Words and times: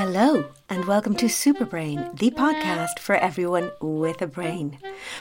Hello, 0.00 0.44
and 0.68 0.84
welcome 0.84 1.16
to 1.16 1.26
Superbrain, 1.26 2.16
the 2.16 2.30
podcast 2.30 3.00
for 3.00 3.16
everyone 3.16 3.72
with 3.80 4.22
a 4.22 4.28
brain. 4.28 4.78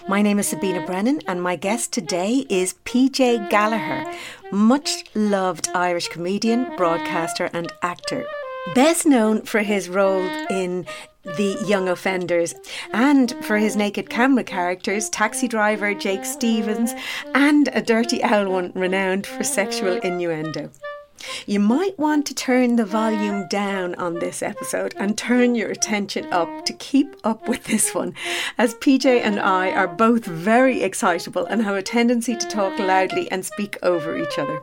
My 0.07 0.21
name 0.21 0.37
is 0.37 0.49
Sabina 0.49 0.85
Brennan, 0.85 1.19
and 1.27 1.41
my 1.41 1.55
guest 1.55 1.91
today 1.91 2.45
is 2.47 2.75
PJ 2.85 3.49
Gallagher, 3.49 4.05
much 4.51 5.03
loved 5.15 5.67
Irish 5.73 6.09
comedian, 6.09 6.75
broadcaster, 6.75 7.49
and 7.53 7.73
actor. 7.81 8.23
Best 8.75 9.07
known 9.07 9.41
for 9.41 9.61
his 9.61 9.89
role 9.89 10.29
in 10.51 10.85
The 11.23 11.57
Young 11.65 11.89
Offenders 11.89 12.53
and 12.93 13.33
for 13.43 13.57
his 13.57 13.75
naked 13.75 14.11
camera 14.11 14.43
characters, 14.43 15.09
Taxi 15.09 15.47
Driver, 15.47 15.95
Jake 15.95 16.23
Stevens, 16.23 16.93
and 17.33 17.67
a 17.73 17.81
Dirty 17.81 18.23
Owl 18.23 18.51
one 18.51 18.71
renowned 18.75 19.25
for 19.25 19.43
sexual 19.43 19.97
innuendo. 20.01 20.69
You 21.45 21.59
might 21.59 21.97
want 21.97 22.25
to 22.27 22.35
turn 22.35 22.75
the 22.75 22.85
volume 22.85 23.47
down 23.47 23.95
on 23.95 24.15
this 24.15 24.41
episode 24.41 24.93
and 24.97 25.17
turn 25.17 25.55
your 25.55 25.69
attention 25.69 26.31
up 26.31 26.65
to 26.65 26.73
keep 26.73 27.15
up 27.23 27.47
with 27.47 27.65
this 27.65 27.93
one, 27.93 28.13
as 28.57 28.75
PJ 28.75 29.05
and 29.21 29.39
I 29.39 29.71
are 29.71 29.87
both 29.87 30.25
very 30.25 30.83
excitable 30.83 31.45
and 31.45 31.63
have 31.63 31.75
a 31.75 31.81
tendency 31.81 32.35
to 32.35 32.47
talk 32.47 32.77
loudly 32.79 33.29
and 33.31 33.45
speak 33.45 33.77
over 33.81 34.17
each 34.17 34.37
other. 34.37 34.61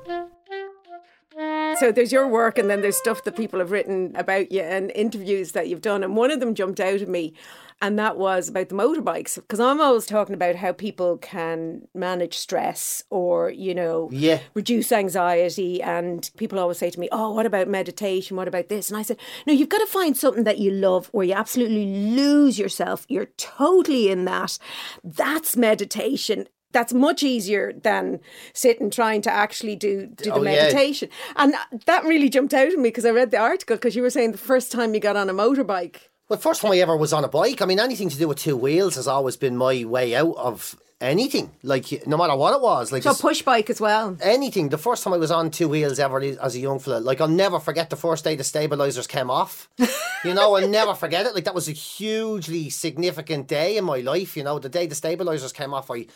So 1.78 1.91
there's 1.91 2.12
your 2.12 2.28
work, 2.28 2.56
and 2.56 2.70
then 2.70 2.83
there's 2.83 2.96
stuff 2.96 3.24
that 3.24 3.36
people 3.36 3.58
have 3.58 3.72
written 3.72 4.14
about 4.14 4.52
you 4.52 4.61
and 4.61 4.92
interviews 4.94 5.52
that 5.52 5.68
you've 5.68 5.83
done. 5.83 6.05
And 6.05 6.14
one 6.14 6.30
of 6.30 6.39
them 6.39 6.55
jumped 6.55 6.78
out 6.78 7.00
at 7.00 7.08
me, 7.08 7.34
and 7.83 7.98
that 7.98 8.17
was 8.17 8.48
about 8.48 8.69
the 8.69 8.75
motorbikes. 8.75 9.34
Because 9.34 9.61
I'm 9.61 9.80
always 9.80 10.06
talking 10.06 10.34
about 10.34 10.56
how 10.56 10.72
people 10.72 11.19
can 11.19 11.89
manage 11.94 12.39
stress 12.39 13.03
or, 13.11 13.50
you 13.50 13.75
know, 13.75 14.08
Yeah. 14.12 14.41
reduce 14.55 14.91
anxiety. 14.92 15.83
And 15.83 16.30
people 16.36 16.58
always 16.58 16.78
say 16.78 16.91
to 16.91 17.00
me, 17.00 17.08
Oh, 17.12 17.33
what 17.33 17.47
about 17.47 17.69
meditation? 17.69 18.36
What 18.36 18.48
about 18.48 18.69
this? 18.69 18.89
And 18.91 18.97
I 18.97 19.02
said, 19.02 19.19
No, 19.47 19.52
you've 19.52 19.69
got 19.69 19.78
to 19.78 19.86
find 19.86 20.17
something 20.17 20.45
that 20.45 20.58
you 20.58 20.70
love 20.70 21.08
where 21.12 21.27
you 21.27 21.34
absolutely 21.34 21.86
lose 22.11 22.58
yourself. 22.58 23.05
You're 23.08 23.27
totally 23.36 24.08
in 24.11 24.25
that. 24.25 24.58
That's 25.02 25.56
meditation. 25.56 26.47
That's 26.72 26.92
much 26.92 27.22
easier 27.22 27.72
than 27.72 28.19
sitting 28.52 28.91
trying 28.91 29.22
to 29.22 29.30
actually 29.30 29.77
do, 29.77 30.06
do 30.06 30.25
the 30.25 30.33
Oh, 30.33 30.36
yeah. 30.39 30.42
meditation. 30.42 31.08
And 31.36 31.55
that 31.86 32.05
really 32.05 32.28
jumped 32.28 32.52
out 32.52 32.67
at 32.69 32.77
me 32.78 32.89
because 32.89 33.05
I 33.05 33.11
read 33.11 33.30
the 33.30 33.36
article 33.39 33.77
because 33.77 33.95
you 33.95 34.02
were 34.02 34.11
saying 34.11 34.33
the 34.33 34.39
first 34.39 34.72
time 34.72 34.92
you 34.95 34.98
got 35.00 35.17
on 35.17 35.30
a 35.30 35.35
motorbike. 35.35 35.96
Well, 36.29 36.39
first 36.39 36.62
time 36.62 36.73
I 36.73 36.79
ever 36.79 36.96
was 36.96 37.12
on 37.12 37.23
a 37.24 37.29
bike. 37.29 37.61
I 37.61 37.67
mean, 37.67 37.79
anything 37.79 38.08
to 38.08 38.17
do 38.17 38.29
with 38.29 38.39
two 38.39 38.57
wheels 38.57 38.95
has 38.95 39.07
always 39.07 39.36
been 39.36 39.58
my 39.58 39.85
way 39.85 40.14
out 40.14 40.35
of 40.36 40.74
anything. 40.98 41.51
Like, 41.62 42.07
no 42.07 42.17
matter 42.17 42.35
what 42.35 42.55
it 42.55 42.62
was. 42.62 42.90
Like, 42.90 43.02
So 43.02 43.11
just 43.11 43.20
push 43.20 43.42
bike 43.42 43.68
as 43.68 43.79
well. 43.79 44.17
anything. 44.23 44.70
The 44.70 44.79
first 44.79 45.05
time 45.05 45.12
I 45.12 45.18
was 45.18 45.30
on 45.30 45.51
two 45.51 45.68
wheels 45.68 45.98
ever 45.98 46.20
as 46.20 46.55
a 46.55 46.58
young 46.58 46.79
fella, 46.79 47.01
like, 47.01 47.20
I'll 47.20 47.29
never 47.29 47.61
forget 47.61 47.90
the 47.90 47.96
first 47.96 48.24
day 48.24 48.36
the 48.36 48.45
stabilizers 48.45 49.07
came 49.07 49.30
off. 49.30 49.68
you 50.24 50.33
know, 50.33 50.55
I'll 50.55 50.67
never 50.67 50.95
forget 50.95 51.27
it. 51.27 51.35
Like, 51.35 51.45
that 51.45 51.55
was 51.55 51.68
a 51.68 51.73
hugely 51.73 52.70
significant 52.70 53.46
day 53.46 53.77
in 53.77 53.85
my 53.85 53.98
life. 53.98 54.35
You 54.35 54.45
know, 54.45 54.58
the 54.58 54.70
day 54.70 54.86
the 54.86 54.95
stabilizers 54.95 55.52
came 55.52 55.74
off, 55.74 55.91
I 55.91 56.06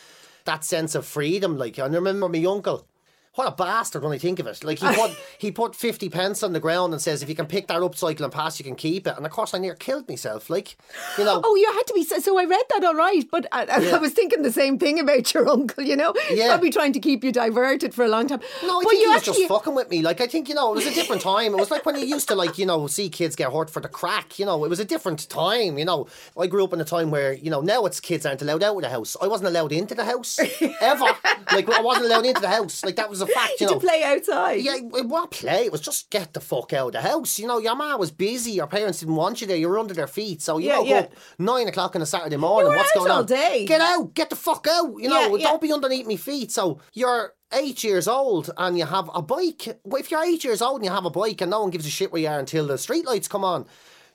that 0.45 0.63
sense 0.63 0.95
of 0.95 1.05
freedom. 1.05 1.57
Like, 1.57 1.77
I 1.77 1.85
remember 1.85 2.27
my 2.27 2.43
uncle. 2.45 2.87
What 3.39 3.47
a 3.47 3.51
bastard 3.51 4.03
when 4.03 4.11
I 4.11 4.17
think 4.17 4.39
of 4.39 4.47
it. 4.47 4.65
Like 4.65 4.79
he 4.79 4.87
put 4.95 5.11
he 5.37 5.49
put 5.49 5.73
fifty 5.73 6.09
pence 6.09 6.43
on 6.43 6.51
the 6.51 6.59
ground 6.59 6.91
and 6.91 7.01
says 7.01 7.23
if 7.23 7.29
you 7.29 7.35
can 7.35 7.45
pick 7.45 7.67
that 7.67 7.81
up 7.81 7.95
cycle 7.95 8.25
and 8.25 8.33
pass 8.33 8.59
you 8.59 8.65
can 8.65 8.75
keep 8.75 9.07
it. 9.07 9.15
And 9.15 9.25
of 9.25 9.31
course 9.31 9.53
I 9.53 9.59
near 9.59 9.75
killed 9.75 10.09
myself. 10.09 10.49
Like, 10.49 10.75
you 11.17 11.23
know 11.23 11.39
Oh, 11.41 11.55
you 11.55 11.71
had 11.71 11.83
to 11.87 11.93
be. 11.93 12.03
So, 12.03 12.19
so 12.19 12.37
I 12.37 12.43
read 12.43 12.65
that 12.69 12.83
all 12.83 12.95
right, 12.95 13.23
but 13.31 13.47
I, 13.53 13.63
I- 13.63 13.95
I 13.95 13.97
was 13.97 14.11
thinking 14.11 14.41
the 14.41 14.51
same 14.51 14.77
thing 14.77 14.99
about 14.99 15.33
your 15.33 15.47
uncle. 15.47 15.85
You 15.85 15.95
know, 15.95 16.13
Yeah. 16.29 16.47
probably 16.49 16.69
trying 16.69 16.91
to 16.91 16.99
keep 16.99 17.23
you 17.23 17.31
diverted 17.31 17.93
for 17.93 18.03
a 18.03 18.09
long 18.09 18.27
time. 18.27 18.41
No, 18.61 18.81
I 18.81 18.83
but 18.83 18.89
think 18.89 19.01
you 19.03 19.07
he 19.07 19.13
was 19.13 19.17
actually, 19.21 19.43
just 19.43 19.47
fucking 19.53 19.73
with 19.73 19.89
me. 19.89 20.01
Like 20.01 20.19
I 20.19 20.27
think 20.27 20.49
you 20.49 20.55
know, 20.55 20.73
it 20.73 20.75
was 20.75 20.87
a 20.87 20.93
different 20.93 21.21
time. 21.21 21.53
It 21.53 21.57
was 21.57 21.71
like 21.71 21.85
when 21.85 21.95
you 21.95 22.05
used 22.05 22.27
to 22.27 22.35
like 22.35 22.57
you 22.57 22.65
know 22.65 22.87
see 22.87 23.07
kids 23.07 23.37
get 23.37 23.53
hurt 23.53 23.69
for 23.69 23.79
the 23.81 23.87
crack. 23.87 24.37
You 24.37 24.47
know, 24.47 24.65
it 24.65 24.69
was 24.69 24.81
a 24.81 24.85
different 24.85 25.29
time. 25.29 25.77
You 25.77 25.85
know, 25.85 26.07
I 26.37 26.47
grew 26.47 26.65
up 26.65 26.73
in 26.73 26.81
a 26.81 26.85
time 26.85 27.09
where 27.09 27.31
you 27.31 27.49
know 27.51 27.61
now 27.61 27.85
it's 27.85 28.01
kids 28.01 28.25
aren't 28.25 28.41
allowed 28.41 28.63
out 28.63 28.75
of 28.75 28.81
the 28.81 28.89
house. 28.89 29.15
I 29.21 29.27
wasn't 29.27 29.47
allowed 29.47 29.71
into 29.71 29.95
the 29.95 30.03
house 30.03 30.37
ever. 30.81 31.05
like 31.53 31.69
I 31.69 31.79
wasn't 31.81 32.07
allowed 32.07 32.25
into 32.25 32.41
the 32.41 32.49
house. 32.49 32.83
Like 32.83 32.97
that 32.97 33.09
was 33.09 33.21
a 33.21 33.28
fact. 33.33 33.61
You 33.61 33.67
to 33.67 33.73
know. 33.73 33.79
play 33.79 34.03
outside. 34.03 34.61
Yeah, 34.61 34.75
it- 34.75 35.05
what 35.07 35.31
play? 35.31 35.65
It 35.65 35.71
was 35.71 35.81
just 35.81 36.09
get 36.09 36.33
the 36.33 36.39
fuck 36.39 36.73
out 36.73 36.87
of 36.87 36.93
the 36.93 37.01
house. 37.01 37.39
You 37.39 37.47
know, 37.47 37.57
your 37.59 37.75
ma 37.75 37.95
was 37.97 38.11
busy. 38.11 38.51
Your 38.51 38.67
parents 38.67 38.99
didn't 38.99 39.15
want 39.15 39.41
you 39.41 39.47
there. 39.47 39.57
You 39.57 39.69
were 39.69 39.79
under 39.79 39.93
their 39.93 40.07
feet. 40.07 40.41
So 40.41 40.57
you 40.57 40.67
Yeah, 40.69 40.75
know, 40.75 40.83
yeah. 40.83 41.07
nine 41.37 41.67
o'clock 41.67 41.95
on 41.95 42.01
a 42.01 42.05
Saturday 42.05 42.37
morning. 42.37 42.71
What's 42.75 42.91
going 42.93 43.11
all 43.11 43.19
on? 43.19 43.25
day. 43.25 43.65
Get 43.65 43.81
out. 43.81 44.13
Get 44.13 44.29
the 44.29 44.35
fuck 44.35 44.67
out. 44.69 44.93
You 44.97 45.09
know, 45.09 45.21
Yeah, 45.21 45.35
yeah. 45.35 45.45
don't 45.47 45.61
be 45.61 45.71
underneath 45.73 46.07
me 46.07 46.15
feet. 46.17 46.51
So 46.51 46.79
you're 46.93 47.33
eight 47.51 47.83
years 47.83 48.07
old 48.07 48.51
and 48.57 48.77
you 48.77 48.85
have 48.85 49.09
a 49.13 49.21
bike. 49.23 49.79
Well, 49.83 49.99
if 49.99 50.11
you're 50.11 50.23
eight 50.23 50.43
years 50.43 50.61
old 50.61 50.77
and 50.77 50.85
you 50.85 50.91
have 50.91 51.05
a 51.05 51.09
bike 51.09 51.41
and 51.41 51.49
no 51.49 51.61
one 51.61 51.71
gives 51.71 51.87
a 51.87 51.89
shit 51.89 52.11
where 52.11 52.21
you 52.21 52.27
are 52.27 52.37
until 52.37 52.67
the 52.67 52.75
streetlights 52.75 53.27
come 53.27 53.43
on, 53.43 53.65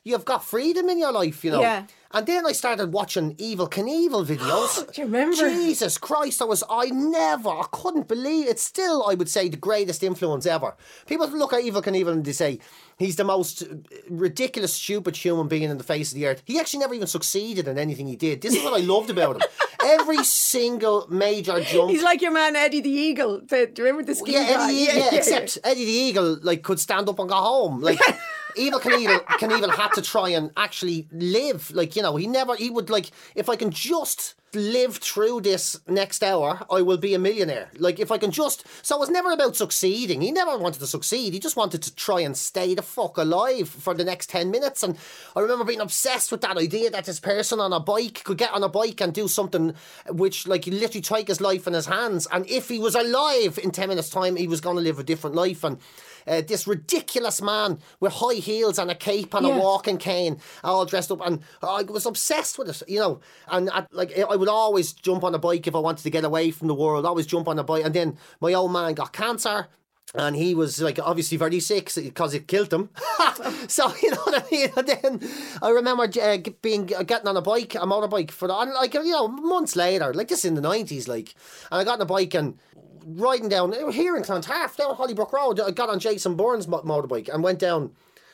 you've 0.05 0.25
got 0.25 0.45
freedom 0.45 0.89
in 0.89 0.99
your 0.99 1.13
life. 1.13 1.45
You 1.45 1.53
know. 1.53 1.61
Yeah. 1.61 1.87
And 2.13 2.29
then 2.29 2.47
I 2.47 2.53
started 2.53 2.93
watching 2.93 3.35
Evel 3.37 3.69
Knievel 3.69 4.25
videos. 4.25 4.87
Do 4.95 5.01
you 5.01 5.07
remember? 5.07 5.37
Jesus 5.37 5.99
Christ, 5.99 6.41
I 6.41 6.45
was 6.45 6.63
I 6.71 6.87
never 6.91 7.49
I 7.49 7.65
couldn't 7.73 8.07
believe 8.07 8.47
it's 8.47 8.63
still 8.63 9.05
I 9.09 9.15
would 9.15 9.29
say 9.29 9.49
the 9.49 9.57
greatest 9.57 10.05
influence 10.05 10.47
ever. 10.47 10.77
People 11.07 11.27
look 11.31 11.53
at 11.53 11.65
Evel 11.65 11.83
Knievel 11.83 12.13
and 12.13 12.25
they 12.25 12.31
say 12.31 12.61
he's 12.99 13.17
the 13.17 13.25
most 13.25 13.65
ridiculous, 14.09 14.75
stupid 14.75 15.17
human 15.17 15.49
being 15.49 15.65
in 15.65 15.77
the 15.77 15.83
face 15.83 16.13
of 16.13 16.15
the 16.17 16.27
earth. 16.27 16.43
He 16.45 16.61
actually 16.61 16.81
never 16.81 16.95
even 16.95 17.09
succeeded 17.09 17.67
in 17.67 17.79
anything 17.79 18.07
he 18.07 18.15
did. 18.15 18.43
This 18.43 18.55
is 18.55 18.63
what 18.63 18.81
I 18.81 18.85
loved 18.85 19.11
about 19.11 19.37
him. 19.37 19.49
Every 19.85 20.23
single 20.23 21.09
major 21.11 21.61
jump 21.63 21.91
He's 21.91 22.05
like 22.05 22.23
your 22.23 22.31
man 22.31 22.55
Eddie 22.55 22.81
the 22.81 22.91
Eagle. 22.91 23.41
The- 23.41 23.67
Do 23.67 23.83
you 23.83 23.89
remember 23.89 24.05
the 24.05 24.15
ski 24.15 24.35
yeah, 24.35 24.55
guy? 24.55 24.65
Eddie, 24.67 24.77
yeah, 24.77 25.15
except 25.15 25.59
Eddie 25.65 25.85
the 25.85 25.91
Eagle 25.91 26.39
like 26.43 26.63
could 26.63 26.79
stand 26.79 27.09
up 27.09 27.19
and 27.19 27.29
go 27.29 27.35
home. 27.35 27.81
Like 27.81 27.99
Evel 28.57 28.81
Knievel, 28.81 29.25
Knievel 29.25 29.75
had 29.75 29.93
to 29.93 30.03
try 30.03 30.29
and 30.31 30.51
actually 30.57 31.09
live. 31.13 31.71
Like 31.73 31.97
you 31.97 32.03
know, 32.03 32.17
he 32.17 32.27
never. 32.27 32.57
He 32.57 32.71
would 32.71 32.91
like 32.91 33.11
if 33.35 33.49
I 33.49 33.57
can 33.57 33.71
just 33.71 34.35
live 34.55 34.99
through 34.99 35.41
this 35.41 35.81
next 35.89 36.23
hour, 36.23 36.65
I 36.71 36.83
will 36.83 36.97
be 36.97 37.15
a 37.15 37.19
millionaire. 37.19 37.71
Like 37.77 37.99
if 37.99 38.11
I 38.11 38.19
can 38.19 38.31
just. 38.31 38.65
So 38.83 38.97
it 38.97 39.01
was 39.01 39.11
never 39.11 39.33
about 39.33 39.57
succeeding. 39.57 40.21
He 40.21 40.31
never 40.31 40.57
wanted 40.57 40.79
to 40.81 40.87
succeed. 40.87 41.33
He 41.33 41.41
just 41.41 41.57
wanted 41.57 41.83
to 41.83 41.95
try 41.95 42.21
and 42.21 42.37
stay 42.37 42.75
the 42.75 42.83
fuck 42.83 43.17
alive 43.19 43.69
for 43.69 43.95
the 43.95 44.05
next 44.05 44.31
ten 44.31 44.51
minutes. 44.51 44.83
And 44.83 44.97
I 45.35 45.41
remember 45.41 45.65
being 45.65 45.81
obsessed 45.81 46.31
with 46.31 46.41
that 46.43 46.57
idea 46.57 46.91
that 46.91 47.07
this 47.07 47.21
person 47.21 47.61
on 47.61 47.73
a 47.73 47.81
bike 47.81 48.23
could 48.25 48.39
get 48.39 48.53
on 48.53 48.63
a 48.63 48.69
bike 48.69 49.01
and 49.01 49.13
do 49.13 49.29
something 49.29 49.75
which 50.09 50.47
like 50.47 50.65
he 50.65 50.71
literally 50.71 51.03
take 51.03 51.29
his 51.29 51.41
life 51.41 51.67
in 51.67 51.73
his 51.73 51.87
hands. 51.87 52.27
And 52.31 52.49
if 52.49 52.69
he 52.69 52.79
was 52.79 52.95
alive 52.95 53.59
in 53.63 53.71
ten 53.71 53.89
minutes' 53.89 54.11
time, 54.11 54.37
he 54.37 54.49
was 54.49 54.61
going 54.61 54.77
to 54.77 54.83
live 54.83 54.99
a 54.99 55.05
different 55.05 55.37
life. 55.37 55.65
And 55.65 55.79
uh, 56.27 56.41
this 56.41 56.67
ridiculous 56.67 57.41
man 57.43 57.79
with 58.01 58.13
high 58.15 58.35
heels 58.35 58.79
and 58.79 58.91
a 58.91 58.95
cape 58.95 59.35
and 59.35 59.47
Yeah. 59.47 59.57
a 59.57 59.59
walking 59.59 59.99
cane, 59.99 60.39
all 60.63 60.85
dressed 60.87 61.11
up, 61.11 61.21
and 61.25 61.41
I 61.63 61.83
was 61.83 62.07
obsessed 62.07 62.59
with 62.59 62.69
it, 62.69 62.83
you 62.89 63.01
know. 63.01 63.21
And 63.49 63.71
I, 63.71 63.87
like 63.93 64.19
I 64.19 64.37
would 64.37 64.49
always 64.49 64.93
jump 64.93 65.25
on 65.25 65.35
a 65.35 65.39
bike 65.39 65.67
if 65.67 65.75
I 65.75 65.79
wanted 65.81 66.03
to 66.03 66.11
get 66.11 66.25
away 66.25 66.51
from 66.51 66.69
the 66.69 66.75
world. 66.75 67.05
I 67.05 67.09
Always 67.09 67.27
jump 67.27 67.49
on 67.49 67.59
a 67.59 67.65
bike, 67.65 67.85
and 67.85 67.95
then 67.95 68.17
my 68.41 68.53
old 68.55 68.73
man 68.73 68.95
got 68.95 69.13
cancer. 69.13 69.69
And 70.17 70.37
he 70.37 70.55
was 70.55 70.81
like 70.81 71.01
obviously 71.03 71.37
very 71.39 71.59
sick 71.59 71.91
because 71.93 72.35
it 72.35 72.47
killed 72.47 72.73
him. 72.73 72.91
so 73.67 73.93
you 74.01 74.11
know 74.13 74.21
what 74.23 74.45
I 74.45 74.51
mean. 74.51 74.69
And 74.77 74.87
then 74.87 75.29
I 75.61 75.71
remember 75.71 76.05
uh, 76.23 76.39
being 76.63 76.87
getting 76.87 77.27
on 77.27 77.37
a 77.37 77.43
bike, 77.43 77.75
a 77.75 77.79
motorbike 77.81 78.31
for 78.31 78.47
the, 78.47 78.55
and 78.55 78.73
like 78.75 78.95
you 78.95 79.11
know 79.11 79.27
months 79.27 79.75
later, 79.75 80.15
like 80.15 80.29
this 80.29 80.45
in 80.45 80.55
the 80.55 80.61
nineties, 80.61 81.09
like, 81.09 81.35
and 81.73 81.81
I 81.81 81.85
got 81.85 81.95
on 81.95 82.03
a 82.03 82.07
bike 82.07 82.35
and 82.35 82.57
riding 83.05 83.49
down 83.49 83.73
here 83.93 84.17
in 84.17 84.23
Clontarf, 84.23 84.77
down 84.77 84.95
Hollybrook 84.97 85.33
Road. 85.33 85.61
I 85.61 85.71
got 85.71 85.89
on 85.89 85.99
Jason 85.99 86.37
Byrne's 86.37 86.67
mo- 86.69 86.83
motorbike 86.83 87.33
and 87.33 87.43
went 87.43 87.59
down 87.59 87.93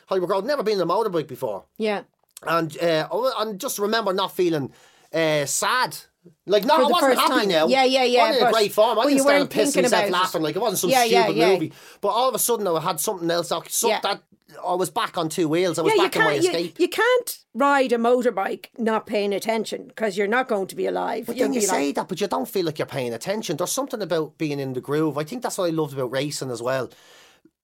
Hollybrook 0.09 0.29
Road. 0.29 0.45
Never 0.45 0.63
been 0.63 0.79
on 0.81 0.89
a 0.89 0.93
motorbike 0.93 1.27
before, 1.27 1.65
Yeah. 1.77 2.03
and 2.43 2.75
uh, 2.81 3.07
and 3.39 3.59
just 3.59 3.79
remember 3.79 4.13
not 4.13 4.31
feeling 4.35 4.71
uh, 5.13 5.45
sad 5.45 5.97
Like, 6.45 6.65
no, 6.65 6.75
I 6.75 6.83
wasn't 6.89 7.19
happy 7.19 7.33
time. 7.41 7.47
now. 7.49 7.67
Yeah, 7.67 7.83
yeah, 7.83 8.03
yeah, 8.03 8.23
I 8.23 8.33
in 8.37 8.47
a 8.47 8.51
great 8.51 8.71
form. 8.71 8.99
I 8.99 9.03
but 9.03 9.09
didn't 9.09 9.23
stand 9.23 9.41
and 9.41 9.49
piss 9.49 9.75
myself 9.75 9.91
about 9.93 10.09
laughing 10.11 10.41
like 10.43 10.55
it 10.55 10.59
wasn't 10.59 10.79
some 10.79 10.89
Yeah, 10.91 11.03
yeah, 11.03 11.23
stupid 11.23 11.37
yeah. 11.39 11.53
movie. 11.53 11.73
But 11.99 12.09
all 12.09 12.29
of 12.29 12.35
a 12.35 12.39
sudden, 12.39 12.67
I 12.67 12.79
had 12.79 12.99
something 12.99 13.29
else. 13.31 13.51
I, 13.51 13.61
Yeah. 13.83 13.99
that, 14.01 14.21
I 14.67 14.75
was 14.75 14.89
back 14.91 15.17
on 15.17 15.29
two 15.29 15.47
wheels. 15.47 15.79
I 15.79 15.81
was 15.81 15.93
Yeah, 15.95 16.03
back 16.03 16.15
in 16.15 16.23
my 16.23 16.31
can't. 16.33 16.43
You, 16.43 16.49
escape. 16.51 16.79
you 16.79 16.87
can't 16.89 17.37
ride 17.53 17.91
a 17.91 17.97
motorbike 17.97 18.67
not 18.77 19.05
paying 19.07 19.33
attention 19.33 19.87
because 19.87 20.15
you're 20.17 20.27
not 20.27 20.47
going 20.47 20.67
to 20.67 20.75
be 20.75 20.85
alive. 20.85 21.25
But 21.25 21.37
You'll 21.37 21.45
then 21.47 21.53
you 21.53 21.61
say 21.61 21.87
like, 21.87 21.95
that, 21.95 22.07
but 22.07 22.21
you 22.21 22.27
don't 22.27 22.47
feel 22.47 22.65
like 22.65 22.77
you're 22.77 22.85
paying 22.85 23.13
attention. 23.13 23.57
There's 23.57 23.71
something 23.71 24.01
about 24.01 24.37
being 24.37 24.59
in 24.59 24.73
the 24.73 24.81
groove. 24.81 25.17
I 25.17 25.23
think 25.23 25.41
that's 25.41 25.57
what 25.57 25.65
I 25.65 25.69
loved 25.69 25.93
about 25.93 26.11
racing 26.11 26.51
as 26.51 26.61
well. 26.61 26.89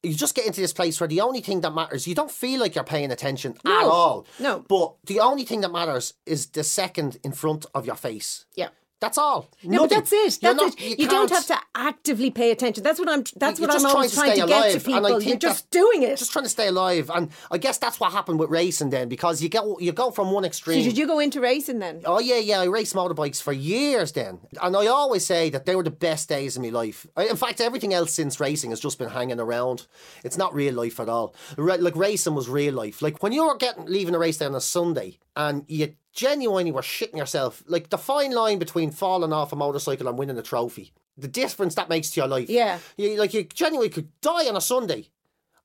You 0.03 0.13
just 0.13 0.35
get 0.35 0.45
into 0.45 0.61
this 0.61 0.73
place 0.73 0.99
where 0.99 1.07
the 1.07 1.21
only 1.21 1.41
thing 1.41 1.61
that 1.61 1.73
matters, 1.73 2.07
you 2.07 2.13
don't 2.15 2.31
feel 2.31 2.59
like 2.59 2.75
you're 2.75 2.83
paying 2.83 3.11
attention 3.11 3.53
at 3.53 3.65
No, 3.65 3.89
all. 3.89 4.25
no. 4.39 4.63
But 4.67 4.95
the 5.05 5.19
only 5.19 5.43
thing 5.43 5.61
that 5.61 5.71
matters 5.71 6.13
is 6.25 6.47
the 6.47 6.63
second 6.63 7.17
in 7.23 7.31
front 7.31 7.65
of 7.73 7.85
your 7.85 7.95
face. 7.95 8.45
yeah. 8.55 8.69
That's 8.99 9.17
all. 9.19 9.51
No, 9.63 9.83
but 9.83 9.91
that's 9.91 10.11
it. 10.11 10.39
That's 10.41 10.57
not- 10.57 10.81
it. 10.81 10.99
You, 10.99 11.07
don't 11.07 11.29
have 11.29 11.45
to 11.47 11.57
actively 11.75 12.31
pay 12.31 12.49
attention. 12.49 12.83
That's 12.83 12.99
what 12.99 13.07
I'm. 13.07 13.23
That's 13.35 13.59
what 13.59 13.69
I'm 13.69 13.75
just 13.75 13.85
always 13.85 14.13
trying 14.13 14.35
trying 14.35 14.37
to 14.37 14.41
to, 14.41 14.47
get 14.47 14.57
alive, 14.57 14.73
to 14.73 14.79
people. 14.79 15.21
You're 15.21 15.37
just 15.37 15.69
doing 15.69 16.01
it. 16.01 16.17
Just 16.17 16.31
trying 16.31 16.45
to 16.45 16.49
stay 16.49 16.67
alive, 16.67 17.11
and 17.13 17.29
I 17.51 17.59
guess 17.59 17.77
that's 17.77 17.99
what 17.99 18.11
happened 18.11 18.39
with 18.39 18.49
racing 18.49 18.89
then, 18.89 19.07
because 19.07 19.41
you 19.41 19.49
go 19.49 19.77
you 19.79 19.91
go 19.91 20.09
from 20.09 20.31
one 20.31 20.43
So 20.43 20.47
extreme. 20.47 20.83
did 20.83 20.97
you 20.97 21.05
go 21.05 21.19
into 21.19 21.39
racing 21.39 21.77
then? 21.77 22.01
Oh 22.05 22.19
yeah, 22.19 22.37
yeah. 22.37 22.61
I 22.61 22.65
raced 22.65 22.95
motorbikes 22.95 23.39
for 23.41 23.53
years 23.53 24.11
then, 24.13 24.39
and 24.61 24.75
I 24.75 24.87
always 24.87 25.25
say 25.25 25.51
that 25.51 25.65
they 25.67 25.75
were 25.75 25.83
the 25.83 25.91
best 25.91 26.27
days 26.27 26.57
of 26.57 26.63
my 26.63 26.69
life. 26.69 27.05
I, 27.15 27.25
in 27.25 27.35
fact, 27.35 27.61
everything 27.61 27.93
else 27.93 28.13
since 28.13 28.39
racing 28.39 28.71
has 28.71 28.79
just 28.79 28.97
been 28.97 29.09
hanging 29.09 29.39
around. 29.39 29.85
It's 30.23 30.37
not 30.37 30.55
real 30.55 30.73
life 30.73 30.99
at 30.99 31.07
all. 31.07 31.35
Like 31.57 31.95
racing 31.95 32.33
was 32.33 32.49
real 32.49 32.73
life. 32.73 33.03
Like 33.03 33.21
when 33.21 33.31
you 33.31 33.45
were 33.45 33.57
getting 33.57 33.85
leaving 33.85 34.15
a 34.15 34.19
race 34.19 34.37
day 34.39 34.45
on 34.45 34.55
a 34.55 34.61
Sunday, 34.61 35.19
and 35.35 35.65
you 35.67 35.93
genuinely 36.17 36.71
were 36.71 36.81
shitting 36.81 37.15
yourself. 37.15 37.63
Like 37.67 37.89
the 37.89 37.97
fine 37.97 38.31
line 38.31 38.59
between 38.59 38.91
falling 38.91 39.31
off 39.31 39.53
a 39.53 39.55
motorcycle 39.55 40.09
and 40.09 40.17
winning 40.17 40.37
a 40.37 40.41
trophy. 40.41 40.91
The 41.15 41.27
difference 41.29 41.75
that 41.75 41.87
makes 41.87 42.09
to 42.11 42.19
your 42.19 42.27
life. 42.27 42.49
Yeah. 42.49 42.79
You, 42.97 43.17
like 43.17 43.33
you 43.33 43.43
genuinely 43.43 43.89
could 43.89 44.09
die 44.19 44.49
on 44.49 44.57
a 44.57 44.61
Sunday, 44.61 45.09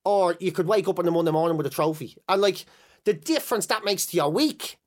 or 0.04 0.36
you 0.38 0.52
could 0.52 0.68
wake 0.68 0.86
up 0.86 0.98
on 0.98 1.06
the 1.06 1.10
Monday 1.10 1.32
morning 1.32 1.56
with 1.56 1.66
a 1.66 1.70
trophy. 1.70 2.16
And 2.28 2.40
like 2.40 2.66
the 3.04 3.14
difference 3.14 3.66
that 3.66 3.84
makes 3.84 4.06
to 4.06 4.16
your 4.16 4.30
week. 4.30 4.78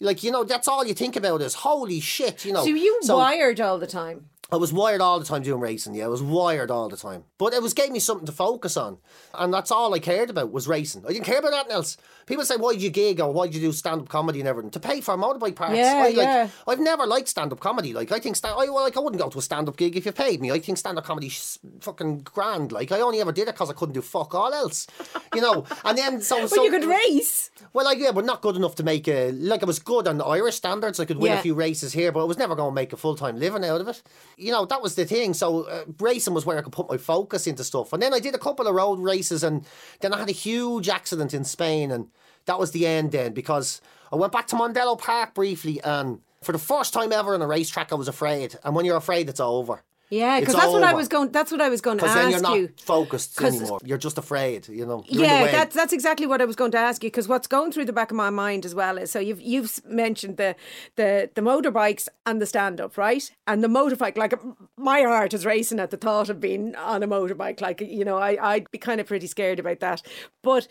Like, 0.00 0.24
you 0.24 0.32
know, 0.32 0.42
that's 0.42 0.66
all 0.66 0.84
you 0.84 0.94
think 0.94 1.14
about 1.14 1.40
is 1.42 1.54
holy 1.54 2.00
shit, 2.00 2.44
you 2.44 2.52
know. 2.52 2.64
So 2.64 2.70
you 2.70 2.98
wired 3.04 3.60
all 3.60 3.78
the 3.78 3.86
time. 3.86 4.26
I 4.52 4.56
was 4.56 4.72
wired 4.72 5.00
all 5.00 5.18
the 5.18 5.24
time 5.24 5.42
doing 5.42 5.60
racing, 5.60 5.94
yeah. 5.94 6.04
I 6.04 6.08
was 6.08 6.22
wired 6.22 6.70
all 6.70 6.88
the 6.88 6.96
time. 6.96 7.24
But 7.38 7.54
it 7.54 7.62
was 7.62 7.72
gave 7.74 7.90
me 7.90 7.98
something 7.98 8.26
to 8.26 8.32
focus 8.32 8.76
on. 8.76 8.98
And 9.34 9.52
that's 9.52 9.70
all 9.70 9.94
I 9.94 9.98
cared 9.98 10.28
about 10.30 10.52
was 10.52 10.68
racing. 10.68 11.04
I 11.08 11.12
didn't 11.12 11.24
care 11.24 11.38
about 11.38 11.54
anything 11.54 11.72
else. 11.72 11.96
People 12.26 12.44
say, 12.44 12.56
why 12.56 12.72
did 12.74 12.82
you 12.82 12.90
gig 12.90 13.18
or 13.20 13.32
why 13.32 13.46
did 13.46 13.56
you 13.56 13.60
do 13.62 13.72
stand 13.72 14.02
up 14.02 14.08
comedy 14.08 14.40
and 14.40 14.48
everything? 14.48 14.70
To 14.72 14.80
pay 14.80 15.00
for 15.00 15.16
motorbike 15.16 15.56
parts. 15.56 15.74
Yeah, 15.76 15.94
I, 15.96 16.08
like, 16.10 16.16
yeah. 16.16 16.48
I've 16.68 16.78
never 16.80 17.06
liked 17.06 17.28
stand 17.28 17.52
up 17.52 17.60
comedy. 17.60 17.92
Like 17.92 18.12
I 18.12 18.20
think 18.20 18.36
sta- 18.36 18.54
I 18.56 18.66
well, 18.66 18.82
like 18.84 18.96
I 18.96 19.00
wouldn't 19.00 19.20
go 19.20 19.28
to 19.30 19.38
a 19.38 19.42
stand 19.42 19.68
up 19.68 19.76
gig 19.76 19.96
if 19.96 20.06
you 20.06 20.12
paid 20.12 20.40
me. 20.40 20.50
I 20.52 20.58
think 20.60 20.78
stand 20.78 20.98
up 20.98 21.04
comedy 21.04 21.32
fucking 21.80 22.20
grand. 22.20 22.72
Like 22.72 22.92
I 22.92 23.00
only 23.00 23.20
ever 23.20 23.32
did 23.32 23.48
it 23.48 23.54
because 23.54 23.70
I 23.70 23.74
couldn't 23.74 23.94
do 23.94 24.02
fuck 24.02 24.34
all 24.34 24.52
else. 24.52 24.86
You 25.34 25.40
know. 25.40 25.64
And 25.84 25.96
then 25.98 26.20
so 26.20 26.40
But 26.42 26.50
so 26.50 26.62
you 26.62 26.70
could 26.70 26.84
race. 26.84 27.50
well, 27.72 27.84
like 27.84 27.98
yeah, 27.98 28.12
but 28.12 28.24
not 28.24 28.42
good 28.42 28.56
enough 28.56 28.74
to 28.76 28.82
make 28.82 29.08
a 29.08 29.32
like. 29.32 29.62
I 29.62 29.66
was 29.66 29.78
good 29.78 30.06
on 30.06 30.18
the 30.18 30.24
Irish 30.24 30.56
standards. 30.56 31.00
I 31.00 31.04
could 31.06 31.18
win 31.18 31.32
Yeah. 31.32 31.38
a 31.38 31.42
few 31.42 31.54
races 31.54 31.92
here, 31.92 32.12
but 32.12 32.20
I 32.20 32.24
was 32.24 32.38
never 32.38 32.54
going 32.54 32.70
to 32.70 32.74
make 32.74 32.92
a 32.92 32.96
full 32.96 33.16
time 33.16 33.38
living 33.38 33.64
out 33.64 33.80
of 33.80 33.88
it. 33.88 34.02
You 34.42 34.52
know, 34.52 34.66
that 34.66 34.82
was 34.82 34.94
the 34.94 35.04
thing. 35.04 35.34
So 35.34 35.62
uh, 35.64 35.84
racing 35.98 36.34
was 36.34 36.44
where 36.44 36.58
I 36.58 36.62
could 36.62 36.72
put 36.72 36.90
my 36.90 36.96
focus 36.96 37.46
into 37.46 37.64
stuff. 37.64 37.92
And 37.92 38.02
then 38.02 38.12
I 38.12 38.18
did 38.18 38.34
a 38.34 38.38
couple 38.38 38.66
of 38.66 38.74
road 38.74 38.98
races, 38.98 39.44
and 39.44 39.64
then 40.00 40.12
I 40.12 40.18
had 40.18 40.28
a 40.28 40.32
huge 40.32 40.88
accident 40.88 41.32
in 41.32 41.44
Spain, 41.44 41.90
and 41.90 42.08
that 42.46 42.58
was 42.58 42.72
the 42.72 42.86
end. 42.86 43.12
Then 43.12 43.32
because 43.32 43.80
I 44.12 44.16
went 44.16 44.32
back 44.32 44.48
to 44.48 44.56
Mondello 44.56 44.98
Park 44.98 45.34
briefly, 45.34 45.80
and 45.82 46.20
for 46.42 46.52
the 46.52 46.58
first 46.58 46.92
time 46.92 47.12
ever 47.12 47.34
on 47.34 47.42
a 47.42 47.46
racetrack, 47.46 47.92
I 47.92 47.94
was 47.94 48.08
afraid. 48.08 48.56
And 48.64 48.74
when 48.74 48.84
you're 48.84 48.96
afraid, 48.96 49.28
it's 49.28 49.40
over. 49.40 49.84
Yeah, 50.12 50.40
because 50.40 50.54
that's 50.54 50.70
what 50.70 50.84
I 50.84 50.92
was 50.92 51.08
going. 51.08 51.32
That's 51.32 51.50
what 51.50 51.62
I 51.62 51.70
was 51.70 51.80
going 51.80 51.96
to 51.96 52.04
Because 52.04 52.14
then 52.14 52.28
you're 52.28 52.36
ask 52.36 52.42
not 52.42 52.58
you. 52.58 52.68
focused 52.76 53.40
anymore. 53.40 53.78
You're 53.82 53.96
just 53.96 54.18
afraid. 54.18 54.68
You 54.68 54.84
know. 54.84 55.04
You're 55.08 55.24
Yeah, 55.24 55.50
that's 55.50 55.74
that's 55.74 55.94
exactly 55.94 56.26
what 56.26 56.42
I 56.42 56.44
was 56.44 56.54
going 56.54 56.70
to 56.72 56.78
ask 56.78 57.02
you 57.02 57.08
because 57.08 57.28
what's 57.28 57.46
going 57.46 57.72
through 57.72 57.86
the 57.86 57.94
back 57.94 58.10
of 58.10 58.16
my 58.18 58.28
mind 58.28 58.66
as 58.66 58.74
well 58.74 58.98
is 58.98 59.10
so 59.10 59.18
you've 59.20 59.40
you've 59.40 59.80
mentioned 59.86 60.36
the 60.36 60.54
the 60.96 61.30
the 61.34 61.40
motorbikes 61.40 62.08
and 62.26 62.42
the 62.42 62.46
stand 62.46 62.78
up 62.78 62.98
right 62.98 63.30
and 63.46 63.64
the 63.64 63.68
motorbike 63.68 64.18
like 64.18 64.34
my 64.76 65.00
heart 65.00 65.32
is 65.32 65.46
racing 65.46 65.80
at 65.80 65.90
the 65.90 65.96
thought 65.96 66.28
of 66.28 66.40
being 66.40 66.76
on 66.76 67.02
a 67.02 67.08
motorbike 67.08 67.62
like 67.62 67.80
you 67.80 68.04
know 68.04 68.18
I 68.18 68.36
I'd 68.52 68.70
be 68.70 68.76
kind 68.76 69.00
of 69.00 69.06
pretty 69.06 69.26
scared 69.26 69.60
about 69.60 69.80
that 69.80 70.02
but 70.42 70.68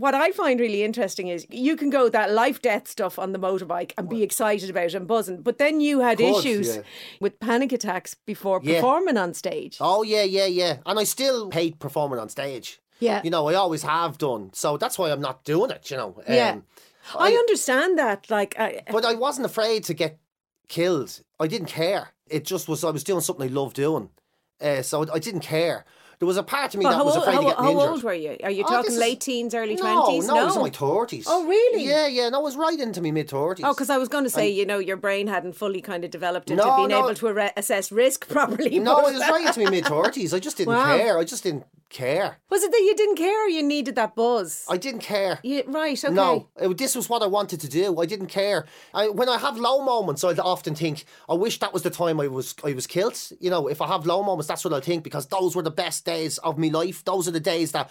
what 0.00 0.14
I 0.14 0.32
find 0.32 0.58
really 0.58 0.82
interesting 0.82 1.28
is 1.28 1.46
you 1.50 1.76
can 1.76 1.90
go 1.90 2.08
that 2.08 2.32
life 2.32 2.60
death 2.60 2.88
stuff 2.88 3.18
on 3.18 3.32
the 3.32 3.38
motorbike 3.38 3.92
and 3.96 4.08
be 4.08 4.22
excited 4.22 4.68
about 4.70 4.86
it 4.86 4.94
and 4.94 5.06
buzzing 5.06 5.42
but 5.42 5.58
then 5.58 5.80
you 5.80 6.00
had 6.00 6.18
Could, 6.18 6.36
issues 6.38 6.76
yeah. 6.76 6.82
with 7.20 7.38
panic 7.38 7.72
attacks 7.72 8.14
before 8.14 8.60
Yeah. 8.62 8.76
performing 8.76 9.16
on 9.16 9.34
stage 9.34 9.76
Oh 9.80 10.02
yeah, 10.02 10.24
yeah, 10.24 10.46
yeah. 10.46 10.78
And 10.86 10.98
I 10.98 11.04
still 11.04 11.50
hate 11.50 11.78
performing 11.78 12.18
on 12.18 12.28
stage. 12.28 12.80
Yeah. 12.98 13.20
You 13.24 13.30
know, 13.30 13.48
I 13.48 13.54
always 13.54 13.82
have 13.82 14.18
done. 14.18 14.50
So 14.52 14.76
that's 14.76 14.98
why 14.98 15.10
I'm 15.10 15.20
not 15.20 15.44
doing 15.44 15.70
it, 15.70 15.90
you 15.90 15.96
know. 15.96 16.22
Yeah. 16.28 16.50
Um, 16.50 16.64
I, 17.18 17.32
understand 17.32 17.98
that 17.98 18.28
like 18.30 18.54
I, 18.58 18.82
but 18.90 19.04
I 19.04 19.14
wasn't 19.14 19.46
afraid 19.46 19.84
to 19.84 19.94
get 19.94 20.18
killed. 20.68 21.20
I 21.38 21.46
didn't 21.46 21.68
care. 21.68 22.12
It 22.26 22.44
just 22.44 22.68
was 22.68 22.84
I 22.84 22.90
was 22.90 23.04
doing 23.04 23.20
something 23.22 23.48
I 23.48 23.52
loved 23.52 23.76
doing. 23.76 24.10
Uh, 24.60 24.82
so 24.82 25.06
I 25.12 25.18
didn't 25.18 25.40
care. 25.40 25.84
There 26.20 26.26
was 26.26 26.36
a 26.36 26.42
part 26.42 26.74
of 26.74 26.78
me 26.78 26.84
But 26.84 26.90
that 26.90 26.96
how, 26.96 27.04
was 27.06 27.14
old, 27.16 27.22
afraid 27.24 27.34
how, 27.34 27.40
of 27.40 27.46
getting 27.46 27.64
how 27.64 27.70
injured. 27.70 27.88
old 27.88 28.02
were 28.02 28.12
you? 28.12 28.36
Are 28.44 28.50
you 28.50 28.62
Oh, 28.66 28.68
talking 28.68 28.82
this 28.84 28.92
is- 28.94 29.00
late 29.00 29.20
teens, 29.22 29.54
early 29.54 29.74
no, 29.74 29.80
twenties? 30.04 30.26
No, 30.28 30.36
I 30.36 30.44
was 30.44 30.54
in 30.54 30.60
my 30.62 30.68
thirties. 30.68 31.24
Oh, 31.26 31.46
really? 31.46 31.84
Yeah, 31.84 32.06
yeah. 32.08 32.28
No, 32.28 32.40
I 32.40 32.42
was 32.42 32.56
right 32.56 32.78
into 32.78 33.00
my 33.00 33.10
mid 33.10 33.30
thirties. 33.30 33.64
Oh, 33.66 33.72
because 33.72 33.88
I 33.88 33.96
was 33.96 34.08
going 34.10 34.24
to 34.24 34.30
say, 34.30 34.50
you 34.50 34.66
know, 34.66 34.78
your 34.78 34.98
brain 34.98 35.28
hadn't 35.28 35.54
fully 35.54 35.80
kind 35.80 36.04
of 36.04 36.10
developed 36.10 36.50
into 36.50 36.62
No, 36.62 36.76
being 36.76 36.88
no. 36.90 36.98
able 37.06 37.14
to 37.14 37.26
arre- 37.28 37.52
assess 37.56 37.90
risk 37.90 38.28
properly. 38.36 38.78
no, 38.78 38.96
but- 38.96 39.06
I 39.06 39.12
was 39.12 39.20
right 39.30 39.46
into 39.46 39.64
my 39.64 39.70
mid 39.70 39.86
thirties. 39.86 40.34
I 40.34 40.40
just 40.40 40.58
didn't 40.58 40.74
Wow. 40.74 40.94
care. 40.98 41.18
I 41.18 41.24
just 41.24 41.42
didn't 41.42 41.64
care. 41.90 42.38
Was 42.48 42.62
it 42.62 42.70
that 42.72 42.78
you 42.80 42.94
didn't 42.96 43.16
care? 43.16 43.44
or 43.46 43.48
You 43.48 43.62
needed 43.62 43.94
that 43.96 44.14
buzz. 44.16 44.64
I 44.68 44.76
didn't 44.76 45.00
care. 45.00 45.38
You, 45.42 45.62
right? 45.66 46.02
Okay. 46.02 46.14
No, 46.14 46.48
it- 46.56 46.78
this 46.78 46.94
was 46.96 47.08
what 47.08 47.22
I 47.22 47.26
wanted 47.26 47.60
to 47.60 47.68
do. 47.68 48.00
I 48.00 48.06
didn't 48.06 48.28
care. 48.28 48.66
I, 48.94 49.08
when 49.08 49.28
I 49.28 49.38
have 49.38 49.56
low 49.58 49.82
moments, 49.84 50.24
I 50.24 50.32
often 50.34 50.74
think, 50.74 51.04
I 51.28 51.34
wish 51.34 51.58
that 51.60 51.72
was 51.72 51.82
the 51.82 51.90
time 51.90 52.20
I 52.20 52.28
was 52.28 52.54
I 52.64 52.72
was 52.72 52.86
killed. 52.86 53.18
You 53.40 53.50
know, 53.50 53.68
if 53.68 53.80
I 53.82 53.86
have 53.88 54.06
low 54.06 54.22
moments, 54.22 54.48
that's 54.48 54.64
what 54.64 54.72
I 54.72 54.80
think 54.80 55.04
because 55.04 55.26
those 55.26 55.54
were 55.54 55.62
the 55.62 55.70
best 55.70 56.04
days 56.04 56.38
of 56.38 56.56
my 56.58 56.68
life. 56.68 57.04
Those 57.04 57.28
are 57.28 57.32
the 57.32 57.40
days 57.40 57.72
that 57.72 57.90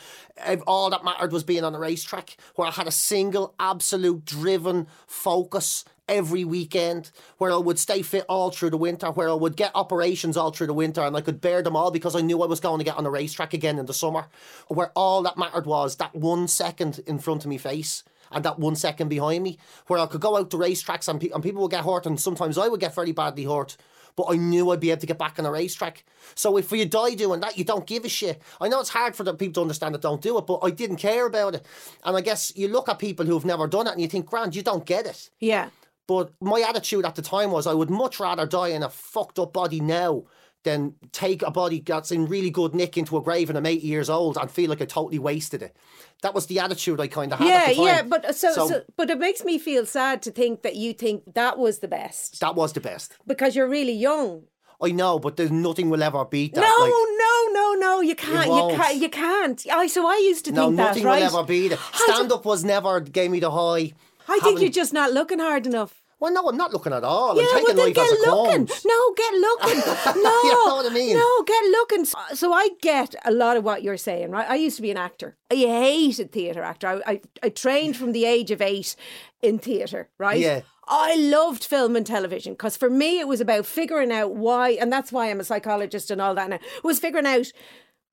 all 0.65 0.89
that 0.89 1.03
mattered 1.03 1.31
was 1.31 1.43
being 1.43 1.63
on 1.63 1.75
a 1.75 1.79
racetrack, 1.79 2.37
where 2.55 2.67
I 2.67 2.71
had 2.71 2.87
a 2.87 2.91
single, 2.91 3.53
absolute, 3.59 4.25
driven 4.25 4.87
focus 5.07 5.85
every 6.09 6.43
weekend, 6.43 7.11
where 7.37 7.51
I 7.51 7.57
would 7.57 7.79
stay 7.79 8.01
fit 8.01 8.25
all 8.27 8.51
through 8.51 8.71
the 8.71 8.77
winter, 8.77 9.11
where 9.11 9.29
I 9.29 9.33
would 9.33 9.55
get 9.55 9.71
operations 9.75 10.35
all 10.35 10.51
through 10.51 10.67
the 10.67 10.73
winter, 10.73 11.01
and 11.01 11.15
I 11.15 11.21
could 11.21 11.39
bear 11.39 11.61
them 11.61 11.75
all 11.75 11.91
because 11.91 12.15
I 12.15 12.21
knew 12.21 12.41
I 12.43 12.47
was 12.47 12.59
going 12.59 12.79
to 12.79 12.83
get 12.83 12.97
on 12.97 13.05
a 13.05 13.09
racetrack 13.09 13.53
again 13.53 13.79
in 13.79 13.85
the 13.85 13.93
summer, 13.93 14.27
where 14.67 14.91
all 14.95 15.21
that 15.23 15.37
mattered 15.37 15.65
was 15.65 15.95
that 15.97 16.15
one 16.15 16.47
second 16.47 16.99
in 17.07 17.19
front 17.19 17.45
of 17.45 17.49
me 17.49 17.57
face 17.57 18.03
and 18.31 18.43
that 18.45 18.59
one 18.59 18.75
second 18.75 19.07
behind 19.07 19.43
me, 19.43 19.57
where 19.87 19.99
I 19.99 20.05
could 20.05 20.21
go 20.21 20.37
out 20.37 20.51
to 20.51 20.57
racetracks 20.57 21.07
and, 21.07 21.21
pe- 21.21 21.29
and 21.29 21.43
people 21.43 21.61
would 21.61 21.71
get 21.71 21.85
hurt, 21.85 22.05
and 22.05 22.19
sometimes 22.19 22.57
I 22.57 22.67
would 22.67 22.79
get 22.79 22.95
very 22.95 23.11
badly 23.11 23.45
hurt. 23.45 23.77
But 24.15 24.33
I 24.33 24.35
knew 24.35 24.69
I'd 24.69 24.81
be 24.81 24.91
able 24.91 24.99
to 24.99 25.07
get 25.07 25.17
back 25.17 25.39
on 25.39 25.45
a 25.45 25.51
racetrack. 25.51 26.03
So 26.35 26.57
if 26.57 26.71
you 26.73 26.85
die 26.85 27.13
doing 27.13 27.39
that, 27.39 27.57
you 27.57 27.63
don't 27.63 27.87
give 27.87 28.03
a 28.03 28.09
shit. 28.09 28.41
I 28.59 28.67
know 28.67 28.81
it's 28.81 28.89
hard 28.89 29.15
for 29.15 29.23
the 29.23 29.33
people 29.33 29.53
to 29.53 29.61
understand 29.61 29.95
that 29.95 30.01
don't 30.01 30.21
do 30.21 30.37
it, 30.37 30.45
but 30.45 30.59
I 30.61 30.71
didn't 30.71 30.97
care 30.97 31.25
about 31.25 31.55
it. 31.55 31.65
And 32.03 32.17
I 32.17 32.21
guess 32.21 32.51
you 32.53 32.67
look 32.67 32.89
at 32.89 32.99
people 32.99 33.25
who've 33.25 33.45
never 33.45 33.65
done 33.65 33.87
it 33.87 33.93
and 33.93 34.01
you 34.01 34.09
think, 34.09 34.25
Grant, 34.25 34.57
you 34.57 34.61
don't 34.61 34.85
get 34.85 35.05
it. 35.05 35.29
Yeah. 35.39 35.69
But 36.09 36.31
my 36.41 36.65
attitude 36.67 37.05
at 37.05 37.13
the 37.13 37.21
time 37.21 37.51
was 37.51 37.67
I 37.67 37.75
would 37.75 37.91
much 37.91 38.19
rather 38.19 38.47
die 38.47 38.69
in 38.69 38.81
a 38.81 38.89
fucked 38.89 39.37
up 39.37 39.53
body 39.53 39.79
now 39.79 40.23
than 40.63 40.95
take 41.11 41.43
a 41.43 41.51
body 41.51 41.83
that's 41.85 42.11
in 42.11 42.25
really 42.25 42.49
good 42.49 42.73
nick 42.73 42.97
into 42.97 43.15
a 43.15 43.21
grave 43.21 43.47
and 43.47 43.57
I'm 43.59 43.67
80 43.67 43.85
years 43.85 44.09
old 44.09 44.35
and 44.35 44.49
feel 44.49 44.71
like 44.71 44.81
I 44.81 44.85
totally 44.85 45.19
wasted 45.19 45.61
it. 45.61 45.77
That 46.23 46.33
was 46.33 46.47
the 46.47 46.57
attitude 46.57 46.99
I 46.99 47.05
kind 47.05 47.31
of 47.31 47.37
had 47.37 47.47
Yeah, 47.47 47.53
at 47.53 47.67
the 47.67 47.75
time. 47.75 47.85
yeah, 47.85 48.01
but 48.01 48.25
uh, 48.25 48.33
so, 48.33 48.53
so, 48.53 48.81
but 48.97 49.11
it 49.11 49.19
makes 49.19 49.43
me 49.43 49.59
feel 49.59 49.85
sad 49.85 50.23
to 50.23 50.31
think 50.31 50.63
that 50.63 50.75
you 50.75 50.93
think 50.93 51.35
that 51.35 51.59
was 51.59 51.77
the 51.77 51.87
best 51.87 52.39
that 52.39 52.55
was 52.55 52.73
the 52.73 52.81
best. 52.81 53.13
because 53.27 53.55
you're 53.55 53.69
really 53.69 53.93
young. 53.93 54.45
I 54.81 54.89
know, 54.89 55.19
but 55.19 55.37
there's 55.37 55.51
nothing 55.51 55.91
will 55.91 56.01
ever 56.01 56.25
beat 56.25 56.55
that. 56.55 56.61
No, 56.61 56.83
like, 56.85 56.91
no, 56.91 57.53
no, 57.53 57.73
no, 57.73 58.01
you 58.01 58.15
can't, 58.15 58.47
you 58.47 58.75
can't, 58.75 58.95
you 58.95 59.09
can't. 59.09 59.63
I 59.71 59.85
so 59.85 60.07
I 60.07 60.17
used 60.23 60.45
to 60.45 60.53
no, 60.53 60.65
think 60.65 60.77
that, 60.77 60.83
nothing 60.87 61.03
right? 61.03 61.19
will 61.19 61.37
ever 61.37 61.47
beat 61.47 61.71
it. 61.73 61.79
Stand 61.93 62.31
up 62.31 62.45
was 62.45 62.63
never 62.63 62.99
gave 62.99 63.29
me 63.29 63.39
the 63.39 63.51
high. 63.51 63.93
I 64.27 64.39
think 64.39 64.59
you're 64.61 64.69
just 64.69 64.93
not 64.93 65.11
looking 65.11 65.39
hard 65.39 65.65
enough. 65.65 65.98
Well, 66.19 66.33
no, 66.33 66.47
I'm 66.49 66.57
not 66.57 66.73
looking 66.73 66.91
at 66.91 67.03
all. 67.03 67.35
Yeah, 67.35 67.43
I'm 67.43 67.45
well 67.47 67.53
taking 67.61 67.75
then 67.77 67.85
life 67.85 67.95
get 67.95 68.11
as 68.11 68.19
looking. 68.27 68.67
comes. 68.67 68.85
No, 68.85 69.13
get 69.15 69.33
looking. 69.33 69.79
No, 70.23 70.41
You 70.43 70.51
know 70.51 70.75
what 70.75 70.91
I 70.91 70.93
mean? 70.93 71.15
No, 71.17 71.43
get 71.43 71.63
looking. 71.71 72.05
So- 72.05 72.17
So 72.33 72.51
I 72.53 72.69
get 72.81 73.15
a 73.25 73.31
lot 73.31 73.55
of 73.57 73.63
what 73.63 73.83
you're 73.83 73.97
saying, 73.97 74.31
right? 74.31 74.49
I 74.49 74.55
used 74.55 74.75
to 74.75 74.81
be 74.81 74.91
an 74.91 74.97
actor. 74.97 75.37
I 75.51 75.55
hated 75.55 76.31
theatre 76.31 76.61
actor. 76.61 76.87
I, 76.87 77.01
I, 77.11 77.21
I 77.43 77.49
trained 77.49 77.95
from 77.95 78.11
the 78.11 78.25
age 78.25 78.51
of 78.51 78.61
eight 78.61 78.95
in 79.41 79.59
theatre, 79.59 80.09
right? 80.17 80.39
Yeah. 80.39 80.61
I 80.91 81.15
loved 81.15 81.63
film 81.63 81.95
and 81.95 82.05
television 82.05 82.53
because 82.53 82.75
for 82.75 82.89
me 82.89 83.19
it 83.19 83.27
was 83.27 83.39
about 83.39 83.65
figuring 83.67 84.11
out 84.11 84.35
why, 84.35 84.71
and 84.71 84.91
that's 84.91 85.11
why 85.11 85.29
I'm 85.29 85.39
a 85.39 85.43
psychologist 85.43 86.09
and 86.11 86.19
all 86.19 86.33
that 86.35 86.49
now, 86.49 86.59
was 86.83 86.99
figuring 86.99 87.27
out 87.27 87.51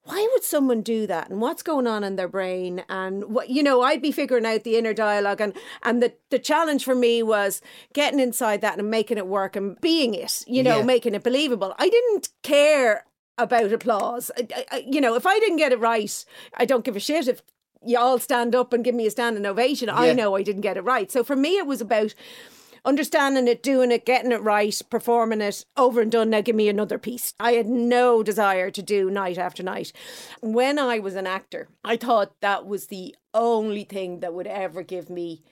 why 0.06 0.28
would 0.32 0.44
someone 0.44 0.82
do 0.82 1.06
that? 1.06 1.30
And 1.30 1.40
what's 1.40 1.62
going 1.62 1.86
on 1.86 2.02
in 2.04 2.16
their 2.16 2.28
brain? 2.28 2.84
And 2.88 3.24
what 3.24 3.50
you 3.50 3.62
know 3.62 3.82
i'd 3.82 4.00
be 4.02 4.12
figuring 4.12 4.46
out 4.46 4.64
the 4.64 4.76
inner 4.78 4.94
dialogue. 4.94 5.40
And 5.40 5.52
and 5.82 6.02
the 6.02 6.14
the 6.30 6.38
challenge 6.38 6.84
for 6.84 6.94
me 6.94 7.22
was 7.22 7.60
getting 7.92 8.20
inside 8.20 8.60
that 8.62 8.78
and 8.78 8.90
making 8.90 9.18
it 9.18 9.26
work 9.26 9.56
and 9.56 9.80
being 9.80 10.14
it 10.14 10.42
you 10.46 10.62
know 10.62 10.78
Yeah. 10.78 10.84
making 10.84 11.14
it 11.14 11.22
believable. 11.24 11.74
I 11.78 11.88
didn't 11.88 12.28
care 12.42 13.04
about 13.38 13.72
applause. 13.72 14.30
I, 14.38 14.64
I- 14.70 14.84
you 14.88 15.00
know 15.00 15.14
if 15.14 15.26
i 15.26 15.38
didn't 15.40 15.58
get 15.58 15.72
it 15.72 15.78
right 15.80 16.24
i 16.56 16.64
don't 16.64 16.84
give 16.86 16.96
a 16.96 17.00
shit 17.00 17.28
if 17.28 17.42
you 17.84 17.98
all 17.98 18.18
stand 18.18 18.54
up 18.54 18.72
and 18.72 18.82
give 18.82 18.94
me 18.94 19.06
a 19.06 19.10
standing 19.10 19.46
ovation. 19.46 19.88
I 19.90 20.12
know 20.12 20.34
i 20.34 20.42
didn't 20.42 20.62
get 20.62 20.76
it 20.76 20.82
right. 20.82 21.12
So 21.12 21.22
for 21.22 21.36
me 21.36 21.56
it 21.58 21.66
was 21.66 21.80
about 21.80 22.14
understanding 22.86 23.48
it, 23.48 23.62
doing 23.62 23.90
it, 23.92 24.06
getting 24.06 24.32
it 24.32 24.40
right, 24.40 24.80
performing 24.88 25.42
it, 25.42 25.64
over 25.76 26.00
and 26.00 26.10
done. 26.10 26.30
Now 26.30 26.40
give 26.40 26.56
me 26.56 26.68
another 26.70 26.98
piece. 26.98 27.34
I 27.38 27.52
had 27.52 27.66
no 27.66 28.22
desire 28.22 28.70
to 28.70 28.82
do 28.82 29.10
night 29.10 29.36
after 29.36 29.62
night. 29.62 29.92
When 30.40 30.78
I 30.78 30.98
was 31.00 31.14
an 31.16 31.26
actor, 31.26 31.68
I 31.84 31.96
thought 31.98 32.32
that 32.40 32.66
was 32.66 32.86
the 32.86 33.14
only 33.34 33.84
thing 33.84 34.20
that 34.20 34.32
would 34.32 34.46
ever 34.46 34.82
give 34.82 35.10
me 35.10 35.42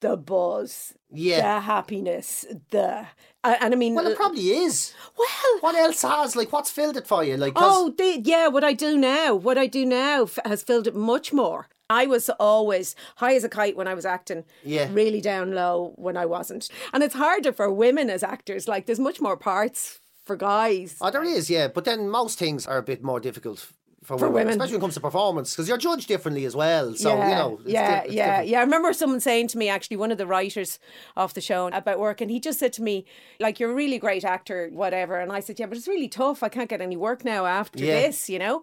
the 0.00 0.16
buzz, 0.16 0.92
Yeah. 1.10 1.54
the 1.54 1.60
happiness, 1.62 2.44
the 2.70 3.06
uh, 3.42 3.56
and 3.60 3.72
I 3.72 3.76
mean, 3.76 3.94
Well, 3.94 4.06
it 4.06 4.16
probably 4.16 4.50
is. 4.50 4.92
well, 5.18 5.58
What 5.60 5.74
else 5.74 6.02
has 6.02 6.36
like 6.36 6.52
what's 6.52 6.70
filled 6.70 6.96
it 6.98 7.06
for 7.06 7.24
you? 7.24 7.36
Like 7.36 7.54
Oh, 7.56 7.94
the, 7.96 8.20
yeah, 8.22 8.48
what 8.48 8.62
I 8.64 8.74
do 8.74 8.96
now, 8.98 9.34
what 9.34 9.56
I 9.56 9.66
do 9.66 9.86
now 9.86 10.24
f- 10.24 10.38
has 10.44 10.62
filled 10.62 10.86
it 10.86 10.94
much 10.94 11.32
more. 11.32 11.68
I 11.88 12.06
was 12.06 12.28
always 12.40 12.96
high 13.16 13.34
as 13.34 13.44
a 13.44 13.48
kite 13.48 13.76
when 13.76 13.86
I 13.86 13.94
was 13.94 14.04
acting, 14.04 14.44
Yeah. 14.64 14.88
really 14.92 15.20
down 15.20 15.52
low 15.52 15.92
when 15.96 16.16
I 16.16 16.26
wasn't. 16.26 16.68
And 16.92 17.02
it's 17.02 17.14
harder 17.14 17.52
for 17.52 17.70
women 17.72 18.10
as 18.10 18.22
actors. 18.22 18.66
Like, 18.66 18.86
there's 18.86 18.98
much 18.98 19.20
more 19.20 19.36
parts 19.36 20.00
for 20.24 20.34
guys. 20.36 20.96
Oh, 21.00 21.10
there 21.10 21.22
is, 21.22 21.48
yeah. 21.48 21.68
But 21.68 21.84
then 21.84 22.08
most 22.08 22.38
things 22.38 22.66
are 22.66 22.78
a 22.78 22.82
bit 22.82 23.04
more 23.04 23.20
difficult 23.20 23.70
for, 24.06 24.16
women, 24.16 24.32
women. 24.32 24.48
especially 24.50 24.72
when 24.74 24.80
it 24.80 24.84
comes 24.84 24.94
to 24.94 25.00
performance, 25.00 25.52
because 25.54 25.68
you're 25.68 25.78
judged 25.78 26.08
differently 26.08 26.44
as 26.44 26.54
well. 26.56 26.94
So 26.94 27.16
yeah, 27.16 27.28
you 27.28 27.34
know, 27.34 27.60
yeah, 27.66 28.04
di- 28.04 28.12
yeah, 28.14 28.26
different. 28.26 28.48
yeah. 28.48 28.58
I 28.58 28.62
remember 28.62 28.92
someone 28.92 29.20
saying 29.20 29.48
to 29.48 29.58
me, 29.58 29.68
actually, 29.68 29.96
one 29.96 30.12
of 30.12 30.18
the 30.18 30.26
writers 30.26 30.78
off 31.16 31.34
the 31.34 31.40
show 31.40 31.68
about 31.68 31.98
work, 31.98 32.20
and 32.20 32.30
he 32.30 32.38
just 32.40 32.58
said 32.58 32.72
to 32.74 32.82
me, 32.82 33.04
like, 33.40 33.58
"You're 33.60 33.72
a 33.72 33.74
really 33.74 33.98
great 33.98 34.24
actor, 34.24 34.68
whatever." 34.72 35.18
And 35.18 35.32
I 35.32 35.40
said, 35.40 35.58
"Yeah, 35.58 35.66
but 35.66 35.76
it's 35.76 35.88
really 35.88 36.08
tough. 36.08 36.42
I 36.42 36.48
can't 36.48 36.68
get 36.70 36.80
any 36.80 36.96
work 36.96 37.24
now 37.24 37.46
after 37.46 37.84
Yeah. 37.84 38.00
this, 38.02 38.28
you 38.28 38.38
know." 38.38 38.62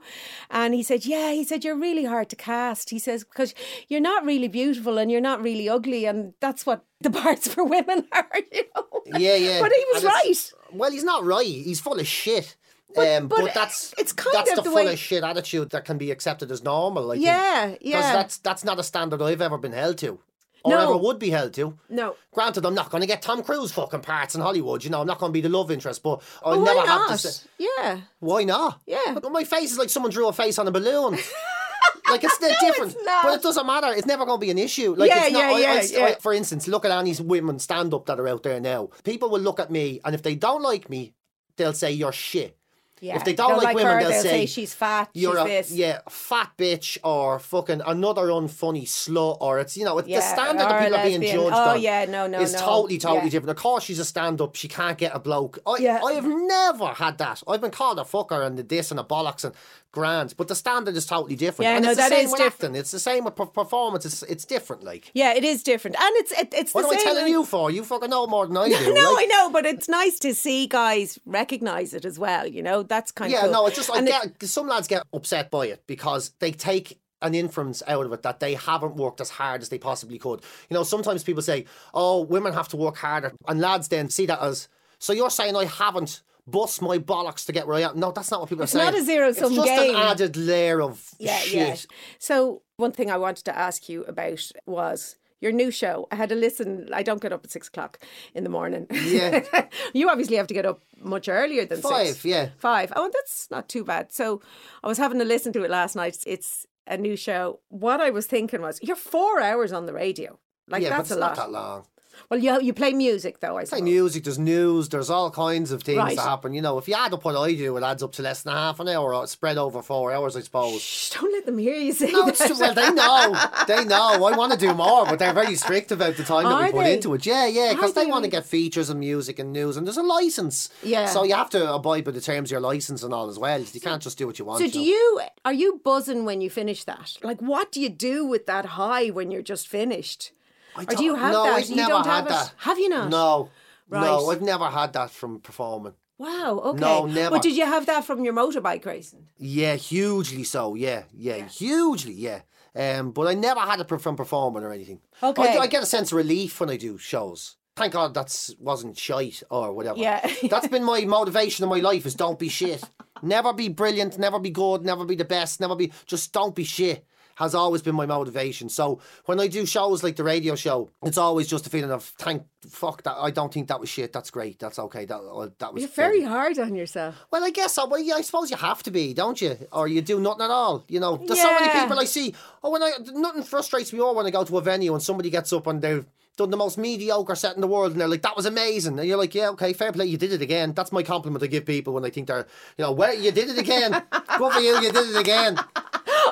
And 0.49 0.73
he 0.73 0.83
said, 0.83 1.05
"Yeah," 1.05 1.31
he 1.31 1.43
said, 1.43 1.63
"You're 1.63 1.75
really 1.79 2.05
hard 2.05 2.29
to 2.29 2.35
cast." 2.35 2.89
He 2.89 2.99
says 2.99 3.23
because 3.23 3.53
you're 3.89 3.99
not 4.01 4.23
really 4.25 4.47
beautiful 4.47 4.97
and 4.97 5.11
you're 5.11 5.21
not 5.21 5.41
really 5.41 5.67
ugly, 5.67 6.05
and 6.05 6.33
that's 6.39 6.65
what 6.65 6.85
the 7.01 7.11
parts 7.11 7.47
for 7.47 7.63
women 7.65 8.07
are, 8.13 8.27
you 8.51 8.63
know. 8.75 8.87
Yeah, 9.19 9.35
yeah. 9.35 9.61
But 9.61 9.71
he 9.73 9.85
was 9.93 10.03
right. 10.05 10.53
Well, 10.71 10.91
he's 10.91 11.03
not 11.03 11.23
right. 11.25 11.45
He's 11.45 11.79
full 11.81 11.99
of 11.99 12.07
shit. 12.07 12.55
Um, 12.97 13.27
but 13.27 13.39
but 13.41 13.53
that's 13.53 13.93
it's 13.97 14.13
kind 14.13 14.33
that's 14.35 14.49
of 14.51 14.57
the, 14.57 14.61
the 14.63 14.69
full 14.69 14.75
way- 14.85 14.93
of 14.93 14.99
shit 14.99 15.23
attitude 15.23 15.69
that 15.71 15.85
can 15.85 15.97
be 15.97 16.11
accepted 16.11 16.51
as 16.51 16.63
normal. 16.63 17.11
I 17.11 17.15
Yeah, 17.15 17.67
think. 17.67 17.79
yeah. 17.81 18.13
that's 18.13 18.37
that's 18.37 18.63
not 18.63 18.79
a 18.79 18.83
standard 18.83 19.21
I've 19.21 19.41
ever 19.41 19.57
been 19.57 19.73
held 19.73 19.97
to, 19.99 20.19
or 20.63 20.71
No. 20.71 20.79
ever 20.79 20.97
would 20.97 21.19
be 21.19 21.29
held 21.29 21.53
to. 21.55 21.77
No. 21.89 22.15
Granted, 22.33 22.65
I'm 22.65 22.75
not 22.75 22.89
going 22.89 23.01
to 23.01 23.07
get 23.07 23.21
Tom 23.21 23.43
Cruise 23.43 23.71
fucking 23.71 24.01
parts 24.01 24.35
in 24.35 24.41
Hollywood. 24.41 24.83
You 24.83 24.89
know, 24.89 25.01
I'm 25.01 25.07
not 25.07 25.19
going 25.19 25.31
to 25.31 25.33
be 25.33 25.41
the 25.41 25.49
love 25.49 25.71
interest, 25.71 26.03
but 26.03 26.21
I 26.45 26.49
Well, 26.51 26.61
never 26.61 26.81
have 26.87 27.07
to. 27.09 27.17
Say, 27.17 27.47
Yeah. 27.57 28.01
why 28.19 28.43
not? 28.43 28.81
Yeah. 28.85 29.17
But 29.21 29.31
my 29.31 29.43
face 29.43 29.71
is 29.71 29.77
like 29.77 29.89
someone 29.89 30.11
drew 30.11 30.27
a 30.27 30.33
face 30.33 30.57
on 30.59 30.67
a 30.67 30.71
balloon. 30.71 31.17
like 32.09 32.23
it's 32.23 32.39
not 32.41 32.51
different, 32.59 32.95
not. 33.03 33.23
but 33.23 33.33
it 33.35 33.41
doesn't 33.43 33.65
matter. 33.65 33.87
It's 33.93 34.05
never 34.07 34.25
going 34.25 34.39
to 34.39 34.45
be 34.45 34.51
an 34.51 34.57
issue. 34.57 34.93
Like 34.95 35.09
Yeah, 35.09 35.23
it's 35.25 35.33
not. 35.33 35.39
yeah, 35.39 35.45
I- 35.45 35.51
I- 35.51 35.59
yeah, 35.59 35.71
I- 36.05 36.09
yeah. 36.09 36.15
for 36.19 36.33
instance, 36.33 36.67
look 36.67 36.85
at 36.85 36.91
any 36.91 37.13
women 37.15 37.59
stand 37.59 37.93
up 37.93 38.05
that 38.07 38.19
are 38.19 38.27
out 38.27 38.43
there 38.43 38.59
now. 38.59 38.89
People 39.03 39.29
will 39.29 39.39
look 39.41 39.59
at 39.59 39.71
me, 39.71 39.99
and 40.05 40.13
if 40.13 40.21
they 40.21 40.35
don't 40.35 40.61
like 40.61 40.89
me, 40.89 41.13
they'll 41.57 41.73
say 41.73 41.91
you're 41.91 42.11
shit. 42.11 42.57
Yeah. 43.03 43.17
If 43.17 43.25
they 43.25 43.33
don't 43.33 43.61
like 43.61 43.75
women, 43.75 43.91
her, 43.93 43.99
they'll 43.99 44.09
they'll 44.11 44.21
say, 44.21 44.29
say 44.29 44.45
she's 44.45 44.73
fat, 44.73 45.09
You're 45.13 45.33
she's 45.35 45.41
a 45.41 45.47
this. 45.47 45.71
yeah 45.73 45.99
fat 46.09 46.51
bitch 46.57 46.97
or 47.03 47.37
fucking 47.37 47.81
another 47.85 48.27
unfunny 48.27 48.83
slut 48.83 49.37
or 49.41 49.59
it's 49.59 49.75
you 49.75 49.83
know 49.83 49.97
it's 49.97 50.07
the 50.07 50.21
standard 50.21 50.59
that 50.69 50.83
people 50.85 50.97
are 50.99 51.03
being 51.05 51.21
judged 51.21 51.53
Oh, 51.53 51.73
yeah, 51.75 52.05
no, 52.05 52.27
no, 52.27 52.39
is 52.39 52.53
no. 52.53 52.59
totally 52.59 52.97
totally 52.97 53.25
Yeah. 53.25 53.29
different. 53.31 53.49
Of 53.57 53.61
course, 53.61 53.83
she's 53.83 53.99
a 53.99 54.05
stand 54.05 54.39
up. 54.39 54.55
She 54.55 54.67
can't 54.69 54.97
get 54.97 55.11
a 55.13 55.19
bloke. 55.19 55.59
I 55.67 55.75
Yeah. 55.79 55.99
I 56.03 56.13
have 56.13 56.25
never 56.25 56.87
had 56.87 57.17
that. 57.17 57.43
I've 57.47 57.59
been 57.61 57.71
called 57.71 57.99
a 57.99 58.03
fucker 58.03 58.45
and 58.45 58.57
the 58.57 58.63
this 58.63 58.89
and 58.89 58.99
a 58.99 59.03
bollocks 59.03 59.43
and 59.43 59.53
grand, 59.93 60.33
but 60.35 60.49
the 60.49 60.55
standard 60.55 60.97
is 60.97 61.05
totally 61.05 61.37
different. 61.37 61.67
Yeah, 61.69 61.75
and 61.77 61.85
no, 61.85 61.91
it's 61.91 61.97
the 61.97 62.01
that 62.03 62.09
same 62.09 62.25
is 62.25 62.31
with 62.31 62.39
different. 62.41 62.53
acting. 62.71 62.75
It's 62.75 62.91
the 62.91 62.99
same 62.99 63.23
with 63.23 63.35
performance. 63.35 64.05
It's 64.05 64.23
it's 64.23 64.43
different. 64.43 64.83
Like 64.83 65.09
Yeah, 65.13 65.33
it 65.33 65.45
is 65.45 65.63
different, 65.63 65.95
and 65.97 66.11
it's 66.17 66.31
it, 66.33 66.53
it's 66.53 66.73
what 66.73 66.81
the 66.81 66.87
am 66.89 66.93
I 66.95 66.97
same. 66.97 67.05
telling 67.15 67.31
you 67.31 67.45
for? 67.45 67.71
You 67.71 67.85
fucking 67.85 68.09
know 68.09 68.27
more 68.27 68.45
than 68.47 68.57
I 68.57 68.67
do. 68.77 68.93
no, 68.93 69.11
like. 69.13 69.23
I 69.23 69.25
know, 69.27 69.49
but 69.49 69.65
it's 69.65 69.87
nice 69.87 70.19
to 70.19 70.33
see 70.35 70.67
guys 70.67 71.17
recognize 71.25 71.93
it 71.93 72.03
as 72.03 72.19
well. 72.19 72.45
You 72.45 72.61
know, 72.61 72.83
that's 72.83 73.11
kind 73.11 73.31
Yeah, 73.31 73.39
of 73.39 73.43
cool. 73.45 73.53
no, 73.53 73.67
it's 73.67 73.77
just 73.77 73.89
I 73.89 73.99
And 73.99 74.09
it- 74.09 74.39
get 74.39 74.49
some 74.49 74.67
lads 74.67 74.87
get 74.87 75.03
upset 75.13 75.49
by 75.49 75.67
it 75.67 75.83
because 75.87 76.31
they 76.39 76.51
take 76.51 76.99
an 77.21 77.33
inference 77.33 77.81
out 77.87 78.05
of 78.05 78.11
it 78.11 78.21
that 78.23 78.41
they 78.41 78.53
haven't 78.55 78.95
worked 78.97 79.21
as 79.21 79.29
hard 79.29 79.61
as 79.61 79.69
they 79.69 79.77
possibly 79.77 80.17
could. 80.17 80.41
You 80.69 80.73
know, 80.73 80.83
sometimes 80.83 81.23
people 81.23 81.41
say, 81.41 81.63
"Oh, 81.93 82.19
women 82.21 82.51
have 82.51 82.67
to 82.69 82.77
work 82.77 82.97
harder," 82.97 83.31
and 83.47 83.61
lads 83.61 83.87
then 83.87 84.09
see 84.09 84.25
that 84.25 84.41
as 84.41 84.67
so. 84.99 85.13
You're 85.13 85.29
saying 85.29 85.55
I 85.55 85.63
haven't 85.65 86.21
bust 86.47 86.81
my 86.81 86.97
bollocks 86.97 87.45
to 87.45 87.51
get 87.51 87.67
where 87.67 87.77
I 87.77 87.81
am? 87.89 87.99
No, 87.99 88.11
that's 88.11 88.31
not 88.31 88.39
what 88.41 88.49
people 88.49 88.63
It's 88.63 88.75
are 88.75 88.79
saying. 88.79 88.89
It's 88.89 88.97
not 88.97 89.01
a 89.01 89.05
zero-sum 89.05 89.49
game. 89.51 89.59
It's 89.59 89.67
just 89.69 89.81
game. 89.81 89.95
an 89.95 90.01
added 90.01 90.37
layer 90.37 90.81
of 90.81 91.09
yeah, 91.19 91.37
shit. 91.37 91.53
yeah. 91.53 91.75
So 92.19 92.61
one 92.77 92.91
thing 92.91 93.09
I 93.11 93.17
wanted 93.17 93.45
to 93.45 93.57
ask 93.57 93.87
you 93.89 94.03
about 94.05 94.51
was. 94.65 95.17
Your 95.41 95.51
new 95.51 95.71
show. 95.71 96.07
I 96.09 96.15
had 96.15 96.29
to 96.29 96.35
listen. 96.35 96.87
I 96.93 97.03
don't 97.03 97.21
get 97.21 97.33
up 97.33 97.43
at 97.43 97.51
six 97.51 97.67
o'clock 97.67 97.99
in 98.33 98.45
the 98.45 98.49
morning. 98.49 98.87
Yeah. 98.91 99.43
you 99.93 100.09
obviously 100.09 100.37
have 100.37 100.47
to 100.47 100.53
get 100.53 100.65
up 100.65 100.83
much 100.97 101.27
earlier 101.27 101.65
than 101.65 101.81
Five, 101.81 102.07
six. 102.07 102.23
yeah. 102.23 102.49
Five. 102.57 102.93
Oh, 102.95 103.09
that's 103.11 103.51
not 103.51 103.67
too 103.67 103.83
bad. 103.83 104.13
So 104.13 104.41
I 104.81 104.87
was 104.87 104.97
having 104.97 105.19
to 105.19 105.25
listen 105.25 105.51
to 105.51 105.63
it 105.65 105.69
last 105.69 105.97
night. 105.97 106.23
It's 106.25 106.65
a 106.87 106.95
new 106.95 107.17
show. 107.17 107.59
What 107.67 107.99
I 107.99 108.09
was 108.09 108.25
thinking 108.25 108.61
was, 108.61 108.79
you're 108.81 108.95
four 108.95 109.41
hours 109.41 109.73
on 109.73 109.85
the 109.85 109.91
radio. 109.91 110.39
Like 110.69 110.81
yeah, 110.81 110.91
that's 110.91 111.11
a 111.11 111.15
not 111.15 111.19
lot. 111.19 111.35
that 111.35 111.51
long. 111.51 111.85
Well, 112.29 112.39
you 112.39 112.61
you 112.61 112.73
play 112.73 112.93
music 112.93 113.39
though. 113.39 113.57
I 113.57 113.65
Play 113.65 113.81
music, 113.81 114.23
there's 114.23 114.39
news, 114.39 114.89
there's 114.89 115.09
all 115.09 115.31
kinds 115.31 115.71
of 115.71 115.83
things 115.83 115.97
Right. 115.97 116.15
that 116.15 116.21
happen. 116.23 116.53
You 116.53 116.61
know, 116.61 116.77
if 116.77 116.87
you 116.87 116.95
add 116.95 117.13
up 117.13 117.23
what 117.25 117.35
I 117.35 117.53
do, 117.53 117.75
it 117.77 117.83
adds 117.83 118.03
up 118.03 118.11
to 118.13 118.21
less 118.21 118.41
than 118.43 118.53
half 118.53 118.79
an 118.79 118.87
hour, 118.87 119.13
or 119.13 119.23
it's 119.23 119.31
spread 119.31 119.57
over 119.57 119.81
four 119.81 120.11
hours, 120.13 120.35
I 120.35 120.41
suppose. 120.41 120.81
Shh, 120.81 121.11
don't 121.11 121.31
let 121.31 121.45
them 121.45 121.57
hear 121.57 121.75
you 121.75 121.93
say 121.93 122.11
No, 122.11 122.25
that. 122.25 122.39
it's 122.39 122.59
well, 122.59 122.73
they 122.73 122.91
know. 122.91 123.35
They 123.67 123.85
know. 123.93 124.25
I 124.25 124.35
want 124.37 124.51
to 124.53 124.57
do 124.57 124.73
more, 124.73 125.05
but 125.05 125.19
they're 125.19 125.33
very 125.33 125.55
strict 125.55 125.91
about 125.91 126.15
the 126.17 126.23
time 126.23 126.43
that 126.43 126.57
we 126.63 126.71
put 126.71 126.83
they? 126.83 126.93
into 126.93 127.13
it. 127.13 127.25
Yeah, 127.25 127.45
yeah, 127.47 127.73
because 127.73 127.91
Are 127.91 127.93
they 127.93 128.05
they 128.05 128.11
want 128.11 128.23
to 128.25 128.29
really? 128.29 128.41
get 128.41 128.45
features 128.45 128.89
and 128.89 128.99
music 128.99 129.39
and 129.39 129.51
news, 129.53 129.77
and 129.77 129.85
there's 129.87 129.97
a 129.97 130.03
license. 130.03 130.69
Yeah. 130.83 131.05
So 131.07 131.23
you 131.23 131.35
have 131.35 131.49
to 131.51 131.73
abide 131.73 132.03
by 132.05 132.11
the 132.11 132.21
terms 132.21 132.49
of 132.49 132.51
your 132.51 132.61
license 132.61 133.03
and 133.03 133.13
all 133.13 133.29
as 133.29 133.39
well. 133.39 133.59
You 133.61 133.81
can't 133.81 134.01
just 134.01 134.17
do 134.17 134.27
what 134.27 134.39
you 134.39 134.45
want. 134.45 134.59
So 134.61 134.67
do 134.69 134.79
know. 134.79 134.85
you 134.85 135.21
are 135.45 135.53
you 135.53 135.81
buzzing 135.83 136.25
when 136.25 136.41
you 136.41 136.49
finish 136.49 136.83
that? 136.85 137.17
Like 137.23 137.41
what 137.41 137.71
do 137.71 137.81
you 137.81 137.89
do 137.89 138.25
with 138.25 138.45
that 138.45 138.65
high 138.65 139.07
when 139.09 139.31
you're 139.31 139.41
just 139.41 139.67
finished? 139.67 140.31
I 140.75 140.83
or 140.83 140.95
do 140.95 141.03
you 141.03 141.15
have 141.15 141.31
no, 141.31 141.43
that? 141.43 141.53
I've 141.53 141.69
you 141.69 141.75
never 141.75 141.89
don't 141.89 142.05
had 142.05 142.15
have 142.15 142.27
that. 142.29 142.47
it. 142.47 142.53
Have 142.57 142.79
you 142.79 142.89
not? 142.89 143.09
No. 143.09 143.49
No, 143.89 144.29
I've 144.29 144.41
never 144.41 144.65
had 144.65 144.93
that 144.93 145.11
from 145.11 145.39
performing. 145.39 145.93
Wow, 146.17 146.61
okay. 146.65 146.79
No, 146.79 147.05
never. 147.05 147.35
But 147.35 147.41
did 147.41 147.55
you 147.55 147.65
have 147.65 147.85
that 147.87 148.05
from 148.05 148.23
your 148.23 148.33
motorbike 148.33 148.85
racing? 148.85 149.27
Yeah, 149.37 149.75
hugely 149.75 150.43
so. 150.43 150.75
Yeah, 150.75 151.03
yeah, 151.13 151.47
hugely. 151.47 152.13
Yeah. 152.13 152.41
Um, 152.75 153.11
but 153.11 153.27
I 153.27 153.33
never 153.33 153.59
had 153.59 153.79
it 153.79 154.01
from 154.01 154.15
performing 154.15 154.63
or 154.63 154.71
anything. 154.71 154.99
Okay. 155.21 155.57
I, 155.57 155.61
I 155.61 155.67
get 155.67 155.83
a 155.83 155.85
sense 155.85 156.11
of 156.11 156.17
relief 156.17 156.59
when 156.59 156.69
I 156.69 156.77
do 156.77 156.97
shows. 156.97 157.57
Thank 157.75 157.93
God 157.93 158.13
that's 158.13 158.55
wasn't 158.59 158.97
shite 158.97 159.41
or 159.49 159.73
whatever. 159.73 159.97
Yeah. 159.97 160.27
that's 160.49 160.67
been 160.67 160.83
my 160.83 161.01
motivation 161.01 161.63
in 161.63 161.69
my 161.69 161.79
life 161.79 162.05
is 162.05 162.15
don't 162.15 162.39
be 162.39 162.49
shit. 162.49 162.83
Never 163.21 163.53
be 163.53 163.69
brilliant, 163.69 164.19
never 164.19 164.39
be 164.39 164.49
good, 164.49 164.83
never 164.83 165.05
be 165.05 165.15
the 165.15 165.25
best, 165.25 165.59
never 165.59 165.75
be 165.75 165.91
just 166.05 166.33
don't 166.33 166.55
be 166.55 166.63
shit. 166.63 167.05
Has 167.35 167.55
always 167.55 167.81
been 167.81 167.95
my 167.95 168.05
motivation. 168.05 168.69
So 168.69 168.99
when 169.25 169.39
I 169.39 169.47
do 169.47 169.65
shows 169.65 170.03
like 170.03 170.15
the 170.15 170.23
radio 170.23 170.55
show, 170.55 170.89
it's 171.03 171.17
always 171.17 171.47
just 171.47 171.65
a 171.65 171.69
feeling 171.69 171.91
of 171.91 172.03
thank 172.03 172.43
fuck 172.69 173.03
that 173.03 173.15
I 173.17 173.31
don't 173.31 173.53
think 173.53 173.67
that 173.67 173.79
was 173.79 173.89
shit. 173.89 174.13
That's 174.13 174.29
great. 174.29 174.59
That's 174.59 174.79
okay. 174.79 175.05
That 175.05 175.17
uh, 175.17 175.49
that 175.59 175.73
was 175.73 175.81
You're 175.81 175.89
very 175.89 176.21
hard 176.21 176.59
on 176.59 176.75
yourself. 176.75 177.15
well, 177.31 177.43
I 177.43 177.49
guess 177.49 177.73
so. 177.73 177.87
Well, 177.87 177.99
yeah, 177.99 178.15
I 178.15 178.21
suppose 178.21 178.51
you 178.51 178.57
have 178.57 178.83
to 178.83 178.91
be, 178.91 179.13
don't 179.13 179.41
you? 179.41 179.57
Or 179.71 179.87
you 179.87 180.01
do 180.01 180.19
nothing 180.19 180.43
at 180.43 180.51
all. 180.51 180.83
You 180.87 180.99
know, 180.99 181.17
there's 181.17 181.41
so 181.41 181.51
many 181.53 181.69
people 181.79 181.99
I 181.99 182.05
see. 182.05 182.33
Oh, 182.63 182.71
when 182.71 182.83
I 182.83 182.91
nothing 183.13 183.43
frustrates 183.43 183.91
me 183.91 183.99
more 183.99 184.13
when 184.15 184.25
I 184.25 184.31
go 184.31 184.43
to 184.43 184.57
a 184.57 184.61
venue 184.61 184.93
and 184.93 185.01
somebody 185.01 185.29
gets 185.29 185.51
up 185.51 185.67
and 185.67 185.81
they've 185.81 186.05
done 186.35 186.49
the 186.49 186.57
most 186.57 186.79
mediocre 186.79 187.35
set 187.35 187.53
in 187.55 187.61
the 187.61 187.67
world 187.67 187.91
and 187.91 188.01
they're 188.01 188.07
like, 188.07 188.23
"That 188.23 188.35
was 188.35 188.45
amazing," 188.45 188.97
and 188.97 189.07
you're 189.07 189.17
like, 189.17 189.35
"Yeah, 189.35 189.49
okay, 189.49 189.73
fair 189.73 189.91
play, 189.91 190.05
you 190.05 190.17
did 190.17 190.33
it 190.33 190.41
again." 190.41 190.73
That's 190.73 190.91
my 190.91 191.03
compliment 191.03 191.43
I 191.43 191.47
give 191.47 191.65
people 191.65 191.93
when 191.93 192.05
I 192.05 192.09
think 192.09 192.27
they're, 192.27 192.47
you 192.77 192.83
know, 192.83 192.91
well, 192.91 193.13
you 193.13 193.31
did 193.31 193.49
it 193.49 193.57
again. 193.59 193.91
Good 194.37 194.53
for 194.53 194.59
you, 194.59 194.75
you 194.81 194.91
did 194.91 195.15
it 195.15 195.19
again. 195.19 195.59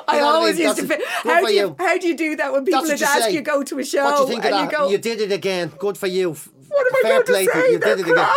I 0.08 0.16
what 0.16 0.16
I 0.16 0.20
always 0.20 0.56
mean? 0.58 0.66
used 0.68 0.78
to. 0.80 0.86
That's- 0.86 1.08
how 1.24 1.46
do 1.46 1.52
you, 1.52 1.60
you. 1.60 1.76
how 1.78 1.98
do 1.98 2.08
you 2.08 2.16
do 2.16 2.36
that 2.36 2.52
when 2.52 2.64
people 2.64 2.82
would 2.82 2.90
ask 3.02 3.22
say. 3.24 3.32
you 3.32 3.40
go 3.42 3.62
to 3.62 3.78
a 3.78 3.84
show 3.84 4.04
What 4.04 4.16
do 4.16 4.22
you 4.22 4.28
think 4.28 4.44
of 4.44 4.52
and 4.52 4.54
that? 4.54 4.72
you 4.72 4.78
go? 4.78 4.88
You 4.90 4.98
did 4.98 5.20
it 5.20 5.32
again. 5.32 5.72
Good 5.78 5.96
for 5.98 6.06
you. 6.06 6.30
what 6.68 6.86
am 6.86 6.94
I 6.96 7.00
fair 7.02 7.22
going 7.22 7.26
to 7.26 7.32
say? 7.52 7.66
you. 7.66 7.72
You 7.72 7.78
They're 7.78 7.96
did 7.96 8.06
it 8.06 8.12
again. 8.12 8.28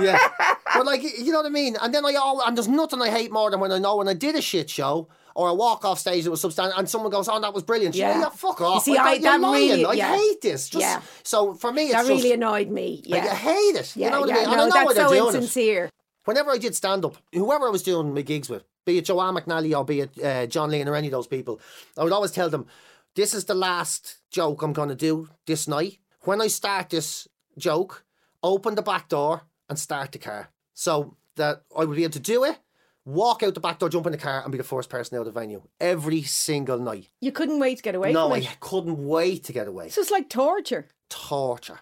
yeah. 0.00 0.18
But 0.74 0.84
like 0.86 1.02
you 1.02 1.32
know 1.32 1.38
what 1.38 1.46
I 1.46 1.50
mean? 1.50 1.76
And 1.80 1.94
then 1.94 2.04
I 2.04 2.14
all 2.14 2.40
and 2.42 2.56
there's 2.56 2.68
nothing 2.68 3.00
I 3.00 3.08
hate 3.08 3.32
more 3.32 3.50
than 3.50 3.60
when 3.60 3.72
I 3.72 3.78
know 3.78 3.96
when 3.96 4.08
I 4.08 4.14
did 4.14 4.34
a 4.34 4.42
shit 4.42 4.68
show 4.68 5.08
or 5.34 5.48
a 5.48 5.54
walk 5.54 5.84
off 5.84 5.98
stage 5.98 6.24
that 6.24 6.30
was 6.30 6.40
substantial 6.40 6.78
and 6.78 6.88
someone 6.88 7.10
goes, 7.10 7.28
Oh, 7.28 7.40
that 7.40 7.54
was 7.54 7.62
brilliant. 7.62 7.94
You 7.94 8.02
Yeah. 8.02 8.20
yeah, 8.20 8.28
fuck 8.30 8.60
off. 8.60 8.86
You 8.86 8.94
see, 8.94 8.98
Like, 8.98 9.18
I- 9.20 9.22
that 9.22 9.40
really- 9.40 9.84
I 9.86 9.92
yeah. 9.92 10.16
hate 10.16 10.40
this. 10.42 10.68
Just 10.68 10.82
Yeah. 10.82 11.00
so 11.22 11.54
for 11.54 11.72
me 11.72 11.84
it's 11.84 11.92
That 11.92 12.06
really 12.06 12.22
just 12.22 12.34
annoyed 12.34 12.68
me. 12.70 13.02
like, 13.06 13.22
Yeah. 13.24 13.30
I 13.30 13.34
hate 13.34 13.76
it. 13.76 13.92
yeah, 13.96 14.06
you 14.06 14.10
know 14.12 14.20
what 14.20 14.28
yeah, 14.30 14.34
I 14.34 14.38
mean? 14.40 14.48
And 14.48 14.56
no, 14.56 14.62
I 14.64 14.68
know 14.68 14.74
that's 14.94 14.96
so 14.96 15.08
doing 15.08 15.22
it. 15.22 15.26
insincere. 15.34 15.90
Whenever 16.24 16.50
I 16.50 16.58
did 16.58 16.74
stand 16.74 17.04
up, 17.04 17.16
whoever 17.32 17.66
I 17.68 17.70
was 17.70 17.82
doing 17.82 18.12
my 18.14 18.22
gigs 18.22 18.48
with, 18.50 18.64
be 18.86 18.98
it 18.98 19.04
Joanne 19.04 19.34
McNally 19.34 19.76
or 19.76 19.84
be 19.84 20.00
it 20.00 20.24
uh, 20.24 20.46
John 20.46 20.70
Lane 20.70 20.88
or 20.88 20.94
any 20.94 21.08
of 21.08 21.12
those 21.12 21.26
people, 21.26 21.60
I 21.98 22.04
would 22.04 22.12
always 22.12 22.30
tell 22.30 22.48
them, 22.48 22.66
this 23.14 23.34
is 23.34 23.44
the 23.44 23.54
last 23.54 24.18
joke 24.30 24.62
I'm 24.62 24.72
going 24.72 24.88
to 24.88 24.94
do 24.94 25.28
this 25.46 25.68
night. 25.68 25.98
When 26.22 26.40
I 26.40 26.46
start 26.46 26.90
this 26.90 27.28
joke, 27.58 28.04
open 28.42 28.76
the 28.76 28.82
back 28.82 29.08
door 29.08 29.42
and 29.68 29.78
start 29.78 30.12
the 30.12 30.18
car. 30.18 30.50
So 30.74 31.16
that 31.34 31.62
I 31.76 31.84
would 31.84 31.96
be 31.96 32.04
able 32.04 32.12
to 32.12 32.20
do 32.20 32.44
it, 32.44 32.58
walk 33.04 33.42
out 33.42 33.54
the 33.54 33.60
back 33.60 33.78
door, 33.78 33.88
jump 33.88 34.06
in 34.06 34.12
the 34.12 34.18
car, 34.18 34.42
and 34.42 34.52
be 34.52 34.58
the 34.58 34.64
first 34.64 34.88
person 34.88 35.16
out 35.16 35.26
of 35.26 35.26
the 35.26 35.40
venue 35.40 35.62
every 35.80 36.22
single 36.22 36.78
night. 36.78 37.08
You 37.20 37.32
couldn't 37.32 37.58
wait 37.58 37.78
to 37.78 37.82
get 37.82 37.94
away 37.94 38.12
no, 38.12 38.32
I 38.32 38.38
it. 38.38 38.60
couldn't 38.60 39.06
wait 39.06 39.44
to 39.44 39.52
get 39.52 39.68
away. 39.68 39.88
So 39.88 40.00
it's 40.00 40.10
like 40.10 40.28
torture. 40.28 40.88
Torture. 41.10 41.80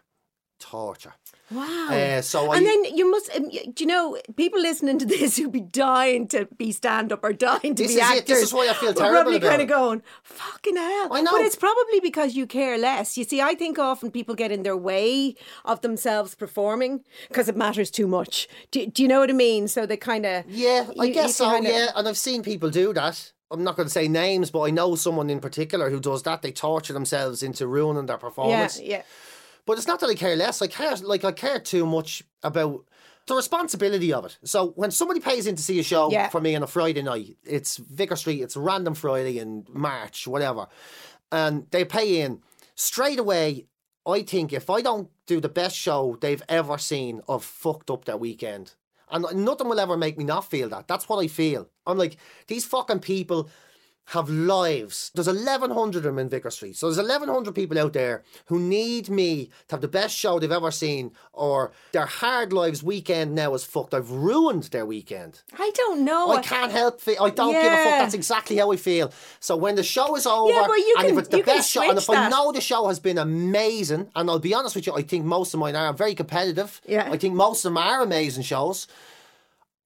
Torture. 0.59 1.15
Wow. 1.51 1.89
Uh, 1.91 2.23
so 2.23 2.51
I, 2.51 2.57
and 2.57 2.67
then 2.67 2.85
you 2.97 3.11
must, 3.11 3.31
um, 3.37 3.49
do 3.51 3.73
you 3.85 3.87
know, 3.87 4.19
people 4.37 4.61
listening 4.61 4.99
to 4.99 5.05
this 5.05 5.37
who'd 5.39 5.53
be 5.53 5.61
dying 5.61 6.27
to 6.29 6.47
be 6.57 6.73
stand 6.73 7.13
up 7.13 7.23
or 7.23 7.33
dying 7.33 7.75
to 7.75 7.83
This 7.83 7.89
be 7.95 7.95
is 7.95 7.99
it. 7.99 8.03
actors. 8.03 8.27
This 8.27 8.43
is 8.45 8.53
why 8.55 8.69
I 8.69 8.73
feel 8.73 8.95
terrible 8.95 9.15
probably 9.15 9.37
about 9.37 9.49
kind 9.51 9.63
of 9.63 9.69
going, 9.69 10.03
fucking 10.23 10.77
hell. 10.77 11.09
I 11.13 11.21
know. 11.23 11.33
But 11.33 11.43
it's 11.43 11.57
probably 11.57 12.01
because 12.01 12.35
you 12.35 12.47
care 12.47 12.79
less. 12.79 13.17
You 13.19 13.25
see, 13.25 13.41
I 13.43 13.55
think 13.55 13.79
often 13.79 14.11
people 14.11 14.35
get 14.35 14.53
in 14.53 14.63
their 14.63 14.77
way 14.77 15.35
of 15.65 15.81
themselves 15.83 16.35
performing 16.35 17.05
because 17.29 17.49
it 17.49 17.57
matters 17.57 17.91
too 17.91 18.07
much. 18.07 18.49
Do, 18.71 18.87
do 18.87 19.03
you 19.03 19.09
know 19.09 19.21
what 19.21 19.31
I 19.31 19.35
mean? 19.35 19.69
So 19.69 19.85
they 19.87 19.97
kind 19.99 20.25
of. 20.25 20.45
Yeah, 20.49 20.87
I 20.99 21.05
you- 21.05 21.13
guess 21.15 21.27
you 21.39 21.45
so. 21.47 21.51
kinda- 21.53 21.71
Yeah, 21.71 21.89
and 21.95 22.09
I've 22.09 22.19
seen 22.19 22.43
people 22.43 22.71
do 22.71 22.93
that. 22.95 23.33
I'm 23.51 23.63
not 23.63 23.77
going 23.77 23.87
to 23.87 23.93
say 23.93 24.09
names, 24.09 24.51
but 24.51 24.63
I 24.63 24.71
know 24.71 24.95
someone 24.97 25.29
in 25.31 25.39
particular 25.39 25.91
who 25.91 26.01
does 26.01 26.23
that. 26.25 26.41
They 26.43 26.51
torture 26.51 26.95
themselves 26.95 27.43
into 27.43 27.67
ruining 27.69 28.07
their 28.07 28.17
performance. 28.17 28.81
Yeah, 28.81 29.03
performance. 29.03 29.07
yeah. 29.07 29.44
But 29.67 29.79
it's 29.79 29.87
not 29.87 30.01
that 30.01 30.11
I 30.11 30.15
care 30.15 30.37
less. 30.37 30.61
I 30.63 30.67
care 30.67 30.95
like 30.97 31.25
I 31.25 31.33
care 31.33 31.59
too 31.59 31.87
much 31.87 32.23
about 32.43 32.85
the 33.27 33.35
responsibility 33.35 34.13
of 34.13 34.27
it. 34.27 34.37
So 34.45 34.73
when 34.77 34.91
somebody 34.91 35.21
pays 35.21 35.47
in 35.47 35.57
to 35.57 35.63
see 35.63 35.79
a 35.79 35.83
show 35.83 36.11
Yeah. 36.11 36.29
for 36.29 36.41
me 36.41 36.55
on 36.55 36.63
a 36.63 36.67
Friday 36.67 37.03
night, 37.03 37.37
it's 37.45 37.79
Vicar 37.79 38.17
Street, 38.17 38.43
it's 38.43 38.57
a 38.57 38.61
random 38.61 38.95
Friday 38.95 39.39
in 39.39 39.65
March, 39.71 40.27
whatever, 40.27 40.67
and 41.33 41.67
they 41.71 41.85
pay 41.87 42.21
in 42.21 42.43
straight 42.75 43.19
away. 43.19 43.67
I 44.07 44.21
think 44.23 44.53
if 44.53 44.69
I 44.69 44.83
don't 44.83 45.09
do 45.27 45.41
the 45.41 45.49
best 45.49 45.75
show 45.77 46.19
they've 46.21 46.43
ever 46.51 46.77
seen, 46.77 47.23
I've 47.27 47.43
fucked 47.45 47.91
up 47.91 48.05
their 48.05 48.19
weekend. 48.19 48.75
And 49.11 49.25
nothing 49.45 49.69
will 49.69 49.81
ever 49.81 49.97
make 49.97 50.19
me 50.19 50.25
not 50.25 50.51
feel 50.51 50.69
that. 50.71 50.89
That's 50.89 51.09
what 51.09 51.25
I 51.25 51.29
feel. 51.29 51.69
I'm 51.87 51.97
like, 51.97 52.19
these 52.49 52.67
fucking 52.67 52.99
people 53.01 53.49
have 54.09 54.29
lives. 54.29 55.11
There's 55.15 55.27
1,100 55.27 55.97
of 55.99 56.03
them 56.03 56.19
in 56.19 56.29
Vicar 56.29 56.51
Street. 56.51 56.77
So 56.77 56.87
there's 56.91 56.99
1,100 56.99 57.55
people 57.55 57.79
out 57.79 57.95
there 57.95 58.23
who 58.47 58.59
need 58.59 59.09
me 59.09 59.47
to 59.69 59.75
have 59.77 59.81
the 59.81 59.89
best 59.89 60.15
show 60.15 60.39
they've 60.39 60.53
ever 60.53 60.71
seen, 60.71 61.13
or 61.33 61.73
their 61.93 62.05
hard 62.07 62.53
lives 62.53 62.83
weekend 62.83 63.35
now 63.35 63.55
is 63.55 63.65
fucked. 63.65 63.95
I've 63.95 64.11
ruined 64.11 64.65
their 64.65 64.85
weekend. 64.85 65.41
I 65.59 65.71
don't 65.75 66.05
know. 66.05 66.31
I 66.33 66.43
can't 66.43 66.71
help 66.71 67.01
it. 67.09 67.19
I 67.21 67.31
don't 67.31 67.53
give 67.55 67.63
a 67.73 67.77
fuck. 67.77 67.85
That's 68.01 68.15
exactly 68.15 68.57
how 68.57 68.71
I 68.73 68.77
feel. 68.77 69.13
So 69.41 69.57
when 69.57 69.75
the 69.75 69.83
show 69.83 70.15
is 70.17 70.27
over, 70.27 70.53
but 70.53 70.75
you 70.75 70.95
and 70.99 71.07
can- 71.09 71.15
if 71.15 71.19
it's 71.25 71.29
the 71.29 71.43
best 71.43 71.71
show, 71.71 71.89
and 71.89 71.97
if 71.99 72.05
switch 72.05 72.19
I 72.19 72.29
know 72.29 72.53
the 72.53 72.61
show 72.61 72.89
has 72.89 73.01
been 73.01 73.17
amazing, 73.19 74.11
and 74.15 74.29
I'll 74.29 74.39
be 74.39 74.55
honest 74.55 74.75
with 74.77 74.87
you, 74.87 74.95
I 74.95 75.03
think 75.03 75.25
most 75.25 75.55
of 75.55 75.61
mine 75.61 75.77
are 75.77 75.93
very 75.95 76.15
competitive. 76.15 76.81
Yeah. 76.87 77.09
I 77.11 77.17
think 77.17 77.35
most 77.35 77.65
of 77.65 77.71
them 77.71 77.79
are 77.79 78.03
amazing 78.03 78.43
shows. 78.43 78.87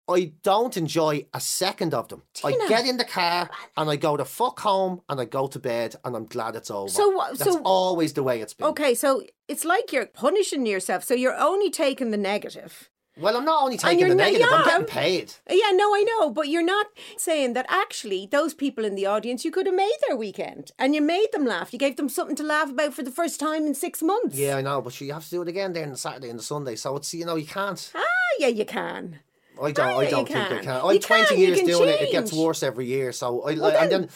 I 0.09 0.33
don't 0.43 0.77
enjoy 0.77 1.27
a 1.35 1.41
second 1.41 1.93
of 1.95 2.09
them. 2.09 2.23
I 2.43 2.53
get 2.69 2.87
in 2.87 2.97
the 2.97 3.05
car 3.05 3.51
and 3.77 3.91
I 3.91 3.97
go 3.97 4.17
to 4.17 4.25
fuck 4.25 4.61
home 4.61 5.03
and 5.09 5.21
I 5.21 5.27
go 5.27 5.47
to 5.49 5.59
bed 5.59 5.97
and 6.05 6.17
I'm 6.17 6.27
glad 6.27 6.57
it's 6.57 6.71
over. 6.71 6.89
So 6.89 7.23
That's 7.37 7.45
so- 7.45 7.63
always 7.63 8.15
the 8.15 8.23
way 8.23 8.41
it's 8.41 8.55
been. 8.55 8.69
Okay, 8.69 8.95
so 8.95 9.23
it's 9.49 9.65
like 9.65 9.93
you're 9.93 10.07
punishing 10.07 10.65
yourself. 10.67 11.05
So 11.05 11.15
you're 11.15 11.37
only 11.37 11.71
taking 11.71 12.11
the 12.11 12.17
negative. 12.17 12.89
Well, 13.21 13.37
I'm 13.37 13.45
not 13.45 13.65
only 13.65 13.77
taking 13.77 14.09
the 14.09 14.15
not- 14.15 14.25
negative, 14.25 14.47
I'm 14.49 14.61
yeah. 14.61 14.71
getting 14.71 14.87
paid. 14.87 15.35
Yeah, 15.51 15.73
no, 15.73 15.93
I 15.93 16.05
know, 16.05 16.31
but 16.31 16.47
you're 16.49 16.63
not 16.63 16.87
saying 17.17 17.55
that 17.55 17.67
actually 17.69 18.29
those 18.31 18.55
people 18.55 18.85
in 18.85 18.95
the 18.95 19.07
audience 19.07 19.45
you 19.45 19.51
could 19.51 19.67
have 19.67 19.75
made 19.75 19.97
their 20.07 20.17
weekend 20.17 20.71
and 20.79 20.95
you 20.95 21.03
made 21.03 21.27
them 21.33 21.45
laugh. 21.45 21.73
You 21.73 21.81
gave 21.81 21.97
them 21.97 22.09
something 22.09 22.37
to 22.37 22.45
laugh 22.45 22.71
about 22.71 22.95
for 22.95 23.03
the 23.03 23.11
first 23.11 23.41
time 23.41 23.67
in 23.67 23.75
six 23.75 24.03
months. 24.03 24.37
Yeah, 24.37 24.57
I 24.57 24.63
know, 24.63 24.81
but 24.81 25.01
you 25.01 25.13
have 25.13 25.25
to 25.25 25.31
do 25.31 25.43
it 25.43 25.49
again 25.49 25.73
there 25.73 25.85
on 25.85 25.91
the 25.91 25.97
Saturday 25.99 26.31
and 26.31 26.39
the 26.39 26.45
Sunday. 26.45 26.77
So 26.77 26.95
it's 26.97 27.13
you 27.13 27.27
know 27.27 27.35
you 27.35 27.47
can't. 27.47 27.91
Ah, 27.95 28.05
yeah, 28.39 28.47
you 28.49 28.65
can. 28.65 29.19
I 29.63 29.73
don't. 29.73 29.87
I 29.89 30.03
yeah, 30.05 30.11
don't 30.11 30.27
think 30.27 30.39
I 30.39 30.49
can. 30.49 30.65
can. 30.65 30.75
You 30.85 30.91
I'm 30.91 30.99
20 30.99 31.27
can, 31.27 31.39
years 31.39 31.61
doing 31.63 31.89
it. 31.89 32.01
It 32.01 32.13
gets 32.13 32.33
worse 32.33 32.63
every 32.63 32.87
year. 32.87 33.13
So 33.13 33.43
I 33.43 33.55
Well, 33.55 33.67
and 33.77 33.91
then- 33.93 34.01
then 34.03 34.11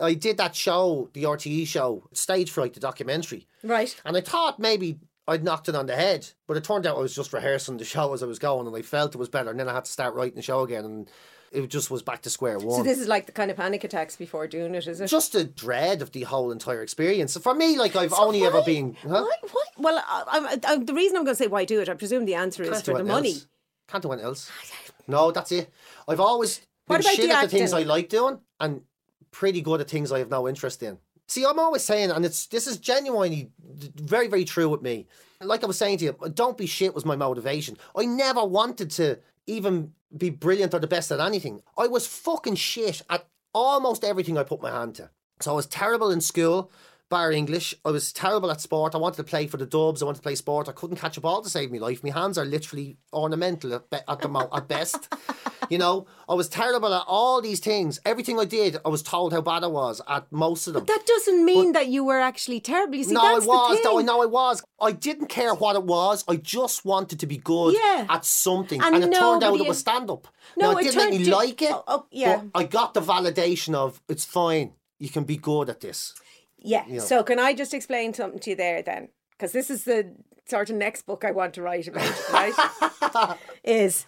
I 0.00 0.14
did 0.14 0.38
that 0.38 0.56
show, 0.56 1.08
the 1.12 1.24
RTE 1.24 1.66
show, 1.66 2.08
Stage 2.12 2.50
Fright, 2.50 2.74
the 2.74 2.80
documentary, 2.80 3.46
Right. 3.62 3.94
and 4.04 4.16
I 4.16 4.20
thought 4.20 4.58
maybe. 4.58 4.98
I'd 5.26 5.42
knocked 5.42 5.70
it 5.70 5.74
on 5.74 5.86
the 5.86 5.96
head, 5.96 6.28
but 6.46 6.58
it 6.58 6.64
turned 6.64 6.84
out 6.86 6.98
I 6.98 7.00
was 7.00 7.14
just 7.14 7.32
rehearsing 7.32 7.78
the 7.78 7.84
show 7.94 8.12
as 8.12 8.22
I 8.22 8.26
was 8.26 8.38
going, 8.38 8.66
and 8.66 8.76
I 8.76 8.82
felt 8.82 9.14
it 9.14 9.18
was 9.18 9.30
better. 9.30 9.48
And 9.48 9.58
then 9.58 9.70
I 9.70 9.72
had 9.72 9.86
to 9.86 9.90
start 9.90 10.14
writing 10.14 10.34
the 10.36 10.42
show 10.42 10.60
again, 10.60 10.84
and 10.84 11.10
it 11.50 11.66
just 11.68 11.90
was 11.90 12.02
back 12.02 12.20
to 12.22 12.28
square 12.30 12.58
one. 12.58 12.76
So 12.76 12.82
this 12.82 12.98
is 12.98 13.08
like 13.08 13.24
the 13.24 13.32
kind 13.32 13.50
of 13.50 13.56
panic 13.56 13.84
attacks 13.84 14.16
before 14.16 14.46
doing 14.46 14.74
it, 14.74 14.86
is 14.86 15.00
it? 15.00 15.06
just 15.06 15.32
the 15.32 15.44
dread 15.44 16.02
of 16.02 16.12
the 16.12 16.24
whole 16.24 16.52
entire 16.52 16.82
experience. 16.82 17.38
For 17.38 17.54
me, 17.54 17.78
like 17.78 17.96
I've 17.96 18.12
only 18.12 18.44
ever 18.44 18.60
been. 18.60 18.96
Huh? 19.00 19.24
Why, 19.24 19.48
why? 19.50 19.62
Well, 19.78 20.04
I, 20.06 20.58
I, 20.66 20.72
I, 20.74 20.76
the 20.76 20.92
reason 20.92 21.16
I'm 21.16 21.24
going 21.24 21.36
to 21.36 21.42
say 21.42 21.46
why 21.46 21.64
do 21.64 21.80
it, 21.80 21.88
I 21.88 21.94
presume 21.94 22.26
the 22.26 22.34
answer 22.34 22.62
is 22.62 22.68
Can't 22.68 22.84
do 22.84 22.92
for 22.92 22.98
the 23.02 23.10
anything 23.10 23.14
money. 23.14 23.34
Can't 23.88 24.02
do 24.02 24.12
anything 24.12 24.26
else. 24.26 24.50
No, 25.06 25.30
that's 25.30 25.52
it. 25.52 25.70
I've 26.08 26.20
always 26.20 26.60
What 26.86 27.02
been 27.02 27.14
shit 27.14 27.30
at 27.30 27.42
the 27.42 27.48
things 27.48 27.72
I 27.72 27.82
like 27.82 28.08
doing 28.08 28.40
and 28.60 28.82
pretty 29.30 29.60
good 29.60 29.80
at 29.80 29.88
things 29.90 30.12
I 30.12 30.18
have 30.20 30.30
no 30.30 30.48
interest 30.48 30.82
in. 30.82 30.98
See, 31.26 31.44
I'm 31.44 31.58
always 31.58 31.82
saying, 31.82 32.10
and 32.10 32.24
it's 32.24 32.46
this 32.46 32.66
is 32.66 32.78
genuinely 32.78 33.50
very, 33.58 34.28
very 34.28 34.44
true 34.44 34.68
with 34.68 34.82
me. 34.82 35.06
Like 35.40 35.64
I 35.64 35.66
was 35.66 35.78
saying 35.78 35.98
to 35.98 36.04
you, 36.04 36.16
don't 36.34 36.56
be 36.56 36.66
shit 36.66 36.94
was 36.94 37.04
my 37.04 37.16
motivation. 37.16 37.76
I 37.96 38.04
never 38.04 38.44
wanted 38.44 38.90
to 38.92 39.18
even 39.46 39.92
be 40.16 40.30
brilliant 40.30 40.74
or 40.74 40.78
the 40.78 40.86
best 40.86 41.10
at 41.10 41.20
anything. 41.20 41.62
I 41.76 41.86
was 41.86 42.06
fucking 42.06 42.54
shit 42.56 43.02
at 43.10 43.26
almost 43.52 44.04
everything 44.04 44.38
I 44.38 44.42
put 44.42 44.62
my 44.62 44.70
hand 44.70 44.94
to. 44.96 45.10
So 45.40 45.52
I 45.52 45.54
was 45.54 45.66
terrible 45.66 46.10
in 46.10 46.20
school, 46.20 46.70
bar 47.14 47.30
English. 47.32 47.74
I 47.84 47.90
was 47.90 48.12
terrible 48.12 48.50
at 48.50 48.60
sport. 48.60 48.94
I 48.94 48.98
wanted 48.98 49.18
to 49.18 49.24
play 49.32 49.46
for 49.46 49.56
the 49.58 49.66
Dubs. 49.66 50.02
I 50.02 50.04
wanted 50.06 50.22
to 50.22 50.22
play 50.28 50.34
sport. 50.34 50.68
I 50.68 50.72
couldn't 50.72 50.96
catch 51.04 51.16
a 51.16 51.20
ball 51.20 51.40
to 51.42 51.48
save 51.56 51.70
my 51.72 51.78
life. 51.78 52.02
My 52.02 52.10
hands 52.10 52.36
are 52.38 52.44
literally 52.56 52.96
ornamental 53.12 53.72
at, 53.74 53.88
be- 53.90 54.06
at 54.12 54.20
the 54.20 54.28
mo- 54.28 54.50
at 54.58 54.66
best. 54.68 55.02
You 55.70 55.78
know, 55.78 56.06
I 56.28 56.34
was 56.34 56.46
terrible 56.50 56.92
at 56.92 57.04
all 57.06 57.40
these 57.40 57.58
things. 57.58 57.98
Everything 58.04 58.38
I 58.38 58.44
did, 58.44 58.76
I 58.84 58.90
was 58.90 59.02
told 59.02 59.32
how 59.32 59.40
bad 59.40 59.64
I 59.64 59.68
was 59.68 60.02
at 60.06 60.30
most 60.30 60.66
of 60.66 60.74
them. 60.74 60.84
That 60.84 61.04
doesn't 61.06 61.42
mean 61.42 61.72
that 61.72 61.86
you 61.88 62.04
were 62.04 62.20
actually 62.20 62.60
terrible. 62.60 62.96
You 62.96 63.04
see, 63.04 63.14
no, 63.14 63.22
I 63.24 63.32
was. 63.36 63.44
the 63.46 63.80
though. 63.82 63.94
I 63.96 64.00
thing. 64.00 64.06
know 64.06 64.22
I 64.22 64.26
was. 64.26 64.62
I 64.78 64.92
didn't 64.92 65.28
care 65.28 65.54
what 65.54 65.74
it 65.74 65.84
was. 65.84 66.22
I 66.28 66.36
just 66.36 66.84
wanted 66.84 67.18
to 67.20 67.26
be 67.26 67.38
good 67.38 67.72
Yeah. 67.82 68.06
at 68.10 68.26
something, 68.26 68.78
And 68.82 68.94
and, 68.94 69.04
it 69.04 69.16
turned 69.18 69.42
out 69.42 69.58
it 69.58 69.66
was 69.66 69.78
stand 69.78 70.10
up. 70.10 70.28
No, 70.54 70.72
now, 70.72 70.76
it 70.78 70.82
it 70.86 70.92
didn't 70.92 71.10
make 71.12 71.18
me 71.20 71.24
to- 71.24 71.34
like 71.42 71.62
it. 71.62 71.72
oh, 71.72 71.82
oh, 71.88 72.06
yeah. 72.10 72.42
but 72.52 72.60
I 72.60 72.64
got 72.64 72.92
the 72.92 73.00
validation 73.00 73.74
of 73.74 74.02
it's 74.06 74.26
fine. 74.26 74.74
You 74.98 75.08
can 75.08 75.24
be 75.24 75.38
good 75.38 75.70
at 75.70 75.80
this. 75.80 76.12
Yeah. 76.64 77.00
So 77.00 77.22
can 77.22 77.38
I 77.38 77.54
just 77.54 77.74
explain 77.74 78.14
something 78.14 78.40
to 78.40 78.50
you 78.50 78.56
there 78.56 78.82
then? 78.82 79.08
Because 79.32 79.52
this 79.52 79.70
is 79.70 79.84
the 79.84 80.14
sort 80.46 80.70
of 80.70 80.76
next 80.76 81.02
book 81.02 81.24
I 81.24 81.30
want 81.30 81.54
to 81.54 81.62
write 81.62 81.88
about, 81.88 82.30
right? 82.32 83.36
is 83.64 84.06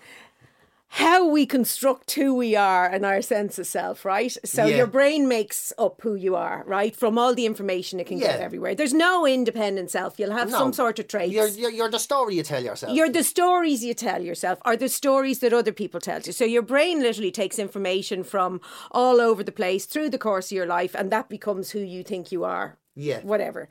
how 0.96 1.28
we 1.28 1.44
construct 1.44 2.12
who 2.12 2.34
we 2.34 2.56
are 2.56 2.86
and 2.86 3.04
our 3.04 3.20
sense 3.20 3.58
of 3.58 3.66
self, 3.66 4.02
right? 4.06 4.34
So 4.46 4.64
Yeah. 4.64 4.76
your 4.78 4.86
brain 4.86 5.28
makes 5.28 5.70
up 5.76 6.00
who 6.00 6.14
you 6.14 6.34
are, 6.34 6.64
right? 6.66 6.96
From 6.96 7.18
all 7.18 7.34
the 7.34 7.44
information 7.44 8.00
it 8.00 8.06
can 8.06 8.18
get 8.18 8.40
everywhere. 8.40 8.74
There's 8.74 8.94
no 8.94 9.26
independent 9.26 9.90
self. 9.90 10.18
You'll 10.18 10.30
have 10.32 10.50
No, 10.50 10.56
some 10.56 10.72
sort 10.72 10.98
of 10.98 11.06
traits. 11.06 11.34
You're, 11.34 11.48
you're, 11.48 11.70
you're 11.70 11.90
the 11.90 11.98
story 11.98 12.36
you 12.36 12.42
tell 12.42 12.64
yourself. 12.64 12.96
You're 12.96 13.10
the 13.10 13.24
stories 13.24 13.84
you 13.84 13.92
tell 13.92 14.22
yourself 14.22 14.58
are 14.62 14.74
the 14.76 14.88
stories 14.88 15.40
that 15.40 15.52
other 15.52 15.72
people 15.72 16.00
tell 16.00 16.22
you. 16.22 16.32
So 16.32 16.46
your 16.46 16.62
brain 16.62 17.02
literally 17.02 17.30
takes 17.30 17.58
information 17.58 18.24
from 18.24 18.62
all 18.90 19.20
over 19.20 19.44
the 19.44 19.52
place 19.52 19.84
through 19.84 20.08
the 20.08 20.18
course 20.18 20.50
of 20.50 20.56
your 20.56 20.66
life 20.66 20.94
and 20.94 21.12
that 21.12 21.28
becomes 21.28 21.72
who 21.72 21.80
you 21.80 22.04
think 22.04 22.32
you 22.32 22.44
are. 22.44 22.78
Yeah. 22.98 23.20
Whatever. 23.20 23.68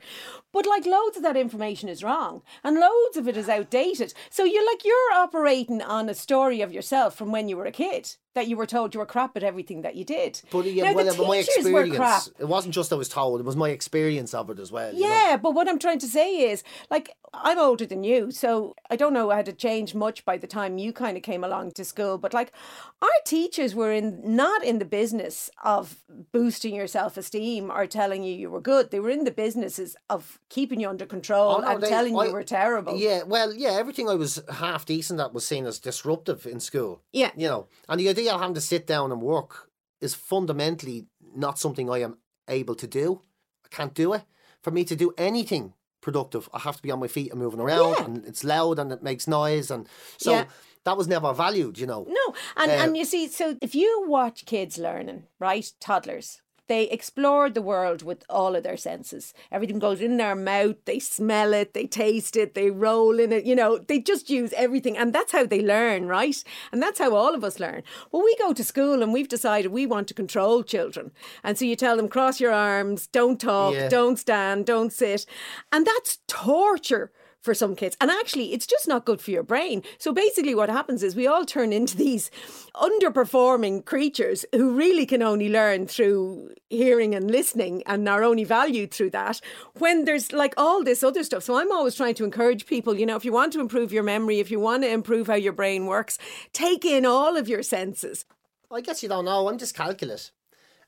But 0.56 0.64
like 0.64 0.86
loads 0.86 1.18
of 1.18 1.22
that 1.22 1.36
information 1.36 1.90
is 1.90 2.02
wrong 2.02 2.40
and 2.64 2.80
loads 2.80 3.18
of 3.18 3.28
it 3.28 3.36
is 3.36 3.46
outdated. 3.46 4.14
So 4.30 4.42
you're 4.42 4.64
like 4.64 4.86
you're 4.86 5.12
operating 5.12 5.82
on 5.82 6.08
a 6.08 6.14
story 6.14 6.62
of 6.62 6.72
yourself 6.72 7.14
from 7.14 7.30
when 7.30 7.50
you 7.50 7.58
were 7.58 7.66
a 7.66 7.70
kid 7.70 8.16
that 8.36 8.46
you 8.46 8.56
were 8.56 8.66
told 8.66 8.94
you 8.94 9.00
were 9.00 9.06
crap 9.06 9.34
at 9.36 9.42
everything 9.42 9.80
that 9.80 9.96
you 9.96 10.04
did. 10.04 10.40
but 10.52 10.66
yeah, 10.66 10.84
now, 10.84 10.92
well, 10.92 11.04
the 11.06 11.22
my 11.24 11.40
teachers 11.40 11.72
were 11.72 11.86
crap. 11.88 12.18
experience. 12.18 12.30
It 12.38 12.44
wasn't 12.44 12.74
just 12.74 12.92
I 12.92 12.96
was 12.96 13.08
told. 13.08 13.40
It 13.40 13.46
was 13.46 13.56
my 13.56 13.70
experience 13.70 14.34
of 14.34 14.50
it 14.50 14.58
as 14.60 14.70
well. 14.70 14.92
you 14.92 15.00
know? 15.00 15.08
Yeah, 15.08 15.36
but 15.38 15.54
what 15.54 15.68
I'm 15.68 15.78
trying 15.78 15.98
to 16.00 16.06
say 16.06 16.50
is, 16.50 16.62
like, 16.90 17.16
I'm 17.32 17.58
older 17.58 17.86
than 17.86 18.04
you, 18.04 18.30
so 18.30 18.76
I 18.90 18.96
don't 18.96 19.14
know 19.14 19.30
how 19.30 19.40
to 19.40 19.54
change 19.54 19.94
much 19.94 20.24
by 20.26 20.36
the 20.36 20.46
time 20.46 20.76
you 20.76 20.92
kind 20.92 21.16
of 21.16 21.22
came 21.22 21.44
along 21.44 21.72
to 21.72 21.84
school. 21.84 22.18
But 22.18 22.34
like, 22.34 22.52
our 23.00 23.08
teachers 23.24 23.74
were 23.74 23.90
in 23.90 24.20
not 24.22 24.62
in 24.62 24.78
the 24.78 24.84
business 24.84 25.50
of 25.64 26.02
boosting 26.30 26.74
your 26.74 26.86
self 26.86 27.16
esteem 27.16 27.70
or 27.70 27.86
telling 27.86 28.22
you 28.22 28.34
you 28.34 28.50
were 28.50 28.60
good. 28.60 28.90
They 28.90 29.00
were 29.00 29.10
in 29.10 29.24
the 29.24 29.30
businesses 29.30 29.96
of 30.10 30.38
keeping 30.48 30.80
you 30.80 30.88
under 30.88 31.06
control 31.06 31.56
Oh, 31.56 31.58
no, 31.58 31.68
and 31.68 31.82
they- 31.82 31.88
telling 31.88 32.16
I- 32.18 32.26
you 32.26 32.32
were 32.32 32.44
terrible. 32.44 32.96
Yeah, 32.96 33.22
well, 33.24 33.52
yeah, 33.52 33.70
everything 33.72 34.08
I 34.08 34.14
was 34.14 34.40
half 34.50 34.84
decent 34.86 35.20
at 35.20 35.32
was 35.34 35.46
seen 35.46 35.66
as 35.66 35.78
disruptive 35.80 36.46
in 36.46 36.60
school. 36.60 37.02
Yeah. 37.12 37.32
You 37.36 37.48
know, 37.48 37.66
and 37.88 37.98
the 38.00 38.08
idea 38.08 38.32
of 38.32 38.40
having 38.40 38.54
to 38.54 38.60
sit 38.60 38.86
down 38.86 39.10
and 39.12 39.20
work 39.20 39.70
is 40.00 40.14
fundamentally 40.14 41.06
not 41.34 41.58
something 41.58 41.90
I 41.90 41.98
am 41.98 42.18
able 42.48 42.74
to 42.76 42.86
do. 42.86 43.22
I 43.64 43.68
can't 43.74 43.94
do 43.94 44.12
it. 44.12 44.22
For 44.62 44.70
me 44.70 44.84
to 44.84 44.94
do 44.96 45.12
anything 45.18 45.74
productive, 46.00 46.48
I 46.52 46.60
have 46.60 46.76
to 46.76 46.82
be 46.82 46.90
on 46.92 47.00
my 47.00 47.08
feet 47.08 47.32
and 47.32 47.40
moving 47.40 47.60
around, 47.60 47.94
Yeah. 47.98 48.04
and 48.04 48.24
it's 48.26 48.44
loud 48.44 48.78
and 48.78 48.92
it 48.92 49.02
makes 49.02 49.26
noise. 49.26 49.70
And 49.70 49.88
so 50.18 50.30
Yeah. 50.30 50.44
that 50.84 50.96
was 50.96 51.08
never 51.08 51.32
valued, 51.32 51.78
you 51.78 51.86
know. 51.86 52.04
No, 52.08 52.34
and 52.56 52.70
Uh, 52.70 52.74
and 52.74 52.96
you 52.96 53.04
see, 53.04 53.26
so 53.26 53.56
if 53.60 53.74
you 53.74 54.04
watch 54.06 54.44
kids 54.44 54.78
learning, 54.78 55.26
right, 55.40 55.72
toddlers, 55.80 56.40
they 56.68 56.84
explore 56.84 57.48
the 57.50 57.62
world 57.62 58.02
with 58.02 58.24
all 58.28 58.56
of 58.56 58.62
their 58.62 58.76
senses. 58.76 59.32
Everything 59.52 59.78
goes 59.78 60.00
in 60.00 60.16
their 60.16 60.34
mouth. 60.34 60.76
They 60.84 60.98
smell 60.98 61.52
it, 61.52 61.74
they 61.74 61.86
taste 61.86 62.36
it, 62.36 62.54
they 62.54 62.70
roll 62.70 63.18
in 63.20 63.32
it. 63.32 63.44
You 63.44 63.54
know, 63.54 63.78
they 63.78 64.00
just 64.00 64.30
use 64.30 64.52
everything, 64.56 64.96
and 64.96 65.12
that's 65.12 65.32
how 65.32 65.46
they 65.46 65.62
learn, 65.62 66.06
right? 66.06 66.42
And 66.72 66.82
that's 66.82 66.98
how 66.98 67.14
all 67.14 67.34
of 67.34 67.44
us 67.44 67.60
learn. 67.60 67.82
Well, 68.10 68.24
we 68.24 68.36
go 68.36 68.52
to 68.52 68.64
school 68.64 69.02
and 69.02 69.12
we've 69.12 69.28
decided 69.28 69.70
we 69.72 69.86
want 69.86 70.08
to 70.08 70.14
control 70.14 70.62
children, 70.62 71.12
and 71.44 71.56
so 71.58 71.64
you 71.64 71.76
tell 71.76 71.96
them 71.96 72.08
cross 72.08 72.40
your 72.40 72.52
arms, 72.52 73.06
don't 73.06 73.40
talk, 73.40 73.74
Yeah. 73.74 73.88
don't 73.88 74.18
stand, 74.18 74.66
don't 74.66 74.92
sit, 74.92 75.26
and 75.72 75.86
that's 75.86 76.18
torture 76.26 77.12
for 77.46 77.54
some 77.54 77.74
kids. 77.74 77.96
And 77.98 78.10
actually, 78.10 78.52
it's 78.52 78.66
just 78.66 78.86
not 78.86 79.06
good 79.06 79.22
for 79.22 79.30
your 79.30 79.42
brain. 79.42 79.82
So 79.96 80.12
basically, 80.12 80.54
what 80.54 80.68
happens 80.68 81.02
is 81.02 81.16
we 81.16 81.26
all 81.26 81.46
turn 81.46 81.72
into 81.72 81.96
these 82.06 82.30
underperforming 82.74 83.86
creatures 83.86 84.44
who 84.52 84.76
really 84.76 85.06
can 85.06 85.22
only 85.22 85.48
learn 85.48 85.86
through 85.86 86.50
hearing 86.68 87.14
and 87.14 87.30
listening 87.30 87.82
and 87.86 88.06
are 88.06 88.22
only 88.22 88.44
valued 88.44 88.92
through 88.92 89.10
that 89.10 89.40
when 89.78 90.04
there's 90.04 90.32
like 90.32 90.52
all 90.58 90.84
this 90.84 91.02
other 91.02 91.24
stuff. 91.24 91.42
So 91.42 91.56
I'm 91.56 91.72
always 91.72 91.94
trying 91.94 92.16
to 92.16 92.24
encourage 92.24 92.66
people, 92.66 92.98
you 92.98 93.06
know, 93.06 93.16
if 93.16 93.24
you 93.24 93.32
want 93.32 93.54
to 93.54 93.60
improve 93.60 93.92
your 93.92 94.02
memory, 94.02 94.40
if 94.40 94.50
you 94.50 94.60
want 94.60 94.82
to 94.82 94.90
improve 94.90 95.28
how 95.28 95.34
your 95.34 95.54
brain 95.54 95.86
works, 95.86 96.18
take 96.52 96.84
in 96.84 97.06
all 97.06 97.38
of 97.38 97.48
your 97.48 97.62
senses. 97.62 98.26
I 98.70 98.80
guess 98.80 99.02
you 99.02 99.08
don't 99.08 99.24
know. 99.24 99.48
I'm 99.48 99.56
dyscalculate. 99.56 100.32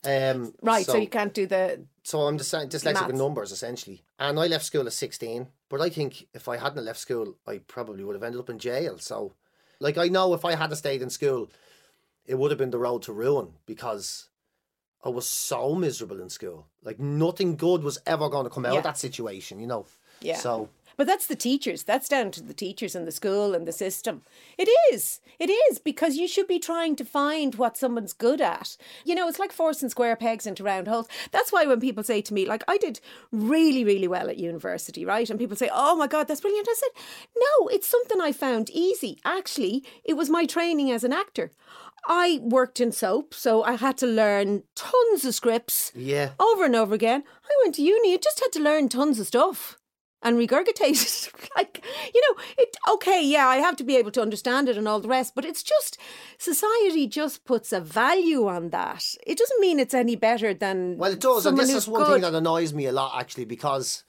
Um, 0.04 0.54
Right. 0.62 0.86
So, 0.86 0.96
you 0.96 1.08
can't 1.08 1.34
do 1.34 1.46
the. 1.46 1.84
So 2.04 2.20
I'm 2.20 2.38
just 2.38 2.52
dyslexic 2.54 2.84
Maths. 2.94 3.06
with 3.08 3.16
numbers 3.16 3.52
essentially, 3.52 4.02
and 4.18 4.38
I 4.40 4.46
left 4.46 4.64
school 4.64 4.86
at 4.86 4.92
sixteen. 4.92 5.48
But 5.68 5.80
I 5.82 5.90
think 5.90 6.26
if 6.32 6.48
I 6.48 6.56
hadn't 6.56 6.84
left 6.84 6.98
school, 7.00 7.36
I 7.46 7.58
probably 7.58 8.02
would 8.04 8.14
have 8.14 8.22
ended 8.22 8.40
up 8.40 8.48
in 8.48 8.58
jail. 8.58 8.98
So, 8.98 9.34
like 9.80 9.98
I 9.98 10.08
know 10.08 10.32
if 10.34 10.44
I 10.44 10.54
had 10.54 10.74
stayed 10.76 11.02
in 11.02 11.10
school, 11.10 11.50
it 12.24 12.36
would 12.36 12.50
have 12.50 12.58
been 12.58 12.70
the 12.70 12.78
road 12.78 13.02
to 13.02 13.12
ruin 13.12 13.54
because 13.66 14.28
I 15.04 15.10
was 15.10 15.26
so 15.28 15.74
miserable 15.74 16.20
in 16.22 16.30
school. 16.30 16.66
Like 16.82 16.98
nothing 16.98 17.56
good 17.56 17.82
was 17.82 17.98
ever 18.06 18.28
going 18.30 18.44
to 18.44 18.50
come 18.50 18.64
out 18.64 18.72
Yeah. 18.72 18.78
of 18.78 18.84
that 18.84 18.98
situation, 18.98 19.60
you 19.60 19.66
know. 19.66 19.84
Yeah. 20.20 20.38
So 20.38 20.70
But 20.98 21.06
that's 21.06 21.26
the 21.26 21.36
teachers. 21.36 21.84
That's 21.84 22.08
down 22.08 22.32
to 22.32 22.42
the 22.42 22.52
teachers 22.52 22.96
and 22.96 23.06
the 23.06 23.12
school 23.12 23.54
and 23.54 23.68
the 23.68 23.72
system. 23.72 24.22
It 24.58 24.68
is. 24.92 25.20
It 25.38 25.48
is 25.48 25.78
because 25.78 26.16
you 26.16 26.26
should 26.26 26.48
be 26.48 26.58
trying 26.58 26.96
to 26.96 27.04
find 27.04 27.54
what 27.54 27.76
someone's 27.76 28.12
good 28.12 28.40
at. 28.40 28.76
You 29.04 29.14
know, 29.14 29.28
it's 29.28 29.38
like 29.38 29.52
forcing 29.52 29.90
square 29.90 30.16
pegs 30.16 30.44
into 30.44 30.64
round 30.64 30.88
holes. 30.88 31.06
That's 31.30 31.52
why 31.52 31.66
when 31.66 31.78
people 31.78 32.02
say 32.02 32.20
to 32.22 32.34
me, 32.34 32.46
like, 32.46 32.64
I 32.66 32.78
did 32.78 32.98
really, 33.30 33.84
really 33.84 34.08
well 34.08 34.28
at 34.28 34.38
university, 34.38 35.04
right? 35.04 35.30
And 35.30 35.38
people 35.38 35.56
say, 35.56 35.70
oh 35.72 35.94
my 35.94 36.08
God, 36.08 36.26
that's 36.26 36.40
brilliant. 36.40 36.66
I 36.68 36.74
said, 36.74 37.02
no, 37.36 37.68
it's 37.68 37.86
something 37.86 38.20
I 38.20 38.32
found 38.32 38.68
easy. 38.70 39.20
Actually, 39.24 39.84
it 40.04 40.14
was 40.14 40.28
my 40.28 40.46
training 40.46 40.90
as 40.90 41.04
an 41.04 41.12
actor. 41.12 41.52
I 42.08 42.40
worked 42.42 42.80
in 42.80 42.90
soap, 42.90 43.34
so 43.34 43.62
I 43.62 43.76
had 43.76 43.98
to 43.98 44.06
learn 44.06 44.64
tons 44.74 45.24
of 45.24 45.34
scripts 45.34 45.92
yeah, 45.94 46.30
over 46.40 46.64
and 46.64 46.74
over 46.74 46.94
again. 46.94 47.22
I 47.44 47.50
went 47.62 47.76
to 47.76 47.82
uni, 47.82 48.14
I 48.14 48.16
just 48.16 48.40
had 48.40 48.50
to 48.52 48.60
learn 48.60 48.88
tons 48.88 49.20
of 49.20 49.28
stuff 49.28 49.78
and 50.22 50.36
regurgitate 50.36 51.02
it. 51.02 51.48
like, 51.56 51.84
you 52.14 52.20
know, 52.20 52.42
it 52.56 52.76
okay, 52.94 53.24
yeah, 53.24 53.46
I 53.46 53.56
have 53.58 53.76
to 53.76 53.84
be 53.84 53.96
able 53.96 54.10
to 54.12 54.22
understand 54.22 54.68
it 54.68 54.76
and 54.76 54.88
all 54.88 55.00
the 55.00 55.08
rest, 55.08 55.34
but 55.34 55.44
it's 55.44 55.62
just 55.62 55.98
society 56.38 57.06
just 57.06 57.44
puts 57.44 57.72
a 57.72 57.80
value 57.80 58.46
on 58.46 58.70
that. 58.70 59.04
It 59.26 59.38
doesn't 59.38 59.60
mean 59.60 59.78
it's 59.78 59.94
any 59.94 60.16
better 60.16 60.54
than 60.54 60.96
well 60.98 61.12
it 61.12 61.20
does, 61.20 61.46
and 61.46 61.58
this 61.58 61.72
is 61.72 61.88
one 61.88 62.04
good. 62.04 62.12
thing 62.14 62.22
that 62.22 62.34
annoys 62.34 62.72
me 62.74 62.86
a 62.86 62.92
lot 62.92 63.18
actually 63.18 63.44
because 63.44 64.04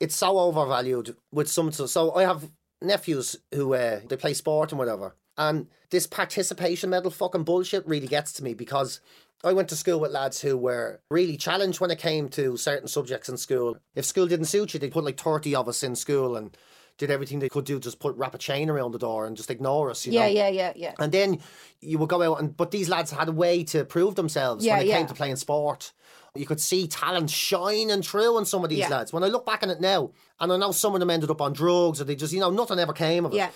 it's 0.00 0.16
so 0.16 0.38
overvalued 0.38 1.16
with 1.32 1.48
some. 1.48 1.72
So 1.72 2.14
I 2.14 2.22
have 2.22 2.50
nephews 2.82 3.36
who 3.54 3.74
uh, 3.74 4.00
they 4.08 4.16
play 4.16 4.34
sport 4.34 4.72
and 4.72 4.78
whatever, 4.78 5.16
and 5.36 5.68
this 5.90 6.06
participation 6.06 6.90
medal 6.90 7.10
fucking 7.10 7.44
bullshit 7.44 7.86
really 7.86 8.08
gets 8.08 8.32
to 8.34 8.44
me 8.44 8.54
because. 8.54 9.00
I 9.44 9.52
went 9.52 9.68
to 9.68 9.76
school 9.76 10.00
with 10.00 10.12
lads 10.12 10.40
who 10.40 10.56
were 10.56 11.00
really 11.10 11.36
challenged 11.36 11.80
when 11.80 11.90
it 11.90 11.98
came 11.98 12.28
to 12.30 12.56
certain 12.56 12.88
subjects 12.88 13.28
in 13.28 13.36
school. 13.36 13.76
If 13.94 14.04
school 14.04 14.26
didn't 14.26 14.46
suit 14.46 14.74
you, 14.74 14.80
they 14.80 14.90
put 14.90 15.04
like 15.04 15.20
30 15.20 15.54
of 15.54 15.68
us 15.68 15.82
in 15.82 15.94
school 15.94 16.36
and 16.36 16.56
did 16.98 17.10
everything 17.10 17.40
they 17.40 17.50
could 17.50 17.66
do, 17.66 17.78
just 17.78 17.98
put 18.00 18.16
wrap 18.16 18.34
a 18.34 18.38
chain 18.38 18.70
around 18.70 18.92
the 18.92 18.98
door 18.98 19.26
and 19.26 19.36
just 19.36 19.50
ignore 19.50 19.90
us, 19.90 20.06
you 20.06 20.12
Yeah, 20.12 20.22
know. 20.22 20.32
yeah, 20.32 20.48
yeah, 20.48 20.72
yeah. 20.74 20.94
And 20.98 21.12
then 21.12 21.40
you 21.80 21.98
would 21.98 22.08
go 22.08 22.22
out 22.22 22.40
and 22.40 22.56
but 22.56 22.70
these 22.70 22.88
lads 22.88 23.10
had 23.10 23.28
a 23.28 23.32
way 23.32 23.62
to 23.64 23.84
prove 23.84 24.14
themselves 24.14 24.64
Yeah, 24.64 24.74
when 24.78 24.82
it 24.82 24.88
yeah. 24.88 24.96
came 24.98 25.06
to 25.06 25.14
playing 25.14 25.36
sport. 25.36 25.92
You 26.34 26.46
could 26.46 26.60
see 26.60 26.86
talent 26.86 27.30
shining 27.30 28.02
through 28.02 28.36
on 28.38 28.46
some 28.46 28.64
of 28.64 28.70
these 28.70 28.78
Yeah. 28.80 28.88
lads. 28.88 29.12
When 29.12 29.22
I 29.22 29.28
look 29.28 29.44
back 29.44 29.62
on 29.62 29.70
it 29.70 29.80
now, 29.80 30.12
and 30.40 30.50
I 30.52 30.56
know 30.56 30.72
some 30.72 30.94
of 30.94 31.00
them 31.00 31.10
ended 31.10 31.30
up 31.30 31.40
on 31.42 31.52
drugs 31.52 32.00
or 32.00 32.04
they 32.04 32.16
just, 32.16 32.32
you 32.32 32.40
know, 32.40 32.50
nothing 32.50 32.78
ever 32.78 32.92
came 32.94 33.26
of 33.26 33.32
it. 33.32 33.36
Yeah. 33.36 33.50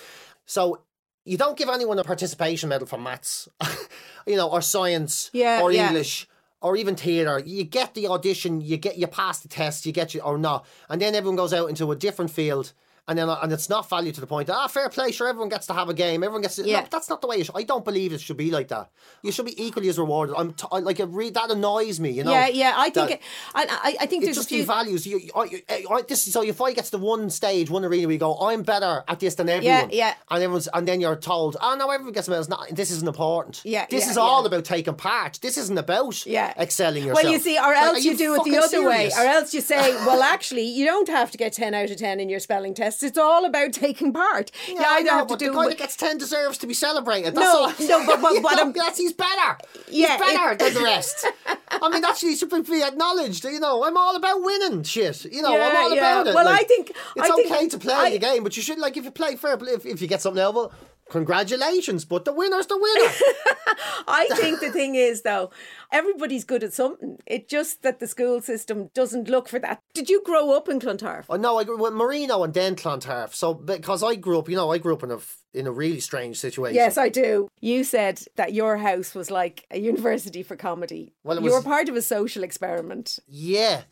So 0.46 0.82
you 1.24 1.36
don't 1.36 1.56
give 1.56 1.68
anyone 1.68 1.98
a 1.98 2.04
participation 2.04 2.68
medal 2.68 2.86
for 2.86 2.98
maths, 2.98 3.48
you 4.26 4.36
know, 4.36 4.48
or 4.50 4.62
science, 4.62 5.30
Yeah, 5.32 5.60
or 5.62 5.72
yeah. 5.72 5.88
English, 5.88 6.28
or 6.60 6.76
even 6.76 6.96
theatre. 6.96 7.38
You 7.44 7.64
get 7.64 7.94
the 7.94 8.08
audition, 8.08 8.60
you 8.60 8.76
get 8.76 8.96
you 8.98 9.06
pass 9.06 9.40
the 9.40 9.48
test, 9.48 9.86
you 9.86 9.92
get 9.92 10.14
you 10.14 10.20
or 10.20 10.38
not, 10.38 10.66
and 10.88 11.00
then 11.00 11.14
everyone 11.14 11.36
goes 11.36 11.52
out 11.52 11.68
into 11.68 11.90
a 11.92 11.96
different 11.96 12.30
field. 12.30 12.72
And 13.10 13.18
then, 13.18 13.28
and 13.28 13.52
it's 13.52 13.68
not 13.68 13.90
valued 13.90 14.14
to 14.14 14.20
the 14.20 14.26
point 14.28 14.46
that, 14.46 14.54
ah, 14.54 14.68
fair 14.68 14.88
play, 14.88 15.10
sure, 15.10 15.26
everyone 15.26 15.48
gets 15.48 15.66
to 15.66 15.72
have 15.74 15.88
a 15.88 15.94
game, 15.94 16.22
everyone 16.22 16.42
gets 16.42 16.54
to. 16.56 16.62
Yeah. 16.64 16.82
No, 16.82 16.86
that's 16.92 17.10
not 17.10 17.20
the 17.20 17.26
way 17.26 17.40
it 17.40 17.46
should. 17.46 17.56
I 17.56 17.64
don't 17.64 17.84
believe 17.84 18.12
it 18.12 18.20
should 18.20 18.36
be 18.36 18.52
like 18.52 18.68
that. 18.68 18.88
You 19.24 19.32
should 19.32 19.46
be 19.46 19.60
equally 19.60 19.88
as 19.88 19.98
rewarded. 19.98 20.36
I'm 20.38 20.52
t- 20.52 20.68
I, 20.70 20.78
like, 20.78 21.00
it 21.00 21.06
re- 21.06 21.30
that 21.30 21.50
annoys 21.50 21.98
me, 21.98 22.10
you 22.10 22.22
know? 22.22 22.30
yeah, 22.30 22.46
yeah. 22.46 22.74
I 22.76 22.90
think 22.90 23.08
that- 23.08 23.18
it, 23.18 23.20
I, 23.52 23.96
I, 24.02 24.06
think 24.06 24.22
there's 24.22 24.36
a 24.36 24.40
just 24.40 24.48
few. 24.48 24.64
devalues 24.64 25.06
you. 25.06 25.18
you- 25.18 25.32
I, 25.34 25.62
I, 25.68 25.84
I, 25.90 26.02
this, 26.02 26.22
so 26.22 26.42
if 26.44 26.60
I 26.60 26.72
get 26.72 26.84
to 26.84 26.92
the 26.92 26.98
one 26.98 27.30
stage, 27.30 27.68
one 27.68 27.84
arena, 27.84 28.06
where 28.06 28.12
you 28.12 28.18
go, 28.18 28.36
I'm 28.38 28.62
better 28.62 29.02
at 29.08 29.18
this 29.18 29.34
than 29.34 29.48
everyone. 29.48 29.90
yeah. 29.90 30.10
yeah. 30.10 30.14
And 30.30 30.44
everyone's, 30.44 30.68
and 30.72 30.86
then 30.86 31.00
you're 31.00 31.16
told, 31.16 31.56
oh 31.60 31.74
no, 31.74 31.90
everyone 31.90 32.12
gets 32.12 32.28
a 32.28 32.30
medal. 32.30 32.42
It's 32.42 32.48
not. 32.48 32.68
This 32.70 32.92
isn't 32.92 33.08
important. 33.08 33.62
Yeah, 33.64 33.86
This 33.90 34.04
yeah, 34.04 34.10
is 34.12 34.16
all 34.18 34.46
about 34.46 34.64
taking 34.64 34.94
part. 34.94 35.40
This 35.42 35.58
isn't 35.58 35.76
about 35.76 36.24
Yeah. 36.24 36.54
excelling 36.56 37.02
yourself. 37.04 37.24
Well, 37.24 37.32
you 37.32 37.40
see, 37.40 37.58
or 37.58 37.74
else 37.74 37.98
are 37.98 38.00
you, 38.00 38.16
do 38.16 38.36
it 38.36 38.44
the 38.44 38.56
other 38.58 38.86
way, 38.86 39.10
or 39.16 39.24
else 39.24 39.52
you 39.52 39.60
say, 39.60 39.94
well, 40.06 40.22
actually, 40.22 40.62
you 40.68 40.84
don't 40.84 41.08
have 41.08 41.32
to 41.32 41.38
get 41.38 41.52
10 41.54 41.74
out 41.74 41.90
of 41.90 41.96
10 41.96 42.20
in 42.20 42.28
your 42.28 42.38
spelling 42.38 42.72
It's 43.02 43.18
all 43.18 43.44
about 43.44 43.72
taking 43.72 44.12
part. 44.12 44.50
Yeah, 44.68 44.84
I 44.88 45.00
know, 45.00 45.06
don't 45.10 45.18
have 45.18 45.26
to 45.28 45.36
do 45.36 45.50
the 45.52 45.56
guy 45.56 45.68
that 45.68 45.78
gets 45.78 45.96
ten 45.96 46.18
deserves 46.18 46.58
to 46.58 46.66
be 46.66 46.74
celebrated. 46.74 47.34
That's 47.34 47.44
No, 47.80 47.98
all. 47.98 48.04
no, 48.04 48.06
but- 48.06 48.20
but- 48.22 48.42
but 48.42 48.54
know, 48.56 48.72
that's 48.72 48.98
he's 48.98 49.12
better. 49.12 49.58
Yeah, 49.88 50.16
he's 50.18 50.32
better 50.34 50.52
it- 50.52 50.58
than 50.58 50.74
the 50.74 50.82
rest. 50.82 51.26
I 51.70 51.88
mean, 51.88 52.02
that's 52.02 52.20
he 52.20 52.36
should 52.36 52.50
be 52.50 52.82
acknowledged. 52.82 53.44
You 53.44 53.60
know, 53.60 53.84
I'm 53.84 53.96
all 53.96 54.16
about 54.16 54.42
winning 54.42 54.82
shit. 54.82 55.24
You 55.26 55.42
know, 55.42 55.54
I'm 55.54 55.76
all 55.76 55.94
yeah. 55.94 56.20
about 56.20 56.26
it. 56.28 56.34
Well, 56.34 56.44
like, 56.44 56.60
I 56.60 56.64
think- 56.64 56.90
it's 56.90 57.30
I 57.30 57.34
think 57.34 57.50
okay 57.50 57.68
to 57.68 57.78
play 57.78 57.94
I- 57.94 58.10
the 58.10 58.18
game, 58.18 58.42
but 58.44 58.56
you 58.56 58.62
should 58.62 58.78
like 58.78 58.96
if 58.96 59.04
you 59.04 59.10
play 59.10 59.36
fair 59.36 59.56
play. 59.56 59.72
If, 59.72 59.86
if 59.86 60.02
you 60.02 60.08
get 60.08 60.20
something 60.22 60.42
out, 60.42 60.54
well, 60.54 60.72
congratulations. 61.10 62.04
But 62.04 62.24
the 62.24 62.32
winner's 62.32 62.66
the 62.66 62.78
winner. 62.78 63.10
I 64.08 64.26
think 64.34 64.60
the 64.60 64.70
thing 64.70 64.94
is, 64.94 65.22
though, 65.22 65.50
everybody's 65.92 66.44
good 66.44 66.64
at 66.64 66.72
something. 66.72 67.18
It's 67.26 67.50
just 67.50 67.82
that 67.82 68.00
the 68.00 68.06
school 68.06 68.40
system 68.40 68.90
doesn't 68.94 69.28
look 69.28 69.48
for 69.48 69.58
that. 69.58 69.82
Did 69.92 70.08
you 70.08 70.22
grow 70.24 70.56
up 70.56 70.68
in 70.68 70.80
Clontarf? 70.80 71.26
oh 71.28 71.36
no, 71.36 71.58
I 71.58 71.64
grew 71.64 71.78
with 71.78 71.92
Marino 71.92 72.42
and 72.42 72.54
then 72.54 72.76
Clontarf. 72.76 73.34
So 73.34 73.54
because 73.54 74.02
I 74.02 74.14
grew 74.14 74.38
up, 74.38 74.48
you 74.48 74.56
know, 74.56 74.72
I 74.72 74.78
grew 74.78 74.94
up 74.94 75.02
in 75.02 75.10
a 75.10 75.18
in 75.52 75.66
a 75.66 75.72
really 75.72 76.00
strange 76.00 76.38
situation. 76.38 76.76
Yes, 76.76 76.96
I 76.96 77.08
do. 77.08 77.48
You 77.60 77.84
said 77.84 78.22
that 78.36 78.52
your 78.52 78.76
house 78.78 79.14
was 79.14 79.30
like 79.30 79.66
a 79.70 79.78
university 79.78 80.42
for 80.42 80.56
comedy. 80.56 81.12
Well, 81.24 81.38
it 81.38 81.44
you 81.44 81.50
were 81.52 81.62
part 81.62 81.88
of 81.88 81.96
a 81.96 82.02
social 82.02 82.44
experiment. 82.44 83.18
Yeah. 83.28 83.82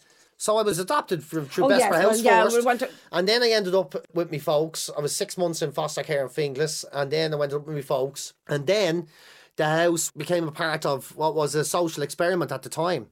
So 0.41 0.57
I 0.57 0.63
was 0.63 0.79
adopted 0.79 1.25
from 1.25 1.47
through 1.47 1.65
Oh, 1.65 1.69
Best 1.69 1.81
yes, 1.81 1.89
for 1.89 1.99
well, 1.99 2.09
House 2.11 2.21
yeah, 2.23 2.45
first, 2.45 2.57
we 2.57 2.63
went 2.63 2.79
to- 2.81 2.91
and 3.11 3.27
then 3.29 3.43
I 3.43 3.51
ended 3.51 3.75
up 3.75 3.97
with 4.15 4.31
me 4.31 4.39
folks. 4.39 4.89
I 4.97 5.01
was 5.01 5.15
six 5.15 5.37
months 5.37 5.63
in 5.63 5.73
foster 5.73 6.05
care 6.05 6.23
in 6.23 6.29
Finglas, 6.29 6.85
and 6.93 7.11
then 7.11 7.35
I 7.35 7.37
went 7.37 7.53
up 7.53 7.67
with 7.67 7.75
me 7.75 7.83
folks, 7.83 8.35
and 8.47 8.65
then 8.67 9.09
the 9.57 9.65
house 9.67 10.13
became 10.17 10.47
a 10.47 10.53
part 10.53 10.87
of 10.87 11.15
what 11.17 11.35
was 11.35 11.57
a 11.57 11.65
social 11.65 12.05
experiment 12.05 12.53
at 12.53 12.63
the 12.63 12.69
time. 12.69 13.09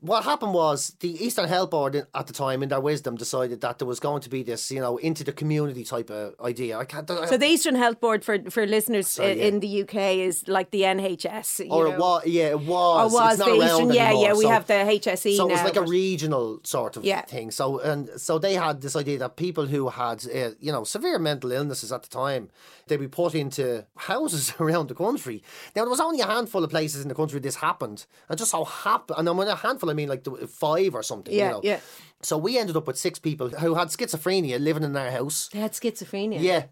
What 0.00 0.22
happened 0.22 0.54
was 0.54 0.94
the 1.00 1.10
Eastern 1.24 1.48
Health 1.48 1.70
Board 1.70 2.06
at 2.14 2.26
the 2.28 2.32
time, 2.32 2.62
in 2.62 2.68
their 2.68 2.80
wisdom, 2.80 3.16
decided 3.16 3.60
that 3.62 3.78
there 3.78 3.88
was 3.88 3.98
going 3.98 4.20
to 4.22 4.30
be 4.30 4.44
this, 4.44 4.70
you 4.70 4.80
know, 4.80 4.96
into 4.98 5.24
the 5.24 5.32
community 5.32 5.82
type 5.82 6.08
of 6.08 6.34
idea. 6.40 6.78
I 6.78 6.84
can't. 6.84 7.08
So 7.08 7.36
the 7.36 7.46
Eastern 7.46 7.74
Health 7.74 8.00
Board 8.00 8.24
for 8.24 8.38
for 8.48 8.64
listeners 8.64 9.18
i- 9.18 9.24
yeah. 9.24 9.46
in 9.48 9.58
the 9.58 9.82
UK 9.82 9.96
is 10.28 10.46
like 10.46 10.70
the 10.70 10.82
NHS. 10.82 11.64
You 11.66 11.72
or 11.72 11.84
know. 11.88 11.92
it 11.94 11.98
was, 11.98 12.22
yeah, 12.26 12.48
it 12.50 12.54
Or 12.54 12.58
was. 12.58 13.12
was 13.12 13.30
it's 13.32 13.38
not 13.40 13.48
the 13.48 13.64
Eastern? 13.64 13.92
Yeah, 13.92 14.06
anymore, 14.08 14.24
yeah. 14.24 14.32
We 14.34 14.42
so- 14.44 14.50
have 14.50 14.66
the 14.68 14.74
HSE 14.74 15.36
so 15.36 15.48
it 15.48 15.50
was 15.52 15.58
now. 15.60 15.64
like 15.64 15.76
a 15.76 15.82
regional 15.82 16.60
sort 16.62 16.96
of 16.96 17.04
Yeah. 17.04 17.22
thing. 17.22 17.50
So 17.50 17.80
and 17.80 18.08
so 18.16 18.38
they 18.38 18.54
had 18.54 18.80
this 18.82 18.94
idea 18.94 19.18
that 19.18 19.34
people 19.36 19.66
who 19.66 19.88
had 19.88 20.24
uh, 20.26 20.50
you 20.60 20.70
know 20.70 20.84
severe 20.84 21.18
mental 21.18 21.50
illnesses 21.50 21.90
at 21.92 22.02
the 22.04 22.08
time 22.08 22.50
they'd 22.86 22.96
be 22.98 23.08
put 23.08 23.34
into 23.34 23.84
houses 23.96 24.54
around 24.60 24.88
the 24.88 24.94
country. 24.94 25.42
Now 25.74 25.82
there 25.82 25.90
was 25.90 26.00
only 26.00 26.20
a 26.20 26.26
handful 26.26 26.62
of 26.64 26.70
places 26.70 27.02
in 27.02 27.08
the 27.08 27.14
country 27.16 27.40
this 27.40 27.56
happened, 27.56 28.06
and 28.28 28.38
just 28.38 28.52
so 28.52 28.64
happened. 28.64 29.18
And 29.18 29.36
when 29.36 29.48
a 29.48 29.56
handful, 29.56 29.87
I 29.90 29.94
mean 29.94 30.08
like 30.08 30.24
the- 30.24 30.32
uh, 30.32 30.46
five 30.46 30.94
or 30.94 31.02
something. 31.02 31.34
Yeah, 31.34 31.46
you 31.46 31.52
know? 31.52 31.60
yeah. 31.62 31.80
So 32.22 32.36
we 32.36 32.58
ended 32.58 32.76
up 32.76 32.86
with 32.86 32.98
six 32.98 33.18
people 33.18 33.48
who 33.48 33.74
had 33.74 33.88
schizophrenia 33.88 34.58
living 34.58 34.82
in 34.82 34.96
our 34.96 35.10
house. 35.10 35.48
They 35.52 35.60
had 35.60 35.72
schizophrenia. 35.72 36.40
Yeah. 36.40 36.64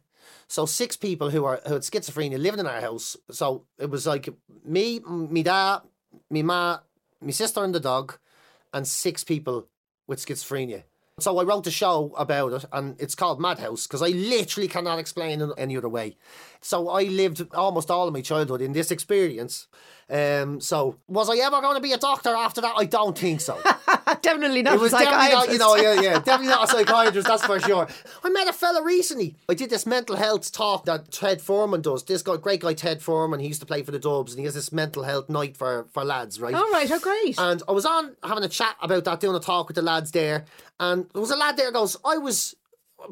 So 0.49 0.67
six 0.67 0.97
people 0.97 1.31
who 1.31 1.45
are 1.45 1.61
who 1.67 1.75
had 1.75 1.83
schizophrenia 1.83 2.39
living 2.39 2.61
in 2.61 2.67
our 2.67 2.81
house. 2.81 3.17
So 3.31 3.65
it 3.79 3.91
was 3.91 4.07
like 4.07 4.29
me, 4.65 5.01
me 5.01 5.43
dad, 5.43 5.81
me 6.31 6.43
ma, 6.43 6.79
my 7.21 7.31
sister 7.33 7.63
and 7.65 7.75
the 7.75 7.81
dog, 7.81 8.19
and 8.73 8.87
six 8.87 9.25
people 9.25 9.69
with 10.07 10.19
schizophrenia. 10.25 10.85
So 11.19 11.39
I 11.39 11.45
wrote 11.45 11.67
a 11.67 11.71
show 11.71 12.13
about 12.19 12.53
it, 12.53 12.65
and 12.73 12.95
it's 13.01 13.15
called 13.15 13.41
Madhouse 13.41 13.87
because 13.87 14.03
I 14.03 14.09
literally 14.09 14.69
cannot 14.69 14.99
explain 14.99 15.41
it 15.41 15.51
any 15.57 15.75
other 15.77 15.89
way. 15.89 16.17
So 16.61 16.91
I 16.91 17.05
lived 17.05 17.55
almost 17.55 17.91
all 17.91 18.07
of 18.07 18.13
my 18.13 18.21
childhood 18.21 18.61
in 18.61 18.73
this 18.73 18.91
experience. 18.91 19.67
Um, 20.09 20.61
so 20.61 20.97
was 21.09 21.29
I 21.29 21.37
ever 21.39 21.61
going 21.61 21.75
to 21.75 21.81
be 21.81 21.93
a 21.93 21.99
doctor 21.99 22.31
after 22.31 22.61
that? 22.61 22.75
I 22.77 22.85
don't 22.85 23.19
think 23.19 23.41
so. 23.41 23.61
definitely 24.23 24.63
not 24.63 24.75
It 24.75 24.81
was 24.81 24.93
a 24.93 24.99
definitely 24.99 25.35
not, 25.35 25.53
you 25.53 25.59
know, 25.59 25.75
yeah, 25.75 26.01
yeah, 26.01 26.13
definitely 26.19 26.49
not 26.49 26.65
a 26.65 26.73
psychiatrist, 26.73 27.27
that's 27.27 27.45
for 27.45 27.59
sure. 27.59 27.89
I 28.23 28.29
met 28.29 28.47
a 28.47 28.53
fella 28.53 28.85
recently. 28.85 29.35
I 29.49 29.55
did 29.55 29.71
this 29.71 29.85
mental 29.85 30.15
health 30.15 30.53
talk 30.53 30.85
that 30.85 31.11
Ted 31.11 31.41
Foreman 31.41 31.81
does. 31.83 32.05
This 32.05 32.23
guy, 32.23 32.37
great 32.37 32.61
guy, 32.61 32.75
Ted 32.75 33.03
Foreman, 33.03 33.41
he 33.41 33.49
used 33.49 33.61
to 33.61 33.67
play 33.67 33.83
for 33.83 33.91
the 33.91 33.99
Dubs, 33.99 34.33
and 34.33 34.39
he 34.39 34.45
has 34.45 34.55
this 34.55 34.71
mental 34.73 35.03
health 35.03 35.29
night 35.29 35.57
for, 35.57 35.87
for 35.93 36.05
lads, 36.05 36.41
right? 36.41 36.55
All 36.55 36.71
right, 36.71 36.91
oh 36.91 37.01
great. 37.01 37.39
And 37.39 37.63
I 37.69 37.73
was 37.73 37.85
on 37.85 38.15
having 38.23 38.45
a 38.45 38.49
chat 38.49 38.77
about 38.81 39.05
that, 39.05 39.19
doing 39.19 39.35
a 39.35 39.41
talk 39.41 39.69
with 39.69 39.75
the 39.75 39.83
lads 39.83 40.13
there, 40.13 40.45
and 40.79 41.07
there 41.13 41.21
was 41.21 41.33
a 41.33 41.37
lad 41.37 41.57
there 41.57 41.73
goes, 41.73 41.97
I 42.05 42.19
was 42.19 42.55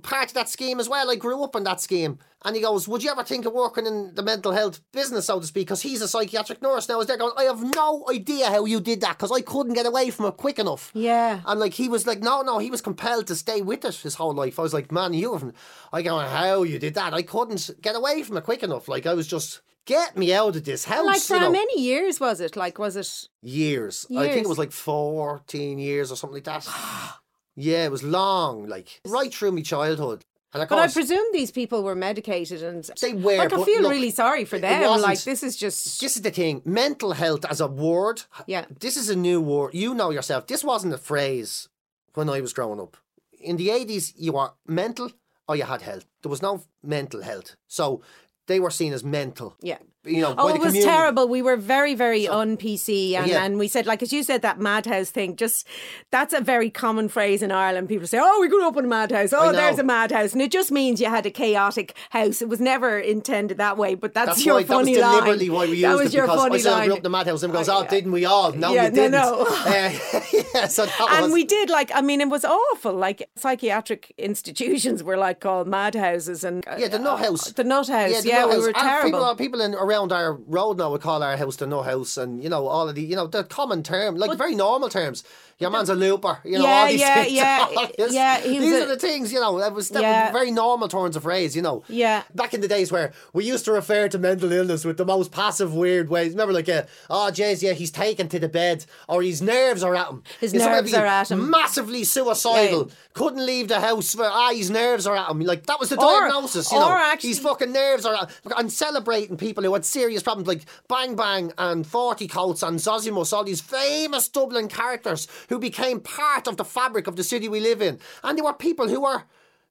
part 0.03 0.29
of 0.29 0.35
that 0.35 0.49
scheme 0.49 0.81
as 0.81 0.89
well. 0.89 1.11
I 1.11 1.17
grew 1.17 1.43
up 1.43 1.57
in 1.57 1.65
that 1.65 1.81
scheme. 1.81 2.19
And 2.47 2.55
he 2.55 2.61
goes, 2.61 2.87
Would 2.87 3.03
you 3.03 3.11
ever 3.11 3.25
think 3.25 3.47
of 3.47 3.55
working 3.55 3.87
in 3.87 4.15
the 4.15 4.23
mental 4.23 4.53
health 4.53 4.81
business, 4.93 5.27
so 5.27 5.41
to 5.41 5.47
speak? 5.47 5.67
Because 5.67 5.81
he's 5.81 6.03
a 6.03 6.09
psychiatric 6.09 6.61
nurse 6.61 6.89
now. 6.89 6.97
I 6.97 6.99
was 6.99 7.07
there 7.07 7.17
going, 7.17 7.33
I 7.39 7.45
have 7.45 7.63
no 7.75 8.05
idea 8.11 8.51
how 8.51 8.67
you 8.67 8.81
did 8.81 9.01
that 9.01 9.17
because 9.17 9.33
I 9.33 9.41
couldn't 9.41 9.73
get 9.73 9.87
away 9.87 10.11
from 10.11 10.27
it 10.27 10.37
quick 10.37 10.59
enough. 10.59 10.91
Yeah. 10.95 11.41
And 11.47 11.59
like 11.59 11.75
he 11.75 11.89
was 11.89 12.07
like, 12.07 12.21
No, 12.21 12.43
no, 12.43 12.59
he 12.59 12.71
was 12.71 12.83
compelled 12.83 13.27
to 13.29 13.35
stay 13.37 13.63
with 13.63 13.85
it 13.85 13.95
his 13.95 14.17
whole 14.17 14.35
life. 14.35 14.59
I 14.59 14.63
was 14.63 14.75
like, 14.75 14.93
Man, 14.93 15.15
you 15.15 15.33
haven't. 15.33 15.55
I 15.93 16.03
go, 16.03 16.19
How 16.19 16.65
you 16.65 16.79
did 16.79 16.95
that? 16.95 17.15
I 17.15 17.23
couldn't 17.23 17.71
get 17.81 17.97
away 17.97 18.23
from 18.23 18.37
it 18.37 18.45
quick 18.45 18.63
enough. 18.63 18.89
Like 18.89 19.07
I 19.07 19.15
was 19.15 19.27
just. 19.27 19.63
Get 19.87 20.17
me 20.17 20.33
out 20.33 20.57
of 20.57 20.65
this 20.65 20.87
house. 20.87 21.05
like 21.05 21.21
for 21.21 21.35
you 21.35 21.41
how 21.41 21.51
many 21.51 21.79
years 21.79 22.19
was 22.19 22.41
it? 22.41 22.57
Like 22.57 22.79
was 22.79 22.97
it? 22.97 23.29
years. 23.43 24.07
years? 24.09 24.27
I 24.27 24.33
think 24.33 24.47
it 24.47 24.49
was 24.49 24.57
like 24.57 24.73
14 24.73 25.79
years 25.79 26.11
or 26.11 26.17
something 26.17 26.37
like 26.37 26.45
that. 26.45 26.67
yeah, 27.57 27.85
it 27.85 27.91
was 27.91 28.03
long, 28.03 28.67
like 28.67 29.01
right 29.07 29.33
through 29.33 29.53
my 29.53 29.63
childhood. 29.63 30.25
And 30.53 30.63
of 30.63 30.69
But 30.69 30.79
I 30.79 30.87
presume 30.87 31.25
these 31.33 31.51
people 31.51 31.83
were 31.83 31.97
medicated 31.97 32.63
and 32.63 32.85
They 33.01 33.13
were, 33.13 33.39
Like 33.39 33.53
I 33.53 33.65
feel 33.65 33.83
look, 33.83 33.91
really 33.91 34.11
sorry 34.11 34.45
for 34.45 34.57
them. 34.59 35.01
Like 35.01 35.21
this 35.25 35.43
is 35.43 35.57
just 35.57 36.01
this 36.01 36.17
is 36.17 36.23
the 36.23 36.31
thing 36.31 36.63
mental 36.65 37.13
health 37.13 37.45
as 37.45 37.61
a 37.61 37.67
word. 37.67 38.23
Yeah. 38.47 38.67
This 38.81 38.97
is 38.97 39.09
a 39.11 39.17
new 39.17 39.41
word. 39.41 39.75
You 39.75 39.95
know 39.95 40.11
yourself. 40.11 40.47
This 40.47 40.63
wasn't 40.63 40.95
a 40.95 40.99
phrase 40.99 41.69
when 42.15 42.29
I 42.29 42.41
was 42.41 42.53
growing 42.53 42.81
up. 42.81 42.97
In 43.41 43.57
the 43.57 43.69
80s, 43.69 44.13
you 44.17 44.33
were 44.35 44.53
mental 44.65 45.11
or 45.49 45.57
you 45.57 45.65
had 45.65 45.83
health. 45.83 46.07
There 46.23 46.31
was 46.31 46.41
no 46.41 46.63
mental 46.83 47.23
health. 47.23 47.57
So 47.67 48.03
they 48.47 48.61
were 48.61 48.71
seen 48.71 48.93
as 48.93 49.03
mental. 49.03 49.57
yeah. 49.61 49.79
You 50.05 50.21
know, 50.21 50.35
Oh, 50.37 50.49
it 50.49 50.55
was 50.59 50.69
community. 50.69 50.85
terrible. 50.85 51.29
We 51.29 51.41
were 51.43 51.57
very, 51.57 51.95
very 51.95 52.29
un 52.29 52.57
PC, 52.57 53.15
and, 53.17 53.27
Yeah. 53.27 53.43
and 53.45 53.59
we 53.59 53.69
said, 53.69 53.87
like 53.87 54.03
as 54.03 54.13
you 54.13 54.23
said, 54.23 54.43
that 54.43 54.59
madhouse 54.59 55.11
thing. 55.11 55.37
Just 55.37 55.67
that's 56.11 56.35
a 56.35 56.41
very 56.41 56.71
common 56.71 57.09
phrase 57.09 57.43
in 57.43 57.51
Ireland. 57.51 57.89
People 57.89 58.07
say, 58.07 58.19
"Oh, 58.21 58.39
we 58.41 58.49
grew 58.49 58.67
up 58.69 58.77
in 58.77 58.85
a 58.85 58.89
madhouse. 58.89 59.33
Oh, 59.33 59.53
there's 59.53 59.79
a 59.79 59.83
madhouse," 59.85 60.33
and 60.33 60.43
it 60.43 60.51
just 60.51 60.71
means 60.71 61.01
you 61.01 61.09
had 61.09 61.25
a 61.27 61.31
chaotic 61.31 61.95
house. 62.11 62.43
It 62.43 62.49
was 62.49 62.61
never 62.61 62.99
intended 62.99 63.59
that 63.59 63.77
way, 63.79 63.95
but 63.95 64.15
that's, 64.15 64.27
That's 64.31 64.47
your 64.47 64.57
why 64.57 64.63
that 64.65 64.69
was 64.77 64.87
funny 64.87 64.99
line. 64.99 65.13
deliberately 65.13 65.51
why 65.51 65.65
we 65.67 65.73
used 65.73 65.85
that 65.85 65.97
was 65.97 66.15
it 66.15 66.17
your 66.17 66.27
because 66.27 66.41
funny 66.43 66.55
I 66.57 66.59
said 66.59 66.73
I 66.75 66.85
grew 66.85 66.93
up 66.95 66.99
in 66.99 67.03
the 67.05 67.11
madhouse 67.11 67.43
and 67.43 67.53
goes, 67.53 67.69
Oh, 67.69 67.83
yeah. 67.83 67.89
didn't 67.89 68.13
we 68.13 68.25
all? 68.25 68.53
No, 68.53 68.73
Yeah, 68.75 68.89
no, 68.89 68.95
didn't. 68.95 69.13
no. 69.13 69.47
Uh, 69.49 69.65
yeah, 70.55 70.67
so 70.67 70.85
that 70.87 71.09
and 71.13 71.25
was, 71.27 71.33
we 71.33 71.45
did 71.45 71.71
like 71.71 71.91
I 71.95 72.01
mean 72.03 72.21
it 72.21 72.29
was 72.29 72.45
awful 72.45 72.93
like 72.93 73.29
psychiatric 73.37 74.13
institutions 74.19 75.03
were 75.03 75.17
like 75.17 75.41
called 75.41 75.67
madhouses 75.69 76.45
and 76.45 76.67
uh, 76.69 76.77
Yeah, 76.79 76.89
the 76.89 76.99
nut 76.99 77.19
house. 77.21 77.53
the 77.53 77.65
nut 77.65 77.89
house 77.89 78.23
the 78.23 78.29
yeah, 78.29 78.41
nut 78.41 78.49
we 78.49 78.55
house. 78.55 78.63
were 78.63 78.69
And 78.69 78.77
terrible 78.77 79.19
People, 79.21 79.37
people 79.37 79.61
in, 79.61 79.75
around 79.95 80.13
our 80.13 80.35
road 80.35 80.79
now 80.79 80.93
we 80.93 80.99
call 80.99 81.23
our 81.23 81.37
house 81.37 81.57
the 81.57 81.67
no 81.67 81.83
house, 81.83 82.17
and 82.17 82.43
you 82.43 82.49
know 82.49 82.67
all 82.67 82.89
of 82.89 82.95
the, 82.95 83.03
you 83.03 83.17
know, 83.17 83.27
the 83.27 83.45
common 83.45 83.83
term, 83.83 84.17
like 84.17 84.37
very 84.37 84.55
normal 84.55 84.89
terms. 84.89 85.25
Your 85.59 85.71
man's 85.71 85.89
a 85.89 85.95
looper, 85.95 86.39
you 86.45 86.59
know. 86.59 86.65
Yeah, 86.65 86.71
all 86.73 86.89
these 86.89 87.01
yeah, 87.01 87.15
things, 87.15 87.33
yeah, 87.33 87.69
yeah, 88.11 88.41
These 88.41 88.73
a- 88.73 88.83
are 88.83 88.87
the 88.89 88.97
things, 88.99 89.33
you 89.33 89.41
know. 89.41 89.59
It 89.61 89.73
was 89.73 89.89
that 89.91 90.03
Yeah. 90.03 90.25
was 90.25 90.33
very 90.33 90.51
normal 90.51 90.89
turns 90.89 91.15
of 91.17 91.23
phrase, 91.23 91.55
you 91.55 91.63
know. 91.63 91.85
Yeah. 91.89 92.23
Back 92.35 92.55
in 92.55 92.61
the 92.61 92.69
days 92.69 92.91
where 92.91 93.13
we 93.33 93.45
used 93.45 93.65
to 93.67 93.73
refer 93.73 94.09
to 94.09 94.19
mental 94.19 94.51
illness 94.51 94.85
with 94.85 94.97
the 94.97 95.05
most 95.05 95.31
passive, 95.31 95.73
weird 95.75 96.09
ways. 96.09 96.31
Remember, 96.33 96.53
like, 96.53 96.69
uh, 96.69 96.83
oh, 97.09 97.31
jeez, 97.33 97.63
yeah, 97.63 97.73
he's 97.73 97.91
taken 97.93 98.29
to 98.31 98.39
the 98.39 98.49
bed, 98.49 98.85
or 99.09 99.23
his 99.23 99.41
nerves 99.41 99.83
are 99.85 99.95
at 99.95 100.09
him. 100.09 100.23
His 100.41 100.53
It's 100.53 100.65
nerves 100.65 100.93
are 100.93 101.07
at 101.07 101.31
him. 101.31 101.49
Massively 101.51 102.03
suicidal. 102.05 102.87
Yeah. 102.89 102.95
Couldn't 103.15 103.47
leave 103.47 103.69
the 103.69 103.79
house. 103.81 104.15
For, 104.15 104.25
ah, 104.25 104.51
his 104.53 104.71
nerves 104.71 105.07
are 105.07 105.17
at 105.17 105.31
him. 105.31 105.39
Like 105.41 105.67
that 105.67 105.79
was 105.79 105.89
the 105.89 105.97
Or- 105.97 106.21
diagnosis. 106.23 106.73
You 106.73 106.81
know, 106.81 106.89
actually- 106.91 107.29
his 107.31 107.39
fucking 107.39 107.73
nerves 107.73 108.05
are. 108.05 108.15
At, 108.15 108.31
and 108.59 108.73
celebrating 108.73 109.37
people 109.37 109.63
who 109.63 109.73
had 109.73 109.85
serious 109.85 110.23
problems 110.23 110.49
like 110.49 110.63
Bang 110.89 111.15
Bang 111.15 111.53
and 111.59 111.87
Forty 111.87 112.27
Coats 112.27 112.63
and 112.65 112.79
Zosimus, 112.81 113.33
all 113.33 113.45
these 113.45 113.61
famous 113.61 114.27
Dublin 114.29 114.67
characters 114.69 115.29
who 115.49 115.59
became 115.59 116.01
part 116.01 116.47
of 116.49 116.57
the 116.57 116.65
fabric 116.65 117.07
of 117.07 117.17
the 117.17 117.25
city 117.25 117.49
we 117.49 117.61
live 117.61 117.81
in, 117.83 117.99
and 118.23 118.37
there 118.39 118.45
were 118.45 118.55
people 118.55 118.89
who 118.89 119.01
were. 119.01 119.25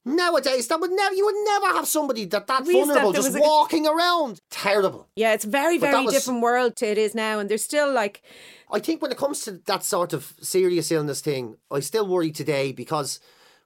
Nowadays, 0.06 0.68
that 0.68 0.82
would 0.82 0.92
never 0.92 1.16
you 1.16 1.24
would 1.26 1.36
never 1.46 1.68
have 1.78 1.88
somebody 1.88 2.26
that 2.26 2.46
that 2.48 2.66
We 2.66 2.76
used 2.76 2.90
to 2.90 2.94
have- 2.96 3.04
vulnerable 3.04 3.12
there 3.14 3.22
just 3.22 3.34
was 3.34 3.42
a- 3.42 3.48
walking 3.50 3.88
around. 3.88 4.42
Terrible. 4.50 5.08
yeah 5.16 5.32
it's 5.34 5.46
very 5.46 5.78
But 5.78 5.92
very 5.92 6.04
was- 6.06 6.14
different 6.14 6.42
world 6.42 6.76
to 6.78 6.86
it 6.88 6.98
is 6.98 7.16
now 7.16 7.40
and 7.40 7.50
there's 7.50 7.64
still 7.64 7.90
like 7.92 8.22
I 8.70 8.80
think 8.80 9.02
when 9.02 9.12
it 9.14 9.18
comes 9.18 9.44
to 9.46 9.52
that 9.66 9.84
sort 9.86 10.12
of 10.14 10.34
serious 10.42 10.92
illness 10.92 11.22
thing, 11.22 11.56
I 11.72 11.80
still 11.80 12.06
worry 12.08 12.32
today 12.32 12.74
because 12.74 13.20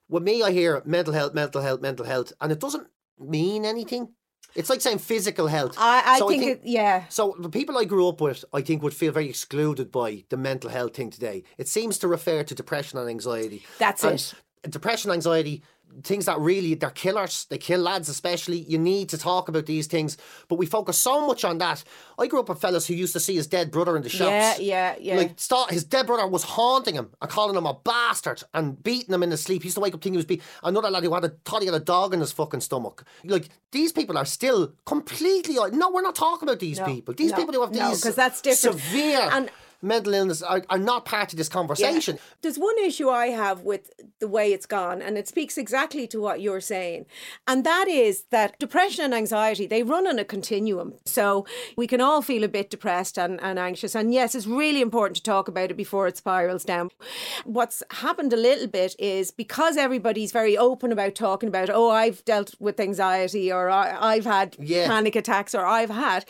with 0.09 0.21
me, 0.21 0.43
I 0.43 0.51
hear 0.51 0.81
mental 0.85 1.13
health, 1.13 1.33
mental 1.33 1.61
health, 1.61 1.81
mental 1.81 2.05
health, 2.05 2.31
and 2.39 2.51
it 2.51 2.59
doesn't 2.59 2.87
mean 3.17 3.65
anything. 3.65 4.09
It's 4.57 4.69
like 4.69 4.81
saying 4.81 4.97
physical 4.99 5.47
health. 5.47 5.75
I, 5.77 6.03
I 6.15 6.19
So 6.19 6.27
think, 6.27 6.43
it 6.43 6.61
yeah 6.63 7.05
So 7.09 7.35
the 7.39 7.49
people 7.49 7.77
I 7.77 7.85
grew 7.85 8.07
up 8.09 8.19
with, 8.19 8.43
I 8.53 8.61
think, 8.61 8.81
would 8.83 8.93
feel 8.93 9.11
very 9.13 9.29
excluded 9.29 9.91
by 9.91 10.23
the 10.29 10.37
mental 10.37 10.69
health 10.69 10.95
thing 10.95 11.09
today. 11.11 11.43
It 11.57 11.67
seems 11.67 11.97
to 11.99 12.07
refer 12.07 12.43
to 12.43 12.55
depression 12.55 12.97
and 12.99 13.07
anxiety. 13.09 13.63
That's 13.77 14.03
And 14.03 14.15
it. 14.15 14.71
Depression, 14.71 15.11
anxiety, 15.11 15.61
things 16.03 16.25
that 16.25 16.39
really 16.39 16.75
they're 16.75 16.89
killers. 16.91 17.45
They 17.49 17.57
kill 17.57 17.81
lads, 17.81 18.09
especially. 18.09 18.59
You 18.59 18.77
need 18.77 19.09
to 19.09 19.17
talk 19.17 19.49
about 19.49 19.65
these 19.65 19.87
things, 19.87 20.17
but 20.47 20.57
we 20.57 20.65
focus 20.65 20.97
so 20.97 21.25
much 21.25 21.43
on 21.43 21.57
that. 21.57 21.83
I 22.19 22.27
grew 22.27 22.39
up 22.39 22.49
with 22.49 22.61
fellas 22.61 22.85
who 22.87 22.93
used 22.93 23.13
to 23.13 23.19
see 23.19 23.35
his 23.35 23.47
dead 23.47 23.71
brother 23.71 23.95
in 23.97 24.03
the 24.03 24.09
shops. 24.09 24.59
Yeah, 24.59 24.93
yeah, 24.93 24.95
yeah. 24.99 25.15
Like 25.17 25.39
start, 25.39 25.71
his 25.71 25.83
dead 25.83 26.07
brother 26.07 26.27
was 26.27 26.43
haunting 26.43 26.95
him 26.95 27.09
and 27.21 27.29
calling 27.29 27.55
him 27.55 27.65
a 27.65 27.73
bastard 27.73 28.43
and 28.53 28.81
beating 28.83 29.13
him 29.13 29.23
in 29.23 29.31
his 29.31 29.41
sleep. 29.41 29.63
He 29.63 29.67
used 29.67 29.75
to 29.75 29.81
wake 29.81 29.93
up 29.93 30.01
thinking 30.01 30.13
he 30.13 30.17
was 30.17 30.25
beat. 30.25 30.41
Another 30.63 30.89
lad 30.89 31.03
who 31.03 31.13
had 31.13 31.25
a 31.25 31.29
thought 31.45 31.61
he 31.61 31.67
had 31.67 31.75
a 31.75 31.79
dog 31.79 32.13
in 32.13 32.19
his 32.19 32.31
fucking 32.31 32.61
stomach. 32.61 33.03
Like 33.23 33.49
these 33.71 33.91
people 33.91 34.17
are 34.17 34.25
still 34.25 34.73
completely. 34.85 35.55
No, 35.71 35.91
we're 35.91 36.01
not 36.01 36.15
talking 36.15 36.47
about 36.47 36.59
these 36.59 36.79
No, 36.79 36.85
people. 36.85 37.13
These 37.13 37.31
no, 37.31 37.37
people 37.37 37.53
who 37.53 37.61
have 37.61 37.73
these 37.73 38.05
no, 38.05 38.11
that's 38.11 38.41
different. 38.41 38.79
severe 38.79 39.29
And- 39.31 39.49
mental 39.81 40.13
illness 40.13 40.41
are, 40.41 40.63
are 40.69 40.77
not 40.77 41.05
part 41.05 41.31
of 41.33 41.37
this 41.37 41.49
conversation. 41.49 42.17
There's 42.41 42.57
one 42.57 42.77
issue 42.79 43.09
I 43.09 43.27
have 43.27 43.61
with 43.61 43.91
the 44.19 44.27
way 44.27 44.51
it's 44.53 44.65
gone, 44.65 45.01
and 45.01 45.17
it 45.17 45.27
speaks 45.27 45.57
exactly 45.57 46.07
to 46.07 46.19
what 46.19 46.41
you're 46.41 46.61
saying. 46.61 47.05
And 47.47 47.63
that 47.63 47.87
is 47.87 48.23
that 48.31 48.57
depression 48.59 49.05
and 49.05 49.13
anxiety, 49.13 49.67
they 49.67 49.83
run 49.83 50.07
on 50.07 50.19
a 50.19 50.25
continuum. 50.25 50.93
So 51.05 51.45
we 51.75 51.87
can 51.87 52.01
all 52.01 52.21
feel 52.21 52.43
a 52.43 52.47
bit 52.47 52.69
depressed 52.69 53.17
and, 53.17 53.39
and 53.41 53.59
anxious. 53.59 53.95
And 53.95 54.13
yes, 54.13 54.35
it's 54.35 54.47
really 54.47 54.81
important 54.81 55.17
to 55.17 55.23
talk 55.23 55.47
about 55.47 55.71
it 55.71 55.77
before 55.77 56.07
it 56.07 56.17
spirals 56.17 56.63
down. 56.63 56.89
What's 57.45 57.83
happened 57.91 58.33
a 58.33 58.37
little 58.37 58.67
bit 58.67 58.95
is 58.99 59.31
because 59.31 59.77
everybody's 59.77 60.31
very 60.31 60.57
open 60.57 60.91
about 60.91 61.15
talking 61.15 61.49
about, 61.49 61.69
oh, 61.69 61.89
I've 61.89 62.23
dealt 62.25 62.55
with 62.59 62.79
anxiety 62.79 63.51
or 63.51 63.69
I, 63.69 64.15
I've 64.15 64.25
had 64.25 64.55
Yeah. 64.59 64.87
panic 64.87 65.15
attacks 65.15 65.53
or 65.53 65.65
I've 65.65 65.89
had, 65.89 66.25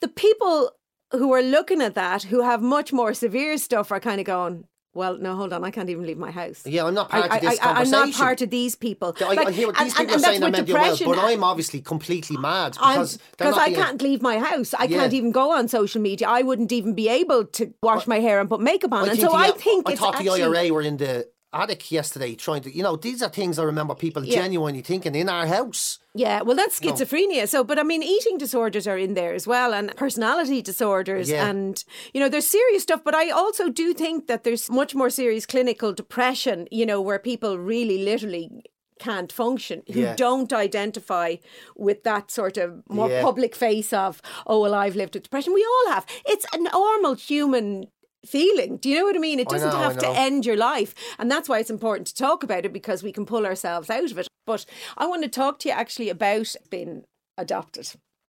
the 0.00 0.08
people 0.08 0.72
who 1.12 1.32
are 1.32 1.42
looking 1.42 1.80
at 1.82 1.94
that, 1.94 2.22
who 2.24 2.42
have 2.42 2.62
much 2.62 2.92
more 2.92 3.14
severe 3.14 3.58
stuff, 3.58 3.90
are 3.92 4.00
kind 4.00 4.20
of 4.20 4.26
going, 4.26 4.64
well, 4.92 5.16
no, 5.18 5.36
hold 5.36 5.52
on, 5.52 5.62
I 5.64 5.70
can't 5.70 5.88
even 5.88 6.04
leave 6.04 6.18
my 6.18 6.32
house. 6.32 6.66
Yeah, 6.66 6.84
I'm 6.84 6.94
not 6.94 7.10
part 7.10 7.30
I, 7.30 7.36
of 7.36 7.42
this 7.42 7.60
I, 7.60 7.70
I, 7.70 7.80
I'm 7.80 7.90
not 7.90 8.12
part 8.12 8.42
of 8.42 8.50
these 8.50 8.74
people. 8.74 9.14
I, 9.20 9.36
I 9.36 9.50
hear 9.52 9.68
what 9.68 9.78
these 9.78 9.96
and- 9.96 10.08
people 10.08 10.14
and 10.16 10.24
are 10.24 10.26
saying 10.26 10.40
with 10.40 10.52
well, 10.54 10.64
depression. 10.64 11.06
but 11.06 11.18
I'm 11.18 11.44
obviously 11.44 11.80
completely 11.80 12.36
mad 12.36 12.72
because 12.72 13.18
because 13.38 13.56
I 13.56 13.66
being- 13.66 13.76
can't 13.80 14.02
leave 14.02 14.20
my 14.20 14.38
house. 14.40 14.74
I 14.74 14.84
Yeah. 14.84 14.98
can't 14.98 15.12
even 15.12 15.30
go 15.30 15.52
on 15.52 15.68
social 15.68 16.00
media. 16.02 16.26
I 16.28 16.42
wouldn't 16.42 16.72
even 16.72 16.94
be 16.94 17.08
able 17.08 17.44
to 17.44 17.72
wash 17.82 18.08
my 18.08 18.18
hair 18.18 18.40
and 18.40 18.48
put 18.48 18.60
makeup 18.60 18.92
on. 18.92 19.08
And 19.08 19.18
so 19.18 19.28
the, 19.28 19.34
I 19.34 19.52
think 19.52 19.88
I 19.88 19.92
it's 19.92 20.00
thought 20.00 20.16
actually, 20.16 20.40
the 20.40 20.46
IRA 20.46 20.72
were 20.72 20.82
in 20.82 20.96
the 20.96 21.28
attic 21.52 21.90
yesterday 21.90 22.34
trying 22.34 22.62
to, 22.62 22.74
you 22.74 22.82
know, 22.82 22.96
these 22.96 23.22
are 23.22 23.28
things 23.28 23.58
I 23.58 23.64
remember 23.64 23.94
people 23.94 24.24
Yeah. 24.24 24.36
genuinely 24.42 24.82
thinking 24.82 25.14
in 25.14 25.28
our 25.28 25.46
house. 25.46 25.98
Yeah, 26.14 26.42
well, 26.42 26.56
that's 26.56 26.78
schizophrenia. 26.78 27.48
So, 27.48 27.64
but 27.64 27.78
I 27.78 27.82
mean, 27.82 28.02
eating 28.02 28.38
disorders 28.38 28.86
are 28.86 28.98
in 28.98 29.14
there 29.14 29.34
as 29.34 29.46
well, 29.46 29.72
and 29.74 29.94
personality 29.96 30.62
disorders, 30.62 31.28
Yeah. 31.30 31.48
and 31.48 31.82
you 32.14 32.20
know, 32.20 32.28
there's 32.28 32.46
serious 32.48 32.82
stuff. 32.84 33.02
But 33.04 33.14
I 33.14 33.30
also 33.30 33.68
do 33.68 33.92
think 33.94 34.26
that 34.28 34.44
there's 34.44 34.70
much 34.70 34.94
more 34.94 35.10
serious 35.10 35.46
clinical 35.46 35.92
depression. 35.92 36.68
You 36.70 36.86
know, 36.86 37.00
where 37.00 37.18
people 37.18 37.58
really, 37.58 38.04
literally 38.04 38.50
can't 39.00 39.32
function 39.32 39.82
who 39.92 40.00
Yeah. 40.00 40.14
don't 40.14 40.52
identify 40.52 41.36
with 41.74 42.02
that 42.04 42.30
sort 42.30 42.58
of 42.58 42.82
more 42.88 43.08
Yeah. 43.08 43.22
public 43.22 43.56
face 43.56 43.94
of 43.94 44.20
oh 44.46 44.60
well 44.60 44.74
i've 44.74 44.94
lived 44.94 45.14
with 45.14 45.22
depression 45.22 45.54
we 45.54 45.64
all 45.64 45.92
have 45.94 46.04
it's 46.26 46.44
a 46.52 46.58
normal 46.58 47.14
human 47.14 47.86
feeling 48.26 48.76
do 48.76 48.88
you 48.88 48.96
know 48.96 49.04
what 49.04 49.16
i 49.16 49.18
mean 49.18 49.40
it 49.40 49.48
doesn't 49.48 49.70
know, 49.70 49.78
have 49.78 49.96
to 49.98 50.08
end 50.08 50.44
your 50.44 50.56
life 50.56 50.94
and 51.18 51.30
that's 51.30 51.48
why 51.48 51.58
it's 51.58 51.70
important 51.70 52.06
to 52.06 52.14
talk 52.14 52.42
about 52.42 52.64
it 52.66 52.72
because 52.72 53.02
we 53.02 53.12
can 53.12 53.24
pull 53.24 53.46
ourselves 53.46 53.88
out 53.88 54.10
of 54.10 54.18
it 54.18 54.28
but 54.46 54.66
i 54.98 55.06
want 55.06 55.22
to 55.22 55.28
talk 55.28 55.58
to 55.58 55.68
you 55.68 55.74
actually 55.74 56.10
about 56.10 56.54
being 56.70 57.02
adopted 57.38 57.88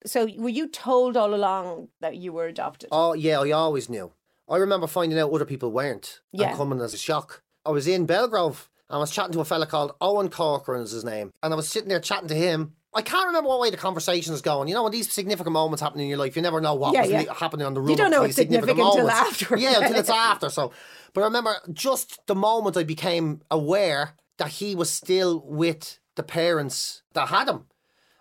so 0.05 0.29
were 0.37 0.49
you 0.49 0.68
told 0.68 1.16
all 1.16 1.35
along 1.35 1.88
that 2.01 2.16
you 2.16 2.33
were 2.33 2.46
adopted 2.46 2.88
Oh, 2.92 3.12
yeah, 3.14 3.40
I 3.40 3.51
always 3.51 3.88
knew. 3.88 4.12
I 4.49 4.59
remember 4.59 4.87
finding 4.87 5.18
out 5.18 5.33
other 5.33 5.44
people 5.44 5.72
weren't 5.72 6.20
Yeah. 6.33 6.49
and 6.51 6.57
coming 6.57 6.81
as 6.81 6.94
a 6.94 6.99
shock. 6.99 7.42
I 7.64 7.70
was 7.70 7.88
in 7.88 8.07
Belgrove 8.07 8.68
I 8.88 8.99
was 8.99 9.11
chatting 9.11 9.33
to 9.33 9.40
a 9.40 9.44
fella 9.44 9.66
called 9.66 9.96
Owen 10.01 10.29
Corcoran 10.29 10.83
is 10.83 10.92
his 10.92 11.05
name. 11.05 11.33
And 11.42 11.53
I 11.53 11.57
was 11.57 11.68
sitting 11.68 11.88
there 11.88 11.99
chatting 12.01 12.29
to 12.29 12.37
him. 12.37 12.75
I 12.96 13.02
can't 13.02 13.26
remember 13.26 13.48
what 13.48 13.61
way 13.61 13.70
the 13.70 13.76
conversation 13.76 14.32
is 14.35 14.40
going. 14.40 14.68
You 14.68 14.74
know, 14.74 14.82
when 14.82 14.92
these 14.92 15.12
significant 15.12 15.52
moments 15.52 15.82
happen 15.82 16.00
in 16.00 16.09
your 16.09 16.18
life, 16.18 16.35
you 16.35 16.42
never 16.42 16.61
know 16.61 16.74
what 16.74 16.94
Yeah, 16.94 17.02
was 17.02 17.11
yeah. 17.11 17.35
happening 17.35 17.66
on 17.66 17.74
the 17.74 17.80
run. 17.80 17.90
You 17.90 17.96
don't 17.96 18.11
know 18.11 18.22
it's 18.22 18.37
significant 18.37 18.78
significant 18.78 19.06
moments. 19.06 19.42
after. 19.42 19.56
Yeah, 19.59 19.80
until 19.82 19.96
it's 20.02 20.11
after. 20.11 20.48
So, 20.48 20.72
but 21.12 21.20
I 21.20 21.24
remember 21.24 21.54
just 21.72 22.26
the 22.26 22.35
moment 22.35 22.76
I 22.76 22.82
became 22.85 23.42
aware 23.50 24.14
that 24.38 24.48
he 24.48 24.74
was 24.74 24.90
still 24.90 25.40
with 25.46 25.98
the 26.14 26.22
parents 26.22 27.02
that 27.12 27.28
had 27.28 27.48
him. 27.48 27.66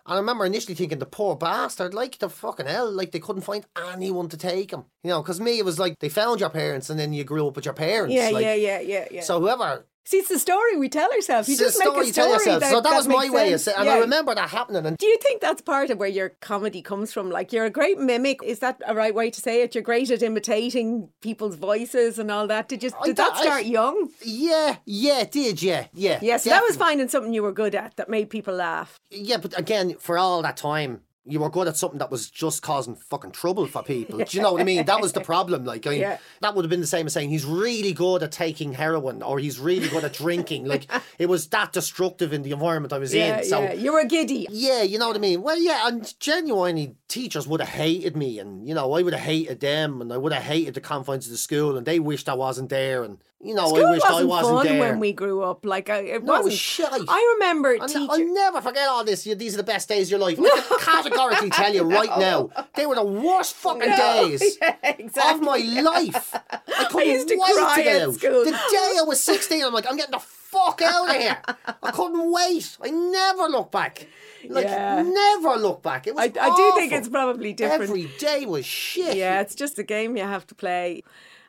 And 0.06 0.14
I 0.14 0.16
remember 0.18 0.44
initially 0.46 0.74
thinking, 0.74 0.98
the 1.00 1.06
poor 1.06 1.34
bastard, 1.36 1.92
like 1.92 2.18
the 2.18 2.28
fucking 2.28 2.66
hell, 2.66 2.90
like 2.92 3.10
they 3.10 3.18
couldn't 3.18 3.42
find 3.42 3.66
anyone 3.92 4.28
to 4.28 4.36
take 4.36 4.70
him. 4.72 4.84
You 5.02 5.10
know, 5.10 5.22
because 5.22 5.40
me, 5.40 5.58
it 5.58 5.64
was 5.64 5.78
like 5.78 5.98
they 5.98 6.08
found 6.08 6.38
your 6.40 6.50
parents 6.50 6.90
and 6.90 7.00
then 7.00 7.12
you 7.12 7.24
grew 7.24 7.48
up 7.48 7.56
with 7.56 7.64
your 7.64 7.74
parents. 7.74 8.14
Yeah, 8.14 8.28
like, 8.30 8.44
yeah, 8.44 8.54
yeah, 8.54 8.80
yeah, 8.80 9.08
yeah. 9.10 9.20
So 9.22 9.40
whoever 9.40 9.84
See, 10.06 10.18
it's 10.18 10.28
the 10.28 10.38
story 10.38 10.76
we 10.76 10.88
tell 10.88 11.10
ourselves. 11.12 11.48
You 11.48 11.54
it's 11.54 11.60
just 11.62 11.78
make 11.80 11.88
story 11.88 12.10
a 12.10 12.12
story. 12.12 12.58
That, 12.60 12.70
so 12.70 12.80
that, 12.80 12.94
was 12.94 13.08
my 13.08 13.28
way 13.28 13.52
of 13.52 13.60
saying, 13.60 13.76
and 13.76 13.86
Yeah. 13.86 13.94
I 13.94 13.98
remember 13.98 14.36
that 14.36 14.50
happening. 14.50 14.86
And 14.86 14.96
Do 14.96 15.04
you 15.04 15.18
think 15.20 15.40
that's 15.40 15.60
part 15.60 15.90
of 15.90 15.98
where 15.98 16.08
your 16.08 16.28
comedy 16.40 16.80
comes 16.80 17.12
from? 17.12 17.28
Like 17.28 17.52
you're 17.52 17.64
a 17.64 17.70
great 17.70 17.98
mimic. 17.98 18.40
Is 18.44 18.60
that 18.60 18.80
a 18.86 18.94
right 18.94 19.12
way 19.12 19.30
to 19.30 19.40
say 19.40 19.62
it? 19.62 19.74
You're 19.74 19.82
great 19.82 20.08
at 20.12 20.22
imitating 20.22 21.08
people's 21.22 21.56
voices 21.56 22.20
and 22.20 22.30
all 22.30 22.46
that. 22.46 22.68
Did 22.68 22.84
you? 22.84 22.90
Did 23.04 23.16
that 23.16 23.30
don't- 23.30 23.36
I- 23.38 23.42
start 23.42 23.64
young? 23.64 24.08
yeah, 24.22 24.76
yeah, 24.84 25.22
it 25.22 25.32
did, 25.32 25.60
yeah, 25.60 25.86
yeah. 25.92 26.20
Yes, 26.22 26.44
that 26.44 26.62
was 26.62 26.76
finding 26.76 27.08
something 27.08 27.32
you 27.34 27.42
were 27.42 27.52
good 27.52 27.74
at 27.74 27.96
that 27.96 28.08
made 28.08 28.30
people 28.30 28.54
laugh. 28.54 29.00
Yeah, 29.10 29.38
but 29.38 29.58
again, 29.58 29.96
for 29.98 30.18
all 30.18 30.40
that 30.42 30.56
time, 30.56 31.00
you 31.28 31.40
were 31.40 31.50
good 31.50 31.66
at 31.68 31.76
something 31.76 31.98
that 31.98 32.10
was 32.10 32.30
just 32.30 32.62
causing 32.62 32.94
fucking 32.94 33.32
trouble 33.32 33.66
for 33.66 33.82
people. 33.82 34.18
Do 34.18 34.36
you 34.36 34.42
know 34.42 34.52
what 34.52 34.60
I 34.60 34.64
mean? 34.64 34.84
That 34.84 35.00
was 35.00 35.12
the 35.12 35.20
problem. 35.32 35.64
Like, 35.64 35.86
I 35.86 35.90
mean, 35.90 36.00
Yeah. 36.00 36.18
that 36.40 36.54
would 36.54 36.64
have 36.64 36.70
been 36.70 36.80
the 36.80 36.86
same 36.86 37.06
as 37.06 37.12
saying 37.12 37.30
he's 37.30 37.44
really 37.44 37.92
good 37.92 38.22
at 38.22 38.32
taking 38.32 38.72
heroin 38.74 39.22
or 39.22 39.38
he's 39.38 39.58
really 39.58 39.88
good 39.88 40.04
at 40.04 40.12
drinking. 40.12 40.66
Like, 40.66 40.86
it 41.18 41.26
was 41.26 41.48
that 41.48 41.72
destructive 41.72 42.32
in 42.32 42.42
the 42.42 42.52
environment 42.52 42.92
I 42.92 42.98
was 42.98 43.12
Yeah, 43.12 43.38
in. 43.38 43.44
So, 43.44 43.60
yeah. 43.60 43.72
You 43.72 43.92
were 43.92 44.04
giddy. 44.04 44.46
Yeah, 44.50 44.82
you 44.82 44.98
know 44.98 45.08
what 45.08 45.16
I 45.16 45.20
mean? 45.20 45.42
Well, 45.42 45.58
yeah, 45.58 45.88
and 45.88 46.14
genuinely, 46.20 46.94
teachers 47.08 47.46
would 47.48 47.60
have 47.60 47.70
hated 47.70 48.16
me, 48.16 48.38
and, 48.38 48.66
you 48.68 48.74
know, 48.74 48.92
I 48.94 49.02
would 49.02 49.12
have 49.12 49.22
hated 49.22 49.60
them, 49.60 50.00
and 50.00 50.12
I 50.12 50.16
would 50.16 50.32
have 50.32 50.42
hated 50.42 50.74
the 50.74 50.80
confines 50.80 51.26
of 51.26 51.32
the 51.32 51.38
school, 51.38 51.76
and 51.76 51.86
they 51.86 51.98
wished 51.98 52.28
I 52.28 52.34
wasn't 52.34 52.68
there, 52.70 53.02
and, 53.04 53.18
you 53.42 53.54
know, 53.54 53.68
School 53.68 53.86
I 53.86 53.90
wished 53.90 54.02
wasn't 54.08 54.20
I 54.22 54.24
wasn't 54.24 54.56
fun 54.56 54.66
there. 54.66 54.80
when 54.80 54.98
we 54.98 55.12
grew 55.12 55.42
up. 55.42 55.64
Like 55.64 55.90
I, 55.90 55.98
it 55.98 56.24
No, 56.24 56.34
it 56.34 56.36
wasn't. 56.38 56.44
was 56.46 56.58
shite. 56.58 57.02
I 57.08 57.36
remember 57.38 57.74
And 57.74 57.88
teacher. 57.88 58.06
I'll 58.10 58.34
never 58.34 58.60
forget 58.62 58.88
all 58.88 59.04
this. 59.04 59.24
These 59.24 59.54
are 59.54 59.58
the 59.58 59.62
best 59.62 59.88
days 59.88 60.06
of 60.08 60.12
your 60.12 60.20
life. 60.20 60.38
I 60.40 60.60
can 60.60 60.78
categorically 60.80 61.50
tell 61.50 61.72
you 61.74 61.82
right 61.84 62.18
now, 62.18 62.50
they 62.74 62.86
were 62.86 62.94
the 62.94 63.04
worst 63.04 63.54
fucking 63.56 63.90
No, 63.90 63.96
days 64.28 64.56
yeah, 64.60 64.76
exactly. 64.82 65.34
of 65.34 65.40
my 65.42 65.80
life. 65.82 66.34
I 66.50 66.84
couldn't 66.90 67.08
used 67.08 67.28
to 67.28 67.36
wait 67.36 67.54
to 67.84 68.04
out. 68.06 68.14
school. 68.14 68.44
The 68.44 68.50
day 68.52 68.96
I 68.98 69.04
was 69.06 69.20
16, 69.22 69.64
I'm 69.64 69.72
like, 69.74 69.86
I'm 69.88 69.96
getting 69.96 70.12
the 70.12 70.18
fuck 70.18 70.80
out 70.82 71.10
of 71.10 71.16
here. 71.16 71.36
I 71.82 71.90
couldn't 71.90 72.32
wait. 72.32 72.76
I 72.82 72.88
never 72.90 73.44
look 73.48 73.70
back. 73.70 74.06
Like, 74.48 74.64
Yeah. 74.64 75.02
never 75.02 75.56
look 75.56 75.82
back. 75.82 76.06
It 76.06 76.14
was 76.14 76.24
I, 76.24 76.32
I 76.40 76.56
do 76.56 76.72
think 76.80 76.92
it's 76.92 77.08
probably 77.08 77.52
different. 77.52 77.82
Every 77.82 78.04
day 78.18 78.46
was 78.46 78.64
shit. 78.64 79.16
Yeah, 79.16 79.40
it's 79.42 79.54
just 79.54 79.78
a 79.78 79.82
game 79.82 80.16
you 80.16 80.22
have 80.24 80.46
to 80.46 80.54
play. 80.54 81.02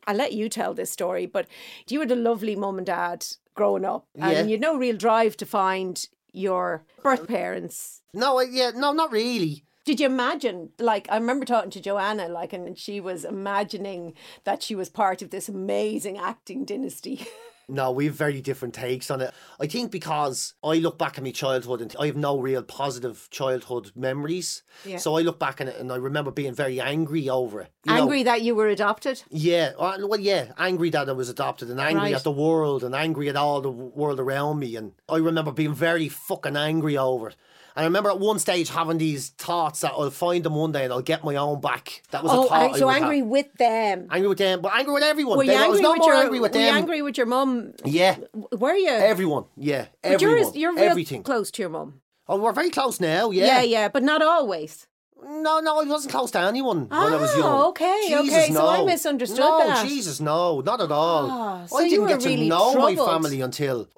I'll 0.08 0.16
let 0.16 0.32
you 0.32 0.48
tell 0.48 0.72
this 0.74 0.90
story, 0.90 1.26
but 1.26 1.46
you 1.86 2.00
had 2.00 2.10
a 2.10 2.16
lovely 2.16 2.56
mum 2.56 2.78
and 2.78 2.86
dad 2.86 3.26
growing 3.54 3.84
up, 3.84 4.06
and 4.14 4.32
Yeah. 4.32 4.42
you 4.44 4.52
had 4.52 4.60
no 4.60 4.76
real 4.76 4.96
drive 4.96 5.36
to 5.36 5.46
find 5.46 6.08
your 6.32 6.82
birth 7.02 7.28
parents. 7.28 8.00
No, 8.14 8.38
uh, 8.38 8.42
yeah, 8.42 8.70
no, 8.74 8.92
not 8.92 9.12
really. 9.12 9.64
Did 9.84 10.00
you 10.00 10.06
imagine? 10.06 10.70
Like, 10.78 11.06
I 11.10 11.16
remember 11.16 11.44
talking 11.44 11.70
to 11.72 11.80
Joanna, 11.80 12.28
like, 12.28 12.52
and 12.54 12.78
she 12.78 13.00
was 13.00 13.24
imagining 13.24 14.14
that 14.44 14.62
she 14.62 14.74
was 14.74 14.88
part 14.88 15.20
of 15.22 15.30
this 15.30 15.48
amazing 15.48 16.16
acting 16.18 16.64
dynasty. 16.64 17.26
No, 17.70 17.90
we 17.92 18.06
have 18.06 18.14
very 18.14 18.40
different 18.40 18.72
takes 18.74 19.10
on 19.10 19.20
it. 19.20 19.32
I 19.60 19.66
think 19.66 19.90
because 19.90 20.54
I 20.64 20.76
look 20.76 20.96
back 20.96 21.18
at 21.18 21.24
my 21.24 21.30
childhood 21.32 21.82
and 21.82 21.94
I 22.00 22.06
have 22.06 22.16
no 22.16 22.38
real 22.38 22.62
positive 22.62 23.28
childhood 23.30 23.92
memories. 23.94 24.62
Yeah. 24.86 24.96
So 24.96 25.16
I 25.18 25.20
look 25.22 25.38
back 25.38 25.60
on 25.60 25.68
it 25.68 25.76
and 25.78 25.92
I 25.92 25.96
remember 25.96 26.30
being 26.30 26.54
very 26.54 26.80
angry 26.80 27.28
over 27.28 27.60
it. 27.60 27.70
you 27.84 27.92
know. 27.92 28.02
Angry 28.02 28.22
that 28.22 28.40
you 28.40 28.54
were 28.54 28.68
adopted? 28.68 29.22
Yeah, 29.30 29.72
well, 29.78 30.18
yeah, 30.18 30.52
angry 30.56 30.88
that 30.90 31.08
I 31.08 31.12
was 31.12 31.28
adopted 31.28 31.68
and 31.70 31.78
angry 31.78 32.04
Right. 32.04 32.14
at 32.14 32.24
the 32.24 32.30
world 32.30 32.82
and 32.84 32.94
angry 32.94 33.28
at 33.28 33.36
all 33.36 33.60
the 33.60 33.70
world 33.70 34.18
around 34.18 34.58
me. 34.60 34.74
And 34.74 34.92
I 35.08 35.16
remember 35.18 35.52
being 35.52 35.74
very 35.74 36.08
fucking 36.08 36.56
angry 36.56 36.96
over 36.96 37.28
it. 37.28 37.36
I 37.78 37.84
remember 37.84 38.10
at 38.10 38.18
one 38.18 38.38
stage 38.40 38.68
having 38.70 38.98
these 38.98 39.28
thoughts 39.30 39.80
that 39.80 39.92
I'll 39.92 40.10
find 40.10 40.42
them 40.44 40.54
one 40.56 40.72
day 40.72 40.84
and 40.84 40.92
I'll 40.92 41.00
get 41.00 41.22
my 41.24 41.36
own 41.36 41.60
back. 41.60 42.02
That 42.10 42.22
was 42.24 42.32
a 42.32 42.34
Oh, 42.36 42.44
thought. 42.48 42.62
ang- 42.62 42.74
I 42.74 42.78
so 42.78 42.90
angry 42.90 43.18
have. 43.20 43.26
with 43.28 43.54
them. 43.54 44.08
Angry 44.10 44.28
with 44.28 44.38
them, 44.38 44.60
but 44.60 44.72
angry 44.74 44.92
with 44.94 45.02
everyone. 45.04 45.38
Were 45.38 45.44
you 45.44 45.50
They- 45.52 45.56
I 45.56 45.68
was 45.68 45.78
angry 45.78 45.90
with 45.92 45.98
more 46.00 46.08
your? 46.08 46.16
angry 46.24 46.40
with 46.40 46.54
were 46.54 46.60
you 46.60 46.66
angry 46.80 47.02
with 47.02 47.16
your 47.16 47.26
mum? 47.26 47.72
Yeah, 47.84 48.16
Were 48.52 48.74
you? 48.74 48.90
everyone. 48.90 49.44
Yeah, 49.56 49.86
But 50.02 50.20
you're, 50.20 50.30
everyone. 50.32 50.52
you're 50.54 50.74
real 50.74 50.84
everything. 50.90 51.22
close 51.22 51.50
to 51.52 51.62
your 51.62 51.70
mum. 51.70 52.00
Oh, 52.28 52.36
we're 52.36 52.52
very 52.52 52.70
close 52.70 52.98
now. 53.00 53.30
Yeah, 53.30 53.46
yeah, 53.46 53.62
yeah, 53.62 53.88
but 53.88 54.02
not 54.02 54.22
always. 54.22 54.86
No, 55.24 55.60
no, 55.60 55.80
I 55.80 55.84
wasn't 55.84 56.12
close 56.12 56.30
to 56.32 56.40
anyone 56.40 56.88
when 56.88 57.12
I 57.14 57.16
was 57.16 57.34
young. 57.36 57.44
Oh, 57.44 57.68
okay, 57.70 58.04
Jesus, 58.08 58.34
okay, 58.44 58.52
so 58.52 58.66
I 58.68 58.84
misunderstood 58.84 59.38
no, 59.40 59.58
that. 59.66 59.86
Jesus, 59.86 60.20
no, 60.20 60.60
not 60.60 60.80
at 60.80 60.90
all. 60.92 61.28
Ah, 61.30 61.66
so 61.66 61.78
I 61.78 61.88
didn't 61.88 62.06
get 62.08 62.20
to 62.20 62.28
really 62.28 62.48
know 62.48 62.74
my 62.74 62.94
family 62.96 63.40
until 63.40 63.88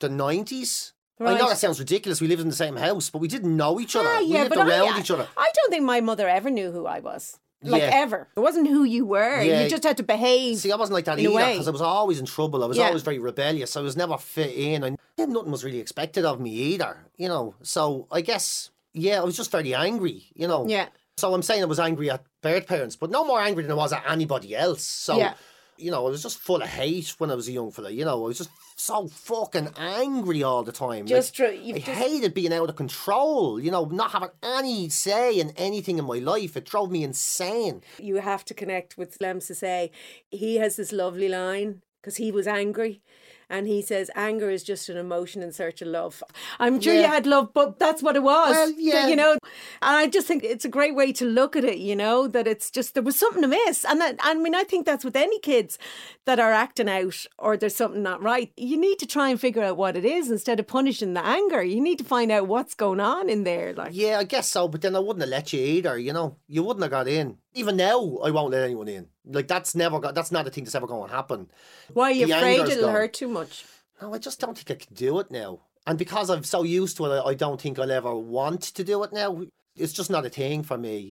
the 0.00 0.08
nineties. 0.08 0.92
I 1.20 1.36
know 1.38 1.48
that 1.48 1.58
sounds 1.58 1.78
ridiculous. 1.78 2.20
We 2.20 2.28
lived 2.28 2.42
in 2.42 2.48
the 2.48 2.54
same 2.54 2.76
house, 2.76 3.10
but 3.10 3.18
we 3.18 3.28
didn't 3.28 3.56
know 3.56 3.80
each 3.80 3.96
other. 3.96 4.08
Ah, 4.08 4.18
we 4.20 4.26
yeah, 4.26 4.42
lived 4.44 4.54
but 4.54 4.68
around 4.68 4.94
I, 4.94 5.00
each 5.00 5.10
other. 5.10 5.26
I 5.36 5.50
don't 5.54 5.70
think 5.70 5.84
my 5.84 6.00
mother 6.00 6.28
ever 6.28 6.50
knew 6.50 6.70
who 6.70 6.86
I 6.86 7.00
was. 7.00 7.38
Like 7.62 7.82
Yeah. 7.82 7.90
ever. 7.92 8.28
It 8.36 8.40
wasn't 8.40 8.68
who 8.68 8.84
you 8.84 9.04
were. 9.04 9.42
Yeah. 9.42 9.62
You 9.64 9.68
just 9.70 9.82
had 9.82 9.96
to 9.96 10.04
behave. 10.04 10.58
See, 10.58 10.70
I 10.70 10.76
wasn't 10.76 10.94
like 10.94 11.06
that 11.06 11.18
either 11.18 11.30
because 11.32 11.66
I 11.66 11.72
was 11.72 11.80
always 11.82 12.20
in 12.20 12.26
trouble. 12.26 12.62
I 12.62 12.66
was 12.66 12.76
Yeah. 12.78 12.86
always 12.86 13.02
very 13.02 13.18
rebellious. 13.18 13.76
I 13.76 13.80
was 13.80 13.96
never 13.96 14.16
fit 14.16 14.54
in. 14.54 14.84
and 14.84 14.96
nothing 15.18 15.50
was 15.50 15.64
really 15.64 15.80
expected 15.80 16.24
of 16.24 16.38
me 16.40 16.50
either. 16.50 16.98
You 17.16 17.26
know, 17.28 17.54
so 17.62 18.06
I 18.12 18.20
guess 18.20 18.70
yeah, 18.94 19.20
I 19.20 19.24
was 19.24 19.36
just 19.36 19.50
very 19.50 19.74
angry. 19.74 20.26
You 20.34 20.46
know. 20.46 20.66
Yeah. 20.68 20.86
So 21.16 21.34
I'm 21.34 21.42
saying 21.42 21.62
I 21.62 21.66
was 21.66 21.80
angry 21.80 22.10
at 22.10 22.22
birth 22.42 22.68
parents, 22.68 22.94
but 22.94 23.10
no 23.10 23.24
more 23.24 23.40
angry 23.40 23.64
than 23.64 23.72
I 23.72 23.74
was 23.74 23.92
at 23.92 24.04
anybody 24.08 24.54
else. 24.54 24.84
So, 24.84 25.16
Yeah. 25.18 25.34
You 25.78 25.90
know, 25.90 26.06
I 26.06 26.10
was 26.10 26.22
just 26.22 26.38
full 26.38 26.62
of 26.62 26.68
hate 26.68 27.14
when 27.18 27.30
I 27.30 27.34
was 27.34 27.48
a 27.48 27.52
young 27.52 27.70
fella. 27.70 27.90
You 27.90 28.04
know, 28.04 28.24
I 28.24 28.28
was 28.28 28.38
just 28.38 28.50
so 28.76 29.08
fucking 29.08 29.68
angry 29.76 30.42
all 30.42 30.62
the 30.62 30.72
time. 30.72 31.06
Just 31.06 31.38
like, 31.38 31.50
I 31.52 31.72
just- 31.72 31.86
hated 31.86 32.34
being 32.34 32.52
out 32.52 32.68
of 32.68 32.76
control. 32.76 33.60
You 33.60 33.70
know, 33.70 33.84
not 33.86 34.10
having 34.12 34.30
any 34.42 34.88
say 34.88 35.38
in 35.38 35.50
anything 35.56 35.98
in 35.98 36.04
my 36.04 36.18
life. 36.18 36.56
It 36.56 36.64
drove 36.64 36.90
me 36.90 37.02
insane. 37.04 37.82
you 37.98 38.16
have 38.16 38.44
to 38.46 38.54
connect 38.54 38.98
with 38.98 39.20
Lem 39.20 39.40
to 39.40 39.54
say 39.54 39.90
he 40.30 40.56
has 40.56 40.76
this 40.76 40.92
lovely 40.92 41.28
line 41.28 41.82
because 42.00 42.16
he 42.16 42.30
was 42.32 42.46
angry. 42.46 43.02
And 43.50 43.66
he 43.66 43.80
says, 43.80 44.10
anger 44.14 44.50
is 44.50 44.62
just 44.62 44.88
an 44.88 44.96
emotion 44.98 45.42
in 45.42 45.52
search 45.52 45.80
of 45.80 45.88
love. 45.88 46.22
I'm 46.58 46.80
sure 46.80 46.94
you 46.94 47.06
had 47.06 47.26
love, 47.26 47.54
but 47.54 47.78
that's 47.78 48.02
what 48.02 48.14
it 48.14 48.22
was. 48.22 48.50
Well, 48.50 48.72
yeah. 48.76 49.08
You 49.08 49.16
know, 49.16 49.32
and 49.32 49.40
I 49.80 50.06
just 50.06 50.26
think 50.26 50.44
it's 50.44 50.66
a 50.66 50.68
great 50.68 50.94
way 50.94 51.12
to 51.12 51.24
look 51.24 51.56
at 51.56 51.64
it, 51.64 51.78
you 51.78 51.96
know, 51.96 52.28
that 52.28 52.46
it's 52.46 52.70
just, 52.70 52.92
there 52.92 53.02
was 53.02 53.18
something 53.18 53.42
amiss. 53.42 53.84
And 53.84 54.00
that, 54.00 54.16
I 54.20 54.34
mean, 54.34 54.54
I 54.54 54.64
think 54.64 54.84
that's 54.84 55.04
with 55.04 55.16
any 55.16 55.38
kids 55.38 55.78
that 56.26 56.38
are 56.38 56.52
acting 56.52 56.90
out 56.90 57.24
or 57.38 57.56
there's 57.56 57.74
something 57.74 58.02
not 58.02 58.22
right. 58.22 58.52
You 58.56 58.76
need 58.76 58.98
to 58.98 59.06
try 59.06 59.30
and 59.30 59.40
figure 59.40 59.62
out 59.62 59.78
what 59.78 59.96
it 59.96 60.04
is 60.04 60.30
instead 60.30 60.60
of 60.60 60.66
punishing 60.66 61.14
the 61.14 61.24
anger. 61.24 61.62
You 61.62 61.80
need 61.80 61.98
to 61.98 62.04
find 62.04 62.30
out 62.30 62.48
what's 62.48 62.74
going 62.74 63.00
on 63.00 63.30
in 63.30 63.44
there. 63.44 63.72
Like, 63.72 63.92
Yeah, 63.94 64.18
I 64.18 64.24
guess 64.24 64.48
so, 64.48 64.68
but 64.68 64.82
then 64.82 64.94
I 64.94 64.98
wouldn't 64.98 65.22
have 65.22 65.30
let 65.30 65.52
you 65.54 65.60
either, 65.60 65.98
you 65.98 66.12
know. 66.12 66.36
You 66.48 66.62
wouldn't 66.64 66.82
have 66.82 66.90
got 66.90 67.08
in. 67.08 67.38
Even 67.54 67.76
now, 67.76 68.18
I 68.22 68.30
won't 68.30 68.52
let 68.52 68.62
anyone 68.62 68.88
in. 68.88 69.08
Like, 69.28 69.46
that's 69.48 69.74
never 69.74 70.00
got, 70.00 70.14
that's 70.14 70.32
not 70.32 70.46
a 70.46 70.50
thing 70.50 70.64
that's 70.64 70.74
ever 70.74 70.86
going 70.86 71.10
to 71.10 71.14
happen. 71.14 71.50
why 71.92 72.10
are 72.10 72.14
you 72.14 72.26
The 72.26 72.36
afraid 72.36 72.60
it'll 72.60 72.84
gone. 72.86 72.92
hurt 72.92 73.12
too 73.12 73.28
much? 73.28 73.64
No, 74.00 74.14
I 74.14 74.18
just 74.18 74.40
don't 74.40 74.56
think 74.56 74.70
I 74.70 74.84
can 74.84 74.94
do 74.94 75.18
it 75.20 75.30
now. 75.30 75.60
And 75.86 75.98
because 75.98 76.30
I'm 76.30 76.44
so 76.44 76.62
used 76.62 76.96
to 76.98 77.06
it, 77.06 77.22
I 77.24 77.34
don't 77.34 77.60
think 77.60 77.78
I'll 77.78 77.90
ever 77.90 78.14
want 78.14 78.62
to 78.74 78.84
do 78.84 79.02
it 79.04 79.12
now. 79.12 79.42
It's 79.76 79.92
just 79.92 80.10
not 80.10 80.26
a 80.26 80.30
thing 80.30 80.62
for 80.62 80.76
me. 80.78 81.10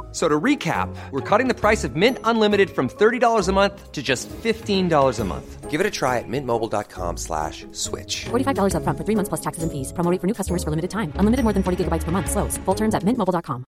F- 0.11 0.17
So 0.17 0.27
to 0.27 0.39
recap, 0.39 0.93
we're 1.11 1.21
cutting 1.21 1.47
the 1.47 1.53
price 1.55 1.85
of 1.85 1.95
Mint 1.95 2.17
Unlimited 2.25 2.69
from 2.69 2.89
$30 2.89 3.47
a 3.47 3.51
month 3.53 3.91
to 3.93 4.03
just 4.03 4.27
$15 4.43 5.19
a 5.19 5.23
month. 5.23 5.69
Give 5.71 5.79
it 5.79 5.87
a 5.87 5.89
try 5.89 6.17
at 6.19 6.25
mintmobile.com 6.27 7.15
slash 7.15 7.65
switch. 7.71 8.25
$45 8.25 8.73
upfront 8.75 8.97
for 8.97 9.05
three 9.05 9.15
months 9.15 9.29
plus 9.29 9.39
taxes 9.39 9.63
and 9.63 9.71
fees. 9.71 9.93
Promo 9.93 10.19
for 10.19 10.27
new 10.27 10.33
customers 10.33 10.65
for 10.65 10.69
limited 10.69 10.91
time. 10.91 11.13
Unlimited 11.15 11.45
more 11.45 11.53
than 11.53 11.63
40 11.63 11.85
gigabytes 11.85 12.03
per 12.03 12.11
month. 12.11 12.29
Slows. 12.29 12.57
Full 12.65 12.75
terms 12.75 12.93
at 12.93 13.03
mintmobile.com. 13.03 13.63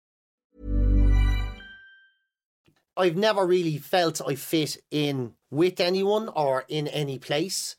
I've 2.96 3.16
never 3.16 3.46
really 3.48 3.78
felt 3.78 4.22
I 4.28 4.36
fit 4.36 4.78
in 4.92 5.34
with 5.50 5.80
anyone 5.80 6.30
or 6.36 6.66
in 6.68 6.88
any 6.90 7.18
place. 7.20 7.76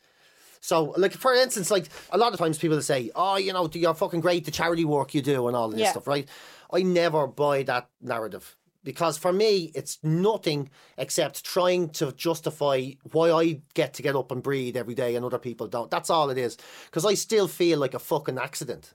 So, 0.60 0.94
like 0.96 1.12
for 1.12 1.34
instance, 1.34 1.70
like 1.70 1.86
a 2.10 2.16
lot 2.18 2.32
of 2.32 2.38
times 2.38 2.56
people 2.58 2.80
say, 2.80 3.10
"Oh, 3.14 3.36
you 3.36 3.52
know, 3.52 3.68
you're 3.72 3.94
fucking 3.94 4.20
great, 4.22 4.44
the 4.46 4.50
charity 4.50 4.84
work 4.84 5.14
you 5.14 5.20
do 5.22 5.46
and 5.46 5.54
all 5.56 5.68
this 5.68 5.80
Yeah. 5.80 5.90
stuff," 5.90 6.06
right? 6.06 6.26
I 6.72 6.82
never 6.82 7.26
buy 7.26 7.62
that 7.64 7.88
narrative 8.00 8.56
because 8.84 9.16
for 9.16 9.32
me, 9.32 9.72
it's 9.74 9.98
nothing 10.02 10.70
except 10.98 11.44
trying 11.44 11.88
to 11.90 12.12
justify 12.12 12.90
why 13.12 13.32
I 13.32 13.60
get 13.72 13.94
to 13.94 14.02
get 14.02 14.14
up 14.14 14.30
and 14.30 14.42
breathe 14.42 14.76
every 14.76 14.94
day 14.94 15.16
and 15.16 15.24
other 15.24 15.38
people 15.38 15.66
don't. 15.66 15.90
That's 15.90 16.10
all 16.10 16.30
it 16.30 16.38
is. 16.38 16.56
Because 16.86 17.04
I 17.04 17.14
still 17.14 17.48
feel 17.48 17.78
like 17.78 17.94
a 17.94 17.98
fucking 17.98 18.38
accident, 18.38 18.94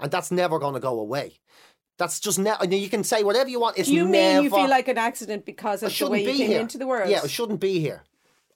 and 0.00 0.10
that's 0.10 0.30
never 0.30 0.58
going 0.58 0.74
to 0.74 0.80
go 0.80 0.98
away. 1.00 1.34
That's 1.98 2.18
just 2.18 2.38
ne- 2.38 2.50
I 2.58 2.66
mean, 2.66 2.82
you 2.82 2.88
can 2.88 3.04
say 3.04 3.22
whatever 3.22 3.48
you 3.48 3.60
want. 3.60 3.78
It's 3.78 3.88
you 3.88 4.06
never, 4.06 4.34
mean 4.36 4.44
you 4.44 4.50
feel 4.50 4.68
like 4.68 4.88
an 4.88 4.98
accident 4.98 5.44
because 5.44 5.82
I 5.82 5.86
of 5.86 5.90
the 5.90 5.94
shouldn't 5.94 6.12
way 6.12 6.20
you 6.22 6.32
be 6.32 6.38
came 6.38 6.50
here. 6.50 6.60
into 6.60 6.78
the 6.78 6.86
world? 6.86 7.10
Yeah, 7.10 7.20
I 7.22 7.26
shouldn't 7.28 7.60
be 7.60 7.78
here. 7.80 8.02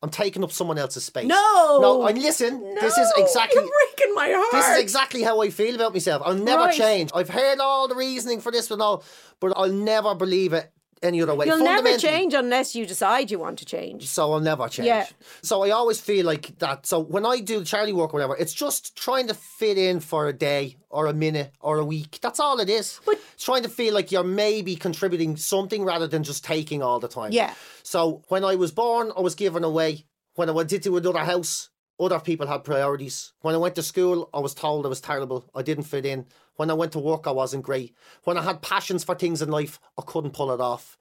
I'm 0.01 0.11
taking 0.11 0.45
up 0.45 0.53
someone 0.53 0.79
else's 0.79 1.05
space. 1.05 1.27
No! 1.27 1.79
no. 1.83 2.07
And 2.07 2.21
listen, 2.23 2.75
this 2.81 2.97
is 2.97 3.13
exactly. 3.17 3.61
You're 3.63 3.73
breaking 3.97 4.15
my 4.15 4.31
heart. 4.33 4.53
This 4.53 4.69
is 4.77 4.79
exactly 4.83 5.23
how 5.23 5.41
I 5.43 5.51
feel 5.51 5.75
about 5.75 5.93
myself. 5.93 6.23
I'll 6.25 6.35
never 6.35 6.65
Right. 6.65 6.77
change. 6.77 7.11
I've 7.15 7.29
heard 7.31 7.59
all 7.59 7.89
the 7.89 7.97
reasoning 7.97 8.41
for 8.41 8.53
this 8.53 8.71
and 8.71 8.81
all, 8.81 9.03
but 9.41 9.53
I'll 9.57 9.73
never 9.73 10.15
believe 10.15 10.53
it 10.53 10.71
any 11.03 11.23
other 11.23 11.35
way. 11.35 11.47
You'll 11.47 11.59
never 11.59 11.97
change 11.99 12.35
unless 12.35 12.75
you 12.75 12.87
decide 12.87 13.31
you 13.31 13.39
want 13.39 13.59
to 13.61 13.65
change. 13.65 14.07
So 14.09 14.33
I'll 14.33 14.41
never 14.41 14.69
change. 14.69 14.87
Yeah. 14.87 15.07
So 15.43 15.63
I 15.65 15.71
always 15.71 16.01
feel 16.01 16.25
like 16.27 16.59
that. 16.59 16.87
So 16.87 16.99
when 17.01 17.25
I 17.27 17.41
do 17.41 17.65
charity 17.65 17.93
work 17.93 18.13
or 18.13 18.19
whatever, 18.19 18.37
it's 18.37 18.53
just 18.53 18.97
trying 18.97 19.29
to 19.29 19.35
fit 19.35 19.79
in 19.79 20.01
for 20.01 20.27
a 20.29 20.33
day 20.33 20.77
or 20.91 21.07
a 21.07 21.13
minute 21.15 21.53
or 21.61 21.79
a 21.79 21.85
week. 21.85 22.19
That's 22.23 22.41
all 22.41 22.61
it 22.61 22.69
is. 22.71 23.01
But- 23.07 23.19
it's 23.35 23.45
trying 23.45 23.63
to 23.63 23.69
feel 23.69 23.95
like 23.95 24.11
you're 24.11 24.25
maybe 24.25 24.75
contributing 24.75 25.37
something 25.37 25.85
rather 25.85 26.09
than 26.09 26.25
just 26.25 26.45
taking 26.45 26.83
all 26.83 26.99
the 26.99 27.09
time. 27.09 27.31
Yeah. 27.33 27.55
So 27.85 28.23
when 28.29 28.45
I 28.45 28.57
was 28.57 28.73
born, 28.73 29.13
I 29.17 29.21
was 29.21 29.35
given 29.35 29.63
away. 29.65 30.05
When 30.35 30.49
I 30.49 30.53
went 30.53 30.73
into 30.73 30.97
another 30.97 31.21
house, 31.21 31.69
other 32.01 32.21
people 32.21 32.47
had 32.47 32.65
priorities. 32.65 33.33
When 33.41 33.55
I 33.55 33.59
went 33.59 33.75
to 33.77 33.83
school, 33.83 34.31
I 34.33 34.39
was 34.39 34.55
told 34.55 34.87
I 34.87 34.89
was 34.89 35.01
terrible. 35.01 35.51
I 35.55 35.63
didn't 35.63 35.85
fit 35.85 36.07
in. 36.07 36.27
When 36.57 36.71
I 36.71 36.75
went 36.75 36.93
to 36.93 36.99
work, 36.99 37.27
I 37.27 37.33
wasn't 37.33 37.65
great. 37.65 37.95
When 38.25 38.39
I 38.39 38.43
had 38.43 38.63
passions 38.63 39.05
for 39.05 39.15
things 39.15 39.43
in 39.43 39.51
life, 39.51 39.81
I 39.99 40.03
couldn't 40.03 40.35
pull 40.35 40.53
it 40.53 40.61
off. 40.61 40.99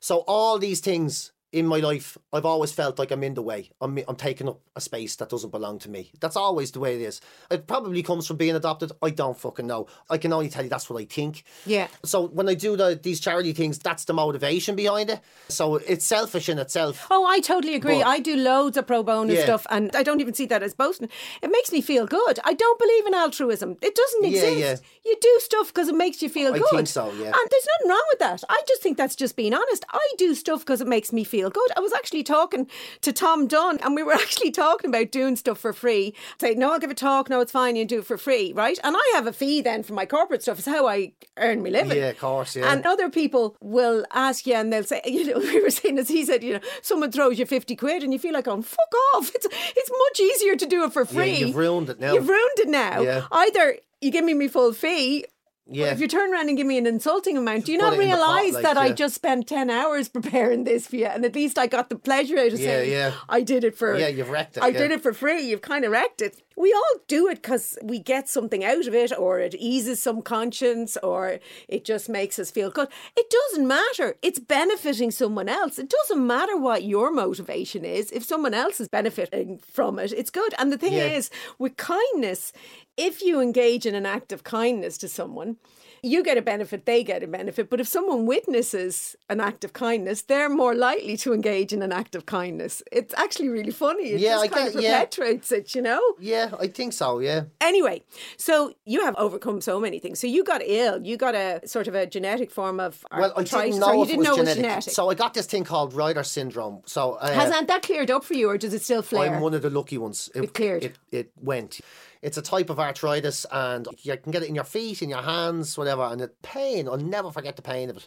So 0.00 0.18
all 0.26 0.58
these 0.58 0.80
things 0.80 1.32
in 1.52 1.66
my 1.66 1.78
life, 1.80 2.16
I've 2.32 2.44
always 2.46 2.70
felt 2.70 2.98
like 2.98 3.10
I'm 3.10 3.24
in 3.24 3.34
the 3.34 3.42
way. 3.42 3.70
I'm, 3.80 3.98
I'm 4.06 4.14
taking 4.14 4.48
up 4.48 4.60
a 4.76 4.80
space 4.80 5.16
that 5.16 5.28
doesn't 5.30 5.50
belong 5.50 5.80
to 5.80 5.90
me. 5.90 6.12
That's 6.20 6.36
always 6.36 6.70
the 6.70 6.78
way 6.78 6.94
it 6.94 7.00
is. 7.00 7.20
It 7.50 7.66
probably 7.66 8.02
comes 8.04 8.26
from 8.28 8.36
being 8.36 8.54
adopted. 8.54 8.92
I 9.02 9.10
don't 9.10 9.36
fucking 9.36 9.66
know. 9.66 9.86
I 10.08 10.18
can 10.18 10.32
only 10.32 10.48
tell 10.48 10.62
you 10.62 10.70
that's 10.70 10.88
what 10.88 11.00
I 11.02 11.06
think. 11.06 11.42
Yeah. 11.66 11.88
So 12.04 12.28
when 12.28 12.48
I 12.48 12.54
do 12.54 12.76
the, 12.76 12.98
these 13.02 13.18
charity 13.18 13.52
things, 13.52 13.80
that's 13.80 14.04
the 14.04 14.12
motivation 14.12 14.76
behind 14.76 15.10
it. 15.10 15.20
So 15.48 15.74
it's 15.76 16.06
selfish 16.06 16.48
in 16.48 16.58
itself. 16.60 17.06
Oh, 17.10 17.26
I 17.26 17.40
totally 17.40 17.74
agree. 17.74 17.98
But- 17.98 18.06
I 18.06 18.20
do 18.20 18.36
loads 18.36 18.76
of 18.76 18.86
pro 18.86 19.02
bono 19.02 19.32
Yeah. 19.34 19.42
stuff, 19.42 19.66
and 19.70 19.94
I 19.96 20.04
don't 20.04 20.20
even 20.20 20.34
see 20.34 20.46
that 20.46 20.62
as 20.62 20.72
boasting. 20.74 21.08
It 21.42 21.50
makes 21.50 21.72
me 21.72 21.80
feel 21.80 22.06
good. 22.06 22.38
I 22.44 22.54
don't 22.54 22.78
believe 22.78 23.06
in 23.06 23.14
altruism. 23.14 23.76
It 23.82 23.94
doesn't 23.96 24.24
exist. 24.24 24.56
yeah. 24.58 24.66
yeah. 24.70 24.76
You 25.04 25.16
do 25.20 25.38
stuff 25.40 25.68
because 25.68 25.88
it 25.88 25.94
makes 25.96 26.22
you 26.22 26.28
feel 26.28 26.54
I 26.54 26.58
good. 26.58 26.66
I 26.72 26.76
think 26.76 26.88
so, 26.88 27.06
yeah. 27.14 27.24
And 27.26 27.34
there's 27.50 27.66
nothing 27.78 27.88
wrong 27.90 28.04
with 28.10 28.18
that. 28.20 28.44
I 28.48 28.60
just 28.68 28.82
think 28.82 28.96
that's 28.96 29.16
just 29.16 29.34
being 29.34 29.52
honest. 29.54 29.84
I 29.90 30.12
do 30.18 30.34
stuff 30.34 30.60
because 30.60 30.80
it 30.80 30.86
makes 30.86 31.12
me 31.12 31.24
feel 31.40 31.50
good. 31.50 31.70
I 31.76 31.80
was 31.80 31.92
actually 31.92 32.22
talking 32.22 32.68
to 33.00 33.12
Tom 33.12 33.46
Dunn, 33.46 33.78
and 33.82 33.94
we 33.94 34.02
were 34.02 34.12
actually 34.24 34.50
talking 34.50 34.90
about 34.90 35.10
doing 35.10 35.36
stuff 35.36 35.58
for 35.58 35.72
free. 35.72 36.14
Say, 36.40 36.54
no, 36.54 36.72
I'll 36.72 36.78
give 36.78 36.90
a 36.90 36.94
talk. 36.94 37.30
No, 37.30 37.40
it's 37.40 37.52
fine. 37.52 37.76
You 37.76 37.84
do 37.84 38.00
it 38.00 38.06
for 38.06 38.18
free, 38.18 38.52
right? 38.52 38.78
And 38.84 38.96
I 38.96 39.12
have 39.14 39.26
a 39.26 39.32
fee 39.32 39.62
then 39.62 39.82
for 39.82 39.94
my 39.94 40.06
corporate 40.06 40.42
stuff. 40.42 40.58
It's 40.58 40.66
how 40.66 40.86
I 40.86 41.12
earn 41.38 41.62
my 41.62 41.70
living. 41.70 41.96
Yeah, 41.96 42.10
of 42.10 42.18
course, 42.18 42.56
yeah. 42.56 42.70
And 42.70 42.84
other 42.84 43.08
people 43.08 43.56
will 43.60 44.04
ask 44.12 44.46
you 44.46 44.54
and 44.54 44.72
they'll 44.72 44.84
say, 44.84 45.00
you 45.06 45.26
know, 45.26 45.38
we 45.38 45.62
were 45.62 45.70
saying, 45.70 45.98
as 45.98 46.08
he 46.08 46.24
said, 46.24 46.42
you 46.42 46.54
know, 46.54 46.60
someone 46.82 47.10
throws 47.10 47.38
you 47.38 47.46
50 47.46 47.74
quid 47.76 48.02
and 48.02 48.12
you 48.12 48.18
feel 48.18 48.34
like, 48.34 48.48
oh, 48.48 48.60
fuck 48.62 48.94
off. 49.14 49.34
It's, 49.34 49.46
it's 49.46 49.90
much 49.90 50.20
easier 50.20 50.56
to 50.56 50.66
do 50.66 50.84
it 50.84 50.92
for 50.92 51.04
free. 51.04 51.38
you've 51.38 51.56
ruined 51.56 51.88
it 51.88 52.00
now. 52.00 52.12
You've 52.12 52.28
ruined 52.28 52.58
it 52.58 52.68
now. 52.68 53.00
Yeah. 53.00 53.26
Either 53.30 53.78
you 54.00 54.10
give 54.10 54.24
me 54.24 54.34
my 54.34 54.48
full 54.48 54.72
fee. 54.72 55.24
Yeah. 55.70 55.92
If 55.92 56.00
you 56.00 56.08
turn 56.08 56.32
around 56.32 56.48
and 56.48 56.56
give 56.58 56.66
me 56.66 56.78
an 56.78 56.86
insulting 56.86 57.36
amount, 57.38 57.66
do 57.66 57.72
you 57.72 57.78
not 57.78 57.90
the 57.90 57.96
pot, 57.96 58.02
realise 58.02 58.54
like, 58.54 58.62
that 58.64 58.76
I 58.76 58.90
just 58.92 59.14
spent 59.14 59.46
10 59.46 59.70
hours 59.70 60.08
preparing 60.16 60.64
this 60.64 60.88
for 60.88 60.96
you? 60.96 61.06
And 61.06 61.24
at 61.24 61.34
least 61.34 61.58
I 61.58 61.66
got 61.68 61.88
the 61.88 61.96
pleasure 61.96 62.38
out 62.38 62.52
of 62.52 62.58
Yeah, 62.60 62.66
saying, 62.66 62.90
yeah. 62.90 63.12
I 63.28 63.42
did 63.42 63.62
it 63.64 63.76
for. 63.76 63.96
Yeah, 63.96 64.08
you've 64.08 64.30
wrecked 64.30 64.56
it, 64.56 64.62
I 64.62 64.68
yeah. 64.68 64.78
did 64.78 64.90
it 64.90 65.02
for 65.02 65.12
free. 65.12 65.42
You've 65.42 65.62
kind 65.62 65.84
of 65.84 65.92
wrecked 65.92 66.22
it. 66.22 66.42
We 66.60 66.74
all 66.74 67.00
do 67.08 67.26
it 67.28 67.36
because 67.40 67.78
we 67.82 67.98
get 67.98 68.28
something 68.28 68.62
out 68.62 68.86
of 68.86 68.94
it, 68.94 69.18
or 69.18 69.40
it 69.40 69.54
eases 69.54 69.98
some 70.02 70.20
conscience, 70.20 70.98
or 71.02 71.38
it 71.68 71.86
just 71.86 72.08
makes 72.08 72.38
us 72.38 72.50
feel 72.50 72.70
good. 72.70 72.88
It 73.16 73.30
doesn't 73.30 73.66
matter. 73.66 74.16
It's 74.20 74.38
benefiting 74.38 75.10
someone 75.10 75.48
else. 75.48 75.78
It 75.78 75.88
doesn't 75.88 76.26
matter 76.26 76.58
what 76.58 76.84
your 76.84 77.10
motivation 77.12 77.84
is. 77.84 78.10
If 78.10 78.24
someone 78.24 78.52
else 78.52 78.78
is 78.78 78.88
benefiting 78.88 79.58
from 79.72 79.98
it, 79.98 80.12
it's 80.12 80.30
good. 80.30 80.52
And 80.58 80.70
the 80.70 80.76
thing 80.76 80.92
Yeah. 80.92 81.06
is, 81.16 81.30
with 81.58 81.78
kindness, 81.78 82.52
if 82.98 83.22
you 83.22 83.40
engage 83.40 83.86
in 83.86 83.94
an 83.94 84.04
act 84.04 84.30
of 84.30 84.44
kindness 84.44 84.98
to 84.98 85.08
someone, 85.08 85.56
you 86.02 86.22
get 86.22 86.38
a 86.38 86.42
benefit, 86.42 86.86
they 86.86 87.02
get 87.04 87.22
a 87.22 87.26
benefit. 87.26 87.70
But 87.70 87.80
if 87.80 87.88
someone 87.88 88.26
witnesses 88.26 89.16
an 89.28 89.40
act 89.40 89.64
of 89.64 89.72
kindness, 89.72 90.22
they're 90.22 90.48
more 90.48 90.74
likely 90.74 91.16
to 91.18 91.32
engage 91.32 91.72
in 91.72 91.82
an 91.82 91.92
act 91.92 92.14
of 92.14 92.26
kindness. 92.26 92.82
It's 92.92 93.14
actually 93.14 93.48
really 93.48 93.70
funny. 93.70 94.10
It 94.10 94.20
Yeah, 94.20 94.30
just 94.32 94.44
I 94.44 94.48
kind 94.48 94.66
get- 94.68 94.76
of 94.76 94.82
yeah. 94.82 94.98
perpetuates 95.00 95.52
it, 95.52 95.74
you 95.74 95.82
know? 95.82 96.00
Yeah, 96.18 96.50
I 96.58 96.66
think 96.68 96.92
so, 96.92 97.18
yeah. 97.20 97.44
Anyway, 97.60 98.02
so 98.36 98.72
you 98.84 99.04
have 99.04 99.14
overcome 99.16 99.60
so 99.60 99.80
many 99.80 99.98
things. 99.98 100.18
So 100.20 100.26
you 100.26 100.44
got 100.44 100.62
ill. 100.64 101.04
You 101.04 101.16
got 101.16 101.34
a 101.34 101.60
sort 101.66 101.88
of 101.88 101.94
a 101.94 102.06
genetic 102.06 102.50
form 102.50 102.80
of 102.80 103.04
Well, 103.16 103.32
I 103.36 103.42
didn't 103.44 103.78
know 103.80 103.92
you 103.92 104.02
if 104.02 104.08
it 104.08 104.12
didn't 104.12 104.18
was 104.18 104.26
know 104.28 104.36
genetic. 104.36 104.46
it 104.46 104.46
was 104.46 104.56
genetic. 104.56 104.92
So 104.92 105.10
I 105.10 105.14
got 105.14 105.34
this 105.34 105.46
thing 105.46 105.64
called 105.64 105.94
Reiter 105.94 106.22
syndrome. 106.22 106.82
So 106.86 107.14
uh, 107.14 107.32
Hasn't 107.32 107.68
that 107.68 107.82
cleared 107.82 108.10
up 108.10 108.24
for 108.24 108.34
you, 108.34 108.48
or 108.50 108.58
does 108.58 108.74
it 108.74 108.82
still 108.82 109.02
flare? 109.02 109.34
I'm 109.34 109.40
one 109.40 109.54
of 109.54 109.62
the 109.62 109.70
lucky 109.70 109.98
ones. 109.98 110.30
It 110.34 110.54
cleared. 110.54 110.84
It, 110.84 110.98
it 111.12 111.30
went. 111.40 111.80
It's 112.22 112.36
a 112.36 112.42
type 112.42 112.68
of 112.68 112.78
arthritis, 112.78 113.46
and 113.50 113.86
you 114.02 114.16
can 114.16 114.30
get 114.32 114.42
it 114.42 114.48
in 114.48 114.54
your 114.54 114.64
feet, 114.64 115.02
in 115.02 115.08
your 115.08 115.22
hands, 115.22 115.78
whatever. 115.78 116.02
And 116.02 116.20
the 116.20 116.28
pain, 116.42 116.86
I'll 116.88 116.98
never 116.98 117.30
forget 117.30 117.56
the 117.56 117.62
pain 117.62 117.88
of 117.90 117.96
it. 117.96 118.06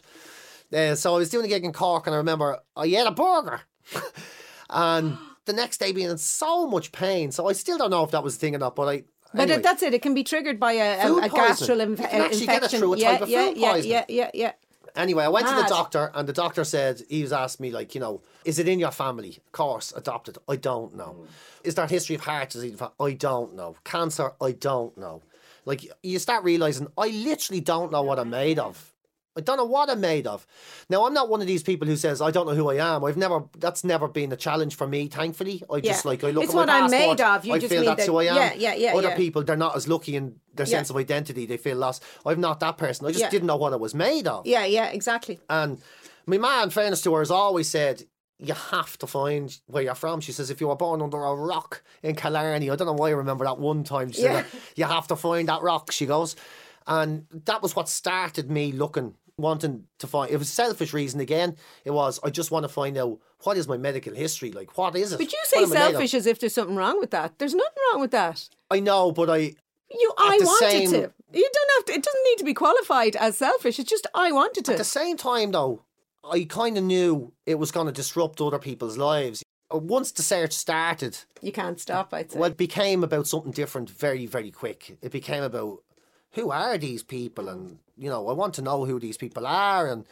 Uh, 0.72 0.94
so 0.94 1.14
I 1.14 1.18
was 1.18 1.30
doing 1.30 1.44
a 1.44 1.48
gig 1.48 1.64
in 1.64 1.72
Cork, 1.72 2.06
and 2.06 2.14
I 2.14 2.18
remember 2.18 2.58
I 2.76 2.84
ate 2.84 3.06
a 3.06 3.10
burger, 3.10 3.60
and 4.70 5.18
the 5.46 5.52
next 5.52 5.78
day 5.78 5.92
being 5.92 6.10
in 6.10 6.18
so 6.18 6.66
much 6.66 6.92
pain. 6.92 7.32
So 7.32 7.48
I 7.48 7.52
still 7.52 7.78
don't 7.78 7.90
know 7.90 8.04
if 8.04 8.10
that 8.12 8.22
was 8.22 8.36
the 8.36 8.40
thing 8.40 8.54
or 8.54 8.58
not, 8.58 8.76
but 8.76 8.88
I. 8.88 9.04
But 9.32 9.42
anyway. 9.42 9.62
that's 9.62 9.82
it. 9.82 9.94
It 9.94 10.02
can 10.02 10.14
be 10.14 10.22
triggered 10.22 10.60
by 10.60 10.74
a, 10.74 11.08
a, 11.08 11.12
a 11.12 11.24
You 11.24 11.30
can 11.30 11.50
actually 11.50 11.66
get 11.76 11.90
it 11.90 12.40
infection. 12.40 12.78
through 12.78 12.94
a 12.94 12.98
yeah, 12.98 13.10
type 13.10 13.22
of 13.22 13.28
yeah, 13.28 13.46
food 13.48 13.56
yeah, 13.56 13.72
poisoning. 13.72 13.90
yeah, 13.92 14.04
yeah, 14.08 14.30
yeah. 14.32 14.52
Anyway, 14.96 15.24
I 15.24 15.28
went 15.28 15.48
to 15.48 15.54
the 15.54 15.66
doctor, 15.68 16.12
and 16.14 16.28
the 16.28 16.32
doctor 16.32 16.62
said 16.62 17.02
he 17.08 17.22
was 17.22 17.32
asked 17.32 17.58
me 17.58 17.72
like, 17.72 17.94
you 17.94 18.00
know, 18.00 18.20
is 18.44 18.60
it 18.60 18.68
in 18.68 18.78
your 18.78 18.92
family? 18.92 19.38
Of 19.44 19.52
course, 19.52 19.92
adopted. 19.96 20.38
I 20.48 20.56
don't 20.56 20.94
know. 20.96 21.16
Mm. 21.18 21.26
Is 21.64 21.74
there 21.74 21.84
a 21.84 21.88
history 21.88 22.14
of 22.14 22.22
heart 22.22 22.50
disease? 22.50 22.80
I 23.00 23.12
don't 23.12 23.54
know. 23.56 23.76
Cancer? 23.84 24.32
I 24.40 24.52
don't 24.52 24.96
know. 24.96 25.22
Like 25.64 25.84
you 26.02 26.18
start 26.18 26.44
realizing, 26.44 26.86
I 26.96 27.08
literally 27.08 27.60
don't 27.60 27.90
know 27.90 28.02
what 28.02 28.18
I'm 28.20 28.30
made 28.30 28.58
of. 28.58 28.93
I 29.36 29.40
don't 29.40 29.56
know 29.56 29.64
what 29.64 29.90
I'm 29.90 30.00
made 30.00 30.26
of. 30.28 30.46
Now, 30.88 31.06
I'm 31.06 31.12
not 31.14 31.28
one 31.28 31.40
of 31.40 31.46
these 31.48 31.62
people 31.64 31.88
who 31.88 31.96
says 31.96 32.22
I 32.22 32.30
don't 32.30 32.46
know 32.46 32.54
who 32.54 32.70
I 32.70 32.76
am. 32.94 33.04
I've 33.04 33.16
never. 33.16 33.44
That's 33.58 33.82
never 33.82 34.06
been 34.06 34.30
a 34.32 34.36
challenge 34.36 34.76
for 34.76 34.86
me. 34.86 35.08
Thankfully, 35.08 35.62
I 35.72 35.80
just 35.80 36.04
Yeah. 36.04 36.08
like 36.10 36.22
I 36.24 36.30
look 36.30 36.44
It's 36.44 36.52
at 36.52 36.56
my 36.56 36.62
what 36.62 36.68
I'm 36.70 36.90
passport, 36.90 37.18
made 37.18 37.24
of. 37.24 37.44
You 37.44 37.54
I 37.54 37.58
just 37.58 37.70
feel 37.72 37.80
mean 37.80 37.86
that's 37.88 38.06
that- 38.06 38.12
who 38.12 38.18
I 38.18 38.24
am. 38.24 38.36
yeah, 38.36 38.54
yeah, 38.56 38.74
yeah, 38.74 38.94
Other 38.96 39.08
yeah. 39.08 39.16
people, 39.16 39.42
they're 39.42 39.56
not 39.56 39.74
as 39.76 39.88
lucky 39.88 40.14
in 40.16 40.36
their 40.54 40.66
Yeah. 40.66 40.70
sense 40.76 40.90
of 40.90 40.96
identity. 40.96 41.46
They 41.46 41.56
feel 41.56 41.76
lost. 41.76 42.02
I'm 42.24 42.40
not 42.40 42.60
that 42.60 42.76
person. 42.78 43.06
I 43.06 43.10
just 43.12 43.30
didn't 43.30 43.46
know 43.46 43.56
what 43.56 43.72
I 43.72 43.76
was 43.76 43.94
made 43.94 44.28
of. 44.28 44.46
Yeah, 44.46 44.64
yeah, 44.66 44.86
exactly. 44.86 45.40
And 45.50 45.80
my 46.26 46.38
ma, 46.38 46.62
in 46.62 46.70
fairness 46.70 47.02
to 47.02 47.12
her, 47.14 47.20
has 47.20 47.30
always 47.32 47.68
said, 47.68 48.04
you 48.38 48.54
have 48.54 48.96
to 48.98 49.06
find 49.06 49.56
where 49.66 49.82
you're 49.82 49.94
from. 49.94 50.20
She 50.20 50.32
says, 50.32 50.50
if 50.50 50.60
you 50.60 50.68
were 50.68 50.76
born 50.76 51.00
under 51.02 51.22
a 51.24 51.34
rock 51.34 51.82
in 52.02 52.14
Killarney, 52.14 52.70
I 52.70 52.76
don't 52.76 52.86
know 52.86 52.92
why 52.92 53.08
I 53.08 53.12
remember 53.12 53.44
that 53.44 53.58
one 53.58 53.84
time. 53.84 54.12
She 54.12 54.22
Yeah. 54.22 54.42
said, 54.42 54.60
you 54.76 54.84
have 54.84 55.06
to 55.08 55.16
find 55.16 55.48
that 55.48 55.62
rock, 55.62 55.90
she 55.90 56.06
goes. 56.06 56.36
And 56.86 57.26
that 57.46 57.62
was 57.62 57.74
what 57.74 57.88
started 57.88 58.50
me 58.50 58.70
looking, 58.72 59.14
wanting 59.38 59.84
to 59.98 60.06
find. 60.06 60.30
It 60.30 60.36
was 60.36 60.48
a 60.48 60.52
selfish 60.52 60.92
reason 60.92 61.20
again. 61.20 61.56
It 61.84 61.90
was, 61.90 62.20
I 62.22 62.30
just 62.30 62.50
want 62.50 62.64
to 62.64 62.68
find 62.68 62.96
out 62.96 63.18
what 63.42 63.56
is 63.56 63.68
my 63.68 63.76
medical 63.76 64.14
history 64.14 64.52
like? 64.52 64.76
What 64.78 64.96
is 64.96 65.12
it? 65.12 65.18
But 65.18 65.32
you 65.32 65.38
say 65.44 65.62
am 65.62 65.64
I 65.64 65.66
made 65.74 65.76
of? 65.86 65.90
selfish 65.92 66.14
as 66.14 66.26
if 66.26 66.38
there's 66.40 66.54
something 66.54 66.76
wrong 66.76 67.00
with 67.00 67.10
that. 67.10 67.38
There's 67.38 67.54
nothing 67.54 67.82
wrong 67.92 68.00
with 68.00 68.12
that. 68.12 68.48
I 68.70 68.80
know, 68.80 69.12
but 69.12 69.28
I, 69.30 69.54
You, 69.90 70.12
I 70.18 70.38
wanted 70.42 70.70
same- 70.70 70.90
to. 70.92 71.12
You 71.32 71.50
don't 71.52 71.70
have 71.78 71.84
to. 71.86 71.92
It 71.94 72.02
doesn't 72.04 72.24
need 72.30 72.38
to 72.38 72.44
be 72.44 72.54
qualified 72.54 73.16
as 73.16 73.36
selfish. 73.38 73.80
It's 73.80 73.90
just 73.90 74.06
I 74.14 74.30
wanted 74.30 74.64
to. 74.66 74.72
At 74.72 74.78
the 74.78 74.84
same 74.84 75.16
time, 75.16 75.50
though, 75.50 75.82
I 76.22 76.44
kind 76.44 76.78
of 76.78 76.84
knew 76.84 77.32
it 77.44 77.56
was 77.58 77.72
going 77.72 77.86
to 77.86 77.92
disrupt 77.92 78.40
other 78.40 78.60
people's 78.60 78.96
lives. 78.96 79.42
Uh, 79.72 79.78
Once 79.78 80.12
the 80.12 80.22
search 80.22 80.52
started, 80.52 81.18
You 81.42 81.50
can't 81.50 81.80
stop. 81.80 82.14
I'd 82.14 82.30
say. 82.30 82.38
well, 82.38 82.50
it 82.52 82.56
became 82.56 83.02
about 83.02 83.26
something 83.26 83.50
different 83.50 83.90
very, 83.90 84.26
very 84.26 84.52
quick. 84.52 84.96
It 85.02 85.10
became 85.10 85.42
about 85.42 85.82
who 86.34 86.50
are 86.50 86.78
these 86.78 87.02
people, 87.02 87.48
and 87.48 87.78
you 87.96 88.08
know, 88.10 88.28
I 88.28 88.32
want 88.32 88.54
to 88.54 88.62
know 88.62 88.84
who 88.84 88.98
these 89.00 89.16
people 89.16 89.46
are, 89.46 89.86
and 89.88 90.04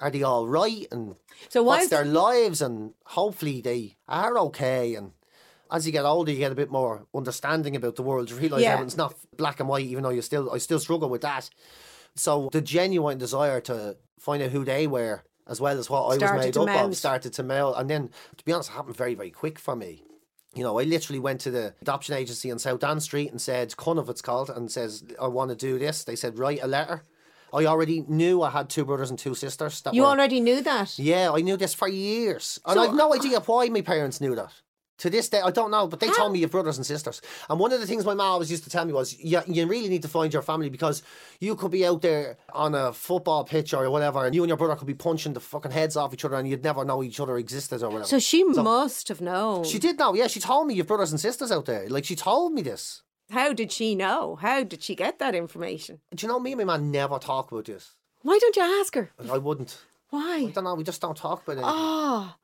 are 0.00 0.10
they 0.10 0.22
all 0.22 0.46
right 0.48 0.86
and 0.90 1.14
So 1.48 1.62
what's 1.62 1.88
their 1.88 2.04
lives? 2.04 2.60
And 2.60 2.94
hopefully 3.06 3.60
they 3.60 3.96
are 4.08 4.36
okay. 4.38 4.94
And 4.96 5.12
as 5.70 5.86
you 5.86 5.92
get 5.92 6.04
older 6.04 6.32
you 6.32 6.38
get 6.38 6.50
a 6.52 6.56
bit 6.56 6.70
more 6.72 7.06
understanding 7.14 7.76
about 7.76 7.94
the 7.96 8.02
world. 8.02 8.28
You 8.28 8.36
realise 8.36 8.62
Yeah. 8.62 8.72
everything's 8.72 8.96
not 8.96 9.14
black 9.36 9.60
and 9.60 9.68
white 9.68 9.86
even 9.86 10.02
though 10.02 10.10
you 10.10 10.20
still 10.22 10.50
I 10.50 10.58
still 10.58 10.80
struggle 10.80 11.08
with 11.08 11.22
that. 11.22 11.48
So 12.16 12.48
the 12.52 12.60
genuine 12.60 13.18
desire 13.18 13.60
to 13.62 13.96
find 14.18 14.42
out 14.42 14.50
who 14.50 14.64
they 14.64 14.86
were 14.88 15.22
as 15.46 15.60
well 15.60 15.78
as 15.78 15.88
what 15.88 16.02
I 16.02 16.18
was 16.18 16.44
made 16.44 16.56
up 16.56 16.66
mount. 16.66 16.90
of 16.90 16.96
started 16.96 17.32
to 17.34 17.42
melt 17.44 17.76
and 17.78 17.88
then 17.88 18.10
to 18.36 18.44
be 18.44 18.52
honest 18.52 18.70
it 18.70 18.74
happened 18.74 18.96
very 18.96 19.14
very 19.14 19.30
quick 19.30 19.58
for 19.58 19.76
me 19.76 20.02
you 20.54 20.62
know, 20.62 20.78
I 20.78 20.84
literally 20.84 21.18
went 21.18 21.40
to 21.42 21.50
the 21.50 21.74
adoption 21.80 22.14
agency 22.14 22.50
on 22.50 22.58
South 22.58 22.84
Anne 22.84 23.00
Street 23.00 23.30
and 23.30 23.40
said, 23.40 23.70
Cúnamh 23.70 24.08
it's 24.08 24.22
called, 24.22 24.50
and 24.50 24.70
says, 24.70 25.04
I 25.20 25.28
want 25.28 25.50
to 25.50 25.56
do 25.56 25.78
this. 25.78 26.04
They 26.04 26.16
said, 26.16 26.38
write 26.38 26.60
a 26.62 26.66
letter. 26.66 27.02
I 27.54 27.66
already 27.66 28.04
knew 28.08 28.42
I 28.42 28.50
had 28.50 28.70
two 28.70 28.84
brothers 28.84 29.10
and 29.10 29.18
two 29.18 29.34
sisters. 29.34 29.82
You 29.92 30.02
were, 30.02 30.08
already 30.08 30.40
knew 30.40 30.62
that. 30.62 30.98
Yeah, 30.98 31.32
I 31.32 31.42
knew 31.42 31.56
this 31.56 31.74
for 31.74 31.88
years. 31.88 32.58
And 32.66 32.74
So- 32.74 32.82
I've 32.82 32.94
no 32.94 33.14
idea 33.14 33.40
why 33.40 33.68
my 33.68 33.82
parents 33.82 34.20
knew 34.20 34.34
that. 34.34 34.52
To 35.02 35.10
this 35.10 35.28
day, 35.28 35.40
I 35.40 35.50
don't 35.50 35.72
know, 35.72 35.88
but 35.88 35.98
they 35.98 36.06
told 36.06 36.28
ah. 36.28 36.32
me 36.32 36.38
you 36.38 36.44
have 36.44 36.52
brothers 36.52 36.76
and 36.76 36.86
sisters. 36.86 37.20
And 37.50 37.58
one 37.58 37.72
of 37.72 37.80
the 37.80 37.88
things 37.88 38.04
my 38.04 38.14
mom 38.14 38.34
always 38.34 38.52
used 38.52 38.62
to 38.62 38.70
tell 38.70 38.84
me 38.84 38.92
was, 38.92 39.18
yeah, 39.18 39.42
you 39.48 39.66
really 39.66 39.88
need 39.88 40.02
to 40.02 40.08
find 40.08 40.32
your 40.32 40.42
family 40.42 40.70
because 40.70 41.02
you 41.40 41.56
could 41.56 41.72
be 41.72 41.84
out 41.84 42.02
there 42.02 42.36
on 42.52 42.76
a 42.76 42.92
football 42.92 43.42
pitch 43.42 43.74
or 43.74 43.90
whatever, 43.90 44.24
and 44.24 44.32
you 44.32 44.44
and 44.44 44.48
your 44.48 44.56
brother 44.56 44.76
could 44.76 44.86
be 44.86 44.94
punching 44.94 45.32
the 45.32 45.40
fucking 45.40 45.72
heads 45.72 45.96
off 45.96 46.14
each 46.14 46.24
other, 46.24 46.36
and 46.36 46.48
you'd 46.48 46.62
never 46.62 46.84
know 46.84 47.02
each 47.02 47.18
other 47.18 47.36
existed 47.36 47.82
or 47.82 47.88
whatever. 47.88 48.06
So 48.06 48.20
she 48.20 48.44
must 48.44 49.08
have 49.08 49.20
known. 49.20 49.64
She 49.64 49.80
did 49.80 49.98
know, 49.98 50.14
yeah. 50.14 50.28
She 50.28 50.38
told 50.38 50.68
me 50.68 50.74
you 50.74 50.82
have 50.82 50.86
brothers 50.86 51.10
and 51.10 51.18
sisters 51.18 51.50
out 51.50 51.64
there. 51.64 51.88
Like 51.88 52.04
she 52.04 52.14
told 52.14 52.52
me 52.52 52.62
this. 52.62 53.02
How 53.28 53.52
did 53.52 53.72
she 53.72 53.96
know? 53.96 54.36
How 54.36 54.62
did 54.62 54.84
she 54.84 54.94
get 54.94 55.18
that 55.18 55.34
information? 55.34 55.98
Do 56.14 56.24
you 56.24 56.32
know 56.32 56.38
me 56.38 56.52
and 56.52 56.58
my 56.64 56.76
man 56.78 56.92
never 56.92 57.18
talk 57.18 57.50
about 57.50 57.64
this? 57.64 57.96
Why 58.20 58.38
don't 58.40 58.54
you 58.54 58.62
ask 58.80 58.94
her? 58.94 59.10
I 59.28 59.38
wouldn't. 59.38 59.78
Why? 60.10 60.46
I 60.48 60.50
don't 60.52 60.62
know. 60.62 60.74
We 60.74 60.84
just 60.84 61.00
don't 61.00 61.16
talk 61.16 61.42
about 61.42 61.58
it. 61.58 61.64
Oh, 61.66 62.34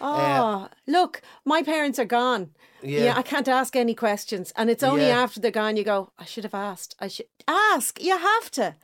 oh, 0.00 0.14
uh, 0.14 0.68
look, 0.86 1.22
my 1.44 1.62
parents 1.62 1.98
are 1.98 2.04
gone. 2.04 2.50
Yeah. 2.82 3.04
Yeah. 3.04 3.14
I 3.16 3.22
can't 3.22 3.48
ask 3.48 3.74
any 3.76 3.94
questions. 3.94 4.52
And 4.56 4.70
it's 4.70 4.82
only 4.82 5.06
Yeah. 5.06 5.22
after 5.22 5.40
they're 5.40 5.50
gone 5.50 5.76
you 5.76 5.84
go, 5.84 6.10
I 6.18 6.24
should 6.24 6.44
have 6.44 6.54
asked. 6.54 6.94
I 7.00 7.08
should 7.08 7.26
ask. 7.48 8.00
You 8.02 8.16
have 8.18 8.50
to. 8.52 8.74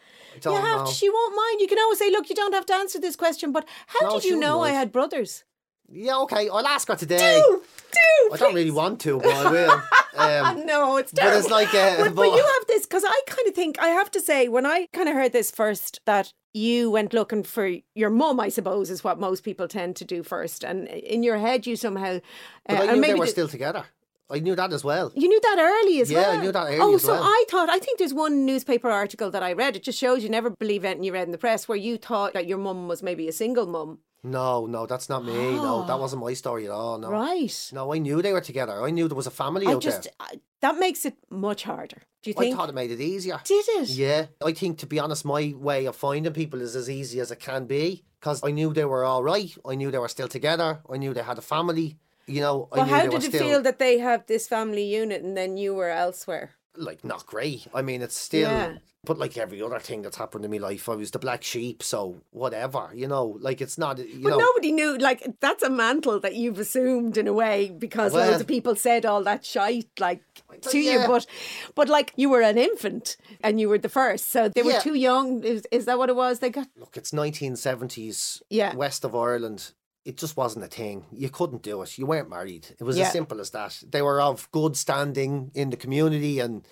You 0.44 0.54
have 0.54 0.80
know. 0.80 0.86
to. 0.86 0.92
She 0.92 1.08
won't 1.10 1.36
mind. 1.36 1.60
You 1.60 1.68
can 1.68 1.78
always 1.78 1.98
say, 1.98 2.10
look, 2.10 2.28
you 2.30 2.34
don't 2.34 2.54
have 2.54 2.66
to 2.66 2.74
answer 2.74 2.98
this 2.98 3.16
question, 3.16 3.52
but 3.52 3.66
how 3.86 4.08
No, 4.08 4.14
did 4.14 4.24
you 4.24 4.38
know 4.38 4.62
I 4.62 4.70
had 4.70 4.90
brothers? 4.90 5.44
Yeah, 5.90 6.16
okay. 6.20 6.48
I'll 6.48 6.66
ask 6.66 6.88
her 6.88 6.96
today. 6.96 7.42
Do, 7.46 7.62
do. 7.92 8.34
I 8.34 8.36
don't 8.38 8.54
really 8.54 8.70
want 8.70 8.98
to, 9.02 9.18
but 9.18 9.34
I 9.34 9.50
will. 9.56 9.82
Um, 10.16 10.66
No, 10.66 10.96
it's 10.96 11.12
But 11.12 11.36
it's 11.36 11.50
like, 11.50 11.72
uh, 11.74 11.96
but, 11.98 12.14
but 12.14 12.16
but- 12.16 12.36
you 12.36 12.44
have 12.44 12.66
this 12.68 12.86
because 12.86 13.04
I 13.04 13.20
kind 13.26 13.48
of 13.48 13.54
think 13.54 13.78
I 13.80 13.88
have 13.88 14.10
to 14.12 14.20
say 14.20 14.48
when 14.48 14.66
I 14.66 14.86
kind 14.92 15.08
of 15.08 15.14
heard 15.14 15.32
this 15.32 15.50
first 15.50 16.00
that 16.06 16.32
you 16.54 16.90
went 16.90 17.14
looking 17.14 17.42
for 17.42 17.70
your 17.94 18.10
mum. 18.10 18.38
I 18.38 18.48
suppose 18.50 18.90
is 18.90 19.02
what 19.02 19.18
most 19.18 19.42
people 19.42 19.68
tend 19.68 19.96
to 19.96 20.04
do 20.04 20.22
first, 20.22 20.64
and 20.64 20.86
in 20.88 21.22
your 21.22 21.38
head 21.38 21.66
you 21.66 21.76
somehow. 21.76 22.20
but 22.66 22.78
uh, 22.78 22.82
I 22.82 22.86
or 22.88 22.92
knew 22.94 23.00
maybe 23.00 23.12
they 23.14 23.18
were 23.20 23.26
still 23.26 23.48
together. 23.48 23.84
I 24.30 24.38
knew 24.38 24.54
that 24.56 24.72
as 24.72 24.82
well. 24.82 25.12
You 25.14 25.28
knew 25.28 25.40
that 25.42 25.56
early 25.58 26.00
as 26.00 26.10
Yeah, 26.10 26.20
well. 26.20 26.32
Yeah, 26.34 26.38
I 26.38 26.42
knew 26.42 26.52
that 26.52 26.66
early 26.66 26.78
Oh, 26.80 26.96
so 26.96 27.12
well. 27.12 27.22
I 27.22 27.44
thought 27.50 27.68
I 27.68 27.78
think 27.78 27.98
there's 27.98 28.14
one 28.14 28.46
newspaper 28.46 28.90
article 28.90 29.30
that 29.30 29.42
I 29.42 29.52
read. 29.52 29.76
It 29.76 29.82
just 29.82 29.98
shows 29.98 30.22
you 30.22 30.30
never 30.30 30.48
believe 30.50 30.84
anything 30.86 31.04
you 31.04 31.12
read 31.12 31.24
in 31.28 31.32
the 31.32 31.38
press, 31.38 31.68
where 31.68 31.76
you 31.78 31.98
thought 31.98 32.32
that 32.34 32.46
your 32.46 32.58
mum 32.58 32.88
was 32.88 33.02
maybe 33.02 33.28
a 33.28 33.32
single 33.32 33.66
mum. 33.66 33.98
No, 34.24 34.66
no, 34.66 34.86
that's 34.86 35.08
not 35.08 35.24
me. 35.24 35.32
No, 35.32 35.84
that 35.86 35.94
ah. 35.94 35.98
wasn't 35.98 36.22
my 36.22 36.32
story 36.34 36.66
at 36.66 36.70
all. 36.70 36.98
No. 36.98 37.10
Right. 37.10 37.70
No, 37.72 37.92
I 37.92 37.98
knew 37.98 38.22
they 38.22 38.32
were 38.32 38.40
together. 38.40 38.82
I 38.82 38.90
knew 38.90 39.08
there 39.08 39.16
was 39.16 39.26
a 39.26 39.32
family 39.32 39.66
I 39.66 39.72
out 39.72 39.82
just 39.82 40.04
there. 40.04 40.12
I, 40.20 40.40
that 40.60 40.78
makes 40.78 41.04
it 41.04 41.16
much 41.28 41.64
harder. 41.64 42.02
Do 42.22 42.30
you 42.30 42.34
I 42.38 42.42
think? 42.42 42.56
thought 42.56 42.68
it 42.68 42.74
made 42.74 42.92
it 42.92 43.00
easier. 43.00 43.40
Did 43.44 43.64
it? 43.68 43.88
Yeah, 43.88 44.26
I 44.44 44.52
think 44.52 44.78
to 44.78 44.86
be 44.86 45.00
honest, 45.00 45.24
my 45.24 45.54
way 45.56 45.86
of 45.86 45.96
finding 45.96 46.32
people 46.32 46.60
is 46.62 46.76
as 46.76 46.88
easy 46.88 47.18
as 47.18 47.32
it 47.32 47.40
can 47.40 47.66
be 47.66 48.04
because 48.20 48.40
I 48.44 48.52
knew 48.52 48.72
they 48.72 48.84
were 48.84 49.04
all 49.04 49.24
right. 49.24 49.52
I 49.66 49.74
knew 49.74 49.90
they 49.90 49.98
were 49.98 50.08
still 50.08 50.28
together. 50.28 50.80
I 50.88 50.98
knew 50.98 51.12
they 51.12 51.22
had 51.22 51.38
a 51.38 51.42
family. 51.42 51.98
You 52.26 52.40
know, 52.40 52.68
I 52.70 52.76
Well, 52.76 52.86
how 52.86 53.02
did 53.02 53.14
it 53.14 53.22
still 53.22 53.40
feel 53.40 53.62
that 53.62 53.80
they 53.80 53.98
have 53.98 54.26
this 54.26 54.46
family 54.46 54.84
unit 54.84 55.22
and 55.24 55.36
then 55.36 55.56
you 55.56 55.74
were 55.74 55.90
elsewhere? 55.90 56.52
like 56.76 57.04
not 57.04 57.26
great. 57.26 57.66
I 57.74 57.82
mean, 57.82 58.02
it's 58.02 58.16
still. 58.16 58.50
Yeah. 58.50 58.74
But 59.04 59.18
like 59.18 59.36
every 59.36 59.60
other 59.60 59.80
thing 59.80 60.02
that's 60.02 60.16
happened 60.16 60.44
in 60.44 60.50
my 60.52 60.58
life, 60.58 60.88
I 60.88 60.94
was 60.94 61.10
the 61.10 61.18
black 61.18 61.42
sheep. 61.42 61.82
So 61.82 62.20
whatever, 62.30 62.88
you 62.94 63.08
know, 63.08 63.36
like 63.40 63.60
it's 63.60 63.76
not. 63.76 63.98
You 63.98 64.20
But 64.22 64.30
know, 64.30 64.38
nobody 64.38 64.70
knew. 64.70 64.96
Like 64.96 65.26
that's 65.40 65.64
a 65.64 65.70
mantle 65.70 66.20
that 66.20 66.36
you've 66.36 66.60
assumed 66.60 67.16
in 67.16 67.26
a 67.26 67.32
way 67.32 67.70
because 67.76 68.12
Well- 68.12 68.28
loads 68.30 68.40
of 68.40 68.46
people 68.46 68.76
said 68.76 69.04
all 69.04 69.24
that 69.24 69.44
shite 69.44 69.88
like 69.98 70.22
to 70.70 70.78
you. 70.78 71.00
But 71.08 71.26
but 71.74 71.88
like 71.88 72.12
you 72.14 72.30
were 72.30 72.42
an 72.42 72.56
infant 72.56 73.16
and 73.42 73.60
you 73.60 73.68
were 73.68 73.78
the 73.78 73.88
first, 73.88 74.30
so 74.30 74.48
they 74.48 74.62
were 74.62 74.70
Yeah. 74.72 74.78
too 74.78 74.94
young. 74.94 75.42
Is, 75.42 75.66
is 75.72 75.84
that 75.86 75.98
what 75.98 76.08
it 76.08 76.14
was? 76.14 76.38
They 76.38 76.50
got 76.50 76.68
look, 76.76 76.96
it's 76.96 77.10
1970s. 77.12 78.40
Yeah. 78.50 78.72
West 78.76 79.04
of 79.04 79.16
Ireland. 79.16 79.72
It 80.04 80.16
just 80.16 80.36
wasn't 80.36 80.64
a 80.64 80.68
thing. 80.68 81.06
You 81.12 81.28
couldn't 81.28 81.62
do 81.62 81.82
it. 81.82 81.98
You 81.98 82.06
weren't 82.06 82.28
married. 82.30 82.68
It 82.78 82.84
was 82.84 82.96
Yeah. 82.98 83.06
as 83.06 83.12
simple 83.12 83.40
as 83.40 83.50
that. 83.50 83.82
They 83.88 84.02
were 84.02 84.20
of 84.20 84.48
good 84.52 84.76
standing 84.76 85.50
in 85.54 85.70
the 85.70 85.76
community, 85.76 86.38
and 86.40 86.66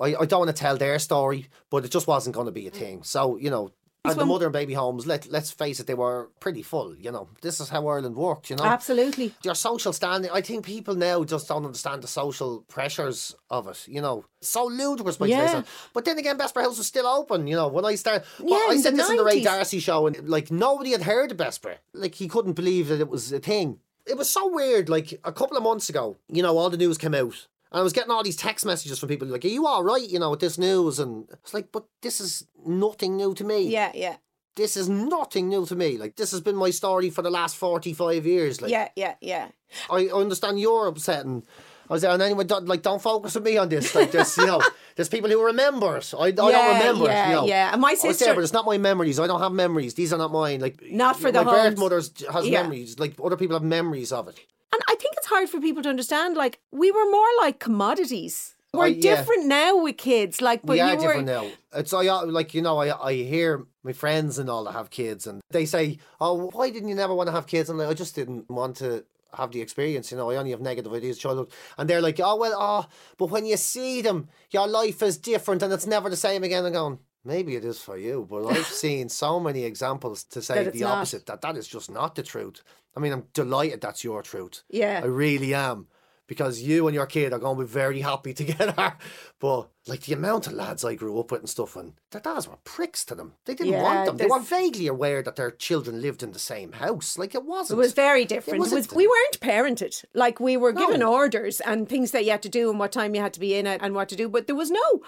I, 0.00 0.14
I 0.16 0.24
don't 0.26 0.40
want 0.40 0.54
to 0.56 0.60
tell 0.60 0.76
their 0.76 0.98
story, 0.98 1.48
but 1.70 1.84
it 1.84 1.90
just 1.90 2.06
wasn't 2.06 2.34
going 2.34 2.46
to 2.46 2.52
be 2.52 2.66
a 2.66 2.70
thing. 2.70 3.02
So 3.02 3.36
you 3.36 3.50
know, 3.50 3.70
and 4.04 4.20
the 4.20 4.26
mother 4.26 4.46
and 4.46 4.52
baby 4.52 4.74
homes. 4.74 5.06
Let 5.06 5.30
let's 5.30 5.50
face 5.50 5.80
it, 5.80 5.86
they 5.86 5.94
were 5.94 6.30
pretty 6.40 6.62
full. 6.62 6.94
You 6.96 7.10
know, 7.10 7.28
this 7.40 7.58
is 7.60 7.70
how 7.70 7.86
Ireland 7.86 8.16
worked. 8.16 8.50
You 8.50 8.56
know, 8.56 8.64
absolutely. 8.64 9.34
your 9.42 9.54
social 9.54 9.92
standing. 9.92 10.30
I 10.30 10.42
think 10.42 10.66
people 10.66 10.94
now 10.94 11.24
just 11.24 11.48
don't 11.48 11.64
understand 11.64 12.02
the 12.02 12.08
social 12.08 12.64
pressures 12.68 13.34
of 13.48 13.66
it. 13.68 13.86
You 13.88 14.02
know, 14.02 14.26
so 14.42 14.66
ludicrous 14.66 15.16
by 15.16 15.26
Yeah. 15.26 15.46
today's 15.46 15.64
But 15.94 16.04
then 16.04 16.18
again, 16.18 16.36
Bessborough 16.36 16.68
was 16.68 16.86
still 16.86 17.06
open. 17.06 17.46
You 17.46 17.56
know, 17.56 17.68
when 17.68 17.84
I 17.84 17.94
started, 17.94 18.26
Yeah, 18.40 18.46
well, 18.50 18.70
I 18.70 18.76
said 18.76 18.94
this 18.96 19.08
in 19.08 19.16
the 19.16 19.24
Ray 19.24 19.42
D'Arcy 19.42 19.80
show, 19.80 20.06
and 20.06 20.28
like 20.28 20.50
nobody 20.50 20.90
had 20.92 21.02
heard 21.02 21.30
of 21.30 21.38
Bessborough. 21.38 21.78
Like 21.94 22.14
he 22.14 22.28
couldn't 22.28 22.54
believe 22.54 22.88
that 22.88 23.00
it 23.00 23.08
was 23.08 23.32
a 23.32 23.40
thing. 23.40 23.78
It 24.06 24.18
was 24.18 24.28
so 24.28 24.52
weird. 24.52 24.90
Like 24.90 25.18
a 25.24 25.32
couple 25.32 25.56
of 25.56 25.62
months 25.62 25.88
ago, 25.88 26.18
you 26.28 26.42
know, 26.42 26.58
all 26.58 26.68
the 26.68 26.76
news 26.76 26.98
came 26.98 27.14
out. 27.14 27.46
And 27.74 27.80
I 27.80 27.82
was 27.82 27.92
getting 27.92 28.12
all 28.12 28.22
these 28.22 28.36
text 28.36 28.64
messages 28.64 29.00
from 29.00 29.08
people 29.08 29.26
like, 29.26 29.44
"Are 29.44 29.48
you 29.48 29.66
all 29.66 29.82
right?" 29.82 30.08
You 30.08 30.20
know, 30.20 30.30
with 30.30 30.38
this 30.38 30.58
news, 30.58 31.00
and 31.00 31.28
it's 31.42 31.52
like, 31.52 31.72
"But 31.72 31.84
this 32.02 32.20
is 32.20 32.46
nothing 32.64 33.16
new 33.16 33.34
to 33.34 33.42
me 33.42 33.62
Yeah, 33.68 33.90
yeah, 33.94 34.16
this 34.54 34.76
is 34.76 34.88
nothing 34.88 35.48
new 35.48 35.66
to 35.66 35.74
me. 35.74 35.98
Like 35.98 36.14
this 36.14 36.30
has 36.30 36.40
been 36.40 36.54
my 36.54 36.70
story 36.70 37.10
for 37.10 37.22
the 37.22 37.30
last 37.30 37.56
forty 37.56 37.92
five 37.92 38.24
years. 38.24 38.62
Like 38.62 38.70
yeah, 38.70 38.88
yeah, 38.94 39.14
yeah. 39.20 39.48
I 39.90 40.06
understand 40.06 40.60
you're 40.60 40.86
upset 40.86 41.24
and 41.24 41.42
I 41.90 41.92
was 41.94 42.02
there 42.02 42.12
and 42.12 42.22
anyway 42.22 42.44
don't, 42.44 42.66
like 42.68 42.82
don't 42.82 43.02
focus 43.02 43.34
on 43.36 43.42
me 43.42 43.56
on 43.58 43.68
this. 43.68 43.92
Like 43.92 44.12
there's 44.12 44.36
you 44.36 44.46
know, 44.46 44.62
there's 44.96 45.08
people 45.08 45.28
who 45.28 45.44
remember 45.44 45.96
it. 45.96 46.14
I, 46.16 46.26
I 46.26 46.30
don't 46.30 46.52
remember 46.78 47.06
yeah, 47.06 47.26
it, 47.26 47.28
you 47.30 47.34
know. 47.34 47.46
yeah. 47.46 47.72
And 47.72 47.80
my 47.82 47.90
was 47.90 48.02
there, 48.02 48.12
sister- 48.14 48.34
but 48.34 48.44
it's 48.44 48.52
not 48.52 48.64
my 48.66 48.78
memories. 48.78 49.18
I 49.18 49.26
don't 49.26 49.40
have 49.40 49.52
memories. 49.52 49.94
These 49.94 50.12
are 50.12 50.18
not 50.18 50.30
mine. 50.30 50.60
Like 50.60 50.80
Not 50.90 51.16
for 51.18 51.32
the 51.32 51.42
my 51.44 51.70
birth 51.70 52.24
has 52.32 52.46
Yeah. 52.46 52.62
memories. 52.62 53.00
Like 53.00 53.14
other 53.22 53.36
people 53.36 53.56
have 53.56 53.64
memories 53.64 54.12
of 54.12 54.28
it. 54.28 54.38
And 54.72 54.80
I 54.88 54.94
think 54.94 55.13
it's 55.24 55.30
hard 55.30 55.48
for 55.48 55.58
people 55.58 55.82
to 55.82 55.88
understand. 55.88 56.36
Like 56.36 56.60
we 56.70 56.90
were 56.90 57.10
more 57.10 57.26
like 57.40 57.58
commodities. 57.58 58.54
We're 58.74 58.84
Oh, 58.84 58.86
yeah. 58.88 59.00
different 59.00 59.46
now 59.46 59.82
with 59.82 59.96
kids. 59.96 60.42
Like, 60.42 60.60
but 60.62 60.74
we 60.74 60.80
are 60.80 60.90
you 60.90 60.96
were 60.96 61.02
different 61.06 61.26
now. 61.26 61.46
It's 61.74 61.94
I 61.94 62.06
uh, 62.06 62.26
like 62.26 62.52
you 62.52 62.60
know 62.60 62.76
I 62.78 62.88
I 63.10 63.14
hear 63.14 63.64
my 63.82 63.92
friends 63.92 64.38
and 64.38 64.50
all 64.50 64.64
that 64.64 64.72
have 64.72 64.90
kids 64.90 65.26
and 65.26 65.40
they 65.50 65.64
say 65.64 65.98
oh 66.20 66.50
why 66.52 66.70
didn't 66.70 66.88
you 66.88 66.94
never 66.94 67.14
want 67.14 67.28
to 67.28 67.32
have 67.32 67.46
kids 67.46 67.70
and 67.70 67.78
like, 67.78 67.88
I 67.88 67.94
just 67.94 68.14
didn't 68.14 68.50
want 68.50 68.76
to 68.76 69.04
have 69.38 69.50
the 69.52 69.60
experience 69.60 70.10
you 70.10 70.16
know 70.16 70.30
I 70.30 70.36
only 70.36 70.52
have 70.52 70.60
negative 70.60 70.92
ideas 70.92 71.16
of 71.16 71.22
childhood 71.22 71.50
and 71.76 71.88
they're 71.88 72.00
like 72.00 72.18
oh 72.20 72.36
well 72.36 72.56
oh 72.58 72.86
but 73.18 73.30
when 73.30 73.44
you 73.44 73.56
see 73.58 74.00
them 74.00 74.28
your 74.50 74.66
life 74.66 75.02
is 75.02 75.18
different 75.18 75.62
and 75.62 75.72
it's 75.72 75.86
never 75.86 76.08
the 76.08 76.16
same 76.16 76.42
again 76.44 76.64
and 76.64 76.74
going 76.74 76.98
maybe 77.24 77.56
it 77.56 77.64
is 77.64 77.80
for 77.80 77.96
you 77.96 78.26
but 78.28 78.44
I've 78.46 78.66
seen 78.84 79.08
so 79.08 79.40
many 79.40 79.64
examples 79.64 80.24
to 80.24 80.42
say 80.42 80.64
the 80.68 80.80
not. 80.80 80.90
opposite 80.98 81.26
that 81.26 81.40
that 81.42 81.56
is 81.56 81.66
just 81.68 81.90
not 81.90 82.14
the 82.14 82.22
truth 82.22 82.62
I 82.96 83.00
mean 83.00 83.12
I'm 83.12 83.24
delighted 83.32 83.80
that's 83.80 84.04
your 84.04 84.22
truth 84.22 84.62
Yeah. 84.70 85.00
I 85.02 85.06
really 85.06 85.54
am 85.54 85.88
because 86.26 86.62
you 86.62 86.86
and 86.88 86.94
your 86.94 87.04
kid 87.04 87.34
are 87.34 87.38
going 87.38 87.58
to 87.58 87.64
be 87.64 87.68
very 87.68 88.00
happy 88.00 88.32
together. 88.42 88.94
But 89.38 89.68
like 89.86 90.00
the 90.04 90.14
amount 90.14 90.46
of 90.46 90.54
lads 90.54 90.82
I 90.82 90.94
grew 90.94 91.20
up 91.20 91.30
with 91.30 91.40
and 91.42 91.50
stuff, 91.50 91.76
and 91.76 91.92
their 92.12 92.22
dads 92.22 92.48
were 92.48 92.56
pricks 92.64 93.04
to 93.04 93.14
them. 93.14 93.34
They 93.44 93.54
didn't 93.54 93.74
Yeah, 93.74 93.82
want 93.82 94.06
them. 94.06 94.16
They 94.16 94.26
were 94.26 94.38
vaguely 94.40 94.86
aware 94.86 95.22
that 95.22 95.36
their 95.36 95.50
children 95.50 96.00
lived 96.00 96.22
in 96.22 96.32
the 96.32 96.38
same 96.38 96.72
house. 96.72 97.18
Like 97.18 97.34
it 97.34 97.38
It 97.42 97.44
wasn't. 97.44 97.76
It 97.78 97.82
was 97.82 97.92
very 97.92 98.24
different. 98.24 98.56
It 98.56 98.60
was, 98.60 98.72
wasn't- 98.72 98.96
we 98.96 99.06
weren't 99.06 99.38
parented. 99.40 100.02
Like 100.14 100.40
we 100.40 100.56
were 100.56 100.72
given 100.72 101.00
No. 101.00 101.12
orders 101.12 101.60
and 101.60 101.86
things 101.90 102.12
that 102.12 102.24
you 102.24 102.30
had 102.30 102.42
to 102.44 102.48
do 102.48 102.70
and 102.70 102.78
what 102.78 102.90
time 102.92 103.14
you 103.14 103.20
had 103.20 103.34
to 103.34 103.40
be 103.40 103.54
in 103.54 103.66
it 103.66 103.82
and 103.82 103.94
what 103.94 104.08
to 104.08 104.16
do. 104.16 104.26
But 104.30 104.46
there 104.46 104.56
was 104.56 104.70
no 104.70 105.02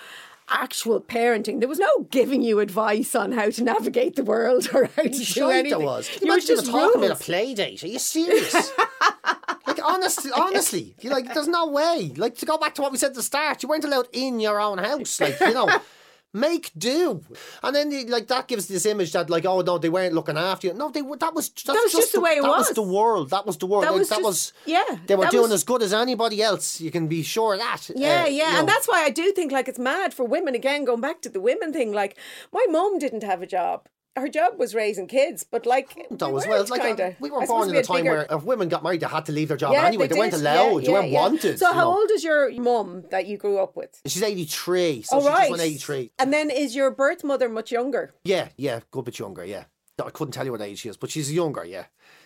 actual 0.48 1.00
parenting. 1.00 1.60
There 1.60 1.68
was 1.68 1.78
no 1.78 2.06
giving 2.10 2.42
you 2.42 2.60
advice 2.60 3.14
on 3.14 3.32
how 3.32 3.50
to 3.50 3.64
navigate 3.64 4.16
the 4.16 4.24
world 4.24 4.68
or 4.74 4.86
how 4.96 5.02
to 5.02 5.08
do 5.08 5.50
anything. 5.50 5.70
there 5.70 5.86
was. 5.86 6.10
You 6.22 6.32
were 6.32 6.40
just 6.40 6.66
talking 6.66 7.04
about 7.04 7.20
a 7.20 7.22
play 7.22 7.54
date. 7.54 7.82
Are 7.82 7.88
you 7.88 7.98
serious? 7.98 8.54
like 9.66 9.80
honestly, 9.84 10.30
honestly, 10.34 10.94
you 11.00 11.10
like 11.10 11.32
there's 11.34 11.48
no 11.48 11.68
way. 11.68 12.12
Like 12.16 12.36
to 12.38 12.46
go 12.46 12.58
back 12.58 12.74
to 12.76 12.82
what 12.82 12.92
we 12.92 12.98
said 12.98 13.08
at 13.10 13.14
the 13.14 13.22
start, 13.22 13.62
you 13.62 13.68
weren't 13.68 13.84
allowed 13.84 14.08
in 14.12 14.40
your 14.40 14.60
own 14.60 14.78
house. 14.78 15.20
Like 15.20 15.38
you 15.40 15.54
know. 15.54 15.68
Make 16.36 16.70
do, 16.76 17.22
and 17.62 17.74
then 17.74 17.88
the, 17.88 18.04
like 18.16 18.26
that 18.28 18.46
gives 18.46 18.66
this 18.68 18.84
image 18.84 19.12
that 19.12 19.30
like 19.30 19.46
oh 19.46 19.60
no 19.62 19.78
they 19.78 19.88
weren't 19.88 20.12
looking 20.12 20.36
after 20.36 20.66
you. 20.66 20.74
No, 20.74 20.90
they 20.90 21.00
were. 21.00 21.16
That 21.16 21.34
was 21.34 21.48
that's 21.48 21.68
was 21.68 21.92
just 21.92 22.12
the 22.12 22.20
way 22.20 22.32
it 22.32 22.42
was. 22.42 22.50
that 22.52 22.58
was. 22.58 22.74
the 22.74 22.82
world. 22.98 23.30
That 23.30 23.46
was 23.46 23.56
the 23.56 23.66
world. 23.66 23.84
That 23.84 23.92
like, 23.92 24.00
was 24.00 24.08
that 24.10 24.16
just- 24.16 24.24
was 24.24 24.52
yeah, 24.66 24.84
They 25.06 25.16
were 25.16 25.26
doing 25.28 25.44
was- 25.44 25.52
as 25.52 25.64
good 25.64 25.82
as 25.82 25.92
anybody 25.94 26.42
else. 26.42 26.78
You 26.80 26.90
can 26.90 27.06
be 27.08 27.22
sure 27.22 27.54
of 27.54 27.60
that. 27.60 27.88
Yeah, 27.96 28.24
Uh, 28.24 28.26
yeah. 28.26 28.58
And 28.58 28.66
know. 28.66 28.72
that's 28.74 28.86
why 28.86 29.02
I 29.02 29.10
do 29.10 29.32
think 29.32 29.50
like 29.50 29.66
it's 29.66 29.78
mad 29.78 30.12
for 30.12 30.24
women 30.24 30.54
again, 30.54 30.84
going 30.84 31.00
back 31.00 31.22
to 31.22 31.30
the 31.30 31.40
women 31.40 31.72
thing. 31.72 31.92
Like 31.92 32.18
my 32.52 32.66
mom 32.68 32.98
didn't 32.98 33.22
have 33.22 33.40
a 33.40 33.46
job. 33.46 33.88
Her 34.16 34.28
job 34.28 34.58
was 34.58 34.74
raising 34.74 35.06
kids, 35.06 35.44
but 35.44 35.66
like 35.66 35.94
Though 36.10 36.36
as 36.36 36.46
well, 36.46 36.64
like 36.68 36.82
kinda, 36.82 37.08
uh, 37.08 37.12
we 37.20 37.30
were 37.30 37.46
born 37.46 37.68
in 37.68 37.74
we 37.74 37.80
a 37.80 37.82
time 37.82 37.96
bigger- 37.98 38.10
where 38.10 38.26
if 38.30 38.42
women 38.44 38.68
got 38.68 38.82
married, 38.82 39.00
they 39.00 39.06
had 39.06 39.26
to 39.26 39.32
leave 39.32 39.48
their 39.48 39.56
job 39.56 39.72
Yeah, 39.72 39.84
anyway. 39.86 40.06
They, 40.06 40.14
did. 40.14 40.18
weren't 40.18 40.32
Yeah, 40.32 40.38
allowed. 40.40 40.84
they 40.84 40.92
weren't 40.92 41.10
yeah. 41.10 41.20
wanted. 41.20 41.58
So 41.58 41.72
how 41.72 41.82
know. 41.90 41.98
old 41.98 42.10
is 42.10 42.24
your 42.24 42.50
mum 42.60 43.04
that 43.10 43.26
you 43.26 43.36
grew 43.36 43.58
up 43.58 43.76
with? 43.76 44.00
She's 44.06 44.22
eighty 44.22 44.44
three. 44.44 45.02
So 45.02 45.18
oh 45.18 45.20
she 45.20 45.26
right, 45.28 45.50
just 45.50 45.62
eighty 45.62 45.76
three. 45.78 46.12
And 46.18 46.32
then 46.32 46.50
is 46.50 46.74
your 46.74 46.90
birth 46.90 47.22
mother 47.24 47.48
much 47.48 47.70
younger? 47.70 48.14
Yeah, 48.24 48.48
yeah, 48.56 48.80
good 48.90 49.04
bit 49.04 49.18
younger. 49.18 49.44
Yeah, 49.44 49.64
I 50.02 50.10
couldn't 50.10 50.32
tell 50.32 50.44
you 50.46 50.52
what 50.52 50.60
age 50.62 50.78
she 50.80 50.88
is, 50.88 50.96
but 50.96 51.10
she's 51.10 51.32
younger. 51.32 51.64
Yeah. 51.64 51.84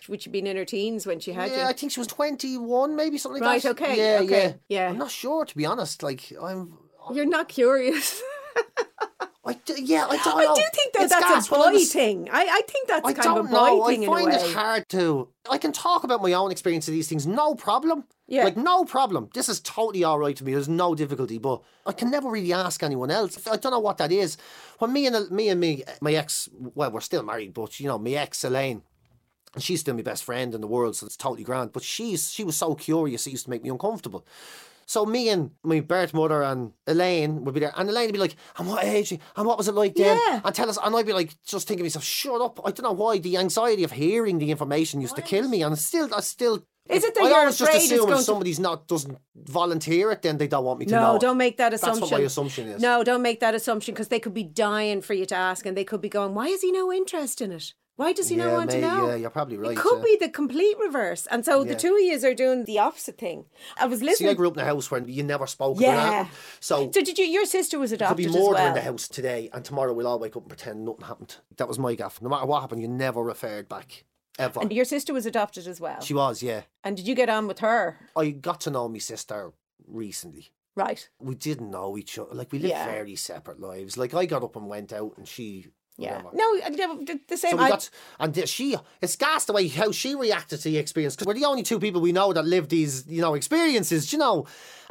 Would 0.09 0.21
she 0.23 0.29
been 0.29 0.47
in 0.47 0.57
her 0.57 0.65
teens 0.65 1.05
when 1.05 1.19
she 1.19 1.31
had 1.33 1.51
Yeah, 1.51 1.67
I 1.67 1.73
think 1.73 1.91
she 1.91 1.99
was 1.99 2.07
21, 2.07 2.95
maybe 2.95 3.17
something 3.19 3.41
like 3.41 3.49
Right, 3.49 3.61
that. 3.63 3.69
okay, 3.81 3.97
Yeah, 3.97 4.19
okay, 4.23 4.43
yeah. 4.67 4.83
yeah. 4.85 4.89
I'm 4.89 4.97
not 4.97 5.11
sure, 5.11 5.45
to 5.45 5.55
be 5.55 5.65
honest. 5.65 6.01
Like, 6.03 6.31
I'm. 6.41 6.77
You're 7.13 7.25
not 7.25 7.49
curious. 7.49 8.21
I, 9.43 9.53
d- 9.53 9.73
yeah, 9.81 10.05
I 10.07 10.17
don't 10.17 10.37
know. 10.37 10.51
I 10.51 10.55
do 10.55 10.61
think 10.71 10.93
that 10.93 11.01
It's 11.03 11.11
that's 11.13 11.25
gas, 11.25 11.47
a 11.47 11.49
boy 11.55 11.77
thing. 11.85 12.29
I, 12.31 12.41
I 12.43 12.61
think 12.67 12.87
that's 12.87 13.07
I 13.07 13.13
kind 13.13 13.39
of 13.39 13.45
a 13.45 13.49
boy 13.49 13.55
know. 13.55 13.87
thing 13.87 14.03
I 14.03 14.05
find 14.05 14.33
it 14.33 14.53
hard 14.53 14.87
to. 14.89 15.29
I 15.49 15.57
can 15.57 15.71
talk 15.71 16.03
about 16.03 16.21
my 16.21 16.33
own 16.33 16.51
experience 16.51 16.87
of 16.87 16.93
these 16.93 17.07
things, 17.07 17.25
no 17.25 17.55
problem. 17.55 18.03
Yeah. 18.27 18.43
Like, 18.43 18.55
no 18.55 18.85
problem. 18.85 19.29
This 19.33 19.49
is 19.49 19.59
totally 19.59 20.03
all 20.03 20.19
right 20.19 20.35
to 20.35 20.43
me. 20.43 20.51
There's 20.53 20.69
no 20.69 20.93
difficulty, 20.93 21.39
but 21.39 21.61
I 21.87 21.91
can 21.91 22.11
never 22.11 22.29
really 22.29 22.53
ask 22.53 22.83
anyone 22.83 23.09
else. 23.09 23.47
I 23.47 23.57
don't 23.57 23.71
know 23.71 23.79
what 23.79 23.97
that 23.97 24.11
is. 24.11 24.37
When 24.77 24.93
me 24.93 25.07
and 25.07 25.31
me 25.31 25.49
and 25.49 25.59
me, 25.59 25.83
my 26.01 26.13
ex, 26.13 26.47
well, 26.53 26.91
we're 26.91 27.01
still 27.01 27.23
married, 27.23 27.53
but 27.55 27.79
you 27.79 27.87
know, 27.87 27.97
my 27.97 28.11
ex 28.11 28.43
Elaine, 28.43 28.83
and 29.55 29.63
she's 29.63 29.79
still 29.81 29.95
my 29.95 30.03
best 30.03 30.23
friend 30.23 30.53
in 30.53 30.61
the 30.61 30.67
world, 30.67 30.95
so 30.95 31.07
it's 31.07 31.17
totally 31.17 31.43
grand. 31.43 31.73
But 31.73 31.81
she's 31.83 32.31
she 32.31 32.43
was 32.43 32.55
so 32.55 32.75
curious, 32.75 33.25
it 33.25 33.31
used 33.31 33.45
to 33.45 33.49
make 33.49 33.63
me 33.63 33.69
uncomfortable. 33.69 34.23
So 34.91 35.05
me 35.05 35.29
and 35.29 35.51
my 35.63 35.79
birth 35.79 36.13
mother 36.13 36.43
and 36.43 36.73
Elaine 36.85 37.45
would 37.45 37.53
be 37.53 37.61
there, 37.61 37.71
and 37.77 37.89
Elaine 37.89 38.07
would 38.07 38.19
be 38.19 38.19
like, 38.19 38.35
"And 38.57 38.67
what 38.67 38.83
age? 38.83 39.17
And 39.37 39.47
what 39.47 39.57
was 39.57 39.69
it 39.69 39.73
like 39.73 39.95
then?" 39.95 40.17
Yeah. 40.17 40.41
And 40.43 40.53
tell 40.53 40.69
us, 40.69 40.77
and 40.83 40.93
I'd 40.93 41.05
be 41.05 41.13
like, 41.13 41.31
just 41.45 41.65
thinking 41.65 41.83
to 41.83 41.85
myself, 41.85 42.03
"Shut 42.03 42.41
up!" 42.41 42.59
I 42.65 42.71
don't 42.71 42.83
know 42.83 42.91
why 42.91 43.17
the 43.17 43.37
anxiety 43.37 43.85
of 43.85 43.93
hearing 43.93 44.39
the 44.39 44.51
information 44.51 44.99
used 44.99 45.15
to 45.15 45.21
kill 45.21 45.47
me, 45.47 45.63
and 45.63 45.79
still, 45.79 46.13
I 46.13 46.19
still. 46.19 46.65
Is 46.89 47.05
it 47.05 47.15
that 47.15 47.23
I 47.23 47.27
you're 47.29 47.37
always 47.37 47.57
just 47.57 47.69
afraid 47.69 47.83
it's 47.83 47.91
assume 47.93 48.09
if 48.11 48.17
to- 48.17 48.23
somebody's 48.23 48.59
not 48.59 48.87
doesn't 48.89 49.17
volunteer 49.35 50.11
it, 50.11 50.23
then 50.23 50.37
they 50.37 50.49
don't 50.49 50.65
want 50.65 50.79
me 50.79 50.85
to 50.87 50.91
no, 50.91 51.01
know. 51.01 51.15
it. 51.15 51.21
don't 51.21 51.37
make 51.37 51.55
that 51.55 51.73
assumption. 51.73 52.01
That's 52.01 52.11
what 52.11 52.19
my 52.19 52.25
assumption 52.25 52.67
is. 52.67 52.81
No, 52.81 53.01
don't 53.05 53.21
make 53.21 53.39
that 53.39 53.55
assumption 53.55 53.93
because 53.93 54.09
they 54.09 54.19
could 54.19 54.33
be 54.33 54.43
dying 54.43 55.01
for 55.01 55.13
you 55.13 55.25
to 55.27 55.35
ask, 55.35 55.65
and 55.65 55.77
they 55.77 55.85
could 55.85 56.01
be 56.01 56.09
going, 56.09 56.33
"Why 56.35 56.47
is 56.47 56.63
he 56.63 56.71
no 56.73 56.91
interest 56.91 57.39
in 57.39 57.53
it? 57.53 57.73
Why 58.01 58.13
does 58.13 58.29
he 58.29 58.35
not 58.35 58.47
Yeah, 58.47 58.53
want 58.53 58.71
may- 58.71 58.81
to 58.81 58.87
know?" 58.87 59.07
yeah, 59.09 59.15
you're 59.15 59.29
probably 59.29 59.57
right, 59.57 59.73
It 59.73 59.77
could 59.77 59.99
yeah. 59.99 60.03
be 60.03 60.17
the 60.25 60.29
complete 60.29 60.75
reverse, 60.79 61.27
and 61.27 61.45
so 61.45 61.63
the 61.63 61.75
two 61.75 61.93
of 61.95 62.01
you 62.01 62.17
are 62.27 62.33
doing 62.33 62.65
the 62.65 62.79
opposite 62.79 63.17
thing. 63.19 63.45
I 63.77 63.85
was 63.85 63.99
See, 63.99 64.05
listening. 64.05 64.29
I 64.31 64.33
grew 64.33 64.47
up 64.47 64.57
in 64.57 64.63
a 64.63 64.65
house 64.65 64.89
where 64.89 65.01
you 65.01 65.23
never 65.23 65.45
spoke 65.45 65.79
Yeah. 65.79 65.93
about 65.93 66.09
that. 66.27 66.31
So 66.59 66.91
so 66.91 67.01
did 67.01 67.17
you? 67.19 67.25
Your 67.25 67.45
sister 67.45 67.77
was 67.77 67.91
adopted 67.91 68.17
be 68.17 68.25
as 68.25 68.33
murder 68.33 68.53
well. 68.53 68.67
in 68.69 68.73
the 68.73 68.81
house 68.81 69.07
today, 69.07 69.49
and 69.53 69.63
tomorrow 69.63 69.93
we'll 69.93 70.07
all 70.07 70.17
wake 70.19 70.35
up 70.35 70.41
and 70.43 70.49
pretend 70.49 70.83
nothing 70.85 71.05
happened. 71.05 71.37
That 71.57 71.67
was 71.67 71.77
my 71.77 71.93
gaff. 71.95 72.21
No 72.21 72.29
matter 72.29 72.45
what 72.47 72.61
happened, 72.61 72.81
you 72.81 72.87
never 72.87 73.21
referred 73.23 73.69
back. 73.69 74.05
Ever. 74.39 74.61
And 74.61 74.71
your 74.73 74.85
sister 74.85 75.13
was 75.13 75.25
adopted 75.27 75.67
as 75.67 75.79
well. 75.79 76.01
she 76.01 76.13
was, 76.15 76.41
yeah. 76.41 76.61
and 76.83 76.95
did 76.97 77.05
you 77.07 77.13
get 77.15 77.29
on 77.29 77.47
with 77.47 77.59
her? 77.59 77.99
I 78.15 78.29
got 78.31 78.61
to 78.61 78.71
know 78.71 78.87
my 78.87 78.97
sister 78.97 79.51
recently. 79.87 80.51
Right. 80.75 81.09
We 81.19 81.35
didn't 81.35 81.69
know 81.69 81.97
each 81.97 82.17
other. 82.17 82.33
Like, 82.33 82.51
we 82.51 82.59
lived 82.59 82.71
Yeah. 82.71 82.85
very 82.85 83.15
separate 83.15 83.59
lives. 83.59 83.97
Like, 83.97 84.13
I 84.13 84.25
got 84.25 84.41
up 84.43 84.55
and 84.55 84.67
went 84.69 84.93
out, 84.93 85.13
and 85.17 85.27
she. 85.27 85.67
Yeah. 86.01 86.21
No, 86.33 86.55
the, 86.55 87.19
the 87.27 87.37
same. 87.37 87.51
So 87.51 87.57
we 87.57 87.63
I- 87.63 87.69
got, 87.69 87.89
and 88.19 88.49
she, 88.49 88.75
it's 89.01 89.15
gas 89.15 89.45
the 89.45 89.53
way 89.53 89.67
how 89.67 89.91
she 89.91 90.15
reacted 90.15 90.59
to 90.61 90.69
the 90.69 90.77
experience 90.77 91.15
because 91.15 91.27
we're 91.27 91.39
the 91.39 91.45
only 91.45 91.63
two 91.63 91.79
people 91.79 92.01
we 92.01 92.11
know 92.11 92.33
that 92.33 92.45
live 92.45 92.69
these, 92.69 93.05
you 93.07 93.21
know, 93.21 93.35
experiences, 93.35 94.11
you 94.11 94.19
know, 94.19 94.45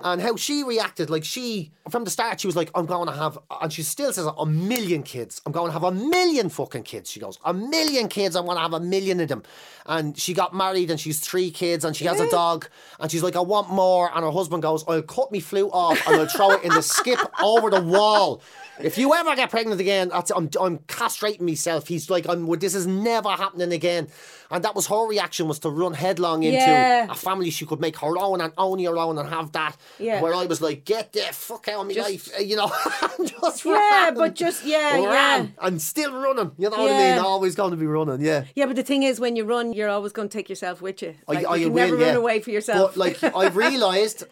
and 0.05 0.21
how 0.21 0.37
she 0.37 0.63
reacted. 0.65 1.11
Like 1.11 1.25
she, 1.25 1.73
from 1.91 2.05
the 2.05 2.11
start, 2.11 2.41
she 2.41 2.47
was 2.47 2.57
like, 2.57 2.71
"I'm 2.75 2.87
going 2.87 3.07
to 3.07 3.13
have," 3.13 3.39
and 3.61 3.73
she 3.73 3.83
still 3.83 4.13
says, 4.13 4.27
"A 4.39 4.47
million 4.47 5.03
kids. 5.03 5.41
I'm 5.47 5.53
going 5.53 5.67
to 5.67 5.73
have 5.73 5.85
a 5.85 5.93
million 5.93 6.49
fucking 6.49 6.85
kids." 6.85 7.11
She 7.11 7.21
goes, 7.21 7.39
"A 7.45 7.53
million 7.55 8.09
kids. 8.09 8.37
I 8.37 8.41
want 8.41 8.59
to 8.59 8.63
have 8.63 8.73
a 8.73 8.81
million 8.81 9.21
of 9.21 9.29
them." 9.29 9.43
And 9.87 10.17
she 10.19 10.35
got 10.35 10.55
married, 10.55 10.91
and 10.91 11.01
she's 11.01 11.21
three 11.21 11.51
kids, 11.51 11.85
and 11.85 11.97
she 11.97 12.05
has 12.05 12.21
a 12.21 12.31
dog, 12.31 12.69
and 12.99 13.11
she's 13.11 13.23
like, 13.23 13.37
"I 13.37 13.41
want 13.41 13.71
more." 13.71 14.11
And 14.15 14.25
her 14.25 14.31
husband 14.31 14.63
goes, 14.63 14.85
"I'll 14.89 15.03
cut 15.03 15.33
me 15.33 15.41
flute 15.41 15.71
off, 15.73 16.01
and 16.07 16.17
I'll 16.17 16.27
throw 16.27 16.53
it 16.53 16.63
in 16.65 16.73
the 16.73 16.83
skip 16.83 17.19
over 17.43 17.71
the 17.71 17.83
wall." 17.83 18.43
If 18.83 18.97
you 18.97 19.15
ever 19.15 19.37
get 19.37 19.51
pregnant 19.51 19.81
again, 19.81 20.09
that's, 20.09 20.31
I'm, 20.31 20.49
I'm 20.59 20.79
castrating 20.79 21.43
myself. 21.43 21.87
He's 21.87 22.09
like, 22.09 22.27
I'm, 22.29 22.49
this 22.59 22.75
is 22.75 22.87
never 22.87 23.29
happening 23.29 23.73
again. 23.73 24.09
And 24.51 24.65
that 24.65 24.75
was 24.75 24.87
her 24.89 25.07
reaction 25.07 25.47
was 25.49 25.59
to 25.61 25.71
run 25.71 25.95
headlong 25.95 26.43
into 26.43 26.57
Yeah. 26.59 27.07
a 27.11 27.15
family 27.15 27.51
she 27.51 27.67
could 27.67 27.81
make 27.81 27.97
her 27.99 28.19
own 28.19 28.41
and 28.41 28.53
own 28.59 28.79
your 28.81 28.99
own 28.99 29.17
and 29.19 29.29
have 29.29 29.53
that. 29.53 29.77
Yeah. 29.99 30.21
Where 30.21 30.35
I 30.35 30.47
was 30.47 30.61
like, 30.61 30.85
get 30.85 31.13
the 31.13 31.21
fuck 31.33 31.69
out 31.69 31.83
of 31.89 31.95
my 31.97 32.03
life, 32.03 32.29
you 32.41 32.57
know. 32.57 32.69
just 33.25 33.65
Yeah, 33.65 33.73
ran. 34.07 34.15
but 34.15 34.35
just- 34.35 34.65
yeah, 34.65 34.95
ran, 34.95 35.45
yeah. 35.45 35.47
And 35.67 35.81
still 35.81 36.13
running. 36.13 36.53
You 36.59 36.71
know 36.71 36.79
what 36.79 36.91
I 36.91 36.99
Yeah. 36.99 37.15
mean? 37.17 37.25
Always 37.25 37.55
going 37.55 37.71
to 37.71 37.77
be 37.77 37.87
running, 37.87 38.21
yeah. 38.21 38.45
yeah, 38.55 38.67
but 38.67 38.77
the 38.77 38.83
thing 38.83 39.03
is, 39.03 39.21
when 39.21 39.37
you 39.37 39.45
run, 39.45 39.73
you're 39.73 39.89
always 39.89 40.13
going 40.13 40.29
to 40.29 40.33
take 40.37 40.49
yourself 40.49 40.83
with 40.83 41.03
you. 41.03 41.15
Like, 41.29 41.45
I, 41.47 41.51
I 41.51 41.57
you 41.57 41.67
can 41.67 41.73
will, 41.75 41.85
never 41.85 41.97
yeah. 41.99 42.07
run 42.09 42.17
away 42.17 42.41
for 42.41 42.51
yourself. 42.51 42.93
But 42.95 42.97
like 42.97 43.23
I've 43.37 43.57
realised, 43.57 44.25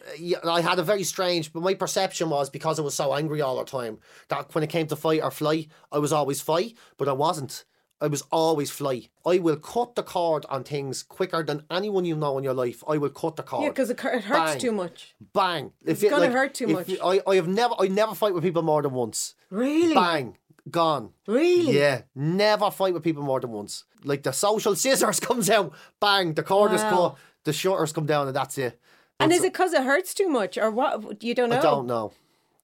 I 0.44 0.60
had 0.60 0.78
a 0.78 0.82
very 0.82 1.04
strange. 1.04 1.52
But 1.52 1.62
my 1.62 1.74
perception 1.74 2.30
was 2.30 2.50
because 2.50 2.78
I 2.78 2.82
was 2.82 2.94
so 2.94 3.14
angry 3.14 3.40
all 3.40 3.56
the 3.56 3.64
time 3.64 3.98
that 4.28 4.54
when 4.54 4.64
it 4.64 4.70
came 4.70 4.86
to 4.88 4.96
fight 4.96 5.22
or 5.22 5.30
fly, 5.30 5.66
I 5.92 5.98
was 5.98 6.12
always 6.12 6.40
fight, 6.40 6.74
but 6.96 7.08
I 7.08 7.12
wasn't. 7.12 7.64
I 8.00 8.06
was 8.06 8.22
always 8.30 8.70
fly. 8.70 9.08
I 9.26 9.38
will 9.38 9.56
cut 9.56 9.96
the 9.96 10.02
cord 10.02 10.46
on 10.48 10.62
things 10.62 11.02
quicker 11.02 11.42
than 11.42 11.64
anyone 11.70 12.04
you 12.04 12.14
know 12.16 12.38
in 12.38 12.44
your 12.44 12.54
life. 12.54 12.84
I 12.88 12.96
will 12.96 13.10
cut 13.10 13.36
the 13.36 13.42
cord. 13.42 13.64
yeah, 13.64 13.70
because 13.70 13.90
it, 13.90 13.98
it 14.04 14.24
hurts 14.24 14.52
Bang. 14.52 14.58
too 14.58 14.72
much. 14.72 15.14
Bang! 15.32 15.72
If 15.84 16.02
It's 16.02 16.10
gonna 16.10 16.30
hurt 16.30 16.54
too 16.54 16.68
much. 16.68 16.90
I, 17.02 17.20
I 17.26 17.34
have 17.34 17.48
never, 17.48 17.74
I 17.78 17.88
never 17.88 18.14
fight 18.14 18.34
with 18.34 18.44
people 18.44 18.62
more 18.62 18.82
than 18.82 18.92
once. 18.92 19.34
Really? 19.50 19.94
Bang! 19.94 20.36
Gone. 20.70 21.10
Really? 21.26 21.78
Yeah, 21.78 22.02
never 22.14 22.70
fight 22.70 22.94
with 22.94 23.02
people 23.02 23.22
more 23.22 23.40
than 23.40 23.50
once. 23.50 23.84
Like 24.04 24.22
the 24.22 24.32
social 24.32 24.76
scissors 24.76 25.18
comes 25.28 25.50
out, 25.50 25.72
bang, 25.98 26.34
the 26.34 26.42
cord 26.42 26.72
is 26.72 26.82
cut, 26.82 27.16
the 27.44 27.52
shutters 27.52 27.92
come 27.92 28.06
down, 28.06 28.26
and 28.28 28.36
that's 28.36 28.58
it. 28.58 28.78
And 29.18 29.32
is 29.32 29.42
it 29.42 29.52
because 29.52 29.72
it 29.72 29.82
hurts 29.82 30.14
too 30.14 30.28
much, 30.28 30.56
or 30.56 30.70
what? 30.70 31.22
You 31.24 31.34
don't 31.34 31.50
know. 31.50 31.58
I 31.58 31.62
don't 31.62 31.86
know. 31.86 32.12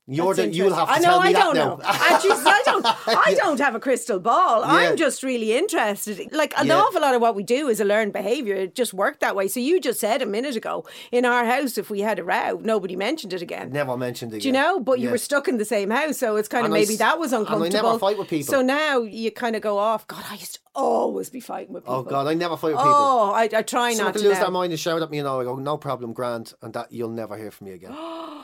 You're 0.07 0.35
the, 0.35 0.49
you'll 0.49 0.75
have 0.75 0.89
to. 0.89 0.93
I 0.95 0.99
know. 0.99 1.03
tell 1.05 1.23
me 1.23 1.29
I 1.29 1.33
that 1.33 1.39
don't 1.45 1.55
now. 1.57 1.65
know. 1.77 1.81
I, 1.83 2.21
I 2.47 2.63
don't. 2.67 2.85
I 3.07 3.35
don't 3.35 3.59
have 3.59 3.75
a 3.75 3.81
crystal 3.81 4.21
ball. 4.21 4.61
Yeah. 4.61 4.67
I'm 4.91 4.97
just 4.99 5.23
really 5.23 5.57
interested. 5.57 6.31
Like 6.31 6.53
an 6.59 6.67
Yeah. 6.67 6.77
awful 6.81 7.01
lot 7.01 7.15
of 7.15 7.23
what 7.23 7.35
we 7.35 7.43
do 7.43 7.69
is 7.69 7.81
a 7.81 7.87
learned 7.87 8.13
behaviour. 8.13 8.55
It 8.55 8.75
just 8.75 8.93
worked 8.93 9.21
that 9.21 9.35
way. 9.35 9.49
So 9.49 9.61
you 9.61 9.81
just 9.81 10.01
said 10.01 10.21
a 10.21 10.27
minute 10.27 10.57
ago 10.57 10.85
in 11.11 11.25
our 11.25 11.47
house, 11.47 11.79
if 11.79 11.89
we 11.89 12.01
had 12.01 12.19
a 12.19 12.25
row, 12.25 12.61
nobody 12.63 12.97
mentioned 12.97 13.33
it 13.33 13.41
again. 13.41 13.71
Never 13.73 13.97
mentioned 13.97 14.35
it. 14.35 14.41
Do 14.43 14.49
you 14.49 14.53
know? 14.53 14.79
But 14.79 15.01
you 15.01 15.09
were 15.09 15.17
stuck 15.17 15.49
in 15.49 15.57
the 15.57 15.65
same 15.65 15.89
house, 15.89 16.19
so 16.19 16.37
it's 16.37 16.49
kind 16.49 16.67
of 16.67 16.73
And 16.73 16.75
maybe 16.75 16.93
s- 16.95 16.99
that 16.99 17.19
was 17.19 17.33
I 17.33 17.39
uncomfortable. 17.39 17.99
fight 17.99 18.19
with 18.19 18.29
people. 18.29 18.53
So 18.53 18.61
now 18.61 19.01
you 19.01 19.31
kind 19.31 19.57
of 19.57 19.63
go 19.63 19.79
off. 19.79 20.07
God, 20.07 20.23
I 20.31 20.35
used 20.35 20.55
to 20.57 20.61
always 20.75 21.31
be 21.31 21.41
fighting 21.41 21.73
with 21.73 21.85
oh, 21.87 22.03
people. 22.03 22.07
Oh 22.17 22.25
God, 22.25 22.27
I 22.27 22.35
never 22.35 22.57
fight 22.59 22.73
with 22.73 22.79
people. 22.81 22.93
Oh, 22.95 23.33
I, 23.33 23.45
I 23.45 23.63
try 23.63 23.95
Someone 23.95 24.13
not 24.13 24.19
to. 24.19 24.25
lose 24.25 24.35
now. 24.35 24.41
their 24.43 24.51
mind 24.51 24.73
and 24.73 24.79
shout 24.81 25.01
at 25.01 25.11
me, 25.11 25.19
and 25.19 25.27
I 25.29 25.45
go, 25.45 25.57
no 25.57 25.79
problem, 25.79 26.13
Grant, 26.13 26.53
and 26.61 26.75
that 26.75 26.93
you'll 26.93 27.09
never 27.11 27.39
hear 27.39 27.51
from 27.51 27.69
me 27.69 27.73
again. 27.73 27.97